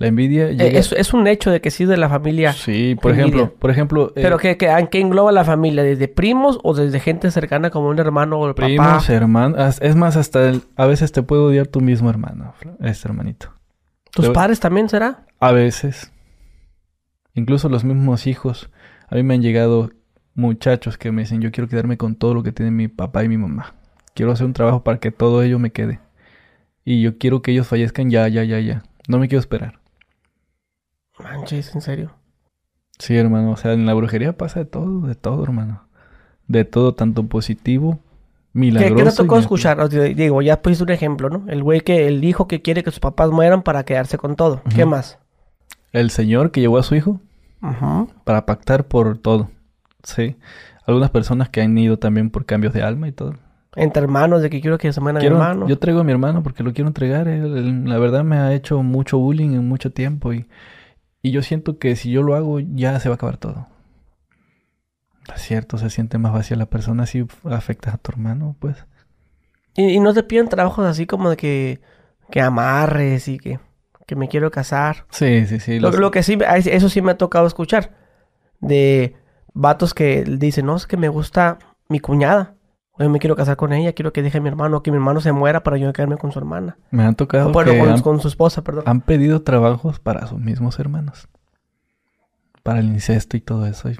La 0.01 0.07
envidia 0.07 0.49
Eh, 0.49 0.79
es, 0.79 0.93
es 0.93 1.13
un 1.13 1.27
hecho 1.27 1.51
de 1.51 1.61
que 1.61 1.71
sí 1.71 1.85
de 1.85 1.99
la 1.99 2.09
familia. 2.09 2.55
Sí, 2.55 2.97
por 3.01 3.13
envidia. 3.13 3.27
ejemplo, 3.43 3.59
por 3.59 3.71
ejemplo... 3.71 4.09
eh, 4.17 4.23
Pero 4.23 4.39
que, 4.39 4.57
que, 4.57 4.67
¿en 4.71 4.87
qué 4.87 4.99
engloba 4.99 5.31
la 5.31 5.45
familia? 5.45 5.83
¿Desde 5.85 6.09
primos 6.09 6.59
o 6.63 6.73
desde 6.75 7.01
gente 7.01 7.31
cercana 7.31 7.69
como 7.69 7.89
un 7.91 7.99
hermano 7.99 8.39
o 8.41 8.49
el 8.49 8.55
papá? 8.55 8.67
primos, 8.67 9.11
hermanos... 9.11 9.79
Es 9.83 9.97
más, 9.97 10.17
hasta 10.17 10.49
el- 10.49 10.63
a 10.77 10.87
veces 10.87 11.13
te 11.13 11.23
puede 11.23 11.43
odiar 11.43 11.67
tu 11.67 11.83
mismo 11.83 12.09
hermano, 12.09 12.55
este 12.81 13.09
hermanito. 13.09 13.53
¿Tus 14.11 14.31
padres 14.31 14.59
también 14.59 14.89
será? 14.89 15.27
A 15.39 15.53
veces. 15.53 16.11
Incluso 17.35 17.69
los 17.69 17.85
mismos 17.85 18.27
hijos. 18.27 18.71
A 19.09 19.17
mí 19.17 19.23
me 19.23 19.35
han 19.35 19.43
llegado 19.43 19.91
muchachos 20.35 20.97
que 20.97 21.13
me 21.13 21.23
dicen, 21.23 21.43
yo 21.43 21.51
quiero 21.53 21.69
quedarme 21.69 21.99
con 21.99 22.15
todo 22.15 22.33
lo 22.33 22.43
que 22.43 22.53
tiene 22.53 22.71
mi 22.71 22.89
papá 22.89 23.23
y 23.23 23.29
mi 23.29 23.37
mamá. 23.37 23.75
Quiero 24.15 24.33
hacer 24.33 24.47
un 24.47 24.55
trabajo 24.55 24.83
para 24.83 24.99
que 24.99 25.11
todo 25.11 25.43
ello 25.43 25.59
me 25.59 25.73
quede. 25.73 26.01
Y 26.87 27.03
yo 27.03 27.19
quiero 27.19 27.43
que 27.43 27.53
ellos 27.53 27.67
fallezcan 27.67 28.09
ya, 28.09 28.27
ya, 28.29 28.45
ya, 28.45 28.59
ya. 28.61 28.83
No 29.09 29.19
me 29.19 29.29
quiero 29.29 29.41
esperar. 29.41 29.80
Manches, 31.23 31.75
en 31.75 31.81
serio. 31.81 32.13
Sí, 32.99 33.17
hermano. 33.17 33.53
O 33.53 33.57
sea, 33.57 33.73
en 33.73 33.87
la 33.87 33.95
brujería 33.95 34.37
pasa 34.37 34.61
de 34.61 34.67
todo, 34.67 35.07
de 35.07 35.15
todo, 35.15 35.43
hermano. 35.45 35.85
De 36.47 36.65
todo, 36.65 36.95
tanto 36.95 37.27
positivo, 37.27 38.01
¿Qué, 38.53 38.59
milagroso. 38.59 38.97
qué 38.97 39.05
te 39.05 39.11
y 39.11 39.17
tocó 39.17 39.39
escuchar? 39.39 39.81
O 39.81 39.91
sea, 39.91 40.03
digo, 40.03 40.43
ya 40.43 40.61
pusiste 40.61 40.85
un 40.85 40.91
ejemplo, 40.91 41.31
¿no? 41.31 41.45
El 41.49 41.63
güey 41.63 41.81
que, 41.81 42.07
el 42.09 42.23
hijo 42.25 42.49
que 42.49 42.61
quiere 42.63 42.83
que 42.83 42.91
sus 42.91 43.01
papás 43.01 43.31
mueran 43.31 43.63
para 43.63 43.85
quedarse 43.85 44.19
con 44.19 44.37
todo. 44.37 44.63
¿Qué 44.75 44.85
más? 44.85 45.19
El 45.93 46.11
señor 46.11 46.51
que 46.51 46.61
llevó 46.61 46.79
a 46.79 46.83
su 46.83 46.95
hijo 46.95 47.21
Ajá. 47.61 48.07
para 48.25 48.47
pactar 48.47 48.85
por 48.87 49.19
todo. 49.19 49.49
Sí. 50.03 50.37
Algunas 50.87 51.11
personas 51.11 51.49
que 51.49 51.61
han 51.63 51.77
ido 51.79 51.99
también 51.99 52.31
por 52.31 52.45
cambios 52.47 52.73
de 52.75 52.83
alma 52.83 53.07
y 53.09 53.13
todo. 53.13 53.35
Entre 53.77 54.03
hermanos, 54.03 54.43
de 54.43 54.51
que 54.51 54.61
quiero 54.61 54.79
que 54.79 54.93
se 54.93 55.01
muera 55.01 55.21
mi 55.21 55.27
hermano. 55.27 55.69
Yo 55.69 55.79
traigo 55.79 56.01
a 56.01 56.05
mi 56.05 56.11
hermano 56.11 56.43
porque 56.43 56.65
lo 56.65 56.73
quiero 56.73 56.89
entregar. 56.89 57.29
Él- 57.29 57.57
él, 57.57 57.85
la 57.89 57.99
verdad 57.99 58.25
me 58.25 58.37
ha 58.37 58.53
hecho 58.53 58.83
mucho 58.83 59.19
bullying 59.19 59.51
en 59.51 59.69
mucho 59.69 59.93
tiempo 59.93 60.33
y, 60.33 60.47
y 61.23 61.31
yo 61.33 61.43
siento 61.43 61.79
que 61.79 61.97
si 61.97 62.11
yo 62.11 62.23
lo 62.23 62.35
hago 62.35 62.61
ya 62.61 62.99
se 63.01 63.09
va 63.09 63.15
a 63.15 63.17
acabar 63.17 63.37
todo. 63.37 63.67
Es 65.35 65.43
cierto, 65.43 65.79
se 65.79 65.91
siente 65.91 66.19
más 66.19 66.33
vacía 66.33 66.57
la 66.57 66.67
persona 66.67 67.07
si 67.07 67.27
afectas 67.45 67.95
a 67.95 67.99
tu 67.99 68.11
hermano, 68.13 68.57
pues. 68.59 68.85
Y, 69.77 69.85
y 69.91 70.01
no 70.01 70.13
te 70.15 70.23
piden 70.23 70.49
trabajos 70.49 70.87
así 70.87 71.07
como 71.07 71.31
de 71.31 71.37
que, 71.37 71.81
que 72.31 72.41
amarres 72.41 73.29
y 73.29 73.39
que, 73.39 73.61
que 74.07 74.17
me 74.17 74.29
quiero 74.29 74.51
casar. 74.51 75.07
Sí, 75.11 75.47
sí, 75.47 75.61
sí. 75.61 75.79
Lo, 75.79 75.91
los- 75.91 76.01
lo 76.01 76.11
que 76.11 76.23
sí, 76.23 76.39
eso 76.67 76.89
sí 76.89 77.03
me 77.03 77.13
ha 77.13 77.19
tocado 77.19 77.47
escuchar. 77.47 77.95
De 78.61 79.15
vatos 79.55 79.95
que 79.95 80.25
dicen, 80.25 80.67
no, 80.67 80.77
es 80.77 80.87
que 80.87 80.97
me 80.97 81.09
gusta 81.09 81.59
mi 81.89 82.01
cuñada. 82.01 82.55
Oye, 83.01 83.09
me 83.09 83.19
quiero 83.19 83.35
casar 83.35 83.57
con 83.57 83.73
ella, 83.73 83.95
quiero 83.95 84.13
que 84.13 84.23
deje 84.23 84.37
a 84.37 84.41
mi 84.43 84.49
hermano, 84.49 84.83
que 84.83 84.91
mi 84.91 84.99
hermano 84.99 85.23
se 85.23 85.33
muera 85.33 85.63
para 85.63 85.79
yo 85.79 85.91
quedarme 85.91 86.19
con 86.19 86.33
su 86.33 86.39
hermana. 86.39 86.77
me 86.91 87.03
han 87.03 87.15
tocado 87.15 87.51
bueno, 87.51 87.73
que 87.73 87.79
con, 87.79 87.89
han, 87.89 88.03
con 88.03 88.21
su 88.21 88.29
esposa, 88.29 88.63
perdón. 88.63 88.85
han 88.87 89.01
pedido 89.01 89.41
trabajos 89.41 89.99
para 89.99 90.27
sus 90.27 90.39
mismos 90.39 90.79
hermanos. 90.79 91.27
Para 92.63 92.81
el 92.81 92.87
incesto 92.89 93.39
y 93.39 93.41
todo 93.41 93.67
eso. 93.67 93.89
y 93.89 93.97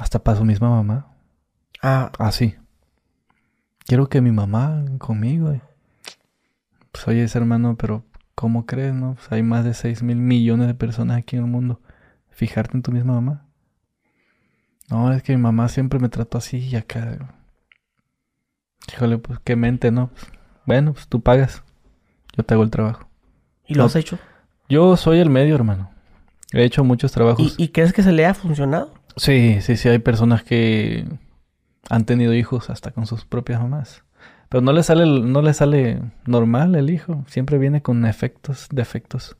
hasta 0.00 0.20
para 0.20 0.38
su 0.38 0.44
misma 0.46 0.70
mamá. 0.70 1.08
Ah, 1.82 2.10
Así. 2.18 2.54
Quiero 3.84 4.08
que 4.08 4.22
mi 4.22 4.32
mamá 4.32 4.82
conmigo. 4.96 5.54
Pues 6.92 7.06
oye, 7.08 7.24
ese 7.24 7.36
hermano, 7.36 7.76
pero 7.76 8.04
¿cómo 8.34 8.64
crees, 8.64 8.94
no? 8.94 9.16
Pues 9.16 9.30
hay 9.30 9.42
más 9.42 9.66
de 9.66 9.74
6 9.74 10.02
mil 10.02 10.16
millones 10.16 10.66
de 10.66 10.74
personas 10.74 11.18
aquí 11.18 11.36
en 11.36 11.44
el 11.44 11.50
mundo. 11.50 11.82
Fijarte 12.30 12.74
en 12.74 12.82
tu 12.82 12.90
misma 12.90 13.12
mamá. 13.12 13.44
No, 14.90 15.12
es 15.12 15.22
que 15.22 15.34
mi 15.36 15.42
mamá 15.42 15.68
siempre 15.68 15.98
me 15.98 16.08
trató 16.08 16.38
así 16.38 16.58
y 16.58 16.76
acá. 16.76 17.34
Híjole, 18.92 19.18
pues 19.18 19.38
qué 19.42 19.56
mente, 19.56 19.90
¿no? 19.90 20.08
Pues, 20.08 20.26
bueno, 20.66 20.92
pues 20.92 21.08
tú 21.08 21.20
pagas. 21.22 21.62
Yo 22.36 22.42
te 22.44 22.54
hago 22.54 22.62
el 22.62 22.70
trabajo. 22.70 23.08
¿y 23.66 23.74
lo 23.74 23.82
no. 23.82 23.86
has 23.86 23.96
hecho? 23.96 24.18
Yo 24.68 24.96
soy 24.96 25.20
el 25.20 25.30
medio, 25.30 25.54
hermano. 25.54 25.90
He 26.52 26.64
hecho 26.64 26.84
muchos 26.84 27.12
¿Y, 27.12 27.14
trabajos. 27.14 27.54
y 27.58 27.68
crees 27.68 27.92
que 27.92 28.02
se 28.02 28.12
le 28.12 28.26
ha 28.26 28.34
funcionado? 28.34 28.92
Sí, 29.16 29.58
sí, 29.60 29.76
sí, 29.76 29.88
hay 29.88 29.98
personas 29.98 30.42
que 30.42 31.06
han 31.88 32.04
tenido 32.04 32.34
hijos 32.34 32.70
hasta 32.70 32.90
con 32.90 33.06
sus 33.06 33.24
propias 33.24 33.60
mamás. 33.60 34.02
Pero 34.48 34.60
no 34.60 34.72
le 34.72 34.82
sale, 34.82 35.06
no 35.06 35.42
le 35.42 35.54
sale 35.54 36.00
normal 36.26 36.74
el 36.74 36.90
hijo. 36.90 37.24
Siempre 37.26 37.58
viene 37.58 37.82
con 37.82 38.04
efectos, 38.04 38.68
defectos. 38.70 39.36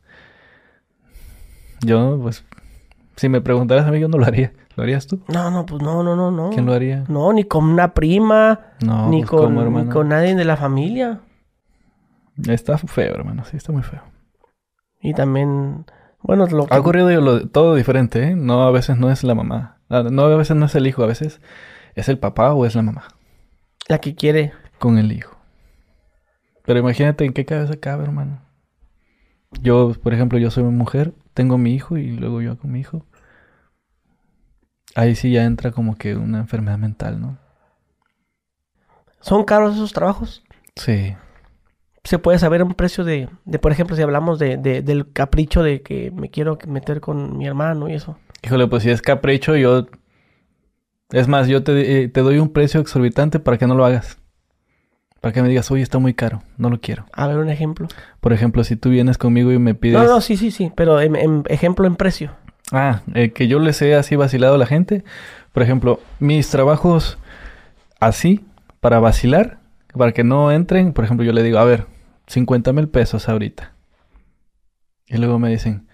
Yo, 1.80 2.18
pues, 2.22 2.44
si 3.16 3.28
me 3.28 3.40
preguntaras 3.40 3.86
a 3.86 3.90
mí, 3.90 4.00
yo 4.00 4.08
no 4.08 4.18
lo 4.18 4.24
haría. 4.26 4.52
¿Lo 4.76 4.82
harías 4.82 5.06
tú? 5.06 5.20
No, 5.28 5.50
no, 5.50 5.64
pues 5.66 5.82
no, 5.82 6.02
no, 6.02 6.16
no, 6.16 6.30
no. 6.30 6.50
¿Quién 6.50 6.66
lo 6.66 6.72
haría? 6.72 7.04
No, 7.08 7.32
ni 7.32 7.44
con 7.44 7.64
una 7.64 7.94
prima, 7.94 8.60
No, 8.84 9.08
ni, 9.08 9.18
pues, 9.18 9.30
con, 9.30 9.38
¿cómo, 9.40 9.60
ni 9.60 9.66
hermano? 9.66 9.90
con 9.92 10.08
nadie 10.08 10.34
de 10.34 10.44
la 10.44 10.56
familia. 10.56 11.20
Está 12.48 12.78
feo, 12.78 13.14
hermano. 13.14 13.44
Sí, 13.44 13.56
está 13.56 13.72
muy 13.72 13.82
feo. 13.82 14.02
Y 15.00 15.14
también, 15.14 15.84
bueno, 16.22 16.46
lo 16.46 16.66
que... 16.66 16.74
Ha 16.74 16.80
ocurrido 16.80 17.08
lo- 17.20 17.46
todo 17.48 17.74
diferente, 17.76 18.22
¿eh? 18.30 18.36
No, 18.36 18.62
a 18.64 18.70
veces 18.72 18.96
no 18.98 19.10
es 19.10 19.22
la 19.22 19.34
mamá. 19.34 19.78
No, 19.88 20.22
a 20.24 20.36
veces 20.36 20.56
no 20.56 20.66
es 20.66 20.74
el 20.74 20.86
hijo, 20.86 21.04
a 21.04 21.06
veces 21.06 21.40
es 21.94 22.08
el 22.08 22.18
papá 22.18 22.52
o 22.54 22.66
es 22.66 22.74
la 22.74 22.82
mamá 22.82 23.04
la 23.86 23.98
que 23.98 24.14
quiere. 24.14 24.52
con 24.78 24.96
el 24.98 25.12
hijo. 25.12 25.36
Pero 26.64 26.78
imagínate 26.80 27.24
en 27.26 27.32
qué 27.34 27.44
cabeza 27.44 27.76
cabe, 27.76 28.04
hermano. 28.04 28.40
Yo, 29.60 29.92
por 30.02 30.14
ejemplo, 30.14 30.38
yo 30.38 30.50
soy 30.50 30.64
mujer, 30.64 31.12
tengo 31.34 31.58
mi 31.58 31.74
hijo 31.74 31.98
y 31.98 32.12
luego 32.16 32.40
yo 32.40 32.58
con 32.58 32.72
mi 32.72 32.80
hijo. 32.80 33.04
Ahí 34.94 35.14
sí 35.14 35.32
ya 35.32 35.44
entra 35.44 35.72
como 35.72 35.96
que 35.96 36.14
una 36.16 36.38
enfermedad 36.38 36.78
mental, 36.78 37.20
¿no? 37.20 37.38
¿Son 39.20 39.44
caros 39.44 39.74
esos 39.74 39.92
trabajos? 39.92 40.44
Sí. 40.76 41.14
Se 42.04 42.18
puede 42.18 42.38
saber 42.38 42.62
un 42.62 42.74
precio 42.74 43.02
de, 43.04 43.28
de 43.46 43.58
por 43.58 43.72
ejemplo, 43.72 43.96
si 43.96 44.02
hablamos 44.02 44.38
de, 44.38 44.56
de- 44.58 44.82
del 44.82 45.10
capricho 45.12 45.62
de 45.62 45.80
que 45.82 46.10
me 46.10 46.30
quiero 46.30 46.58
meter 46.68 47.00
con 47.00 47.38
mi 47.38 47.46
hermano 47.46 47.88
y 47.88 47.94
eso. 47.94 48.18
Híjole, 48.42 48.66
pues 48.66 48.82
si 48.82 48.90
es 48.90 49.00
capricho, 49.02 49.56
yo... 49.56 49.86
Es 51.10 51.28
más, 51.28 51.48
yo 51.48 51.62
te, 51.62 52.02
eh, 52.02 52.08
te 52.08 52.20
doy 52.20 52.38
un 52.38 52.50
precio 52.52 52.80
exorbitante 52.80 53.38
para 53.38 53.56
que 53.56 53.66
no 53.66 53.74
lo 53.74 53.84
hagas. 53.84 54.18
Para 55.20 55.32
que 55.32 55.40
me 55.42 55.48
digas, 55.48 55.70
oye, 55.70 55.82
está 55.82 55.98
muy 55.98 56.12
caro, 56.12 56.42
no 56.58 56.68
lo 56.68 56.80
quiero. 56.80 57.06
A 57.12 57.26
ver, 57.26 57.38
un 57.38 57.48
ejemplo. 57.48 57.88
Por 58.20 58.32
ejemplo, 58.34 58.62
si 58.64 58.76
tú 58.76 58.90
vienes 58.90 59.16
conmigo 59.16 59.52
y 59.52 59.58
me 59.58 59.74
pides... 59.74 59.96
No, 59.96 60.06
no, 60.06 60.20
sí, 60.20 60.36
sí, 60.36 60.50
sí, 60.50 60.70
pero 60.76 61.00
en, 61.00 61.16
en- 61.16 61.44
ejemplo 61.48 61.86
en 61.86 61.96
precio. 61.96 62.32
Ah, 62.72 63.02
eh, 63.14 63.32
que 63.32 63.46
yo 63.48 63.58
les 63.58 63.80
he 63.82 63.94
así 63.94 64.16
vacilado 64.16 64.54
a 64.54 64.58
la 64.58 64.66
gente. 64.66 65.04
Por 65.52 65.62
ejemplo, 65.62 66.00
mis 66.18 66.48
trabajos 66.50 67.18
así, 68.00 68.44
para 68.80 68.98
vacilar, 68.98 69.58
para 69.96 70.12
que 70.12 70.24
no 70.24 70.50
entren, 70.50 70.92
por 70.92 71.04
ejemplo, 71.04 71.24
yo 71.24 71.32
le 71.32 71.42
digo, 71.42 71.58
a 71.58 71.64
ver, 71.64 71.86
50 72.26 72.72
mil 72.72 72.88
pesos 72.88 73.28
ahorita. 73.28 73.72
Y 75.06 75.18
luego 75.18 75.38
me 75.38 75.50
dicen, 75.50 75.86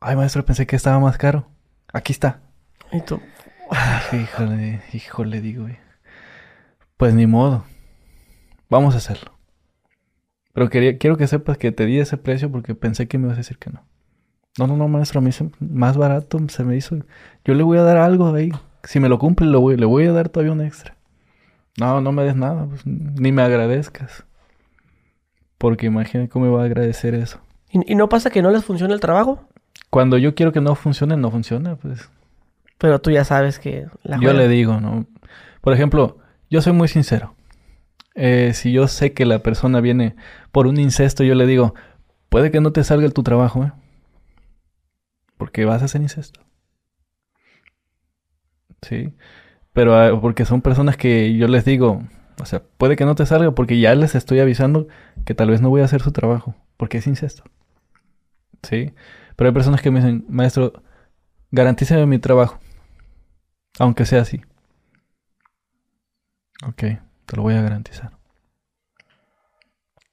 ay 0.00 0.16
maestro, 0.16 0.44
pensé 0.44 0.66
que 0.66 0.76
estaba 0.76 0.98
más 1.00 1.18
caro. 1.18 1.48
Aquí 1.92 2.12
está. 2.12 2.40
Y 2.92 3.00
tú, 3.00 3.20
Ay, 3.70 4.22
híjole, 4.22 4.80
híjole, 4.92 5.40
digo, 5.40 5.64
güey. 5.64 5.78
Pues 6.96 7.14
ni 7.14 7.26
modo. 7.26 7.64
Vamos 8.70 8.94
a 8.94 8.98
hacerlo. 8.98 9.38
Pero 10.52 10.70
quería, 10.70 10.98
quiero 10.98 11.16
que 11.16 11.26
sepas 11.26 11.58
que 11.58 11.70
te 11.70 11.86
di 11.86 12.00
ese 12.00 12.16
precio 12.16 12.50
porque 12.50 12.74
pensé 12.74 13.06
que 13.08 13.18
me 13.18 13.24
ibas 13.24 13.36
a 13.36 13.38
decir 13.38 13.58
que 13.58 13.70
no. 13.70 13.84
No, 14.56 14.66
no, 14.66 14.76
no, 14.76 14.88
maestro, 14.88 15.18
a 15.18 15.22
mí 15.22 15.30
se- 15.32 15.50
más 15.60 15.96
barato 15.96 16.38
se 16.48 16.64
me 16.64 16.76
hizo. 16.76 16.96
Yo 17.44 17.54
le 17.54 17.62
voy 17.62 17.78
a 17.78 17.82
dar 17.82 17.96
algo 17.98 18.34
ahí. 18.34 18.50
Si 18.84 18.98
me 19.00 19.08
lo 19.08 19.18
cumple, 19.18 19.46
lo 19.46 19.60
voy, 19.60 19.76
le 19.76 19.86
voy 19.86 20.06
a 20.06 20.12
dar 20.12 20.28
todavía 20.28 20.52
un 20.52 20.60
extra. 20.60 20.96
No, 21.78 22.00
no 22.00 22.10
me 22.12 22.24
des 22.24 22.34
nada, 22.34 22.66
pues, 22.66 22.84
ni 22.86 23.30
me 23.30 23.42
agradezcas. 23.42 24.24
Porque 25.58 25.86
imagínate 25.86 26.28
cómo 26.30 26.46
me 26.46 26.50
va 26.52 26.62
a 26.62 26.66
agradecer 26.66 27.14
eso. 27.14 27.40
¿Y, 27.70 27.92
y 27.92 27.94
no 27.94 28.08
pasa 28.08 28.30
que 28.30 28.42
no 28.42 28.50
les 28.50 28.64
funciona 28.64 28.94
el 28.94 29.00
trabajo? 29.00 29.40
Cuando 29.90 30.18
yo 30.18 30.34
quiero 30.34 30.52
que 30.52 30.60
no 30.60 30.74
funcione, 30.74 31.16
no 31.16 31.30
funciona, 31.30 31.76
pues. 31.76 32.10
Pero 32.78 33.00
tú 33.00 33.10
ya 33.10 33.24
sabes 33.24 33.58
que 33.58 33.86
la 34.02 34.18
Yo 34.18 34.32
le 34.32 34.48
digo, 34.48 34.80
¿no? 34.80 35.06
Por 35.60 35.72
ejemplo, 35.72 36.18
yo 36.50 36.62
soy 36.62 36.72
muy 36.72 36.88
sincero. 36.88 37.34
Eh, 38.14 38.52
si 38.54 38.72
yo 38.72 38.88
sé 38.88 39.12
que 39.12 39.26
la 39.26 39.40
persona 39.40 39.80
viene 39.80 40.16
por 40.52 40.66
un 40.66 40.78
incesto, 40.78 41.22
yo 41.24 41.34
le 41.34 41.46
digo, 41.46 41.74
puede 42.28 42.50
que 42.50 42.60
no 42.60 42.72
te 42.72 42.82
salga 42.84 43.08
tu 43.10 43.22
trabajo, 43.22 43.64
¿eh? 43.64 43.72
Porque 45.38 45.64
vas 45.64 45.82
a 45.82 45.86
hacer 45.86 46.02
incesto. 46.02 46.40
Sí. 48.82 49.14
Pero 49.72 49.96
ah, 49.96 50.20
porque 50.20 50.44
son 50.44 50.62
personas 50.62 50.96
que 50.96 51.36
yo 51.36 51.48
les 51.48 51.64
digo, 51.64 52.02
o 52.40 52.46
sea, 52.46 52.62
puede 52.78 52.96
que 52.96 53.04
no 53.04 53.14
te 53.14 53.26
salga 53.26 53.52
porque 53.52 53.80
ya 53.80 53.94
les 53.94 54.14
estoy 54.14 54.40
avisando 54.40 54.88
que 55.24 55.34
tal 55.34 55.50
vez 55.50 55.60
no 55.60 55.70
voy 55.70 55.82
a 55.82 55.84
hacer 55.84 56.02
su 56.02 56.12
trabajo, 56.12 56.54
porque 56.76 56.98
es 56.98 57.06
incesto. 57.06 57.44
Sí. 58.62 58.92
Pero 59.36 59.48
hay 59.48 59.54
personas 59.54 59.82
que 59.82 59.90
me 59.90 60.00
dicen, 60.00 60.24
maestro, 60.28 60.72
garantíceme 61.50 62.06
mi 62.06 62.18
trabajo. 62.18 62.58
Aunque 63.78 64.04
sea 64.04 64.22
así. 64.22 64.40
Ok, 66.66 66.82
te 67.26 67.36
lo 67.36 67.42
voy 67.42 67.54
a 67.54 67.62
garantizar. 67.62 68.18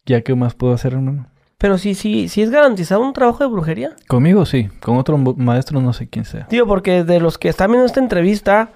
¿Ya 0.06 0.22
qué 0.22 0.36
más 0.36 0.54
puedo 0.54 0.74
hacer, 0.74 0.94
hermano? 0.94 1.28
Pero 1.66 1.80
sí, 1.80 1.96
sí, 1.96 2.30
sí 2.30 2.44
es 2.44 2.52
garantizado 2.52 3.02
un 3.02 3.12
trabajo 3.12 3.40
de 3.44 3.50
brujería. 3.50 3.96
Conmigo 4.08 4.46
sí, 4.46 4.70
con 4.82 4.98
otro 4.98 5.18
maestro 5.18 5.82
no 5.82 5.94
sé 5.94 6.08
quién 6.08 6.24
sea. 6.24 6.46
Tío, 6.46 6.68
porque 6.68 7.04
de 7.04 7.20
los 7.20 7.40
que 7.40 7.50
están 7.50 7.72
viendo 7.72 7.88
esta 7.88 8.00
entrevista, 8.00 8.70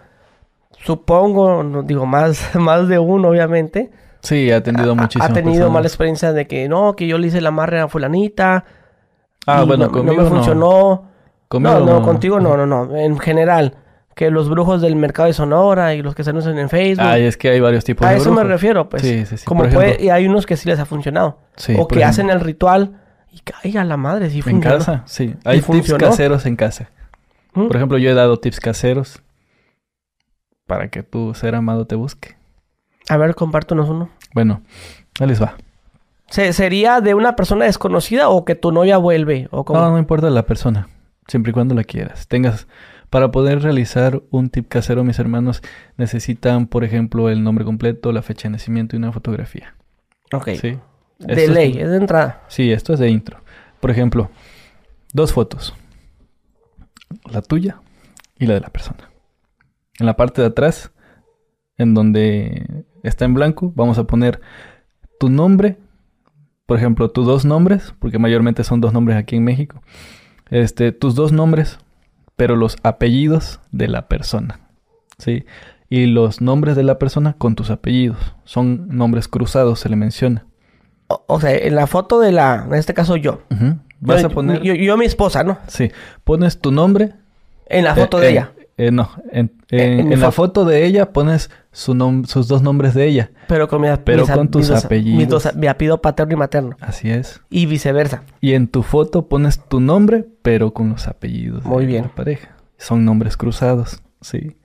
supongo, 0.83 1.61
no 1.61 1.83
digo 1.83 2.07
más, 2.07 2.49
más 2.55 2.87
de 2.87 2.97
uno, 2.97 3.27
obviamente, 3.29 3.91
Sí, 4.21 4.51
ha 4.51 4.63
tenido 4.63 4.93
ha, 4.93 4.95
muchísimas 4.95 5.29
ha 5.29 5.33
tenido 5.33 5.51
personas. 5.53 5.73
mala 5.75 5.87
experiencia 5.87 6.33
de 6.33 6.47
que 6.47 6.67
no, 6.67 6.95
que 6.95 7.05
yo 7.05 7.19
le 7.19 7.27
hice 7.27 7.41
la 7.41 7.49
amarre 7.49 7.79
a 7.79 7.87
fulanita. 7.89 8.65
Ah, 9.45 9.65
bueno, 9.65 9.85
no, 9.85 9.91
conmigo 9.91 10.15
no 10.17 10.23
me 10.23 10.29
funcionó. 10.29 11.03
Conmigo 11.47 11.79
no, 11.81 11.85
no, 11.85 12.01
contigo 12.01 12.39
no, 12.39 12.57
no, 12.57 12.65
no. 12.65 12.95
En 12.97 13.19
general, 13.19 13.75
que 14.19 14.29
los 14.31 14.49
brujos 14.49 14.81
del 14.81 14.97
mercado 14.97 15.27
de 15.27 15.33
Sonora 15.33 15.95
y 15.95 16.01
los 16.01 16.13
que 16.13 16.25
se 16.25 16.31
anuncian 16.31 16.59
en 16.59 16.67
Facebook. 16.67 17.05
Ay, 17.07 17.23
es 17.23 17.37
que 17.37 17.49
hay 17.51 17.61
varios 17.61 17.85
tipos 17.85 18.05
a 18.05 18.11
de 18.11 18.17
eso 18.17 18.31
me 18.31 18.35
brujos. 18.41 18.51
refiero, 18.51 18.89
pues. 18.89 19.01
Sí, 19.01 19.25
sí, 19.25 19.37
sí. 19.37 19.45
Como 19.45 19.63
puede, 19.69 20.03
y 20.03 20.09
hay 20.09 20.27
unos 20.27 20.45
que 20.45 20.57
sí 20.57 20.67
les 20.67 20.77
ha 20.77 20.85
funcionado. 20.85 21.39
sí, 21.55 21.71
o 21.79 21.87
que 21.87 21.95
ejemplo, 21.95 22.05
hacen 22.09 22.29
el 22.29 22.41
ritual 22.41 22.99
y 23.31 23.39
caiga 23.39 23.85
la 23.85 23.95
madre, 23.95 24.29
sí 24.29 24.39
En 24.39 24.43
funcionó. 24.43 24.77
casa, 24.77 25.03
sí. 25.05 25.35
Hay 25.45 25.61
tips 25.61 25.93
caseros 25.93 26.45
en 26.45 26.57
casa. 26.57 26.89
¿Mm? 27.53 27.67
Por 27.67 27.75
ejemplo, 27.77 27.97
yo 27.97 28.09
he 28.09 28.13
dado 28.13 28.37
tips 28.39 28.59
caseros 28.59 29.21
para 30.67 30.89
que 30.89 31.01
tu 31.03 31.33
ser 31.33 31.55
amado 31.55 31.87
te 31.87 31.95
busque. 31.95 32.35
A 33.07 33.15
ver, 33.17 33.35
compártenos 33.35 33.89
uno. 33.89 34.09
Bueno, 34.33 34.61
ahí 35.19 35.27
les 35.27 35.41
va. 35.41 35.55
¿Se- 36.29 36.53
¿Sería 36.53 37.01
de 37.01 37.13
una 37.15 37.35
persona 37.35 37.65
desconocida 37.65 38.29
o 38.29 38.45
que 38.45 38.55
tu 38.55 38.71
novia 38.71 38.97
vuelve? 38.97 39.47
¿O 39.51 39.63
cómo? 39.65 39.79
No, 39.79 39.89
no 39.91 39.97
importa 39.97 40.29
la 40.29 40.43
persona, 40.45 40.89
siempre 41.27 41.51
y 41.51 41.53
cuando 41.53 41.73
la 41.73 41.83
quieras. 41.83 42.27
Tengas, 42.27 42.67
para 43.09 43.31
poder 43.31 43.61
realizar 43.61 44.21
un 44.29 44.49
tip 44.49 44.67
casero, 44.67 45.03
mis 45.03 45.19
hermanos 45.19 45.61
necesitan, 45.97 46.67
por 46.67 46.83
ejemplo, 46.83 47.29
el 47.29 47.43
nombre 47.43 47.65
completo, 47.65 48.11
la 48.11 48.21
fecha 48.21 48.47
de 48.47 48.53
nacimiento 48.53 48.95
y 48.95 48.99
una 48.99 49.11
fotografía. 49.11 49.75
ok. 50.31 50.49
¿Sí? 50.59 50.77
De 51.19 51.33
Esto 51.33 51.41
es- 51.41 51.49
ley, 51.49 51.77
es 51.77 51.89
de 51.89 51.97
entrada. 51.97 52.43
Sí, 52.47 52.71
esto 52.71 52.93
es 52.93 52.99
de 52.99 53.09
intro. 53.09 53.39
Por 53.81 53.91
ejemplo, 53.91 54.29
dos 55.13 55.33
fotos. 55.33 55.73
La 57.31 57.41
tuya 57.41 57.81
y 58.37 58.45
la 58.45 58.53
de 58.53 58.61
la 58.61 58.69
persona. 58.69 59.09
En 59.99 60.05
la 60.05 60.15
parte 60.15 60.41
de 60.41 60.47
atrás, 60.47 60.91
en 61.77 61.93
donde 61.93 62.85
está 63.03 63.25
en 63.25 63.33
blanco, 63.33 63.73
vamos 63.75 63.97
a 63.97 64.05
poner 64.05 64.39
tu 65.19 65.29
nombre. 65.29 65.77
Por 66.65 66.77
ejemplo, 66.77 67.09
tus 67.09 67.25
dos 67.25 67.43
nombres, 67.45 67.93
porque 67.99 68.19
mayormente 68.19 68.63
son 68.63 68.79
dos 68.79 68.93
nombres 68.93 69.17
aquí 69.17 69.35
en 69.35 69.43
México. 69.43 69.81
Este, 70.51 70.91
tus 70.91 71.15
dos 71.15 71.31
nombres, 71.31 71.79
pero 72.39 72.55
los 72.55 72.77
apellidos 72.83 73.59
de 73.73 73.89
la 73.89 74.07
persona. 74.07 74.61
¿Sí? 75.17 75.45
Y 75.89 76.05
los 76.05 76.39
nombres 76.39 76.77
de 76.77 76.83
la 76.83 76.97
persona 76.97 77.33
con 77.37 77.53
tus 77.55 77.69
apellidos. 77.69 78.33
Son 78.45 78.87
nombres 78.87 79.27
cruzados, 79.27 79.81
se 79.81 79.89
le 79.89 79.97
menciona. 79.97 80.45
O, 81.07 81.21
o 81.27 81.41
sea, 81.41 81.53
en 81.53 81.75
la 81.75 81.85
foto 81.85 82.21
de 82.21 82.31
la, 82.31 82.63
en 82.65 82.75
este 82.75 82.93
caso 82.93 83.17
yo. 83.17 83.41
Vas 83.99 84.21
yo, 84.21 84.27
a 84.27 84.29
poner... 84.29 84.61
Yo, 84.61 84.73
yo 84.73 84.95
mi 84.95 85.03
esposa, 85.03 85.43
¿no? 85.43 85.57
Sí, 85.67 85.91
pones 86.23 86.61
tu 86.61 86.71
nombre. 86.71 87.11
En 87.65 87.83
la 87.83 87.91
eh, 87.91 87.95
foto 87.95 88.19
de 88.19 88.27
eh, 88.27 88.31
ella. 88.31 88.53
Eh, 88.79 88.91
no, 88.91 89.09
en, 89.31 89.51
en- 89.69 89.99
en 89.99 90.07
mi 90.07 90.13
en 90.15 90.19
la 90.21 90.31
foto. 90.31 90.65
de 90.65 90.85
ella 90.85 91.11
pones 91.11 91.49
su 91.71 91.93
sus 92.27 92.47
dos 92.47 92.61
nombres 92.63 92.93
de 92.93 93.05
ella. 93.07 93.31
Pero 93.47 93.67
con, 93.67 93.81
mi, 93.81 93.87
pero 94.03 94.23
mis 94.25 94.31
con 94.31 94.49
tus 94.49 94.61
mis 94.61 94.69
dos- 94.69 94.85
apellidos. 94.85 95.17
mis 95.17 95.27
dos- 95.27 95.55
mi 95.55 95.67
apellido 95.67 96.01
paterno 96.01 96.33
y 96.33 96.37
materno. 96.37 96.77
Así 96.79 97.09
es. 97.11 97.41
Y 97.49 97.65
viceversa. 97.65 98.23
Y 98.41 98.53
en 98.53 98.67
tu 98.67 98.81
foto 98.83 99.27
pones 99.27 99.59
tu 99.67 99.79
nombre, 99.79 100.25
pero 100.41 100.73
con 100.73 100.89
los 100.89 101.07
apellidos 101.07 101.63
Muy 101.65 101.81
de 101.85 101.91
bien. 101.91 102.03
la 102.03 102.15
pareja. 102.15 102.55
Son 102.77 103.03
nombres 103.05 103.35
cruzados, 103.37 104.01
sí. 104.21 104.55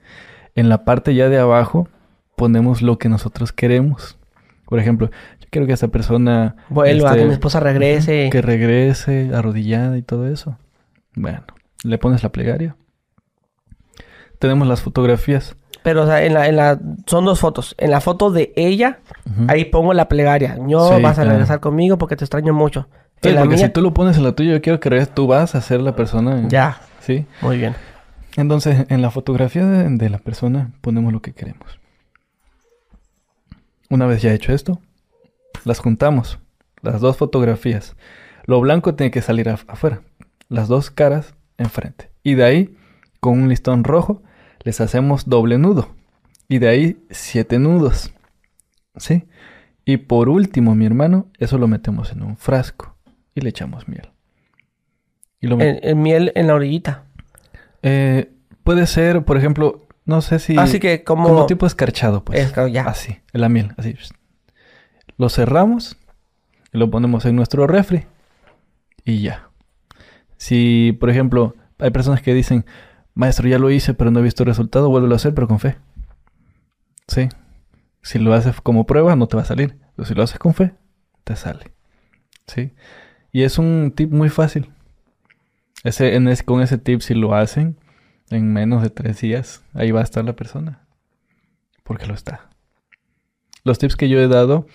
En 0.55 0.69
la 0.69 0.85
parte 0.85 1.13
ya 1.13 1.27
de 1.29 1.37
abajo 1.37 1.89
ponemos 2.37 2.81
lo 2.81 2.97
que 2.97 3.09
nosotros 3.09 3.51
queremos. 3.51 4.17
Por 4.65 4.79
ejemplo, 4.79 5.09
yo 5.41 5.47
quiero 5.51 5.67
que 5.67 5.73
esa 5.73 5.89
persona 5.89 6.55
Vuelva, 6.69 7.09
este, 7.09 7.19
que 7.21 7.25
mi 7.27 7.33
esposa 7.33 7.59
regrese. 7.59 8.29
que 8.31 8.41
regrese 8.41 9.31
arrodillada 9.33 9.97
y 9.97 10.01
todo 10.01 10.27
eso. 10.27 10.57
Bueno, 11.15 11.43
le 11.83 11.97
pones 11.97 12.23
la 12.23 12.29
plegaria. 12.31 12.75
Tenemos 14.39 14.67
las 14.67 14.81
fotografías. 14.81 15.55
Pero, 15.83 16.03
o 16.03 16.05
sea, 16.07 16.23
en 16.25 16.33
la, 16.33 16.47
en 16.47 16.55
la, 16.55 16.79
son 17.05 17.25
dos 17.25 17.39
fotos. 17.39 17.75
En 17.77 17.91
la 17.91 18.01
foto 18.01 18.31
de 18.31 18.51
ella, 18.55 18.99
ahí 19.47 19.65
pongo 19.65 19.93
la 19.93 20.07
plegaria. 20.09 20.55
Sí, 20.55 20.61
vas 20.73 20.95
a 20.95 21.13
claro. 21.13 21.29
regresar 21.31 21.59
conmigo 21.59 21.97
porque 21.97 22.15
te 22.15 22.23
extraño 22.23 22.53
mucho. 22.53 22.87
Sí, 23.21 23.29
en 23.29 23.35
porque 23.35 23.55
mía, 23.55 23.67
si 23.67 23.71
tú 23.71 23.81
lo 23.81 23.93
pones 23.93 24.17
en 24.17 24.23
la 24.23 24.31
tuya, 24.33 24.53
yo 24.53 24.61
quiero 24.61 24.79
que 24.79 24.89
regreses, 24.89 25.13
tú 25.13 25.27
vas 25.27 25.53
a 25.55 25.61
ser 25.61 25.81
la 25.81 25.95
persona. 25.95 26.47
ya. 26.47 26.81
Sí. 27.01 27.25
Muy 27.41 27.57
bien. 27.57 27.75
Entonces, 28.35 28.85
en 28.89 29.01
la 29.03 29.11
fotografía 29.11 29.65
de, 29.65 29.87
de 29.89 30.09
la 30.09 30.17
persona 30.17 30.71
ponemos 30.81 31.13
lo 31.13 31.21
que 31.21 31.33
queremos. 31.33 31.79
Una 33.89 34.07
vez 34.07 34.21
ya 34.21 34.33
hecho 34.33 34.51
esto, 34.53 34.79
las 35.63 35.79
juntamos, 35.79 36.39
las 36.81 36.99
dos 37.01 37.17
fotografías. 37.17 37.95
Lo 38.45 38.59
blanco 38.59 38.95
tiene 38.95 39.11
que 39.11 39.21
salir 39.21 39.47
af- 39.47 39.65
afuera, 39.67 40.01
las 40.49 40.67
dos 40.67 40.89
caras 40.89 41.35
enfrente. 41.57 42.09
Y 42.23 42.33
de 42.33 42.43
ahí, 42.43 42.77
con 43.25 43.41
un 43.41 43.49
listón 43.49 43.83
rojo, 43.83 44.21
les 44.61 44.79
hacemos 44.81 45.27
doble 45.27 45.57
nudo. 45.57 45.89
Y 46.47 46.59
de 46.59 46.67
ahí, 46.69 47.05
siete 47.09 47.57
nudos. 47.57 48.13
¿Sí? 48.97 49.25
Y 49.83 49.97
por 49.97 50.29
último, 50.29 50.75
mi 50.75 50.85
hermano, 50.85 51.25
eso 51.39 51.57
lo 51.57 51.67
metemos 51.67 52.11
en 52.11 52.21
un 52.21 52.37
frasco 52.37 52.95
y 53.33 53.41
le 53.41 53.49
echamos 53.49 53.87
miel. 53.87 54.11
Y 55.41 55.47
lo 55.47 55.57
en 55.59 56.01
miel 56.03 56.31
en 56.35 56.45
la 56.45 56.53
orillita. 56.53 57.05
Eh, 57.81 58.31
puede 58.63 58.85
ser, 58.85 59.25
por 59.25 59.37
ejemplo, 59.37 59.87
no 60.05 60.21
sé 60.21 60.37
si... 60.37 60.55
Así 60.55 60.79
que 60.79 61.03
como... 61.03 61.27
Como 61.27 61.45
tipo 61.47 61.65
escarchado, 61.65 62.23
pues. 62.23 62.39
Es 62.39 62.51
que 62.51 62.71
ya. 62.71 62.83
Así, 62.83 63.17
en 63.33 63.41
la 63.41 63.49
miel, 63.49 63.73
así. 63.77 63.95
Lo 65.17 65.29
cerramos 65.29 65.97
y 66.71 66.77
lo 66.77 66.91
ponemos 66.91 67.25
en 67.25 67.35
nuestro 67.35 67.65
refri 67.65 68.05
y 69.03 69.23
ya. 69.23 69.49
Si, 70.37 70.95
por 70.99 71.09
ejemplo, 71.09 71.55
hay 71.79 71.89
personas 71.89 72.21
que 72.21 72.35
dicen, 72.35 72.65
maestro, 73.15 73.47
ya 73.47 73.57
lo 73.59 73.71
hice, 73.71 73.93
pero 73.93 74.11
no 74.11 74.19
he 74.19 74.23
visto 74.23 74.43
resultado, 74.45 74.89
vuélvelo 74.89 75.15
a 75.15 75.17
hacer, 75.17 75.33
pero 75.33 75.47
con 75.47 75.59
fe. 75.59 75.77
Sí. 77.07 77.29
Si 78.01 78.19
lo 78.19 78.33
haces 78.33 78.61
como 78.61 78.85
prueba, 78.85 79.15
no 79.15 79.27
te 79.27 79.35
va 79.37 79.43
a 79.43 79.45
salir. 79.45 79.77
Pero 79.95 80.05
si 80.07 80.13
lo 80.13 80.23
haces 80.23 80.37
con 80.37 80.53
fe, 80.53 80.73
te 81.23 81.35
sale. 81.35 81.71
Sí. 82.47 82.73
Y 83.31 83.43
es 83.43 83.57
un 83.57 83.91
tip 83.95 84.11
muy 84.11 84.29
fácil. 84.29 84.69
Ese, 85.83 86.15
en 86.15 86.27
ese- 86.27 86.45
con 86.45 86.61
ese 86.61 86.77
tip, 86.77 87.01
si 87.01 87.13
lo 87.13 87.35
hacen 87.35 87.77
en 88.29 88.51
menos 88.53 88.81
de 88.81 88.89
tres 88.89 89.21
días, 89.21 89.63
ahí 89.73 89.91
va 89.91 90.01
a 90.01 90.03
estar 90.03 90.23
la 90.25 90.35
persona. 90.35 90.85
Porque 91.83 92.05
lo 92.07 92.13
está. 92.13 92.49
Los 93.63 93.77
tips 93.79 93.95
que 93.95 94.09
yo 94.09 94.19
he 94.19 94.27
dado 94.27 94.67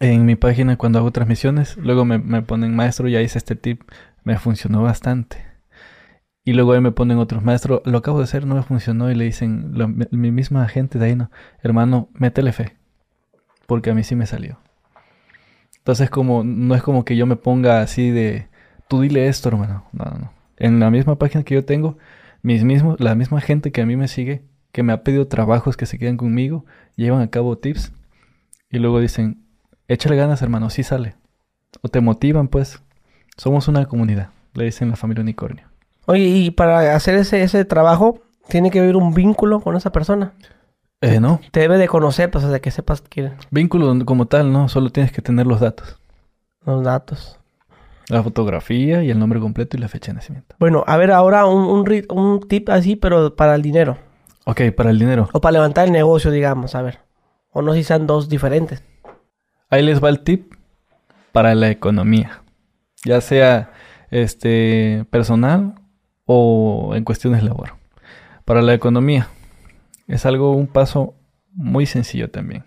en 0.00 0.24
mi 0.26 0.36
página 0.36 0.76
cuando 0.76 0.98
hago 0.98 1.10
transmisiones, 1.10 1.76
luego 1.76 2.04
me, 2.04 2.18
me 2.18 2.42
ponen, 2.42 2.74
maestro, 2.76 3.08
ya 3.08 3.20
hice 3.20 3.38
este 3.38 3.56
tip, 3.56 3.82
me 4.24 4.38
funcionó 4.38 4.82
bastante. 4.82 5.44
Y 6.48 6.54
luego 6.54 6.72
ahí 6.72 6.80
me 6.80 6.92
ponen 6.92 7.18
otros, 7.18 7.44
maestro, 7.44 7.82
lo 7.84 7.98
acabo 7.98 8.16
de 8.16 8.24
hacer, 8.24 8.46
no 8.46 8.54
me 8.54 8.62
funcionó. 8.62 9.10
Y 9.10 9.14
le 9.14 9.24
dicen, 9.26 9.72
la- 9.74 9.86
mi 9.86 10.30
misma 10.30 10.66
gente 10.66 10.98
de 10.98 11.04
ahí, 11.04 11.14
no, 11.14 11.30
hermano, 11.62 12.08
métele 12.14 12.52
fe. 12.52 12.74
Porque 13.66 13.90
a 13.90 13.94
mí 13.94 14.02
sí 14.02 14.16
me 14.16 14.24
salió. 14.24 14.58
Entonces, 15.76 16.08
como, 16.08 16.44
no 16.44 16.74
es 16.74 16.82
como 16.82 17.04
que 17.04 17.16
yo 17.16 17.26
me 17.26 17.36
ponga 17.36 17.82
así 17.82 18.10
de, 18.10 18.48
tú 18.88 19.02
dile 19.02 19.28
esto, 19.28 19.50
hermano. 19.50 19.84
No, 19.92 20.06
no, 20.06 20.18
no. 20.18 20.32
En 20.56 20.80
la 20.80 20.90
misma 20.90 21.16
página 21.18 21.44
que 21.44 21.54
yo 21.54 21.66
tengo, 21.66 21.98
mis 22.40 22.64
mismos, 22.64 22.98
la 22.98 23.14
misma 23.14 23.42
gente 23.42 23.70
que 23.70 23.82
a 23.82 23.86
mí 23.86 23.96
me 23.96 24.08
sigue, 24.08 24.42
que 24.72 24.82
me 24.82 24.94
ha 24.94 25.02
pedido 25.04 25.28
trabajos 25.28 25.76
que 25.76 25.84
se 25.84 25.98
quedan 25.98 26.16
conmigo, 26.16 26.64
llevan 26.96 27.20
a 27.20 27.28
cabo 27.28 27.58
tips 27.58 27.92
y 28.70 28.78
luego 28.78 29.00
dicen, 29.00 29.44
échale 29.86 30.16
ganas, 30.16 30.40
hermano, 30.40 30.70
sí 30.70 30.82
sale. 30.82 31.14
O 31.82 31.88
te 31.88 32.00
motivan, 32.00 32.48
pues. 32.48 32.82
Somos 33.36 33.68
una 33.68 33.84
comunidad, 33.84 34.30
le 34.54 34.64
dicen 34.64 34.88
la 34.88 34.96
familia 34.96 35.20
unicornio. 35.22 35.67
Oye, 36.10 36.24
y 36.24 36.50
para 36.50 36.96
hacer 36.96 37.16
ese, 37.16 37.42
ese 37.42 37.66
trabajo, 37.66 38.22
tiene 38.48 38.70
que 38.70 38.78
haber 38.78 38.96
un 38.96 39.12
vínculo 39.12 39.60
con 39.60 39.76
esa 39.76 39.92
persona. 39.92 40.32
Eh, 41.02 41.20
no, 41.20 41.38
Te 41.52 41.60
debe 41.60 41.76
de 41.76 41.86
conocer, 41.86 42.30
pues, 42.30 42.48
de 42.48 42.60
que 42.62 42.70
sepas 42.70 43.02
quién, 43.02 43.34
vínculo 43.50 43.94
como 44.06 44.26
tal, 44.26 44.50
no, 44.50 44.70
solo 44.70 44.88
tienes 44.88 45.12
que 45.12 45.20
tener 45.20 45.46
los 45.46 45.60
datos. 45.60 46.00
los 46.64 46.82
datos. 46.82 47.38
La 48.08 48.22
fotografía 48.22 49.04
y 49.04 49.10
el 49.10 49.18
nombre 49.18 49.38
completo 49.38 49.76
y 49.76 49.80
la 49.80 49.88
fecha 49.88 50.12
de 50.12 50.14
nacimiento. 50.16 50.56
Bueno, 50.58 50.82
a 50.86 50.96
ver 50.96 51.10
ahora 51.10 51.44
un, 51.44 51.64
un, 51.64 52.06
un 52.08 52.40
tip 52.48 52.70
así, 52.70 52.96
pero 52.96 53.36
para 53.36 53.54
el 53.54 53.60
dinero. 53.60 53.98
Ok, 54.46 54.62
para 54.74 54.88
el 54.88 54.98
dinero. 54.98 55.28
O 55.34 55.42
para 55.42 55.52
levantar 55.52 55.88
el 55.88 55.92
negocio, 55.92 56.30
digamos, 56.30 56.74
a 56.74 56.80
ver. 56.80 57.00
O 57.52 57.60
no 57.60 57.74
si 57.74 57.84
sean 57.84 58.06
dos 58.06 58.30
diferentes. 58.30 58.82
Ahí 59.68 59.82
les 59.82 60.02
va 60.02 60.08
el 60.08 60.20
tip 60.20 60.54
para 61.32 61.54
la 61.54 61.68
economía. 61.68 62.42
Ya 63.04 63.20
sea 63.20 63.72
este 64.10 65.04
personal 65.10 65.74
o 66.28 66.92
en 66.94 67.04
cuestiones 67.04 67.42
labor. 67.42 67.72
Para 68.44 68.60
la 68.60 68.74
economía 68.74 69.28
es 70.06 70.26
algo 70.26 70.52
un 70.52 70.66
paso 70.66 71.14
muy 71.52 71.86
sencillo 71.86 72.30
también. 72.30 72.64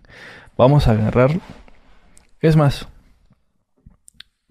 Vamos 0.58 0.88
a 0.88 0.92
agarrar 0.92 1.32
es 2.42 2.58
más 2.58 2.88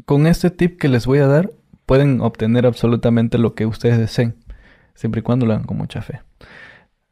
con 0.04 0.28
este 0.28 0.50
tip 0.50 0.78
que 0.78 0.88
les 0.88 1.06
voy 1.06 1.18
a 1.18 1.26
dar 1.26 1.50
pueden 1.86 2.20
obtener 2.20 2.66
absolutamente 2.66 3.36
lo 3.36 3.56
que 3.56 3.66
ustedes 3.66 3.98
deseen, 3.98 4.36
siempre 4.94 5.18
y 5.18 5.22
cuando 5.22 5.44
lo 5.44 5.54
hagan 5.54 5.66
con 5.66 5.76
mucha 5.76 6.02
fe. 6.02 6.20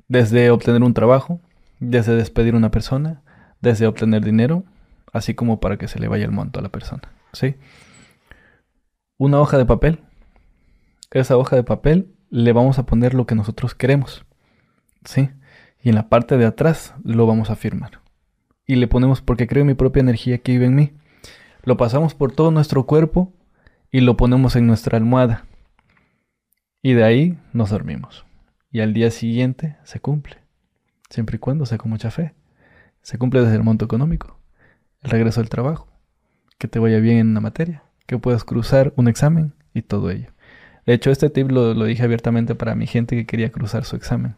Desde 0.06 0.52
obtener 0.52 0.84
un 0.84 0.94
trabajo, 0.94 1.40
desde 1.80 2.14
despedir 2.14 2.54
a 2.54 2.58
una 2.58 2.70
persona, 2.70 3.22
desde 3.60 3.88
obtener 3.88 4.24
dinero, 4.24 4.62
así 5.12 5.34
como 5.34 5.58
para 5.58 5.78
que 5.78 5.88
se 5.88 5.98
le 5.98 6.06
vaya 6.06 6.24
el 6.26 6.30
monto 6.30 6.60
a 6.60 6.62
la 6.62 6.68
persona, 6.68 7.02
¿sí? 7.32 7.56
Una 9.16 9.40
hoja 9.40 9.58
de 9.58 9.66
papel. 9.66 9.98
Esa 11.10 11.36
hoja 11.36 11.56
de 11.56 11.62
papel 11.62 12.14
le 12.28 12.52
vamos 12.52 12.78
a 12.78 12.85
poner 12.85 13.14
lo 13.14 13.26
que 13.26 13.35
nosotros 13.35 13.74
queremos, 13.74 14.26
¿sí? 15.05 15.30
Y 15.82 15.89
en 15.89 15.94
la 15.94 16.10
parte 16.10 16.36
de 16.36 16.44
atrás 16.44 16.94
lo 17.02 17.26
vamos 17.26 17.48
a 17.48 17.56
firmar. 17.56 18.02
Y 18.66 18.76
le 18.76 18.89
ponemos 18.89 19.22
porque 19.22 19.47
creo 19.47 19.62
en 19.62 19.68
mi 19.68 19.74
propia 19.74 20.01
energía 20.01 20.39
que 20.39 20.52
vive 20.52 20.66
en 20.66 20.74
mí. 20.74 20.93
Lo 21.62 21.78
pasamos 21.78 22.14
por 22.14 22.32
todo 22.32 22.51
nuestro 22.51 22.85
cuerpo 22.85 23.32
y 23.90 24.01
lo 24.01 24.18
ponemos 24.18 24.56
en 24.56 24.66
nuestra 24.66 24.98
almohada. 24.98 25.47
Y 26.82 26.93
de 26.93 27.05
ahí 27.05 27.39
nos 27.55 27.70
dormimos. 27.70 28.26
Y 28.70 28.80
al 28.80 28.93
día 28.93 29.10
siguiente 29.10 29.78
se 29.85 30.01
cumple. 30.01 30.36
Siempre 31.09 31.36
y 31.36 31.39
cuando 31.39 31.64
sea 31.64 31.78
con 31.78 31.90
mucha 31.90 32.10
fe. 32.10 32.35
Se 33.01 33.16
cumple 33.16 33.40
desde 33.40 33.56
el 33.56 33.62
monto 33.62 33.86
económico, 33.86 34.39
el 35.01 35.10
regreso 35.10 35.40
al 35.40 35.48
trabajo, 35.48 35.89
que 36.59 36.68
te 36.68 36.78
vaya 36.78 36.98
bien 36.98 37.16
en 37.16 37.28
una 37.28 37.40
materia, 37.40 37.85
que 38.06 38.18
puedas 38.18 38.44
cruzar 38.44 38.93
un 38.97 39.09
examen 39.09 39.55
y 39.72 39.80
todo 39.80 40.10
ello. 40.10 40.30
De 40.89 40.94
hecho, 40.94 41.10
este 41.10 41.28
tip 41.28 41.51
lo, 41.51 41.74
lo 41.74 41.85
dije 41.85 42.02
abiertamente 42.02 42.55
para 42.55 42.74
mi 42.74 42.86
gente 42.86 43.15
que 43.15 43.27
quería 43.27 43.52
cruzar 43.52 43.85
su 43.85 43.94
examen 43.94 44.36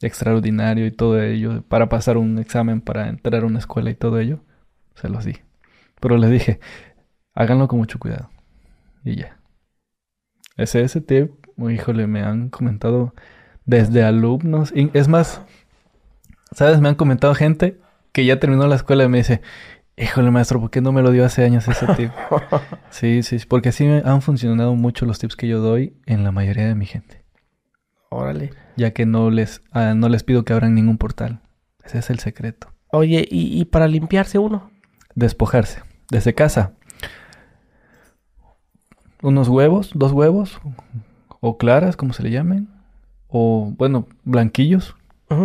extraordinario 0.00 0.86
y 0.86 0.90
todo 0.90 1.22
ello, 1.22 1.60
para 1.68 1.90
pasar 1.90 2.16
un 2.16 2.38
examen, 2.38 2.80
para 2.80 3.10
entrar 3.10 3.42
a 3.42 3.46
una 3.46 3.58
escuela 3.58 3.90
y 3.90 3.94
todo 3.94 4.18
ello, 4.18 4.40
se 4.94 5.10
los 5.10 5.26
di. 5.26 5.36
Pero 6.00 6.16
les 6.16 6.30
dije, 6.30 6.60
háganlo 7.34 7.68
con 7.68 7.78
mucho 7.78 7.98
cuidado. 7.98 8.30
Y 9.04 9.16
ya. 9.16 9.38
Ese, 10.56 10.80
ese 10.80 11.02
tip, 11.02 11.30
híjole, 11.58 12.06
me 12.06 12.22
han 12.22 12.48
comentado 12.48 13.12
desde 13.66 14.02
alumnos. 14.02 14.72
es 14.74 15.08
más, 15.08 15.42
¿sabes? 16.52 16.80
Me 16.80 16.88
han 16.88 16.94
comentado 16.94 17.34
gente 17.34 17.78
que 18.12 18.24
ya 18.24 18.40
terminó 18.40 18.66
la 18.66 18.76
escuela 18.76 19.04
y 19.04 19.08
me 19.10 19.18
dice, 19.18 19.42
híjole, 19.96 20.30
maestro, 20.30 20.60
¿por 20.60 20.70
qué 20.70 20.80
no 20.80 20.92
me 20.92 21.02
lo 21.02 21.10
dio 21.10 21.24
hace 21.24 21.44
años 21.44 21.66
ese 21.68 21.86
tip? 21.94 22.10
sí, 22.90 23.22
sí, 23.22 23.38
porque 23.48 23.70
así 23.70 23.86
han 23.86 24.22
funcionado 24.22 24.74
mucho 24.74 25.06
los 25.06 25.18
tips 25.18 25.36
que 25.36 25.48
yo 25.48 25.60
doy 25.60 25.96
en 26.06 26.24
la 26.24 26.32
mayoría 26.32 26.66
de 26.66 26.74
mi 26.74 26.86
gente. 26.86 27.24
Órale. 28.10 28.50
Ya 28.76 28.92
que 28.92 29.06
no 29.06 29.30
les, 29.30 29.62
ah, 29.72 29.94
no 29.94 30.08
les 30.08 30.24
pido 30.24 30.44
que 30.44 30.52
abran 30.52 30.74
ningún 30.74 30.98
portal. 30.98 31.40
Ese 31.84 31.98
es 31.98 32.10
el 32.10 32.18
secreto. 32.18 32.72
Oye, 32.92 33.26
¿y, 33.30 33.60
y 33.60 33.64
para 33.66 33.86
limpiarse 33.86 34.38
uno? 34.38 34.70
Despojarse. 35.14 35.82
Desde 36.10 36.34
casa. 36.34 36.72
Unos 39.22 39.48
huevos, 39.48 39.92
dos 39.94 40.12
huevos, 40.12 40.60
o 41.40 41.56
claras, 41.58 41.96
como 41.96 42.12
se 42.12 42.22
le 42.22 42.30
llamen, 42.30 42.68
o 43.28 43.72
bueno, 43.76 44.06
blanquillos, 44.24 44.96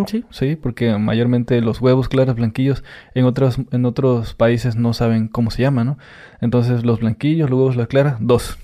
Sí. 0.07 0.25
sí, 0.31 0.55
porque 0.55 0.97
mayormente 0.97 1.61
los 1.61 1.79
huevos 1.79 2.09
claros, 2.09 2.35
blanquillos, 2.35 2.83
en 3.13 3.25
otros, 3.25 3.57
en 3.71 3.85
otros 3.85 4.33
países 4.33 4.75
no 4.75 4.93
saben 4.93 5.27
cómo 5.27 5.51
se 5.51 5.61
llama, 5.61 5.83
¿no? 5.83 5.99
Entonces 6.41 6.83
los 6.83 6.99
blanquillos, 7.01 7.49
los 7.51 7.59
huevos, 7.59 7.75
la 7.75 7.85
clara, 7.85 8.17
dos. 8.19 8.57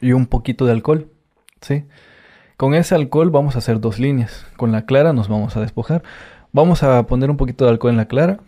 Y 0.00 0.12
un 0.12 0.26
poquito 0.26 0.66
de 0.66 0.72
alcohol, 0.72 1.08
¿sí? 1.60 1.84
Con 2.56 2.74
ese 2.74 2.96
alcohol 2.96 3.30
vamos 3.30 3.54
a 3.54 3.58
hacer 3.58 3.80
dos 3.80 4.00
líneas. 4.00 4.46
Con 4.56 4.72
la 4.72 4.84
clara 4.84 5.12
nos 5.12 5.28
vamos 5.28 5.56
a 5.56 5.60
despojar. 5.60 6.02
Vamos 6.52 6.82
a 6.82 7.06
poner 7.06 7.30
un 7.30 7.36
poquito 7.36 7.64
de 7.64 7.70
alcohol 7.70 7.92
en 7.92 7.96
la 7.96 8.08
clara 8.08 8.40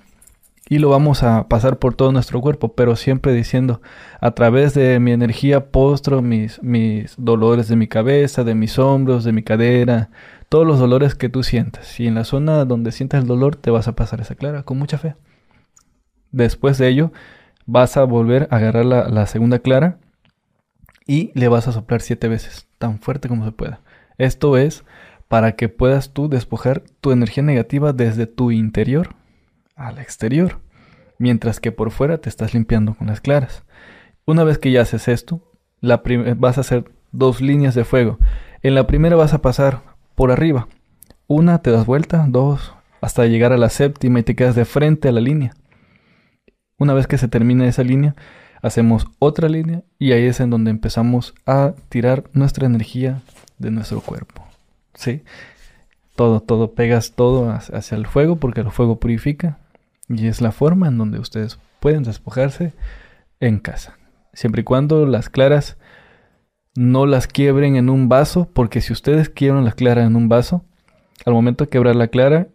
y 0.68 0.78
lo 0.78 0.88
vamos 0.88 1.22
a 1.22 1.48
pasar 1.48 1.78
por 1.78 1.94
todo 1.94 2.12
nuestro 2.12 2.40
cuerpo, 2.40 2.74
pero 2.74 2.96
siempre 2.96 3.32
diciendo, 3.32 3.80
a 4.20 4.32
través 4.32 4.74
de 4.74 5.00
mi 5.00 5.12
energía 5.12 5.70
postro 5.70 6.22
mis, 6.22 6.62
mis 6.62 7.14
dolores 7.18 7.68
de 7.68 7.76
mi 7.76 7.88
cabeza, 7.88 8.44
de 8.44 8.54
mis 8.54 8.78
hombros, 8.78 9.24
de 9.24 9.32
mi 9.32 9.42
cadera, 9.42 10.10
todos 10.52 10.66
los 10.66 10.78
dolores 10.78 11.14
que 11.14 11.30
tú 11.30 11.42
sientas. 11.42 11.98
Y 11.98 12.06
en 12.06 12.14
la 12.14 12.24
zona 12.24 12.66
donde 12.66 12.92
sientas 12.92 13.22
el 13.22 13.26
dolor 13.26 13.56
te 13.56 13.70
vas 13.70 13.88
a 13.88 13.96
pasar 13.96 14.20
esa 14.20 14.34
clara 14.34 14.64
con 14.64 14.78
mucha 14.78 14.98
fe. 14.98 15.16
Después 16.30 16.76
de 16.76 16.88
ello 16.88 17.10
vas 17.64 17.96
a 17.96 18.04
volver 18.04 18.48
a 18.50 18.56
agarrar 18.56 18.84
la, 18.84 19.08
la 19.08 19.26
segunda 19.26 19.60
clara 19.60 19.96
y 21.06 21.30
le 21.32 21.48
vas 21.48 21.68
a 21.68 21.72
soplar 21.72 22.02
siete 22.02 22.28
veces, 22.28 22.68
tan 22.76 22.98
fuerte 22.98 23.30
como 23.30 23.46
se 23.46 23.52
pueda. 23.52 23.80
Esto 24.18 24.58
es 24.58 24.84
para 25.26 25.52
que 25.52 25.70
puedas 25.70 26.12
tú 26.12 26.28
despojar 26.28 26.82
tu 27.00 27.12
energía 27.12 27.42
negativa 27.42 27.94
desde 27.94 28.26
tu 28.26 28.50
interior 28.50 29.14
al 29.74 29.98
exterior, 29.98 30.60
mientras 31.16 31.60
que 31.60 31.72
por 31.72 31.90
fuera 31.90 32.18
te 32.18 32.28
estás 32.28 32.52
limpiando 32.52 32.92
con 32.92 33.06
las 33.06 33.22
claras. 33.22 33.64
Una 34.26 34.44
vez 34.44 34.58
que 34.58 34.70
ya 34.70 34.82
haces 34.82 35.08
esto, 35.08 35.50
la 35.80 36.02
vas 36.36 36.58
a 36.58 36.60
hacer 36.60 36.92
dos 37.10 37.40
líneas 37.40 37.74
de 37.74 37.86
fuego. 37.86 38.18
En 38.60 38.74
la 38.74 38.86
primera 38.86 39.16
vas 39.16 39.32
a 39.32 39.40
pasar 39.40 39.91
por 40.22 40.30
arriba. 40.30 40.68
Una 41.26 41.62
te 41.62 41.72
das 41.72 41.84
vuelta, 41.84 42.26
dos, 42.28 42.74
hasta 43.00 43.26
llegar 43.26 43.52
a 43.52 43.56
la 43.56 43.68
séptima 43.70 44.20
y 44.20 44.22
te 44.22 44.36
quedas 44.36 44.54
de 44.54 44.64
frente 44.64 45.08
a 45.08 45.12
la 45.12 45.20
línea. 45.20 45.52
Una 46.78 46.94
vez 46.94 47.08
que 47.08 47.18
se 47.18 47.26
termina 47.26 47.66
esa 47.66 47.82
línea, 47.82 48.14
hacemos 48.62 49.08
otra 49.18 49.48
línea 49.48 49.82
y 49.98 50.12
ahí 50.12 50.26
es 50.26 50.38
en 50.38 50.50
donde 50.50 50.70
empezamos 50.70 51.34
a 51.44 51.74
tirar 51.88 52.22
nuestra 52.34 52.66
energía 52.66 53.20
de 53.58 53.72
nuestro 53.72 54.00
cuerpo. 54.00 54.46
¿Sí? 54.94 55.24
Todo, 56.14 56.38
todo, 56.38 56.70
pegas 56.70 57.14
todo 57.16 57.50
hacia 57.50 57.96
el 57.96 58.06
fuego 58.06 58.36
porque 58.36 58.60
el 58.60 58.70
fuego 58.70 59.00
purifica 59.00 59.58
y 60.08 60.28
es 60.28 60.40
la 60.40 60.52
forma 60.52 60.86
en 60.86 60.98
donde 60.98 61.18
ustedes 61.18 61.58
pueden 61.80 62.04
despojarse 62.04 62.74
en 63.40 63.58
casa. 63.58 63.98
Siempre 64.34 64.60
y 64.60 64.64
cuando 64.64 65.04
las 65.04 65.28
claras 65.28 65.78
no 66.74 67.06
las 67.06 67.26
quiebren 67.26 67.76
en 67.76 67.90
un 67.90 68.08
vaso, 68.08 68.48
porque 68.52 68.80
si 68.80 68.92
ustedes 68.92 69.28
quiebran 69.28 69.64
las 69.64 69.74
claras 69.74 70.06
en 70.06 70.16
un 70.16 70.28
vaso, 70.28 70.64
al 71.24 71.34
momento 71.34 71.64
de 71.64 71.70
quebrar 71.70 71.96
la 71.96 72.08
clara, 72.08 72.48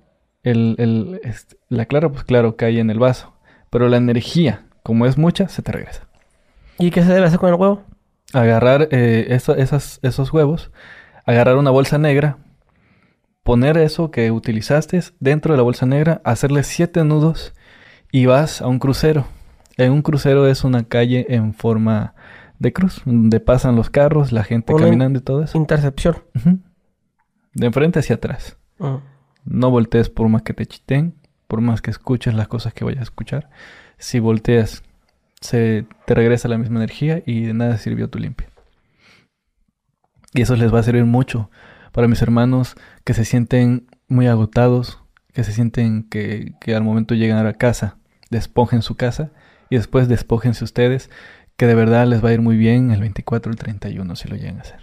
el, 0.43 1.19
este, 1.23 1.57
la 1.69 1.85
clara, 1.85 2.09
pues 2.09 2.23
claro, 2.23 2.55
cae 2.55 2.79
en 2.79 2.89
el 2.89 2.99
vaso. 2.99 3.33
Pero 3.69 3.89
la 3.89 3.97
energía, 3.97 4.65
como 4.83 5.05
es 5.05 5.17
mucha, 5.17 5.47
se 5.49 5.61
te 5.61 5.71
regresa. 5.71 6.07
¿Y 6.79 6.91
qué 6.91 7.03
se 7.03 7.13
debe 7.13 7.27
hacer 7.27 7.39
con 7.39 7.49
el 7.49 7.55
huevo? 7.55 7.83
Agarrar 8.33 8.87
eh, 8.91 9.27
esas, 9.29 9.99
esos 10.01 10.33
huevos, 10.33 10.71
agarrar 11.25 11.57
una 11.57 11.71
bolsa 11.71 11.97
negra, 11.97 12.37
poner 13.43 13.77
eso 13.77 14.11
que 14.11 14.31
utilizaste 14.31 15.01
dentro 15.19 15.53
de 15.53 15.57
la 15.57 15.63
bolsa 15.63 15.85
negra, 15.85 16.21
hacerle 16.23 16.63
siete 16.63 17.03
nudos 17.03 17.53
y 18.11 18.25
vas 18.25 18.61
a 18.61 18.67
un 18.67 18.79
crucero. 18.79 19.25
En 19.77 19.91
un 19.91 20.01
crucero 20.01 20.47
es 20.47 20.63
una 20.63 20.83
calle 20.83 21.25
en 21.29 21.53
forma 21.53 22.15
de 22.59 22.73
cruz, 22.73 23.01
donde 23.05 23.39
pasan 23.39 23.75
los 23.75 23.89
carros, 23.89 24.31
la 24.31 24.43
gente 24.43 24.73
caminando 24.75 25.19
y 25.19 25.21
todo 25.21 25.43
eso. 25.43 25.57
Intercepción. 25.57 26.17
De 27.53 27.67
enfrente 27.67 27.99
hacia 27.99 28.15
atrás. 28.15 28.57
Ah. 28.79 28.99
No 29.45 29.69
voltees 29.69 30.09
por 30.09 30.27
más 30.29 30.41
que 30.41 30.53
te 30.53 30.65
chiten, 30.65 31.15
por 31.47 31.61
más 31.61 31.81
que 31.81 31.91
escuches 31.91 32.33
las 32.33 32.47
cosas 32.47 32.73
que 32.73 32.83
vayas 32.83 33.01
a 33.01 33.03
escuchar. 33.03 33.49
Si 33.97 34.19
volteas, 34.19 34.83
se 35.41 35.85
te 36.05 36.13
regresa 36.13 36.47
la 36.47 36.57
misma 36.57 36.77
energía 36.77 37.21
y 37.25 37.45
de 37.45 37.53
nada 37.53 37.77
sirvió 37.77 38.09
tu 38.09 38.19
limpia. 38.19 38.49
Y 40.33 40.41
eso 40.41 40.55
les 40.55 40.73
va 40.73 40.79
a 40.79 40.83
servir 40.83 41.05
mucho 41.05 41.49
para 41.91 42.07
mis 42.07 42.21
hermanos 42.21 42.75
que 43.03 43.13
se 43.13 43.25
sienten 43.25 43.87
muy 44.07 44.27
agotados, 44.27 44.99
que 45.33 45.43
se 45.43 45.51
sienten 45.51 46.03
que, 46.03 46.53
que 46.59 46.75
al 46.75 46.83
momento 46.83 47.15
llegan 47.15 47.45
a 47.45 47.53
casa, 47.53 47.97
despojen 48.29 48.81
su 48.81 48.95
casa 48.95 49.31
y 49.69 49.77
después 49.77 50.07
despójense 50.07 50.63
ustedes, 50.63 51.09
que 51.57 51.65
de 51.65 51.75
verdad 51.75 52.07
les 52.07 52.23
va 52.23 52.29
a 52.29 52.33
ir 52.33 52.41
muy 52.41 52.55
bien 52.55 52.91
el 52.91 53.01
24 53.01 53.49
o 53.49 53.51
el 53.51 53.57
31 53.57 54.15
si 54.15 54.27
lo 54.29 54.35
llegan 54.35 54.59
a 54.59 54.61
hacer. 54.61 54.79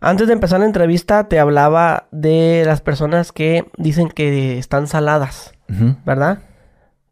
Antes 0.00 0.26
de 0.26 0.34
empezar 0.34 0.60
la 0.60 0.66
entrevista 0.66 1.28
te 1.28 1.38
hablaba 1.38 2.08
de 2.10 2.64
las 2.66 2.82
personas 2.82 3.32
que 3.32 3.64
dicen 3.78 4.08
que 4.08 4.58
están 4.58 4.86
saladas, 4.86 5.54
¿verdad? 6.04 6.40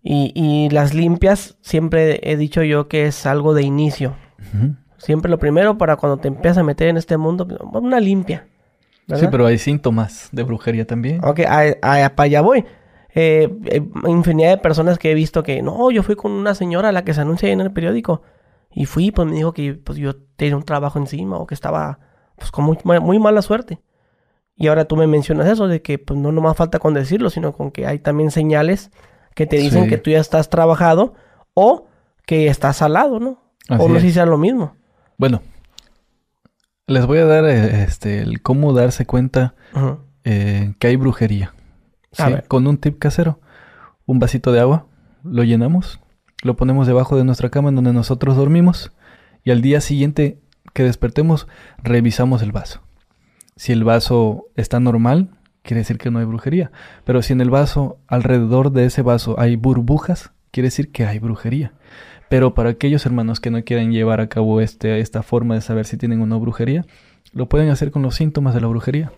Y, 0.05 0.69
las 0.71 0.95
limpias, 0.95 1.57
siempre 1.61 2.21
he 2.25 2.37
dicho 2.37 2.63
yo 2.65 2.89
que 2.89 3.07
es 3.07 3.25
algo 3.25 3.55
de 3.55 3.63
inicio. 3.63 4.17
Siempre 4.99 5.31
lo 5.31 5.39
primero 5.39 5.79
para 5.79 5.97
cuando 5.97 6.19
te 6.19 6.29
empiezas 6.29 6.59
a 6.59 6.63
meter 6.65 6.89
en 6.89 6.97
este 6.97 7.17
mundo, 7.17 7.47
una 7.73 8.01
limpia. 8.01 8.47
Sí, 9.15 9.27
pero 9.31 9.47
hay 9.47 9.59
síntomas 9.59 10.29
de 10.33 10.43
brujería 10.43 10.87
también. 10.87 11.25
Ok, 11.25 11.41
para 11.41 12.13
allá 12.17 12.41
voy. 12.41 12.65
Eh, 13.15 13.49
eh, 13.67 13.83
infinidad 14.07 14.51
de 14.51 14.57
personas 14.57 14.99
que 14.99 15.11
he 15.13 15.15
visto 15.15 15.43
que, 15.43 15.61
no, 15.63 15.91
yo 15.91 16.03
fui 16.03 16.17
con 16.17 16.33
una 16.33 16.55
señora 16.55 16.89
a 16.89 16.93
la 16.93 17.05
que 17.05 17.15
se 17.15 17.21
anuncia 17.21 17.49
en 17.51 17.61
el 17.61 17.71
periódico. 17.71 18.23
Y 18.75 18.87
fui, 18.87 19.11
pues 19.11 19.29
me 19.29 19.35
dijo 19.35 19.53
que 19.53 19.75
pues, 19.75 19.99
yo 19.99 20.17
tenía 20.37 20.57
un 20.57 20.65
trabajo 20.65 20.99
encima 20.99 21.37
o 21.37 21.47
que 21.47 21.55
estaba 21.55 21.99
pues 22.37 22.51
con 22.51 22.65
muy, 22.85 23.19
mala 23.19 23.43
suerte. 23.43 23.81
Y 24.57 24.69
ahora 24.69 24.87
tú 24.87 24.97
me 24.97 25.07
mencionas 25.07 25.49
eso, 25.49 25.69
de 25.69 25.83
que 25.83 25.99
pues 25.99 26.19
no 26.19 26.33
más 26.41 26.57
falta 26.57 26.79
con 26.79 26.95
decirlo, 26.95 27.31
sino 27.31 27.53
con 27.53 27.71
que 27.71 27.87
hay 27.87 27.99
también 27.99 28.31
señales 28.31 28.91
que 29.35 29.47
te 29.47 29.57
dicen 29.57 29.89
que 29.89 29.99
tú 29.99 30.11
ya 30.11 30.21
estás 30.21 30.51
trabajado 30.51 31.15
o 31.55 31.87
que 32.27 32.49
estás 32.49 32.83
al 32.83 32.95
lado, 32.95 33.19
¿no? 33.19 33.43
o 33.71 33.89
no 33.89 33.95
sé 33.97 34.03
si 34.03 34.13
sea 34.13 34.27
lo 34.27 34.39
mismo. 34.39 34.77
Bueno, 35.17 35.41
les 36.87 37.07
voy 37.07 37.19
a 37.19 37.25
dar 37.25 37.45
eh, 37.45 37.85
este, 37.85 38.21
el 38.21 38.43
cómo 38.43 38.73
darse 38.73 39.07
cuenta 39.07 39.55
eh, 40.25 40.75
que 40.79 40.87
hay 40.87 40.97
brujería. 40.97 41.55
Con 42.49 42.67
un 42.67 42.77
tip 42.77 42.99
casero. 42.99 43.41
Un 44.05 44.19
vasito 44.19 44.53
de 44.53 44.61
agua, 44.61 44.87
lo 45.23 45.45
llenamos, 45.45 46.01
lo 46.43 46.57
ponemos 46.57 46.87
debajo 46.87 47.17
de 47.17 47.25
nuestra 47.25 47.51
cama 47.51 47.71
en 47.71 47.77
donde 47.77 47.93
nosotros 47.93 48.37
dormimos 48.37 48.93
y 49.45 49.51
al 49.51 49.63
día 49.63 49.81
siguiente 49.81 50.39
que 50.73 50.85
despertemos, 50.85 51.47
revisamos 51.83 52.43
el 52.43 52.53
vaso. 52.53 52.81
Si 53.57 53.73
el 53.73 53.85
vaso 53.85 54.47
está 54.57 54.81
normal, 54.81 55.31
quiere 55.63 55.81
decir 55.81 55.99
que 55.99 56.11
no 56.11 56.19
hay 56.19 56.25
brujería. 56.25 56.71
Pero 57.05 57.23
si 57.23 57.33
en 57.33 57.41
el 57.41 57.51
vaso, 57.51 57.99
alrededor 58.07 58.73
de 58.73 58.87
ese 58.87 59.03
vaso, 59.03 59.39
hay 59.39 59.57
burbujas, 59.57 60.33
quiere 60.51 60.69
decir 60.69 60.91
que 60.91 61.05
hay 61.05 61.19
brujería. 61.19 61.73
Pero 62.29 62.55
para 62.55 62.71
aquellos 62.71 63.05
hermanos 63.05 63.41
que 63.41 63.51
no 63.51 63.63
quieren 63.63 63.93
llevar 63.93 64.21
a 64.21 64.29
cabo 64.29 64.61
este, 64.61 65.01
esta 65.01 65.23
forma 65.23 65.55
de 65.55 65.61
saber 65.61 65.85
si 65.85 65.97
tienen 65.97 66.23
o 66.23 66.27
no 66.27 66.41
brujería, 66.41 66.87
lo 67.33 67.49
pueden 67.49 67.69
hacer 67.69 67.91
con 67.91 68.03
los 68.03 68.15
síntomas 68.15 68.55
de 68.55 68.63
la 68.63 68.69
brujería. 68.69 69.13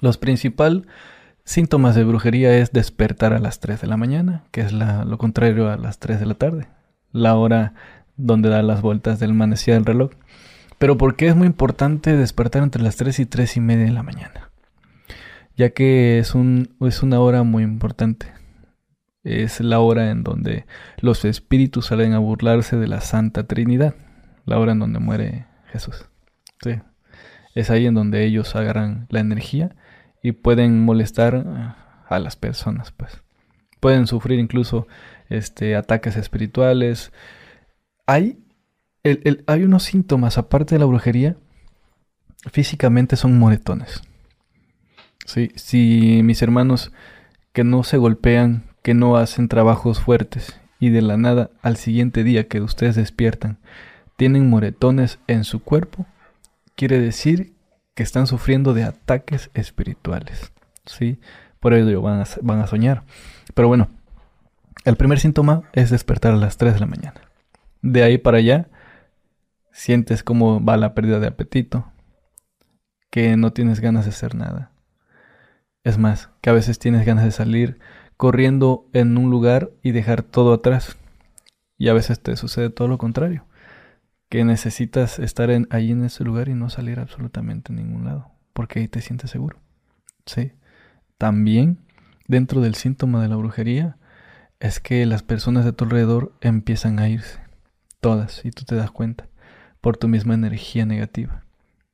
Los 0.00 0.18
principales 0.18 0.82
síntomas 1.46 1.94
de 1.94 2.04
brujería 2.04 2.54
es 2.58 2.72
despertar 2.72 3.32
a 3.32 3.38
las 3.38 3.60
3 3.60 3.80
de 3.80 3.86
la 3.86 3.96
mañana, 3.96 4.42
que 4.50 4.60
es 4.60 4.72
lo 4.72 5.16
contrario 5.16 5.70
a 5.70 5.76
las 5.78 5.98
3 5.98 6.20
de 6.20 6.26
la 6.26 6.34
tarde, 6.34 6.66
la 7.12 7.36
hora 7.36 7.72
donde 8.16 8.50
da 8.50 8.62
las 8.62 8.82
vueltas 8.82 9.20
del 9.20 9.32
manecilla 9.32 9.74
del 9.74 9.86
reloj. 9.86 10.10
Pero 10.78 10.98
¿por 10.98 11.16
qué 11.16 11.28
es 11.28 11.36
muy 11.36 11.46
importante 11.46 12.14
despertar 12.16 12.62
entre 12.62 12.82
las 12.82 12.96
3 12.96 13.20
y 13.20 13.26
3 13.26 13.56
y 13.56 13.60
media 13.60 13.84
de 13.86 13.92
la 13.92 14.02
mañana? 14.02 14.50
Ya 15.56 15.70
que 15.70 16.18
es, 16.18 16.34
un, 16.34 16.74
es 16.80 17.02
una 17.02 17.20
hora 17.20 17.42
muy 17.44 17.62
importante. 17.62 18.26
Es 19.22 19.60
la 19.60 19.78
hora 19.78 20.10
en 20.10 20.22
donde 20.22 20.66
los 20.98 21.24
espíritus 21.24 21.86
salen 21.86 22.12
a 22.12 22.18
burlarse 22.18 22.76
de 22.76 22.88
la 22.88 23.00
Santa 23.00 23.44
Trinidad. 23.44 23.94
La 24.44 24.58
hora 24.58 24.72
en 24.72 24.80
donde 24.80 24.98
muere 24.98 25.46
Jesús. 25.72 26.06
Sí. 26.62 26.80
Es 27.54 27.70
ahí 27.70 27.86
en 27.86 27.94
donde 27.94 28.24
ellos 28.24 28.54
agarran 28.54 29.06
la 29.08 29.20
energía 29.20 29.74
y 30.26 30.32
pueden 30.32 30.84
molestar 30.84 31.76
a 32.08 32.18
las 32.18 32.34
personas, 32.34 32.90
pues. 32.90 33.22
Pueden 33.78 34.08
sufrir 34.08 34.40
incluso 34.40 34.88
este, 35.28 35.76
ataques 35.76 36.16
espirituales. 36.16 37.12
Hay 38.06 38.42
hay 39.46 39.62
unos 39.62 39.84
síntomas, 39.84 40.36
aparte 40.36 40.74
de 40.74 40.80
la 40.80 40.84
brujería, 40.84 41.36
físicamente 42.50 43.14
son 43.14 43.38
moretones. 43.38 44.02
¿Sí? 45.26 45.52
Si 45.54 46.22
mis 46.24 46.42
hermanos 46.42 46.90
que 47.52 47.62
no 47.62 47.84
se 47.84 47.98
golpean, 47.98 48.64
que 48.82 48.94
no 48.94 49.16
hacen 49.16 49.46
trabajos 49.46 50.00
fuertes 50.00 50.60
y 50.80 50.90
de 50.90 51.02
la 51.02 51.16
nada 51.16 51.50
al 51.62 51.76
siguiente 51.76 52.24
día 52.24 52.48
que 52.48 52.60
ustedes 52.60 52.96
despiertan 52.96 53.60
tienen 54.16 54.50
moretones 54.50 55.20
en 55.28 55.44
su 55.44 55.62
cuerpo, 55.62 56.04
quiere 56.74 56.98
decir 56.98 57.52
que 57.96 58.02
están 58.04 58.28
sufriendo 58.28 58.74
de 58.74 58.84
ataques 58.84 59.50
espirituales. 59.54 60.52
¿Sí? 60.84 61.18
Por 61.58 61.74
ello 61.74 62.02
van 62.02 62.20
a, 62.20 62.24
van 62.42 62.60
a 62.60 62.68
soñar. 62.68 63.02
Pero 63.54 63.66
bueno, 63.66 63.88
el 64.84 64.96
primer 64.96 65.18
síntoma 65.18 65.62
es 65.72 65.90
despertar 65.90 66.34
a 66.34 66.36
las 66.36 66.58
3 66.58 66.74
de 66.74 66.80
la 66.80 66.86
mañana. 66.86 67.22
De 67.82 68.04
ahí 68.04 68.18
para 68.18 68.38
allá 68.38 68.68
sientes 69.72 70.22
cómo 70.22 70.62
va 70.62 70.76
la 70.76 70.94
pérdida 70.94 71.18
de 71.18 71.26
apetito, 71.26 71.90
que 73.10 73.36
no 73.36 73.52
tienes 73.52 73.80
ganas 73.80 74.04
de 74.04 74.10
hacer 74.10 74.34
nada. 74.34 74.70
Es 75.82 75.96
más, 75.96 76.28
que 76.42 76.50
a 76.50 76.52
veces 76.52 76.78
tienes 76.78 77.06
ganas 77.06 77.24
de 77.24 77.30
salir 77.30 77.78
corriendo 78.18 78.88
en 78.92 79.16
un 79.16 79.30
lugar 79.30 79.70
y 79.82 79.92
dejar 79.92 80.22
todo 80.22 80.52
atrás. 80.52 80.98
Y 81.78 81.88
a 81.88 81.94
veces 81.94 82.20
te 82.20 82.36
sucede 82.36 82.68
todo 82.68 82.88
lo 82.88 82.98
contrario, 82.98 83.46
que 84.28 84.44
necesitas 84.44 85.18
estar 85.18 85.50
en, 85.50 85.66
ahí 85.70 85.92
en 85.92 86.04
ese 86.04 86.24
lugar 86.24 86.48
y 86.48 86.54
no 86.54 86.68
salir 86.68 86.98
absolutamente 86.98 87.72
a 87.72 87.76
ningún 87.76 88.04
lado, 88.04 88.30
porque 88.52 88.80
ahí 88.80 88.88
te 88.88 89.00
sientes 89.00 89.30
seguro. 89.30 89.58
Sí. 90.24 90.52
También, 91.18 91.78
dentro 92.26 92.60
del 92.60 92.74
síntoma 92.74 93.22
de 93.22 93.28
la 93.28 93.36
brujería, 93.36 93.96
es 94.60 94.80
que 94.80 95.06
las 95.06 95.22
personas 95.22 95.64
de 95.64 95.72
tu 95.72 95.84
alrededor 95.84 96.32
empiezan 96.40 96.98
a 96.98 97.08
irse, 97.08 97.40
todas, 98.00 98.44
y 98.44 98.50
tú 98.50 98.64
te 98.64 98.74
das 98.74 98.90
cuenta 98.90 99.28
por 99.80 99.96
tu 99.96 100.08
misma 100.08 100.34
energía 100.34 100.86
negativa 100.86 101.44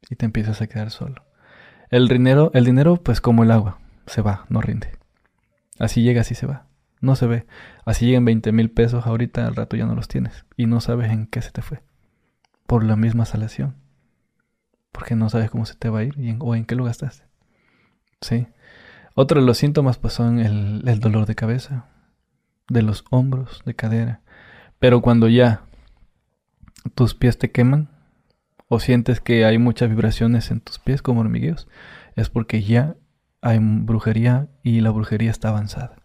y 0.08 0.16
te 0.16 0.24
empiezas 0.24 0.62
a 0.62 0.66
quedar 0.66 0.90
solo. 0.90 1.24
El 1.90 2.08
dinero, 2.08 2.50
el 2.54 2.64
dinero 2.64 2.96
pues 2.96 3.20
como 3.20 3.42
el 3.42 3.50
agua, 3.50 3.78
se 4.06 4.22
va, 4.22 4.46
no 4.48 4.60
rinde. 4.60 4.92
Así 5.78 6.02
llega, 6.02 6.22
así 6.22 6.34
se 6.34 6.46
va. 6.46 6.66
No 7.00 7.16
se 7.16 7.26
ve. 7.26 7.46
Así 7.84 8.06
llegan 8.06 8.24
20 8.24 8.52
mil 8.52 8.70
pesos, 8.70 9.06
ahorita 9.06 9.46
al 9.46 9.56
rato 9.56 9.76
ya 9.76 9.86
no 9.86 9.94
los 9.94 10.08
tienes 10.08 10.44
y 10.56 10.66
no 10.66 10.80
sabes 10.80 11.10
en 11.10 11.26
qué 11.26 11.42
se 11.42 11.50
te 11.50 11.60
fue. 11.60 11.82
Por 12.72 12.84
la 12.84 12.96
misma 12.96 13.26
salación. 13.26 13.74
Porque 14.92 15.14
no 15.14 15.28
sabes 15.28 15.50
cómo 15.50 15.66
se 15.66 15.74
te 15.74 15.90
va 15.90 15.98
a 15.98 16.04
ir 16.04 16.18
y 16.18 16.34
o 16.40 16.54
en 16.54 16.64
qué 16.64 16.74
lo 16.74 16.84
gastaste. 16.84 17.26
Sí. 18.22 18.46
Otro 19.14 19.42
de 19.42 19.46
los 19.46 19.58
síntomas 19.58 19.98
pues 19.98 20.14
son 20.14 20.38
el, 20.38 20.82
el 20.88 20.98
dolor 20.98 21.26
de 21.26 21.34
cabeza, 21.34 21.84
de 22.70 22.80
los 22.80 23.04
hombros, 23.10 23.60
de 23.66 23.74
cadera. 23.74 24.22
Pero 24.78 25.02
cuando 25.02 25.28
ya 25.28 25.66
tus 26.94 27.14
pies 27.14 27.36
te 27.36 27.50
queman 27.50 27.90
o 28.68 28.80
sientes 28.80 29.20
que 29.20 29.44
hay 29.44 29.58
muchas 29.58 29.90
vibraciones 29.90 30.50
en 30.50 30.60
tus 30.60 30.78
pies 30.78 31.02
como 31.02 31.20
hormigueos, 31.20 31.68
es 32.16 32.30
porque 32.30 32.62
ya 32.62 32.96
hay 33.42 33.58
brujería 33.60 34.48
y 34.62 34.80
la 34.80 34.88
brujería 34.88 35.30
está 35.30 35.50
avanzada. 35.50 35.96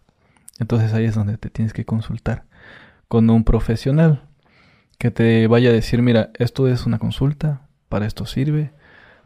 Entonces 0.58 0.92
ahí 0.92 1.06
es 1.06 1.14
donde 1.14 1.38
te 1.38 1.48
tienes 1.48 1.72
que 1.72 1.86
consultar 1.86 2.44
con 3.08 3.30
un 3.30 3.44
profesional 3.44 4.27
que 4.98 5.10
te 5.10 5.46
vaya 5.46 5.70
a 5.70 5.72
decir, 5.72 6.02
mira, 6.02 6.30
esto 6.34 6.68
es 6.68 6.84
una 6.86 6.98
consulta, 6.98 7.68
para 7.88 8.06
esto 8.06 8.26
sirve. 8.26 8.72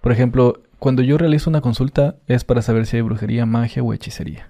Por 0.00 0.12
ejemplo, 0.12 0.62
cuando 0.78 1.02
yo 1.02 1.18
realizo 1.18 1.48
una 1.48 1.60
consulta 1.60 2.16
es 2.26 2.44
para 2.44 2.62
saber 2.62 2.86
si 2.86 2.96
hay 2.96 3.02
brujería, 3.02 3.46
magia 3.46 3.82
o 3.82 3.92
hechicería. 3.92 4.48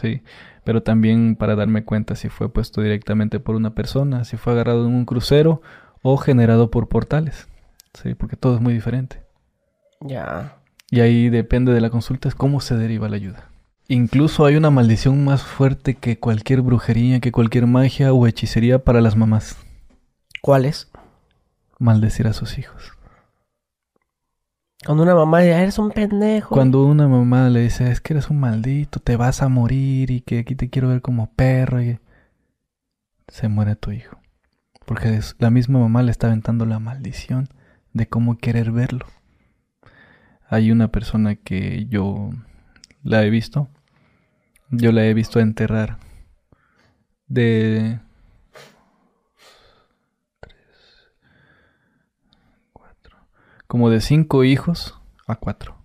¿sí? 0.00 0.22
Pero 0.64 0.82
también 0.82 1.36
para 1.36 1.56
darme 1.56 1.84
cuenta 1.84 2.16
si 2.16 2.28
fue 2.28 2.52
puesto 2.52 2.80
directamente 2.80 3.40
por 3.40 3.54
una 3.54 3.74
persona, 3.74 4.24
si 4.24 4.36
fue 4.36 4.52
agarrado 4.52 4.86
en 4.86 4.94
un 4.94 5.04
crucero 5.04 5.62
o 6.02 6.16
generado 6.16 6.70
por 6.70 6.88
portales. 6.88 7.48
Sí, 7.94 8.14
porque 8.14 8.36
todo 8.36 8.56
es 8.56 8.60
muy 8.60 8.74
diferente. 8.74 9.22
Ya. 10.00 10.58
Y 10.90 11.00
ahí 11.00 11.30
depende 11.30 11.72
de 11.72 11.80
la 11.80 11.90
consulta, 11.90 12.28
es 12.28 12.34
cómo 12.34 12.60
se 12.60 12.76
deriva 12.76 13.08
la 13.08 13.16
ayuda. 13.16 13.50
Incluso 13.88 14.44
hay 14.44 14.56
una 14.56 14.70
maldición 14.70 15.24
más 15.24 15.42
fuerte 15.42 15.94
que 15.94 16.18
cualquier 16.18 16.60
brujería, 16.62 17.20
que 17.20 17.32
cualquier 17.32 17.66
magia 17.66 18.12
o 18.12 18.26
hechicería 18.26 18.80
para 18.80 19.00
las 19.00 19.16
mamás. 19.16 19.65
¿Cuál 20.46 20.64
es? 20.64 20.88
Maldecir 21.80 22.28
a 22.28 22.32
sus 22.32 22.56
hijos. 22.56 22.92
Cuando 24.84 25.02
una 25.02 25.16
mamá 25.16 25.40
dice, 25.40 25.60
eres 25.60 25.76
un 25.80 25.90
pendejo. 25.90 26.54
Cuando 26.54 26.84
una 26.86 27.08
mamá 27.08 27.48
le 27.48 27.62
dice, 27.62 27.90
es 27.90 28.00
que 28.00 28.12
eres 28.12 28.30
un 28.30 28.38
maldito, 28.38 29.00
te 29.00 29.16
vas 29.16 29.42
a 29.42 29.48
morir 29.48 30.12
y 30.12 30.20
que 30.20 30.38
aquí 30.38 30.54
te 30.54 30.70
quiero 30.70 30.86
ver 30.86 31.02
como 31.02 31.32
perro 31.32 31.82
y 31.82 31.98
se 33.26 33.48
muere 33.48 33.74
tu 33.74 33.90
hijo. 33.90 34.20
Porque 34.84 35.18
la 35.40 35.50
misma 35.50 35.80
mamá 35.80 36.04
le 36.04 36.12
está 36.12 36.28
aventando 36.28 36.64
la 36.64 36.78
maldición 36.78 37.48
de 37.92 38.08
cómo 38.08 38.38
querer 38.38 38.70
verlo. 38.70 39.06
Hay 40.48 40.70
una 40.70 40.92
persona 40.92 41.34
que 41.34 41.86
yo 41.86 42.30
la 43.02 43.24
he 43.24 43.30
visto. 43.30 43.68
Yo 44.70 44.92
la 44.92 45.06
he 45.06 45.12
visto 45.12 45.40
enterrar 45.40 45.98
de 47.26 47.98
tres, 50.40 51.10
cuatro, 52.72 53.16
como 53.76 53.90
de 53.90 54.00
cinco 54.00 54.42
hijos 54.42 54.98
a 55.26 55.36
cuatro. 55.36 55.76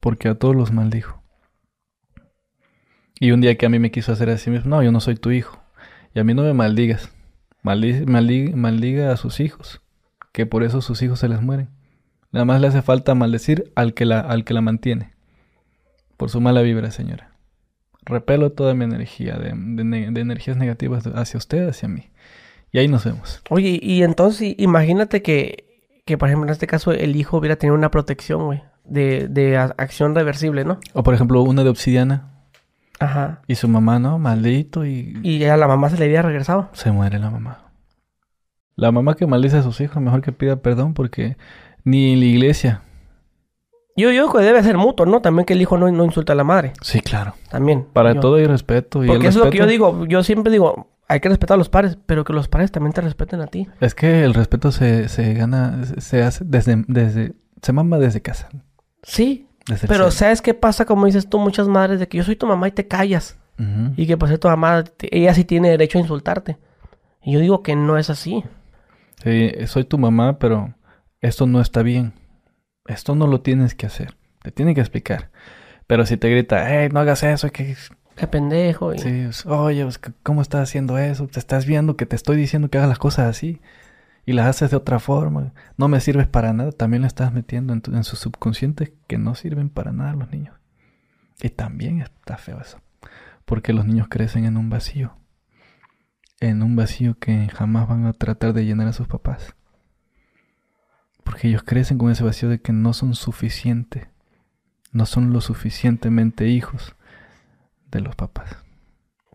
Porque 0.00 0.28
a 0.28 0.34
todos 0.34 0.54
los 0.54 0.70
maldijo. 0.70 1.22
Y 3.18 3.30
un 3.30 3.40
día 3.40 3.56
que 3.56 3.64
a 3.64 3.70
mí 3.70 3.78
me 3.78 3.90
quiso 3.90 4.12
hacer 4.12 4.28
así 4.28 4.50
mismo, 4.50 4.68
no, 4.68 4.82
yo 4.82 4.92
no 4.92 5.00
soy 5.00 5.14
tu 5.14 5.30
hijo. 5.30 5.62
Y 6.14 6.20
a 6.20 6.24
mí 6.24 6.34
no 6.34 6.42
me 6.42 6.52
maldigas. 6.52 7.10
Maldi- 7.62 8.04
maldi- 8.04 8.54
maldiga 8.54 9.12
a 9.12 9.16
sus 9.16 9.40
hijos. 9.40 9.80
Que 10.32 10.44
por 10.44 10.62
eso 10.62 10.82
sus 10.82 11.00
hijos 11.00 11.20
se 11.20 11.28
les 11.30 11.40
mueren. 11.40 11.70
Nada 12.32 12.44
más 12.44 12.60
le 12.60 12.66
hace 12.66 12.82
falta 12.82 13.14
maldecir 13.14 13.72
al 13.74 13.94
que 13.94 14.04
la, 14.04 14.20
al 14.20 14.44
que 14.44 14.52
la 14.52 14.60
mantiene. 14.60 15.14
Por 16.18 16.28
su 16.28 16.38
mala 16.42 16.60
vibra, 16.60 16.90
señora. 16.90 17.30
Repelo 18.02 18.52
toda 18.52 18.74
mi 18.74 18.84
energía 18.84 19.38
de, 19.38 19.54
de 19.54 20.10
de 20.10 20.20
energías 20.20 20.58
negativas 20.58 21.06
hacia 21.06 21.38
usted, 21.38 21.66
hacia 21.66 21.88
mí. 21.88 22.10
Y 22.72 22.78
ahí 22.78 22.88
nos 22.88 23.04
vemos. 23.04 23.40
Oye, 23.48 23.78
y 23.80 24.02
entonces 24.02 24.54
imagínate 24.58 25.22
que, 25.22 25.63
que, 26.04 26.18
por 26.18 26.28
ejemplo, 26.28 26.46
en 26.48 26.52
este 26.52 26.66
caso 26.66 26.92
el 26.92 27.16
hijo 27.16 27.38
hubiera 27.38 27.56
tenido 27.56 27.74
una 27.74 27.90
protección, 27.90 28.44
güey, 28.44 28.62
de, 28.84 29.28
de 29.28 29.56
acción 29.56 30.14
reversible, 30.14 30.64
¿no? 30.64 30.78
O 30.92 31.02
por 31.02 31.14
ejemplo, 31.14 31.42
una 31.42 31.64
de 31.64 31.70
obsidiana 31.70 32.30
Ajá. 33.00 33.40
y 33.46 33.54
su 33.54 33.68
mamá, 33.68 33.98
¿no? 33.98 34.18
Maldito 34.18 34.84
y 34.84 35.18
Y 35.22 35.38
ya 35.38 35.56
la 35.56 35.66
mamá 35.66 35.88
se 35.90 35.96
le 35.98 36.04
había 36.04 36.22
regresado. 36.22 36.68
se 36.72 36.90
muere 36.92 37.18
la 37.18 37.30
mamá. 37.30 37.60
La 38.76 38.90
mamá 38.92 39.14
que 39.14 39.26
maldice 39.26 39.56
a 39.58 39.62
sus 39.62 39.80
hijos, 39.80 40.02
mejor 40.02 40.20
que 40.20 40.32
pida 40.32 40.56
perdón 40.56 40.94
porque 40.94 41.36
ni 41.84 42.12
en 42.12 42.20
la 42.20 42.26
iglesia. 42.26 42.82
Yo 43.96 44.08
digo 44.10 44.32
que 44.32 44.42
debe 44.42 44.60
ser 44.64 44.76
mutuo, 44.76 45.06
¿no? 45.06 45.20
También 45.20 45.46
que 45.46 45.52
el 45.52 45.62
hijo 45.62 45.78
no, 45.78 45.88
no 45.90 46.04
insulta 46.04 46.32
a 46.32 46.36
la 46.36 46.42
madre. 46.42 46.72
Sí, 46.82 47.00
claro. 47.00 47.34
También. 47.48 47.86
Para 47.92 48.12
Yo- 48.14 48.20
todo 48.20 48.34
hay 48.34 48.46
respeto. 48.46 49.04
Y 49.04 49.06
Porque 49.06 49.22
el 49.26 49.28
eso 49.28 49.38
es 49.40 49.44
lo 49.44 49.50
que 49.52 49.58
yo 49.58 49.66
digo. 49.68 50.04
Yo 50.06 50.24
siempre 50.24 50.50
digo, 50.50 50.88
hay 51.08 51.20
que 51.20 51.28
respetar 51.28 51.54
a 51.54 51.58
los 51.58 51.68
padres, 51.68 51.98
pero 52.06 52.24
que 52.24 52.32
los 52.32 52.48
padres 52.48 52.72
también 52.72 52.92
te 52.92 53.00
respeten 53.00 53.40
a 53.40 53.46
ti. 53.46 53.68
Es 53.80 53.94
que 53.94 54.24
el 54.24 54.34
respeto 54.34 54.72
se, 54.72 55.08
se 55.08 55.34
gana, 55.34 55.84
se- 55.84 56.00
se 56.00 56.22
hace 56.22 56.44
desde, 56.44 56.84
desde, 56.88 57.34
se 57.62 57.72
mama 57.72 57.98
desde 57.98 58.22
casa. 58.22 58.48
Sí. 59.02 59.48
Desde 59.66 59.88
Pero. 59.88 60.10
¿sabes 60.10 60.42
qué 60.42 60.52
pasa? 60.54 60.84
Como 60.84 61.06
dices 61.06 61.28
tú, 61.28 61.38
muchas 61.38 61.68
madres, 61.68 61.98
de 62.00 62.08
que 62.08 62.18
yo 62.18 62.24
soy 62.24 62.36
tu 62.36 62.46
mamá 62.46 62.68
y 62.68 62.72
te 62.72 62.86
callas. 62.88 63.38
Y 63.96 64.06
que 64.08 64.16
pues 64.16 64.38
tu 64.40 64.48
mamá, 64.48 64.82
ella 65.12 65.32
sí 65.32 65.44
tiene 65.44 65.68
derecho 65.70 65.98
a 65.98 66.00
insultarte. 66.00 66.58
Y 67.22 67.32
yo 67.32 67.38
digo 67.40 67.62
que 67.62 67.76
no 67.76 67.96
es 67.98 68.10
así. 68.10 68.42
Sí, 69.22 69.52
soy 69.66 69.84
tu 69.84 69.96
mamá, 69.96 70.38
pero 70.40 70.74
esto 71.20 71.46
no 71.46 71.60
está 71.60 71.82
bien. 71.84 72.14
Esto 72.86 73.14
no 73.14 73.26
lo 73.28 73.40
tienes 73.42 73.74
que 73.76 73.86
hacer. 73.86 74.16
Te 74.42 74.50
tiene 74.50 74.74
que 74.74 74.80
explicar. 74.80 75.30
Pero 75.86 76.04
si 76.04 76.16
te 76.16 76.28
grita, 76.30 76.66
hey, 76.68 76.88
no 76.92 76.98
hagas 77.00 77.22
eso, 77.22 77.48
que 77.52 77.76
Qué 78.16 78.26
pendejo. 78.28 78.94
y- 78.94 78.98
sí, 78.98 79.26
oye, 79.46 79.82
pues, 79.82 80.00
¿cómo 80.22 80.40
estás 80.42 80.62
haciendo 80.68 80.98
eso? 80.98 81.26
Te 81.26 81.38
estás 81.38 81.66
viendo 81.66 81.96
que 81.96 82.06
te 82.06 82.16
estoy 82.16 82.36
diciendo 82.36 82.68
que 82.70 82.78
hagas 82.78 82.88
las 82.88 82.98
cosas 82.98 83.26
así 83.28 83.60
y 84.26 84.32
las 84.32 84.46
haces 84.46 84.70
de 84.70 84.76
otra 84.76 85.00
forma. 85.00 85.52
No 85.76 85.88
me 85.88 86.00
sirves 86.00 86.26
para 86.28 86.52
nada. 86.52 86.70
También 86.72 87.02
le 87.02 87.08
estás 87.08 87.32
metiendo 87.32 87.72
en, 87.72 87.80
tu- 87.80 87.94
en 87.94 88.04
su 88.04 88.16
subconsciente 88.16 88.94
que 89.08 89.18
no 89.18 89.34
sirven 89.34 89.68
para 89.68 89.92
nada 89.92 90.14
los 90.14 90.30
niños. 90.30 90.54
Y 91.42 91.48
también 91.50 92.00
está 92.00 92.36
feo 92.36 92.60
eso. 92.60 92.80
Porque 93.44 93.72
los 93.72 93.84
niños 93.84 94.06
crecen 94.08 94.44
en 94.44 94.56
un 94.56 94.70
vacío. 94.70 95.16
En 96.40 96.62
un 96.62 96.76
vacío 96.76 97.18
que 97.18 97.48
jamás 97.52 97.88
van 97.88 98.06
a 98.06 98.12
tratar 98.12 98.52
de 98.52 98.64
llenar 98.64 98.86
a 98.88 98.92
sus 98.92 99.08
papás. 99.08 99.54
Porque 101.24 101.48
ellos 101.48 101.62
crecen 101.64 101.98
con 101.98 102.10
ese 102.10 102.22
vacío 102.24 102.48
de 102.48 102.60
que 102.60 102.72
no 102.72 102.92
son 102.92 103.14
suficientes. 103.14 104.06
No 104.92 105.06
son 105.06 105.32
lo 105.32 105.40
suficientemente 105.40 106.46
hijos 106.48 106.94
de 107.94 108.00
los 108.02 108.14
papás. 108.14 108.56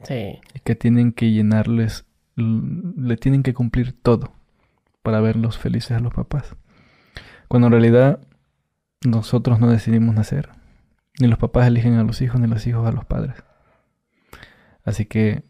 Sí. 0.03 0.39
Y 0.53 0.59
que 0.63 0.75
tienen 0.75 1.11
que 1.11 1.31
llenarles, 1.31 2.05
le 2.35 3.17
tienen 3.17 3.43
que 3.43 3.53
cumplir 3.53 3.93
todo 4.01 4.31
para 5.01 5.19
verlos 5.21 5.57
felices 5.57 5.91
a 5.91 5.99
los 5.99 6.13
papás. 6.13 6.55
Cuando 7.47 7.67
en 7.67 7.71
realidad 7.71 8.19
nosotros 9.05 9.59
no 9.59 9.69
decidimos 9.69 10.13
nacer. 10.13 10.49
Ni 11.19 11.27
los 11.27 11.39
papás 11.39 11.67
eligen 11.67 11.95
a 11.95 12.03
los 12.03 12.21
hijos, 12.21 12.39
ni 12.39 12.47
los 12.47 12.65
hijos 12.67 12.87
a 12.87 12.91
los 12.91 13.05
padres. 13.05 13.35
Así 14.83 15.05
que 15.05 15.43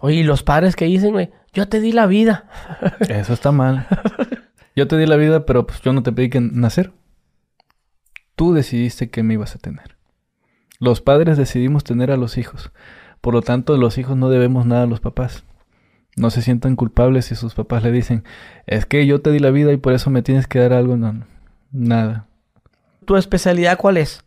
Oye, 0.00 0.16
¿y 0.16 0.22
los 0.22 0.42
padres 0.42 0.76
que 0.76 0.86
dicen, 0.86 1.12
güey? 1.12 1.30
Yo 1.52 1.68
te 1.68 1.80
di 1.80 1.92
la 1.92 2.06
vida. 2.06 2.48
eso 3.08 3.34
está 3.34 3.52
mal. 3.52 3.86
Yo 4.74 4.88
te 4.88 4.96
di 4.96 5.06
la 5.06 5.16
vida, 5.16 5.44
pero 5.44 5.66
pues 5.66 5.82
yo 5.82 5.92
no 5.92 6.02
te 6.02 6.12
pedí 6.12 6.30
que 6.30 6.40
nacer. 6.40 6.92
Tú 8.34 8.54
decidiste 8.54 9.10
que 9.10 9.22
me 9.22 9.34
ibas 9.34 9.54
a 9.54 9.58
tener. 9.58 9.96
Los 10.80 11.00
padres 11.00 11.36
decidimos 11.36 11.84
tener 11.84 12.10
a 12.10 12.16
los 12.16 12.36
hijos. 12.38 12.72
Por 13.20 13.34
lo 13.34 13.42
tanto, 13.42 13.76
los 13.76 13.98
hijos 13.98 14.16
no 14.16 14.28
debemos 14.30 14.66
nada 14.66 14.82
a 14.82 14.86
los 14.86 14.98
papás. 15.00 15.44
No 16.16 16.30
se 16.30 16.42
sientan 16.42 16.74
culpables 16.74 17.26
si 17.26 17.34
sus 17.36 17.54
papás 17.54 17.82
le 17.84 17.92
dicen, 17.92 18.24
es 18.66 18.84
que 18.86 19.06
yo 19.06 19.20
te 19.20 19.30
di 19.30 19.38
la 19.38 19.50
vida 19.50 19.72
y 19.72 19.76
por 19.76 19.92
eso 19.92 20.10
me 20.10 20.22
tienes 20.22 20.46
que 20.46 20.58
dar 20.58 20.72
algo. 20.72 20.96
No, 20.96 21.12
no. 21.12 21.24
nada. 21.70 22.26
¿Tu 23.04 23.16
especialidad 23.16 23.78
cuál 23.78 23.96
es? 23.98 24.24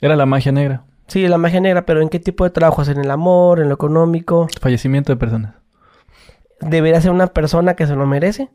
Era 0.00 0.16
la 0.16 0.26
magia 0.26 0.50
negra. 0.52 0.84
Sí, 1.06 1.28
la 1.28 1.38
magia 1.38 1.60
negra, 1.60 1.84
pero 1.86 2.00
¿en 2.00 2.08
qué 2.08 2.18
tipo 2.18 2.44
de 2.44 2.50
trabajos? 2.50 2.88
¿En 2.88 2.98
el 2.98 3.10
amor? 3.10 3.60
¿En 3.60 3.68
lo 3.68 3.74
económico? 3.74 4.48
Fallecimiento 4.60 5.12
de 5.12 5.16
personas. 5.16 5.54
¿Debería 6.60 7.00
ser 7.00 7.10
una 7.10 7.26
persona 7.28 7.74
que 7.74 7.86
se 7.86 7.94
lo 7.94 8.06
merece? 8.06 8.50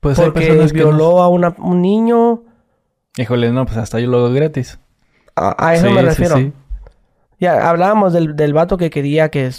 Pues 0.00 0.18
hay 0.18 0.26
Porque 0.26 0.46
personas 0.48 0.72
que 0.72 0.80
no- 0.80 0.88
violó 0.88 1.22
a 1.22 1.28
una- 1.28 1.54
un 1.58 1.80
niño. 1.80 2.42
Híjole, 3.16 3.52
no, 3.52 3.64
pues 3.66 3.76
hasta 3.78 4.00
yo 4.00 4.08
lo 4.08 4.18
hago 4.18 4.32
gratis. 4.32 4.80
A, 5.38 5.56
a 5.68 5.74
eso 5.74 5.86
Sí, 5.88 5.92
me 5.92 6.02
refiero. 6.02 6.36
sí. 6.36 6.52
Ya 7.40 7.68
hablábamos 7.70 8.12
del, 8.12 8.34
del 8.34 8.52
vato 8.52 8.76
que 8.76 8.90
quería 8.90 9.28
que 9.30 9.50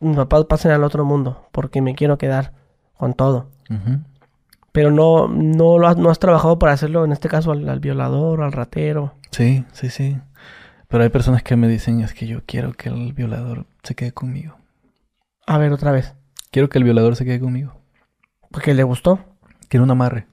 mis 0.00 0.16
papás 0.16 0.46
pasen 0.46 0.70
al 0.70 0.84
otro 0.84 1.04
mundo, 1.04 1.46
porque 1.52 1.82
me 1.82 1.94
quiero 1.94 2.16
quedar 2.16 2.52
con 2.96 3.12
todo. 3.12 3.50
Pero 4.72 4.90
no, 4.90 5.28
no, 5.28 5.78
lo 5.78 5.86
has, 5.88 5.96
no 5.98 6.10
has 6.10 6.18
trabajado 6.18 6.58
para 6.58 6.72
hacerlo, 6.72 7.04
en 7.04 7.12
este 7.12 7.28
caso, 7.28 7.52
al, 7.52 7.68
al 7.68 7.80
violador, 7.80 8.42
al 8.42 8.52
ratero. 8.52 9.14
Sí, 9.30 9.64
sí, 9.72 9.90
sí. 9.90 10.18
Pero 10.88 11.02
hay 11.02 11.08
personas 11.10 11.42
que 11.42 11.56
me 11.56 11.68
dicen, 11.68 12.00
es 12.00 12.14
que 12.14 12.26
yo 12.26 12.40
quiero 12.46 12.72
que 12.72 12.88
el 12.88 13.12
violador 13.12 13.66
se 13.82 13.94
quede 13.94 14.12
conmigo. 14.12 14.56
A 15.46 15.58
ver, 15.58 15.72
otra 15.72 15.92
vez. 15.92 16.14
Quiero 16.50 16.68
que 16.70 16.78
el 16.78 16.84
violador 16.84 17.16
se 17.16 17.24
quede 17.24 17.40
conmigo. 17.40 17.74
Porque 18.50 18.72
le 18.74 18.82
gustó. 18.82 19.18
Quiero 19.68 19.84
un 19.84 19.90
amarre 19.90 20.26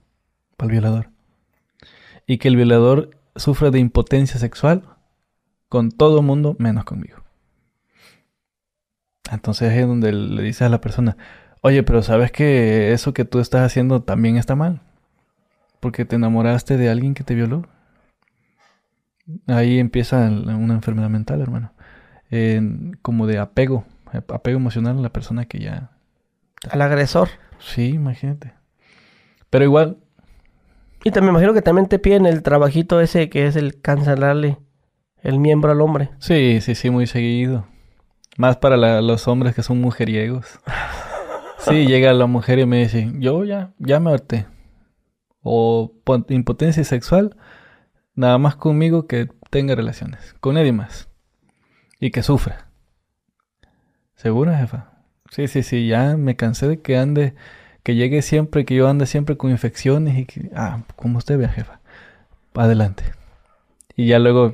para 0.57 0.67
el 0.67 0.71
violador. 0.71 1.09
Y 2.27 2.37
que 2.37 2.47
el 2.47 2.55
violador 2.55 3.11
sufra 3.35 3.71
de 3.71 3.79
impotencia 3.79 4.39
sexual 4.39 4.83
con 5.73 5.89
todo 5.91 6.21
mundo 6.21 6.55
menos 6.59 6.83
conmigo. 6.85 7.17
Entonces 9.31 9.73
es 9.73 9.87
donde 9.87 10.11
le 10.13 10.43
dices 10.43 10.61
a 10.61 10.69
la 10.69 10.79
persona, 10.79 11.17
oye, 11.61 11.81
pero 11.81 12.03
sabes 12.03 12.31
que 12.31 12.93
eso 12.93 13.11
que 13.11 13.25
tú 13.25 13.39
estás 13.39 13.61
haciendo 13.65 14.03
también 14.03 14.37
está 14.37 14.55
mal. 14.55 14.81
Porque 15.79 16.05
te 16.05 16.17
enamoraste 16.17 16.77
de 16.77 16.91
alguien 16.91 17.15
que 17.15 17.23
te 17.23 17.33
violó. 17.33 17.65
Ahí 19.47 19.79
empieza 19.79 20.27
el- 20.27 20.47
una 20.47 20.75
enfermedad 20.75 21.09
mental, 21.09 21.41
hermano. 21.41 21.73
En- 22.29 22.95
como 23.01 23.25
de 23.25 23.39
apego, 23.39 23.83
apego 24.11 24.57
emocional 24.57 24.99
a 24.99 25.01
la 25.01 25.09
persona 25.11 25.45
que 25.45 25.57
ya 25.59 25.89
Al 26.69 26.83
agresor. 26.83 27.29
Sí, 27.57 27.87
imagínate. 27.89 28.53
Pero 29.49 29.65
igual, 29.65 29.97
Y 31.03 31.09
también 31.11 31.33
me 31.33 31.39
imagino 31.39 31.53
que 31.55 31.63
también 31.63 31.87
te 31.87 31.97
piden 31.97 32.27
el 32.27 32.43
trabajito 32.43 33.01
ese 33.01 33.27
que 33.29 33.47
es 33.47 33.55
el 33.55 33.81
cancelarle 33.81 34.59
el 35.23 35.39
miembro 35.39 35.71
al 35.71 35.81
hombre. 35.81 36.09
sí, 36.19 36.59
sí, 36.61 36.75
sí, 36.75 36.89
muy 36.89 37.07
seguido. 37.07 37.65
Más 38.37 38.57
para 38.57 38.77
la- 38.77 39.01
los 39.01 39.27
hombres 39.27 39.55
que 39.55 39.63
son 39.63 39.81
mujeriegos. 39.81 40.59
Sí, 41.59 41.85
llega 41.87 42.11
la 42.11 42.25
mujer 42.25 42.59
y 42.59 42.65
me 42.65 42.79
dice, 42.79 43.09
yo 43.19 43.45
ya, 43.45 43.71
ya 43.79 44.01
me 44.01 44.11
harté. 44.11 44.47
O 45.43 45.93
impotencia 46.27 46.83
sexual, 46.83 47.37
nada 48.15 48.37
más 48.37 48.57
conmigo 48.57 49.07
que 49.07 49.29
tenga 49.49 49.73
relaciones. 49.73 50.35
Con 50.41 50.55
nadie 50.55 50.73
más. 50.73 51.07
Y 52.01 52.11
que 52.11 52.21
sufra. 52.21 52.67
¿Segura, 54.15 54.57
jefa? 54.57 54.91
Sí, 55.29 55.47
sí, 55.47 55.63
sí, 55.63 55.87
ya 55.87 56.17
me 56.17 56.35
cansé 56.35 56.67
de 56.67 56.81
que 56.81 56.97
ande 56.97 57.33
que 57.83 57.95
llegue 57.95 58.21
siempre, 58.21 58.65
que 58.65 58.75
yo 58.75 58.89
ande 58.89 59.05
siempre 59.05 59.37
con 59.37 59.49
infecciones 59.51 60.17
y 60.17 60.25
que, 60.25 60.49
ah, 60.55 60.83
como 60.97 61.17
usted 61.17 61.37
vea, 61.37 61.47
jefa, 61.49 61.79
adelante. 62.55 63.03
Y 63.95 64.07
ya 64.07 64.19
luego, 64.19 64.53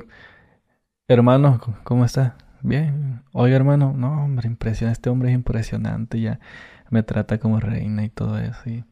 hermano, 1.12 1.60
¿cómo 1.82 2.04
está? 2.04 2.36
Bien. 2.62 3.22
Oye, 3.32 3.54
hermano, 3.54 3.92
no, 3.96 4.24
hombre, 4.24 4.46
impresiona, 4.46 4.92
este 4.92 5.10
hombre 5.10 5.30
es 5.30 5.34
impresionante, 5.34 6.20
ya 6.20 6.38
me 6.88 7.02
trata 7.02 7.38
como 7.38 7.58
reina 7.58 8.04
y 8.04 8.10
todo 8.10 8.38
eso. 8.38 8.60
Y 8.66 8.84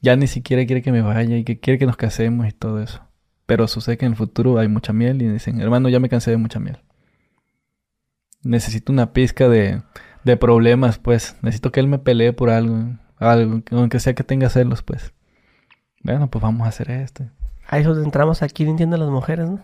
ya 0.00 0.16
ni 0.16 0.26
siquiera 0.26 0.66
quiere 0.66 0.82
que 0.82 0.92
me 0.92 1.02
vaya 1.02 1.36
y 1.36 1.44
que 1.44 1.60
quiere 1.60 1.78
que 1.78 1.86
nos 1.86 1.96
casemos 1.96 2.48
y 2.48 2.52
todo 2.52 2.80
eso. 2.80 3.00
Pero 3.46 3.68
sucede 3.68 3.96
que 3.96 4.06
en 4.06 4.12
el 4.12 4.16
futuro 4.16 4.58
hay 4.58 4.68
mucha 4.68 4.92
miel 4.92 5.22
y 5.22 5.28
dicen, 5.28 5.60
hermano, 5.60 5.88
ya 5.88 6.00
me 6.00 6.08
cansé 6.08 6.32
de 6.32 6.36
mucha 6.36 6.58
miel. 6.58 6.78
Necesito 8.42 8.92
una 8.92 9.12
pizca 9.12 9.48
de, 9.48 9.82
de 10.24 10.36
problemas, 10.36 10.98
pues. 10.98 11.36
Necesito 11.42 11.70
que 11.70 11.78
él 11.78 11.86
me 11.86 11.98
pelee 11.98 12.32
por 12.32 12.50
algo, 12.50 12.98
algo, 13.18 13.62
aunque 13.70 14.00
sea 14.00 14.14
que 14.14 14.24
tenga 14.24 14.48
celos, 14.48 14.82
pues. 14.82 15.12
Bueno, 16.02 16.28
pues 16.28 16.42
vamos 16.42 16.66
a 16.66 16.70
hacer 16.70 16.90
esto. 16.90 17.24
A 17.68 17.78
eso 17.78 18.00
entramos 18.02 18.42
aquí 18.42 18.64
entiendo 18.64 18.96
las 18.96 19.10
mujeres, 19.10 19.48
¿no? 19.48 19.60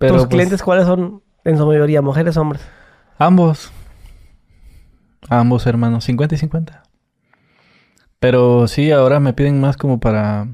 Pero, 0.00 0.14
¿Tus 0.14 0.22
pues, 0.22 0.30
clientes 0.30 0.62
cuáles 0.62 0.86
son 0.86 1.22
en 1.44 1.58
su 1.58 1.66
mayoría, 1.66 2.00
mujeres 2.00 2.34
o 2.38 2.40
hombres? 2.40 2.66
Ambos. 3.18 3.70
Ambos 5.28 5.66
hermanos, 5.66 6.04
50 6.04 6.36
y 6.36 6.38
50. 6.38 6.82
Pero 8.18 8.66
sí, 8.66 8.90
ahora 8.92 9.20
me 9.20 9.34
piden 9.34 9.60
más 9.60 9.76
como 9.76 10.00
para 10.00 10.48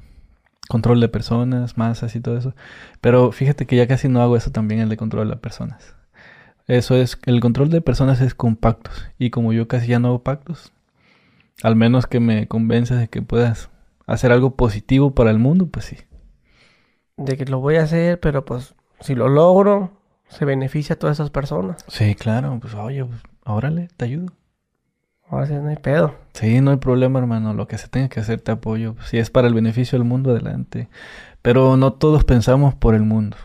control 0.68 1.00
de 1.00 1.08
personas, 1.08 1.78
más 1.78 2.02
así 2.02 2.18
todo 2.20 2.36
eso. 2.36 2.56
Pero 3.00 3.30
fíjate 3.30 3.66
que 3.66 3.76
ya 3.76 3.86
casi 3.86 4.08
no 4.08 4.20
hago 4.20 4.36
eso 4.36 4.50
también, 4.50 4.80
el 4.80 4.88
de 4.88 4.96
control 4.96 5.30
de 5.30 5.36
personas. 5.36 5.94
Eso 6.66 6.96
es, 6.96 7.16
el 7.26 7.38
control 7.38 7.70
de 7.70 7.80
personas 7.80 8.20
es 8.20 8.34
con 8.34 8.56
pactos. 8.56 9.06
Y 9.16 9.30
como 9.30 9.52
yo 9.52 9.68
casi 9.68 9.86
ya 9.86 10.00
no 10.00 10.08
hago 10.08 10.24
pactos, 10.24 10.72
al 11.62 11.76
menos 11.76 12.08
que 12.08 12.18
me 12.18 12.48
convences 12.48 12.98
de 12.98 13.06
que 13.06 13.22
puedas 13.22 13.70
hacer 14.08 14.32
algo 14.32 14.56
positivo 14.56 15.14
para 15.14 15.30
el 15.30 15.38
mundo, 15.38 15.66
pues 15.66 15.84
sí. 15.84 15.98
De 17.16 17.36
que 17.36 17.44
lo 17.44 17.60
voy 17.60 17.76
a 17.76 17.84
hacer, 17.84 18.18
pero 18.18 18.44
pues 18.44 18.74
si 19.00 19.14
lo 19.14 19.28
logro, 19.28 19.90
se 20.28 20.44
beneficia 20.44 20.94
a 20.94 20.98
todas 20.98 21.16
esas 21.16 21.30
personas. 21.30 21.84
Sí, 21.88 22.14
claro, 22.14 22.58
pues 22.60 22.74
oye, 22.74 23.04
pues 23.04 23.20
órale, 23.44 23.88
te 23.96 24.04
ayudo. 24.04 24.32
Ahora 25.28 25.46
sí 25.46 25.54
no 25.54 25.68
hay 25.68 25.76
pedo. 25.76 26.14
Sí, 26.34 26.60
no 26.60 26.70
hay 26.70 26.76
problema, 26.76 27.18
hermano. 27.18 27.52
Lo 27.52 27.66
que 27.66 27.78
se 27.78 27.88
tenga 27.88 28.08
que 28.08 28.20
hacer, 28.20 28.40
te 28.40 28.52
apoyo. 28.52 28.94
Si 29.06 29.18
es 29.18 29.30
para 29.30 29.48
el 29.48 29.54
beneficio 29.54 29.98
del 29.98 30.06
mundo, 30.06 30.30
adelante. 30.30 30.88
Pero 31.42 31.76
no 31.76 31.92
todos 31.92 32.24
pensamos 32.24 32.74
por 32.74 32.94
el 32.94 33.02
mundo. 33.02 33.36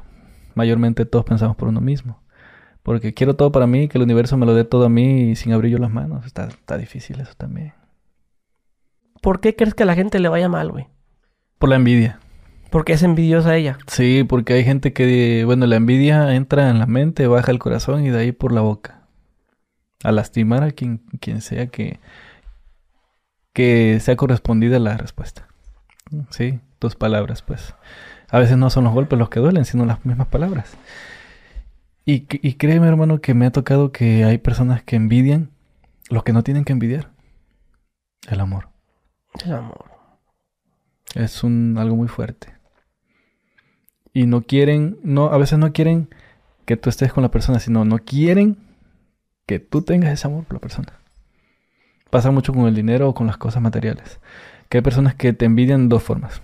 Mayormente 0.54 1.06
todos 1.06 1.26
pensamos 1.26 1.56
por 1.56 1.70
uno 1.70 1.82
mismo. 1.82 2.22
Porque 2.84 3.14
quiero 3.14 3.36
todo 3.36 3.52
para 3.52 3.68
mí, 3.68 3.88
que 3.88 3.98
el 3.98 4.04
universo 4.04 4.38
me 4.38 4.46
lo 4.46 4.54
dé 4.54 4.64
todo 4.64 4.86
a 4.86 4.90
mí 4.90 5.32
y 5.32 5.36
sin 5.36 5.54
abrir 5.54 5.72
yo 5.72 5.78
las 5.80 5.92
manos. 5.92 6.26
Está, 6.26 6.48
está 6.48 6.78
difícil 6.78 7.20
eso 7.20 7.34
también. 7.36 7.74
¿Por 9.22 9.40
qué 9.40 9.56
crees 9.56 9.74
que 9.74 9.84
a 9.84 9.88
la 9.88 9.96
gente 9.96 10.20
le 10.20 10.30
vaya 10.30 10.50
mal, 10.50 10.72
güey? 10.72 10.88
Por 11.58 11.70
la 11.70 11.76
envidia. 11.76 12.20
Porque 12.72 12.94
es 12.94 13.04
envidiosa 13.04 13.58
ella. 13.58 13.78
Sí, 13.88 14.24
porque 14.24 14.54
hay 14.54 14.64
gente 14.64 14.94
que, 14.94 15.44
bueno, 15.46 15.68
la 15.68 15.76
envidia 15.76 16.34
entra 16.34 16.70
en 16.70 16.80
la 16.80 16.88
mente, 16.88 17.28
baja 17.28 17.52
el 17.52 17.60
corazón 17.60 18.06
y 18.06 18.10
de 18.10 18.20
ahí 18.20 18.32
por 18.32 18.54
la 18.54 18.62
boca. 18.62 19.02
A 20.04 20.12
lastimar 20.14 20.64
a 20.64 20.72
quien, 20.72 21.00
quien 21.20 21.42
sea 21.42 21.68
que, 21.68 22.00
que 23.52 24.00
sea 24.00 24.16
correspondida 24.16 24.80
la 24.80 24.96
respuesta. 24.96 25.50
Sí, 26.30 26.62
tus 26.80 26.96
palabras, 26.96 27.42
pues. 27.42 27.76
A 28.30 28.40
veces 28.40 28.58
no 28.58 28.70
son 28.70 28.86
los 28.86 28.94
golpes 28.94 29.20
los 29.20 29.30
que 29.30 29.42
duelen, 29.42 29.66
sino 29.66 29.86
las 29.86 30.06
mismas 30.06 30.28
palabras. 30.28 30.78
Y, 32.06 32.26
y 32.30 32.54
créeme, 32.54 32.88
hermano, 32.88 33.20
que 33.20 33.34
me 33.34 33.46
ha 33.46 33.52
tocado 33.52 33.92
que 33.92 34.24
hay 34.24 34.38
personas 34.38 34.82
que 34.82 34.96
envidian 34.96 35.52
lo 36.10 36.24
que 36.24 36.32
no 36.32 36.42
tienen 36.42 36.64
que 36.64 36.72
envidiar. 36.72 37.12
El 38.30 38.40
amor. 38.40 38.70
El 39.46 39.52
amor. 39.52 39.92
Es 41.16 41.44
un 41.44 41.76
algo 41.78 41.98
muy 41.98 42.08
fuerte. 42.08 42.61
Y 44.14 44.26
no 44.26 44.42
quieren, 44.42 45.00
no, 45.04 45.28
a 45.28 45.38
veces 45.38 45.58
no 45.58 45.72
quieren 45.72 46.10
que 46.66 46.78
tú 46.78 46.90
estés 46.90 47.14
con 47.14 47.24
la 47.24 47.32
persona, 47.32 47.60
sino 47.60 47.86
no 47.86 48.00
quieren 48.00 48.58
que 49.46 49.60
tú 49.60 49.82
tengas 49.82 50.12
ese 50.12 50.28
amor 50.28 50.46
por 50.46 50.56
la 50.56 50.60
persona. 50.60 50.94
Pasa 52.10 52.30
mucho 52.32 52.54
con 52.54 52.68
el 52.68 52.76
dinero 52.76 53.10
o 53.10 53.14
con 53.14 53.28
las 53.28 53.38
cosas 53.38 53.62
materiales. 53.62 54.20
Que 54.70 54.78
hay 54.78 54.82
personas 54.82 55.16
que 55.16 55.34
te 55.34 55.46
envidian 55.46 55.90
dos 55.90 56.04
formas. 56.04 56.42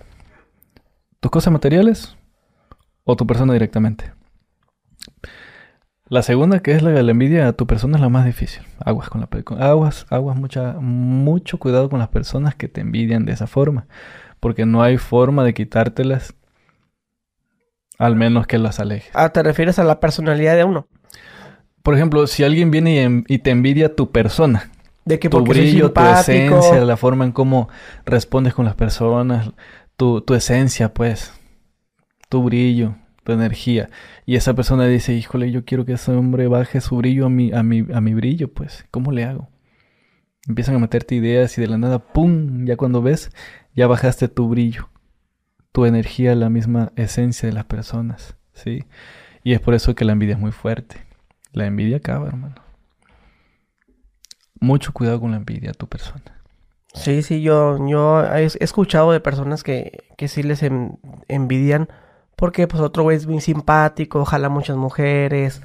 Tus 1.20 1.30
cosas 1.30 1.52
materiales 1.52 2.16
o 3.04 3.16
tu 3.16 3.26
persona 3.26 3.52
directamente. 3.52 4.12
La 6.08 6.22
segunda, 6.22 6.60
que 6.60 6.72
es 6.72 6.82
la 6.82 6.90
de 6.90 7.02
la 7.02 7.10
envidia 7.10 7.48
a 7.48 7.52
tu 7.52 7.66
persona, 7.66 7.96
es 7.98 8.00
la 8.00 8.08
más 8.08 8.24
difícil. 8.24 8.62
Aguas 8.82 9.10
con 9.10 9.20
la 9.20 9.26
con- 9.26 9.62
aguas, 9.62 10.06
aguas, 10.08 10.38
mucha, 10.38 10.74
mucho 10.80 11.58
cuidado 11.58 11.90
con 11.90 11.98
las 11.98 12.08
personas 12.08 12.54
que 12.54 12.68
te 12.68 12.80
envidian 12.80 13.26
de 13.26 13.32
esa 13.32 13.46
forma. 13.46 13.86
Porque 14.40 14.64
no 14.64 14.82
hay 14.82 14.96
forma 14.96 15.44
de 15.44 15.52
quitártelas 15.52 16.34
al 17.98 18.16
menos 18.16 18.46
que 18.46 18.58
las 18.58 18.80
alejes. 18.80 19.10
Ah, 19.14 19.30
te 19.30 19.42
refieres 19.42 19.78
a 19.78 19.84
la 19.84 20.00
personalidad 20.00 20.56
de 20.56 20.64
uno. 20.64 20.86
Por 21.82 21.94
ejemplo, 21.94 22.26
si 22.26 22.44
alguien 22.44 22.70
viene 22.70 23.24
y, 23.26 23.38
te 23.38 23.50
envidia 23.50 23.94
tu 23.94 24.10
persona, 24.10 24.70
De 25.04 25.18
que 25.18 25.28
tu 25.28 25.42
brillo, 25.42 25.92
tu 25.92 26.00
esencia, 26.00 26.84
la 26.84 26.96
forma 26.96 27.24
en 27.24 27.32
cómo 27.32 27.68
respondes 28.04 28.54
con 28.54 28.64
las 28.64 28.74
personas, 28.74 29.50
tu, 29.96 30.20
tu 30.20 30.34
esencia, 30.34 30.92
pues, 30.92 31.32
tu 32.28 32.42
brillo, 32.42 32.96
tu 33.24 33.32
energía. 33.32 33.88
Y 34.26 34.36
esa 34.36 34.54
persona 34.54 34.86
dice, 34.86 35.14
híjole, 35.14 35.50
yo 35.50 35.64
quiero 35.64 35.84
que 35.84 35.94
ese 35.94 36.12
hombre 36.12 36.46
baje 36.46 36.80
su 36.80 36.96
brillo 36.96 37.26
a 37.26 37.30
mi, 37.30 37.52
a 37.52 37.62
mi, 37.62 37.86
a 37.92 38.00
mi 38.00 38.14
brillo, 38.14 38.52
pues, 38.52 38.84
¿cómo 38.90 39.10
le 39.10 39.24
hago? 39.24 39.48
Empiezan 40.46 40.76
a 40.76 40.78
meterte 40.78 41.14
ideas 41.14 41.56
y 41.58 41.60
de 41.60 41.66
la 41.66 41.78
nada, 41.78 41.98
¡pum! 41.98 42.64
Ya 42.64 42.76
cuando 42.76 43.02
ves, 43.02 43.30
ya 43.74 43.86
bajaste 43.86 44.28
tu 44.28 44.48
brillo, 44.48 44.88
tu 45.72 45.84
energía, 45.86 46.34
la 46.34 46.48
misma 46.50 46.92
esencia 46.96 47.48
de 47.48 47.54
las 47.54 47.64
personas, 47.64 48.36
¿sí? 48.54 48.84
Y 49.44 49.52
es 49.52 49.60
por 49.60 49.74
eso 49.74 49.94
que 49.94 50.04
la 50.04 50.12
envidia 50.12 50.34
es 50.34 50.40
muy 50.40 50.52
fuerte. 50.52 50.96
La 51.52 51.66
envidia 51.66 51.98
acaba, 51.98 52.26
hermano. 52.28 52.56
Mucho 54.60 54.92
cuidado 54.92 55.20
con 55.20 55.30
la 55.30 55.36
envidia 55.36 55.70
a 55.70 55.74
tu 55.74 55.86
persona. 55.88 56.22
Sí, 56.94 57.22
sí, 57.22 57.42
yo, 57.42 57.78
yo 57.86 58.24
he 58.24 58.44
escuchado 58.60 59.12
de 59.12 59.20
personas 59.20 59.62
que, 59.62 60.04
que 60.16 60.26
sí 60.26 60.42
les 60.42 60.62
en- 60.62 60.98
envidian 61.28 61.88
porque 62.34 62.66
pues 62.66 62.82
otro 62.82 63.02
güey 63.02 63.16
es 63.16 63.26
muy 63.26 63.40
simpático, 63.40 64.24
jala 64.24 64.48
muchas 64.48 64.76
mujeres, 64.76 65.62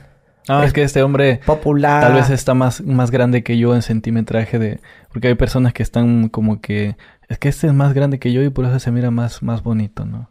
Ah, 0.50 0.60
es, 0.64 0.68
Es- 0.68 0.74
que 0.74 0.84
este 0.84 1.02
hombre 1.02 1.40
popular. 1.46 2.02
tal 2.02 2.14
vez 2.16 2.30
está 2.30 2.54
más, 2.54 2.82
más 2.82 3.12
grande 3.12 3.44
que 3.44 3.58
yo 3.58 3.74
en 3.76 3.82
centimetraje 3.82 4.60
de... 4.60 4.82
Porque 5.12 5.30
hay 5.30 5.36
personas 5.36 5.72
que 5.72 5.84
están 5.84 6.28
como 6.28 6.60
que... 6.60 6.98
Es 7.30 7.38
que 7.40 7.50
este 7.50 7.68
es 7.68 7.74
más 7.74 7.94
grande 7.94 8.20
que 8.20 8.32
yo 8.34 8.42
y 8.44 8.50
por 8.50 8.66
eso 8.66 8.80
se 8.80 8.92
mira 8.92 9.10
más, 9.12 9.42
más 9.44 9.64
bonito, 9.64 10.06
¿no? 10.06 10.30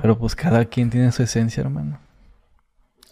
Pero 0.00 0.18
pues 0.18 0.34
cada 0.34 0.64
quien 0.64 0.90
tiene 0.90 1.12
su 1.12 1.22
esencia, 1.22 1.60
hermano. 1.62 1.98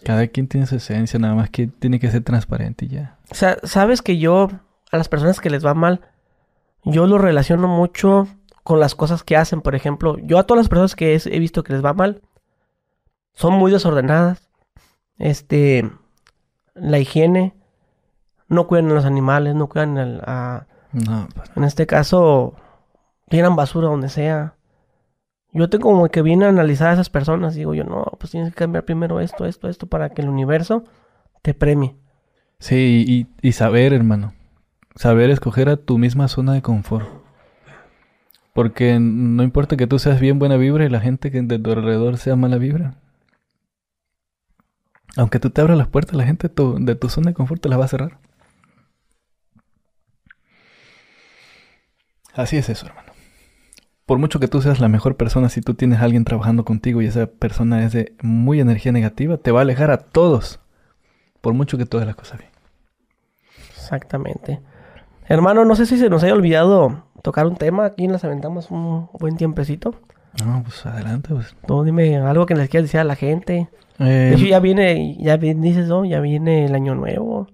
Cada 0.05 0.26
quien 0.28 0.48
tiene 0.48 0.66
su 0.66 0.76
esencia, 0.76 1.18
nada 1.18 1.34
más 1.34 1.51
que 1.51 1.66
tiene 1.66 2.01
que 2.01 2.10
ser 2.10 2.22
transparente 2.24 2.86
y 2.86 2.88
ya. 2.88 3.18
O 3.30 3.34
sea, 3.34 3.59
sabes 3.62 4.01
que 4.01 4.18
yo, 4.18 4.48
a 4.90 4.97
las 4.97 5.09
personas 5.09 5.40
que 5.40 5.51
les 5.51 5.64
va 5.64 5.74
mal, 5.74 6.01
yo 6.84 7.06
lo 7.06 7.18
relaciono 7.18 7.68
mucho 7.68 8.26
con 8.62 8.80
las 8.80 8.94
cosas 8.94 9.22
que 9.22 9.36
hacen. 9.36 9.60
Por 9.60 9.74
ejemplo, 9.74 10.16
yo 10.18 10.38
a 10.38 10.47
todas 10.47 10.62
las 10.64 10.68
personas 10.70 10.97
que 10.97 11.14
he 11.22 11.38
visto 11.38 11.62
que 11.62 11.74
les 11.74 11.84
va 11.84 11.92
mal, 11.92 12.22
son 13.34 13.52
muy 13.55 13.70
desordenadas. 13.70 14.48
Este, 15.18 15.90
la 16.74 16.98
higiene, 16.98 17.55
no 18.48 18.66
cuidan 18.66 18.90
a 18.90 18.94
los 18.94 19.05
animales, 19.05 19.55
no 19.55 19.68
cuidan 19.68 19.98
al- 19.98 20.22
a, 20.26 20.66
No, 20.92 21.28
pues, 21.34 21.51
en 21.55 21.64
este 21.64 21.86
caso, 21.86 22.55
tiran 23.31 23.57
basura 23.57 23.89
donde 23.89 24.11
sea. 24.11 24.57
Yo 25.52 25.70
tengo 25.70 25.85
como 25.85 26.09
que 26.09 26.20
bien 26.20 26.43
analizar 26.43 26.89
a 26.89 26.93
esas 26.93 27.09
personas. 27.09 27.55
Digo 27.55 27.74
yo, 27.74 27.85
no, 27.85 28.05
pues 28.19 28.32
tienes 28.32 28.51
que 28.51 28.57
cambiar 28.57 28.85
primero 28.85 29.20
esto, 29.20 29.47
esto, 29.47 29.69
esto 29.69 29.86
para 29.86 30.11
que 30.11 30.20
el 30.20 30.28
universo 30.28 30.85
te 31.43 31.55
premie. 31.55 31.97
Sí, 32.59 33.27
y, 33.40 33.52
saber, 33.52 33.94
hermano. 33.94 34.35
Saber 34.97 35.31
escoger 35.31 35.69
a 35.69 35.77
tu 35.77 35.97
misma 35.97 36.28
zona 36.28 36.52
de 36.52 36.61
confort. 36.61 37.09
Porque 38.52 38.98
no 39.01 39.43
importa 39.43 39.77
que 39.77 39.86
tú 39.86 39.98
seas 39.98 40.20
bien 40.20 40.39
buena 40.39 40.57
vibra 40.57 40.85
y 40.85 40.90
la 40.90 41.01
gente 41.01 41.31
que 41.31 41.40
de 41.40 41.59
tu 41.59 41.70
alrededor 41.70 42.19
sea 42.19 42.36
mala 42.36 42.59
vibra. 42.59 42.97
Aunque 45.16 45.39
tú 45.39 45.51
te 45.51 45.61
abras 45.61 45.78
las 45.78 45.89
puertas, 45.89 46.16
la 46.16 46.24
gente 46.24 46.48
de 46.48 46.94
tu 46.97 47.09
zona 47.09 47.31
de 47.31 47.35
confort 47.35 47.62
te 47.62 47.69
las 47.69 47.78
va 47.78 47.85
a 47.85 47.89
cerrar. 47.89 48.19
Así 52.35 52.57
es 52.57 52.69
eso, 52.69 52.86
hermano. 52.86 53.09
Por 54.10 54.18
mucho 54.18 54.40
que 54.40 54.48
tú 54.48 54.60
seas 54.60 54.80
la 54.80 54.88
mejor 54.88 55.16
persona, 55.16 55.48
si 55.48 55.60
tú 55.60 55.74
tienes 55.74 56.00
a 56.00 56.02
alguien 56.02 56.24
trabajando 56.24 56.64
contigo 56.64 57.00
y 57.00 57.06
esa 57.06 57.26
persona 57.28 57.84
es 57.84 57.92
de 57.92 58.12
muy 58.22 58.58
energía 58.58 58.90
negativa, 58.90 59.36
te 59.36 59.52
va 59.52 59.60
a 59.60 59.62
alejar 59.62 59.92
a 59.92 59.98
todos. 59.98 60.58
Por 61.40 61.54
mucho 61.54 61.78
que 61.78 61.86
tú 61.86 61.96
hagas 61.96 62.08
las 62.08 62.16
cosas 62.16 62.40
bien. 62.40 62.50
Exactamente. 63.72 64.58
Hermano, 65.28 65.64
no 65.64 65.76
sé 65.76 65.86
si 65.86 65.96
se 65.96 66.10
nos 66.10 66.24
haya 66.24 66.34
olvidado 66.34 67.04
tocar 67.22 67.46
un 67.46 67.54
tema. 67.54 67.84
Aquí 67.84 68.08
nos 68.08 68.24
aventamos 68.24 68.72
un 68.72 69.08
buen 69.16 69.36
tiempecito. 69.36 69.94
No, 70.44 70.60
pues 70.64 70.84
adelante, 70.86 71.28
pues. 71.32 71.54
Tú 71.68 71.84
dime 71.84 72.16
algo 72.16 72.46
que 72.46 72.56
les 72.56 72.68
quieras 72.68 72.88
decir 72.88 72.98
a 72.98 73.04
la 73.04 73.14
gente. 73.14 73.68
Eh, 74.00 74.04
De 74.04 74.34
hecho, 74.34 74.46
ya 74.46 74.58
viene, 74.58 75.18
ya 75.20 75.36
dices, 75.36 75.88
oh, 75.88 76.04
ya 76.04 76.18
viene 76.18 76.64
el 76.64 76.74
año 76.74 76.96
nuevo. 76.96 77.46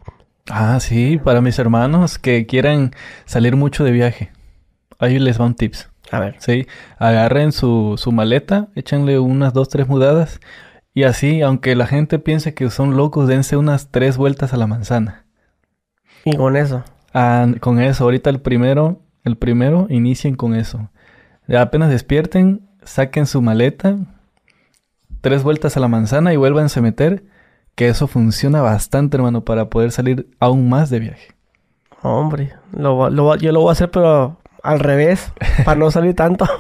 Ah, 0.49 0.81
sí, 0.81 1.21
para 1.23 1.43
mis 1.43 1.59
hermanos 1.59 2.19
que 2.19 2.47
quieran 2.47 2.93
salir 3.27 3.57
mucho 3.57 3.85
de 3.85 3.91
viaje. 3.91 4.33
Ahí 4.99 5.19
les 5.19 5.39
va 5.39 5.45
un 5.45 5.55
tips. 5.55 5.91
A 6.13 6.21
ver. 6.21 6.37
Sí, 6.39 6.67
agarren 6.99 7.53
su, 7.53 7.95
su 7.97 8.13
maleta, 8.13 8.69
échanle 8.75 9.19
unas 9.19 9.53
dos, 9.53 9.69
tres 9.69 9.89
mudadas 9.89 10.41
y 10.95 11.03
así, 11.03 11.43
aunque 11.43 11.75
la 11.75 11.87
gente 11.87 12.19
piense 12.19 12.55
que 12.55 12.71
son 12.71 12.97
locos, 12.97 13.29
dense 13.29 13.57
unas 13.57 13.91
tres 13.91 14.17
vueltas 14.17 14.53
a 14.55 14.57
la 14.57 14.67
manzana. 14.67 15.25
Y 16.25 16.37
con 16.37 16.57
eso. 16.57 16.83
Ah, 17.13 17.47
con 17.61 17.81
eso, 17.81 18.05
ahorita 18.05 18.31
el 18.31 18.41
primero, 18.41 19.01
el 19.25 19.37
primero, 19.37 19.87
inicien 19.91 20.37
con 20.37 20.55
eso. 20.55 20.91
Apenas 21.49 21.91
despierten, 21.91 22.69
saquen 22.83 23.27
su 23.27 23.43
maleta, 23.43 23.97
tres 25.21 25.43
vueltas 25.43 25.77
a 25.77 25.81
la 25.81 25.89
manzana 25.89 26.33
y 26.33 26.37
vuélvanse 26.37 26.79
a 26.79 26.83
meter, 26.83 27.25
que 27.75 27.89
eso 27.89 28.07
funciona 28.07 28.63
bastante, 28.63 29.17
hermano, 29.17 29.45
para 29.45 29.69
poder 29.69 29.91
salir 29.93 30.29
aún 30.41 30.69
más 30.69 30.89
de 30.91 30.99
viaje. 31.01 31.35
Hombre, 32.03 32.53
lo, 32.73 32.97
va- 32.97 33.11
lo 33.11 33.27
va- 33.27 33.37
yo 33.37 33.53
lo 33.53 33.61
voy 33.61 33.71
a 33.71 33.73
hacer, 33.73 33.91
pero 33.91 34.39
al 34.67 34.81
revés, 34.81 35.33
para 35.65 35.79
no 35.79 35.91
salir 35.91 36.15
tanto. 36.15 36.47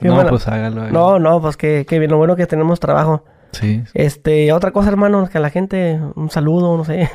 No, 0.00 0.26
pues 0.28 0.48
hágalo. 0.48 0.80
hágalo. 0.82 0.98
No, 0.98 1.18
no, 1.18 1.40
pues 1.42 1.58
que, 1.58 1.84
que 1.86 1.98
bien, 1.98 2.10
lo 2.10 2.16
bueno 2.16 2.34
que 2.34 2.46
tenemos 2.46 2.80
trabajo. 2.80 3.24
Sí. 3.52 3.82
Este, 3.92 4.50
otra 4.52 4.70
cosa, 4.70 4.88
hermano, 4.88 5.28
que 5.28 5.36
a 5.36 5.40
la 5.42 5.50
gente, 5.50 6.00
un 6.14 6.30
saludo, 6.30 6.76
no 6.76 6.84
sé, 6.84 7.10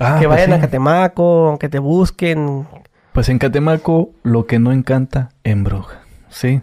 Ah, 0.00 0.16
que 0.18 0.26
pues 0.26 0.28
vayan 0.40 0.48
sí. 0.48 0.52
a 0.54 0.60
Catemaco, 0.60 1.58
que 1.60 1.68
te 1.68 1.78
busquen. 1.78 2.66
Pues 3.12 3.28
en 3.28 3.38
Catemaco 3.38 4.12
lo 4.22 4.46
que 4.46 4.58
no 4.58 4.72
encanta 4.72 5.28
embruja, 5.44 6.00
¿sí? 6.30 6.62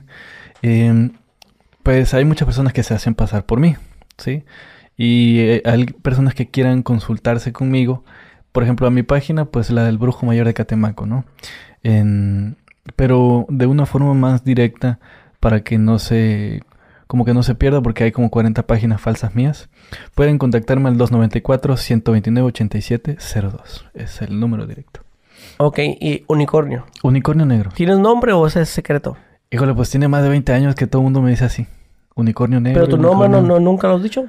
Em, 0.64 1.12
pues 1.84 2.16
hay 2.16 2.26
muchas 2.26 2.48
personas 2.48 2.74
que 2.74 2.82
se 2.82 2.96
hacen 2.96 3.14
pasar 3.14 3.46
por 3.46 3.60
mí, 3.60 3.76
¿sí? 4.18 4.46
Y 4.98 5.40
eh, 5.42 5.62
hay 5.66 5.86
personas 5.86 6.34
que 6.34 6.50
quieran 6.50 6.82
consultarse 6.82 7.54
conmigo, 7.54 8.04
por 8.52 8.64
ejemplo 8.64 8.88
a 8.88 8.92
mi 8.92 9.04
página, 9.04 9.46
pues 9.46 9.70
la 9.72 9.84
del 9.84 9.98
Brujo 9.98 10.26
Mayor 10.26 10.48
de 10.48 10.54
Catemaco, 10.54 11.06
¿no? 11.06 11.24
En- 11.84 12.58
pero 12.96 13.46
de 13.50 13.66
una 13.68 13.86
forma 13.86 14.14
más 14.14 14.44
directa 14.44 15.00
para 15.40 15.62
que 15.64 15.78
no 15.78 16.00
se... 16.00 16.64
como 17.08 17.24
que 17.26 17.34
no 17.36 17.44
se 17.44 17.54
pierda 17.56 17.82
porque 17.82 18.04
hay 18.06 18.12
como 18.12 18.30
40 18.32 18.64
páginas 18.64 19.00
falsas 19.00 19.36
mías. 19.36 19.70
Pueden 20.16 20.38
contactarme 20.40 20.90
al 20.90 20.98
294-129-8702. 20.98 23.86
Es 23.94 24.22
el 24.22 24.40
número 24.40 24.66
directo. 24.68 25.02
Ok, 25.58 25.80
y 25.80 26.24
unicornio. 26.28 26.86
Unicornio 27.04 27.46
negro. 27.46 27.72
¿Tienes 27.76 28.00
nombre 28.00 28.34
o 28.34 28.48
ese 28.48 28.62
es 28.62 28.70
secreto? 28.70 29.18
Híjole, 29.52 29.74
pues 29.74 29.90
tiene 29.90 30.08
más 30.08 30.24
de 30.24 30.30
20 30.30 30.54
años 30.54 30.76
que 30.76 30.88
todo 30.88 31.02
el 31.02 31.06
mundo 31.06 31.22
me 31.22 31.32
dice 31.32 31.46
así. 31.46 31.68
Unicornio 32.16 32.60
negro. 32.60 32.84
Pero 32.86 32.96
tu 32.98 33.02
nombre 33.02 33.30
no, 33.30 33.42
no, 33.42 33.60
nunca 33.60 33.88
lo 33.88 33.96
has 33.96 34.04
dicho. 34.04 34.26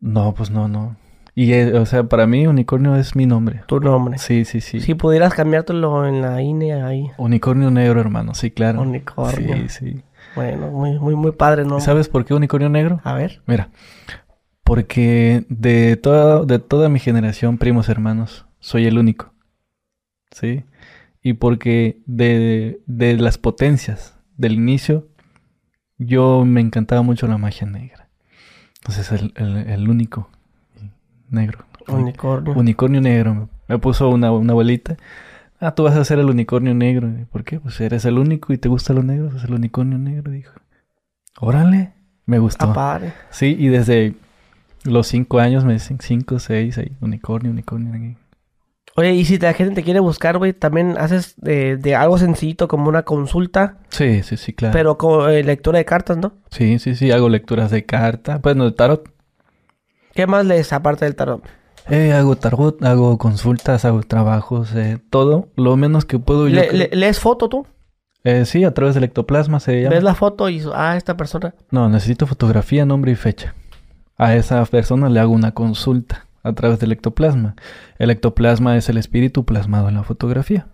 No, 0.00 0.34
pues 0.34 0.50
no, 0.50 0.68
no. 0.68 0.96
Y, 1.36 1.52
eh, 1.52 1.76
o 1.76 1.84
sea, 1.84 2.04
para 2.04 2.26
mí 2.26 2.46
unicornio 2.46 2.94
es 2.94 3.16
mi 3.16 3.26
nombre. 3.26 3.62
Tu 3.66 3.80
nombre. 3.80 4.18
Sí, 4.18 4.44
sí, 4.44 4.60
sí. 4.60 4.80
Si 4.80 4.94
pudieras 4.94 5.34
cambiártelo 5.34 6.06
en 6.06 6.22
la 6.22 6.40
INE 6.40 6.74
ahí. 6.74 7.10
Unicornio 7.18 7.70
negro, 7.72 8.00
hermano. 8.00 8.34
Sí, 8.34 8.52
claro. 8.52 8.82
Unicornio. 8.82 9.56
Sí, 9.56 9.68
sí. 9.68 10.02
Bueno, 10.36 10.70
muy, 10.70 10.98
muy, 10.98 11.16
muy 11.16 11.32
padre, 11.32 11.64
¿no? 11.64 11.80
¿Sabes 11.80 12.08
por 12.08 12.24
qué 12.24 12.34
unicornio 12.34 12.68
negro? 12.68 13.00
A 13.02 13.14
ver. 13.14 13.42
Mira, 13.46 13.70
porque 14.62 15.44
de 15.48 15.96
toda, 15.96 16.44
de 16.44 16.60
toda 16.60 16.88
mi 16.88 17.00
generación, 17.00 17.58
primos 17.58 17.88
hermanos, 17.88 18.46
soy 18.60 18.86
el 18.86 18.96
único. 18.96 19.32
¿Sí? 20.30 20.64
Y 21.20 21.34
porque 21.34 22.00
de, 22.06 22.80
de 22.86 23.16
las 23.16 23.38
potencias 23.38 24.16
del 24.36 24.52
inicio, 24.52 25.08
yo 25.98 26.44
me 26.44 26.60
encantaba 26.60 27.02
mucho 27.02 27.26
la 27.26 27.38
magia 27.38 27.66
negra. 27.66 28.08
Entonces, 28.80 29.10
el, 29.12 29.32
el, 29.36 29.56
el 29.68 29.88
único 29.88 30.28
negro. 31.34 31.64
Unicornio. 31.88 32.54
Unicornio 32.54 33.00
negro. 33.00 33.48
Me, 33.68 33.78
puso 33.78 34.08
una, 34.08 34.32
una 34.32 34.52
abuelita. 34.52 34.96
Ah, 35.60 35.74
tú 35.74 35.82
vas 35.82 35.96
a 35.96 36.04
ser 36.04 36.18
el 36.18 36.26
unicornio 36.30 36.74
negro. 36.74 37.10
¿Por 37.30 37.44
qué? 37.44 37.60
Pues 37.60 37.80
eres 37.80 38.04
el 38.06 38.18
único 38.18 38.52
y 38.52 38.58
te 38.58 38.68
gusta 38.68 38.92
lo 38.94 39.02
negro. 39.02 39.28
Pues 39.30 39.44
el 39.44 39.52
unicornio 39.54 39.98
negro, 39.98 40.30
dijo. 40.30 40.52
Órale. 41.40 41.92
Me 42.26 42.38
gustó. 42.38 42.72
Padre. 42.72 43.12
Sí, 43.30 43.54
y 43.58 43.68
desde 43.68 44.14
los 44.84 45.06
cinco 45.06 45.40
años 45.40 45.64
me 45.64 45.74
dicen 45.74 45.98
cinco, 46.00 46.38
seis, 46.38 46.78
ahí, 46.78 46.92
unicornio, 47.00 47.50
unicornio. 47.50 48.16
Oye, 48.96 49.12
y 49.12 49.24
si 49.24 49.38
la 49.38 49.52
gente 49.54 49.74
te 49.74 49.82
quiere 49.82 49.98
buscar, 50.00 50.38
güey, 50.38 50.52
también 50.52 50.96
haces 50.98 51.34
de, 51.36 51.76
de 51.76 51.96
algo 51.96 52.16
sencillito 52.16 52.68
como 52.68 52.88
una 52.88 53.02
consulta, 53.02 53.78
Sí, 53.88 54.22
sí, 54.22 54.36
sí, 54.36 54.52
claro. 54.52 54.72
pero 54.72 54.96
con 54.96 55.28
eh, 55.30 55.42
lectura 55.42 55.78
de 55.78 55.84
cartas, 55.84 56.16
¿no? 56.16 56.34
Sí, 56.50 56.78
sí, 56.78 56.94
sí, 56.94 57.10
hago 57.10 57.28
lecturas 57.28 57.70
de 57.72 57.84
carta. 57.84 58.38
Bueno, 58.38 58.64
de 58.66 58.72
tarot. 58.72 59.10
¿Qué 60.14 60.26
más 60.26 60.44
lees 60.46 60.72
aparte 60.72 61.04
del 61.04 61.14
tarot? 61.16 61.42
Eh, 61.90 62.12
hago 62.12 62.36
tarot, 62.36 62.82
hago 62.84 63.18
consultas, 63.18 63.84
hago 63.84 64.00
trabajos, 64.02 64.74
eh, 64.74 64.98
todo. 65.10 65.48
Lo 65.56 65.76
menos 65.76 66.04
que 66.04 66.18
puedo 66.18 66.48
yo. 66.48 66.60
Le- 66.60 66.90
¿Lees 66.92 67.20
foto 67.20 67.48
tú? 67.48 67.66
Eh, 68.22 68.46
sí, 68.46 68.64
a 68.64 68.72
través 68.72 68.94
del 68.94 69.04
ectoplasma 69.04 69.60
se 69.60 69.82
llama. 69.82 69.94
¿Ves 69.96 70.02
la 70.04 70.14
foto 70.14 70.48
y 70.48 70.62
ah, 70.74 70.96
esta 70.96 71.16
persona? 71.16 71.54
No, 71.70 71.88
necesito 71.90 72.26
fotografía, 72.26 72.86
nombre 72.86 73.12
y 73.12 73.16
fecha. 73.16 73.54
A 74.16 74.34
esa 74.34 74.64
persona 74.64 75.10
le 75.10 75.20
hago 75.20 75.32
una 75.32 75.52
consulta 75.52 76.26
a 76.42 76.52
través 76.54 76.78
del 76.78 76.92
ectoplasma. 76.92 77.54
El 77.98 78.10
ectoplasma 78.10 78.76
es 78.76 78.88
el 78.88 78.96
espíritu 78.96 79.44
plasmado 79.44 79.88
en 79.88 79.94
la 79.96 80.04
fotografía. 80.04 80.68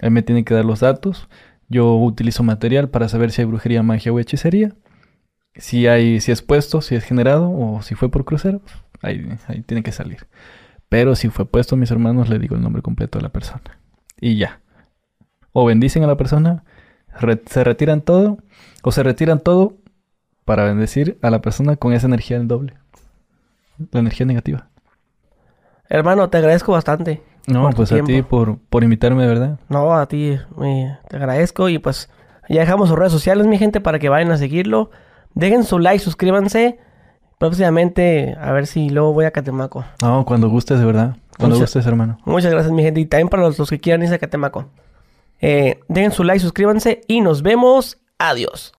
Él 0.00 0.10
me 0.12 0.22
tiene 0.22 0.44
que 0.44 0.54
dar 0.54 0.64
los 0.64 0.80
datos. 0.80 1.28
Yo 1.68 1.96
utilizo 1.96 2.42
material 2.44 2.90
para 2.90 3.08
saber 3.08 3.32
si 3.32 3.40
hay 3.40 3.46
brujería, 3.46 3.82
magia 3.82 4.12
o 4.12 4.18
hechicería. 4.20 4.72
Si 5.56 5.86
hay, 5.86 6.20
si 6.20 6.32
es 6.32 6.42
puesto, 6.42 6.80
si 6.80 6.94
es 6.96 7.04
generado 7.04 7.50
o 7.50 7.80
si 7.82 7.94
fue 7.94 8.10
por 8.10 8.24
crucero, 8.24 8.60
ahí, 9.02 9.26
ahí 9.46 9.62
tiene 9.62 9.82
que 9.82 9.92
salir. 9.92 10.26
Pero 10.88 11.14
si 11.14 11.28
fue 11.28 11.44
puesto, 11.44 11.76
mis 11.76 11.90
hermanos, 11.90 12.28
le 12.28 12.38
digo 12.38 12.56
el 12.56 12.62
nombre 12.62 12.82
completo 12.82 13.18
de 13.18 13.22
la 13.22 13.28
persona. 13.30 13.62
Y 14.20 14.36
ya. 14.36 14.60
O 15.52 15.64
bendicen 15.64 16.02
a 16.04 16.06
la 16.08 16.16
persona, 16.16 16.64
re- 17.20 17.42
se 17.46 17.62
retiran 17.64 18.00
todo, 18.00 18.38
o 18.82 18.90
se 18.92 19.02
retiran 19.02 19.40
todo 19.40 19.74
para 20.44 20.64
bendecir 20.64 21.18
a 21.22 21.30
la 21.30 21.40
persona 21.40 21.76
con 21.76 21.92
esa 21.92 22.06
energía 22.06 22.38
del 22.38 22.48
doble. 22.48 22.74
La 23.92 24.00
energía 24.00 24.26
negativa. 24.26 24.68
Hermano, 25.88 26.30
te 26.30 26.38
agradezco 26.38 26.72
bastante. 26.72 27.22
No, 27.46 27.70
pues 27.70 27.92
a 27.92 28.02
ti 28.02 28.22
por, 28.22 28.58
por 28.58 28.84
invitarme, 28.84 29.22
de 29.22 29.28
verdad. 29.28 29.60
No, 29.68 29.94
a 29.94 30.06
ti 30.06 30.38
eh, 30.64 30.98
te 31.08 31.16
agradezco 31.16 31.68
y 31.68 31.78
pues 31.78 32.08
ya 32.48 32.60
dejamos 32.60 32.88
sus 32.88 32.98
redes 32.98 33.12
sociales, 33.12 33.46
mi 33.46 33.58
gente, 33.58 33.80
para 33.80 33.98
que 33.98 34.08
vayan 34.08 34.32
a 34.32 34.36
seguirlo. 34.38 34.90
Dejen 35.34 35.64
su 35.64 35.78
like, 35.78 35.98
suscríbanse. 35.98 36.78
Próximamente, 37.38 38.36
a 38.40 38.52
ver 38.52 38.66
si 38.66 38.88
luego 38.90 39.12
voy 39.12 39.24
a 39.26 39.30
Catemaco. 39.30 39.84
No, 40.00 40.24
cuando 40.24 40.48
gustes, 40.48 40.78
de 40.78 40.84
verdad. 40.86 41.16
Cuando 41.36 41.56
Muchas- 41.56 41.70
gustes, 41.74 41.86
hermano. 41.86 42.18
Muchas 42.24 42.52
gracias, 42.52 42.72
mi 42.72 42.82
gente. 42.82 43.00
Y 43.00 43.06
también 43.06 43.28
para 43.28 43.42
los, 43.42 43.58
los 43.58 43.68
que 43.68 43.80
quieran 43.80 44.02
irse 44.02 44.14
a 44.14 44.18
Catemaco. 44.18 44.66
Eh, 45.40 45.80
dejen 45.88 46.12
su 46.12 46.24
like, 46.24 46.40
suscríbanse 46.40 47.00
y 47.08 47.20
nos 47.20 47.42
vemos. 47.42 47.98
Adiós. 48.18 48.72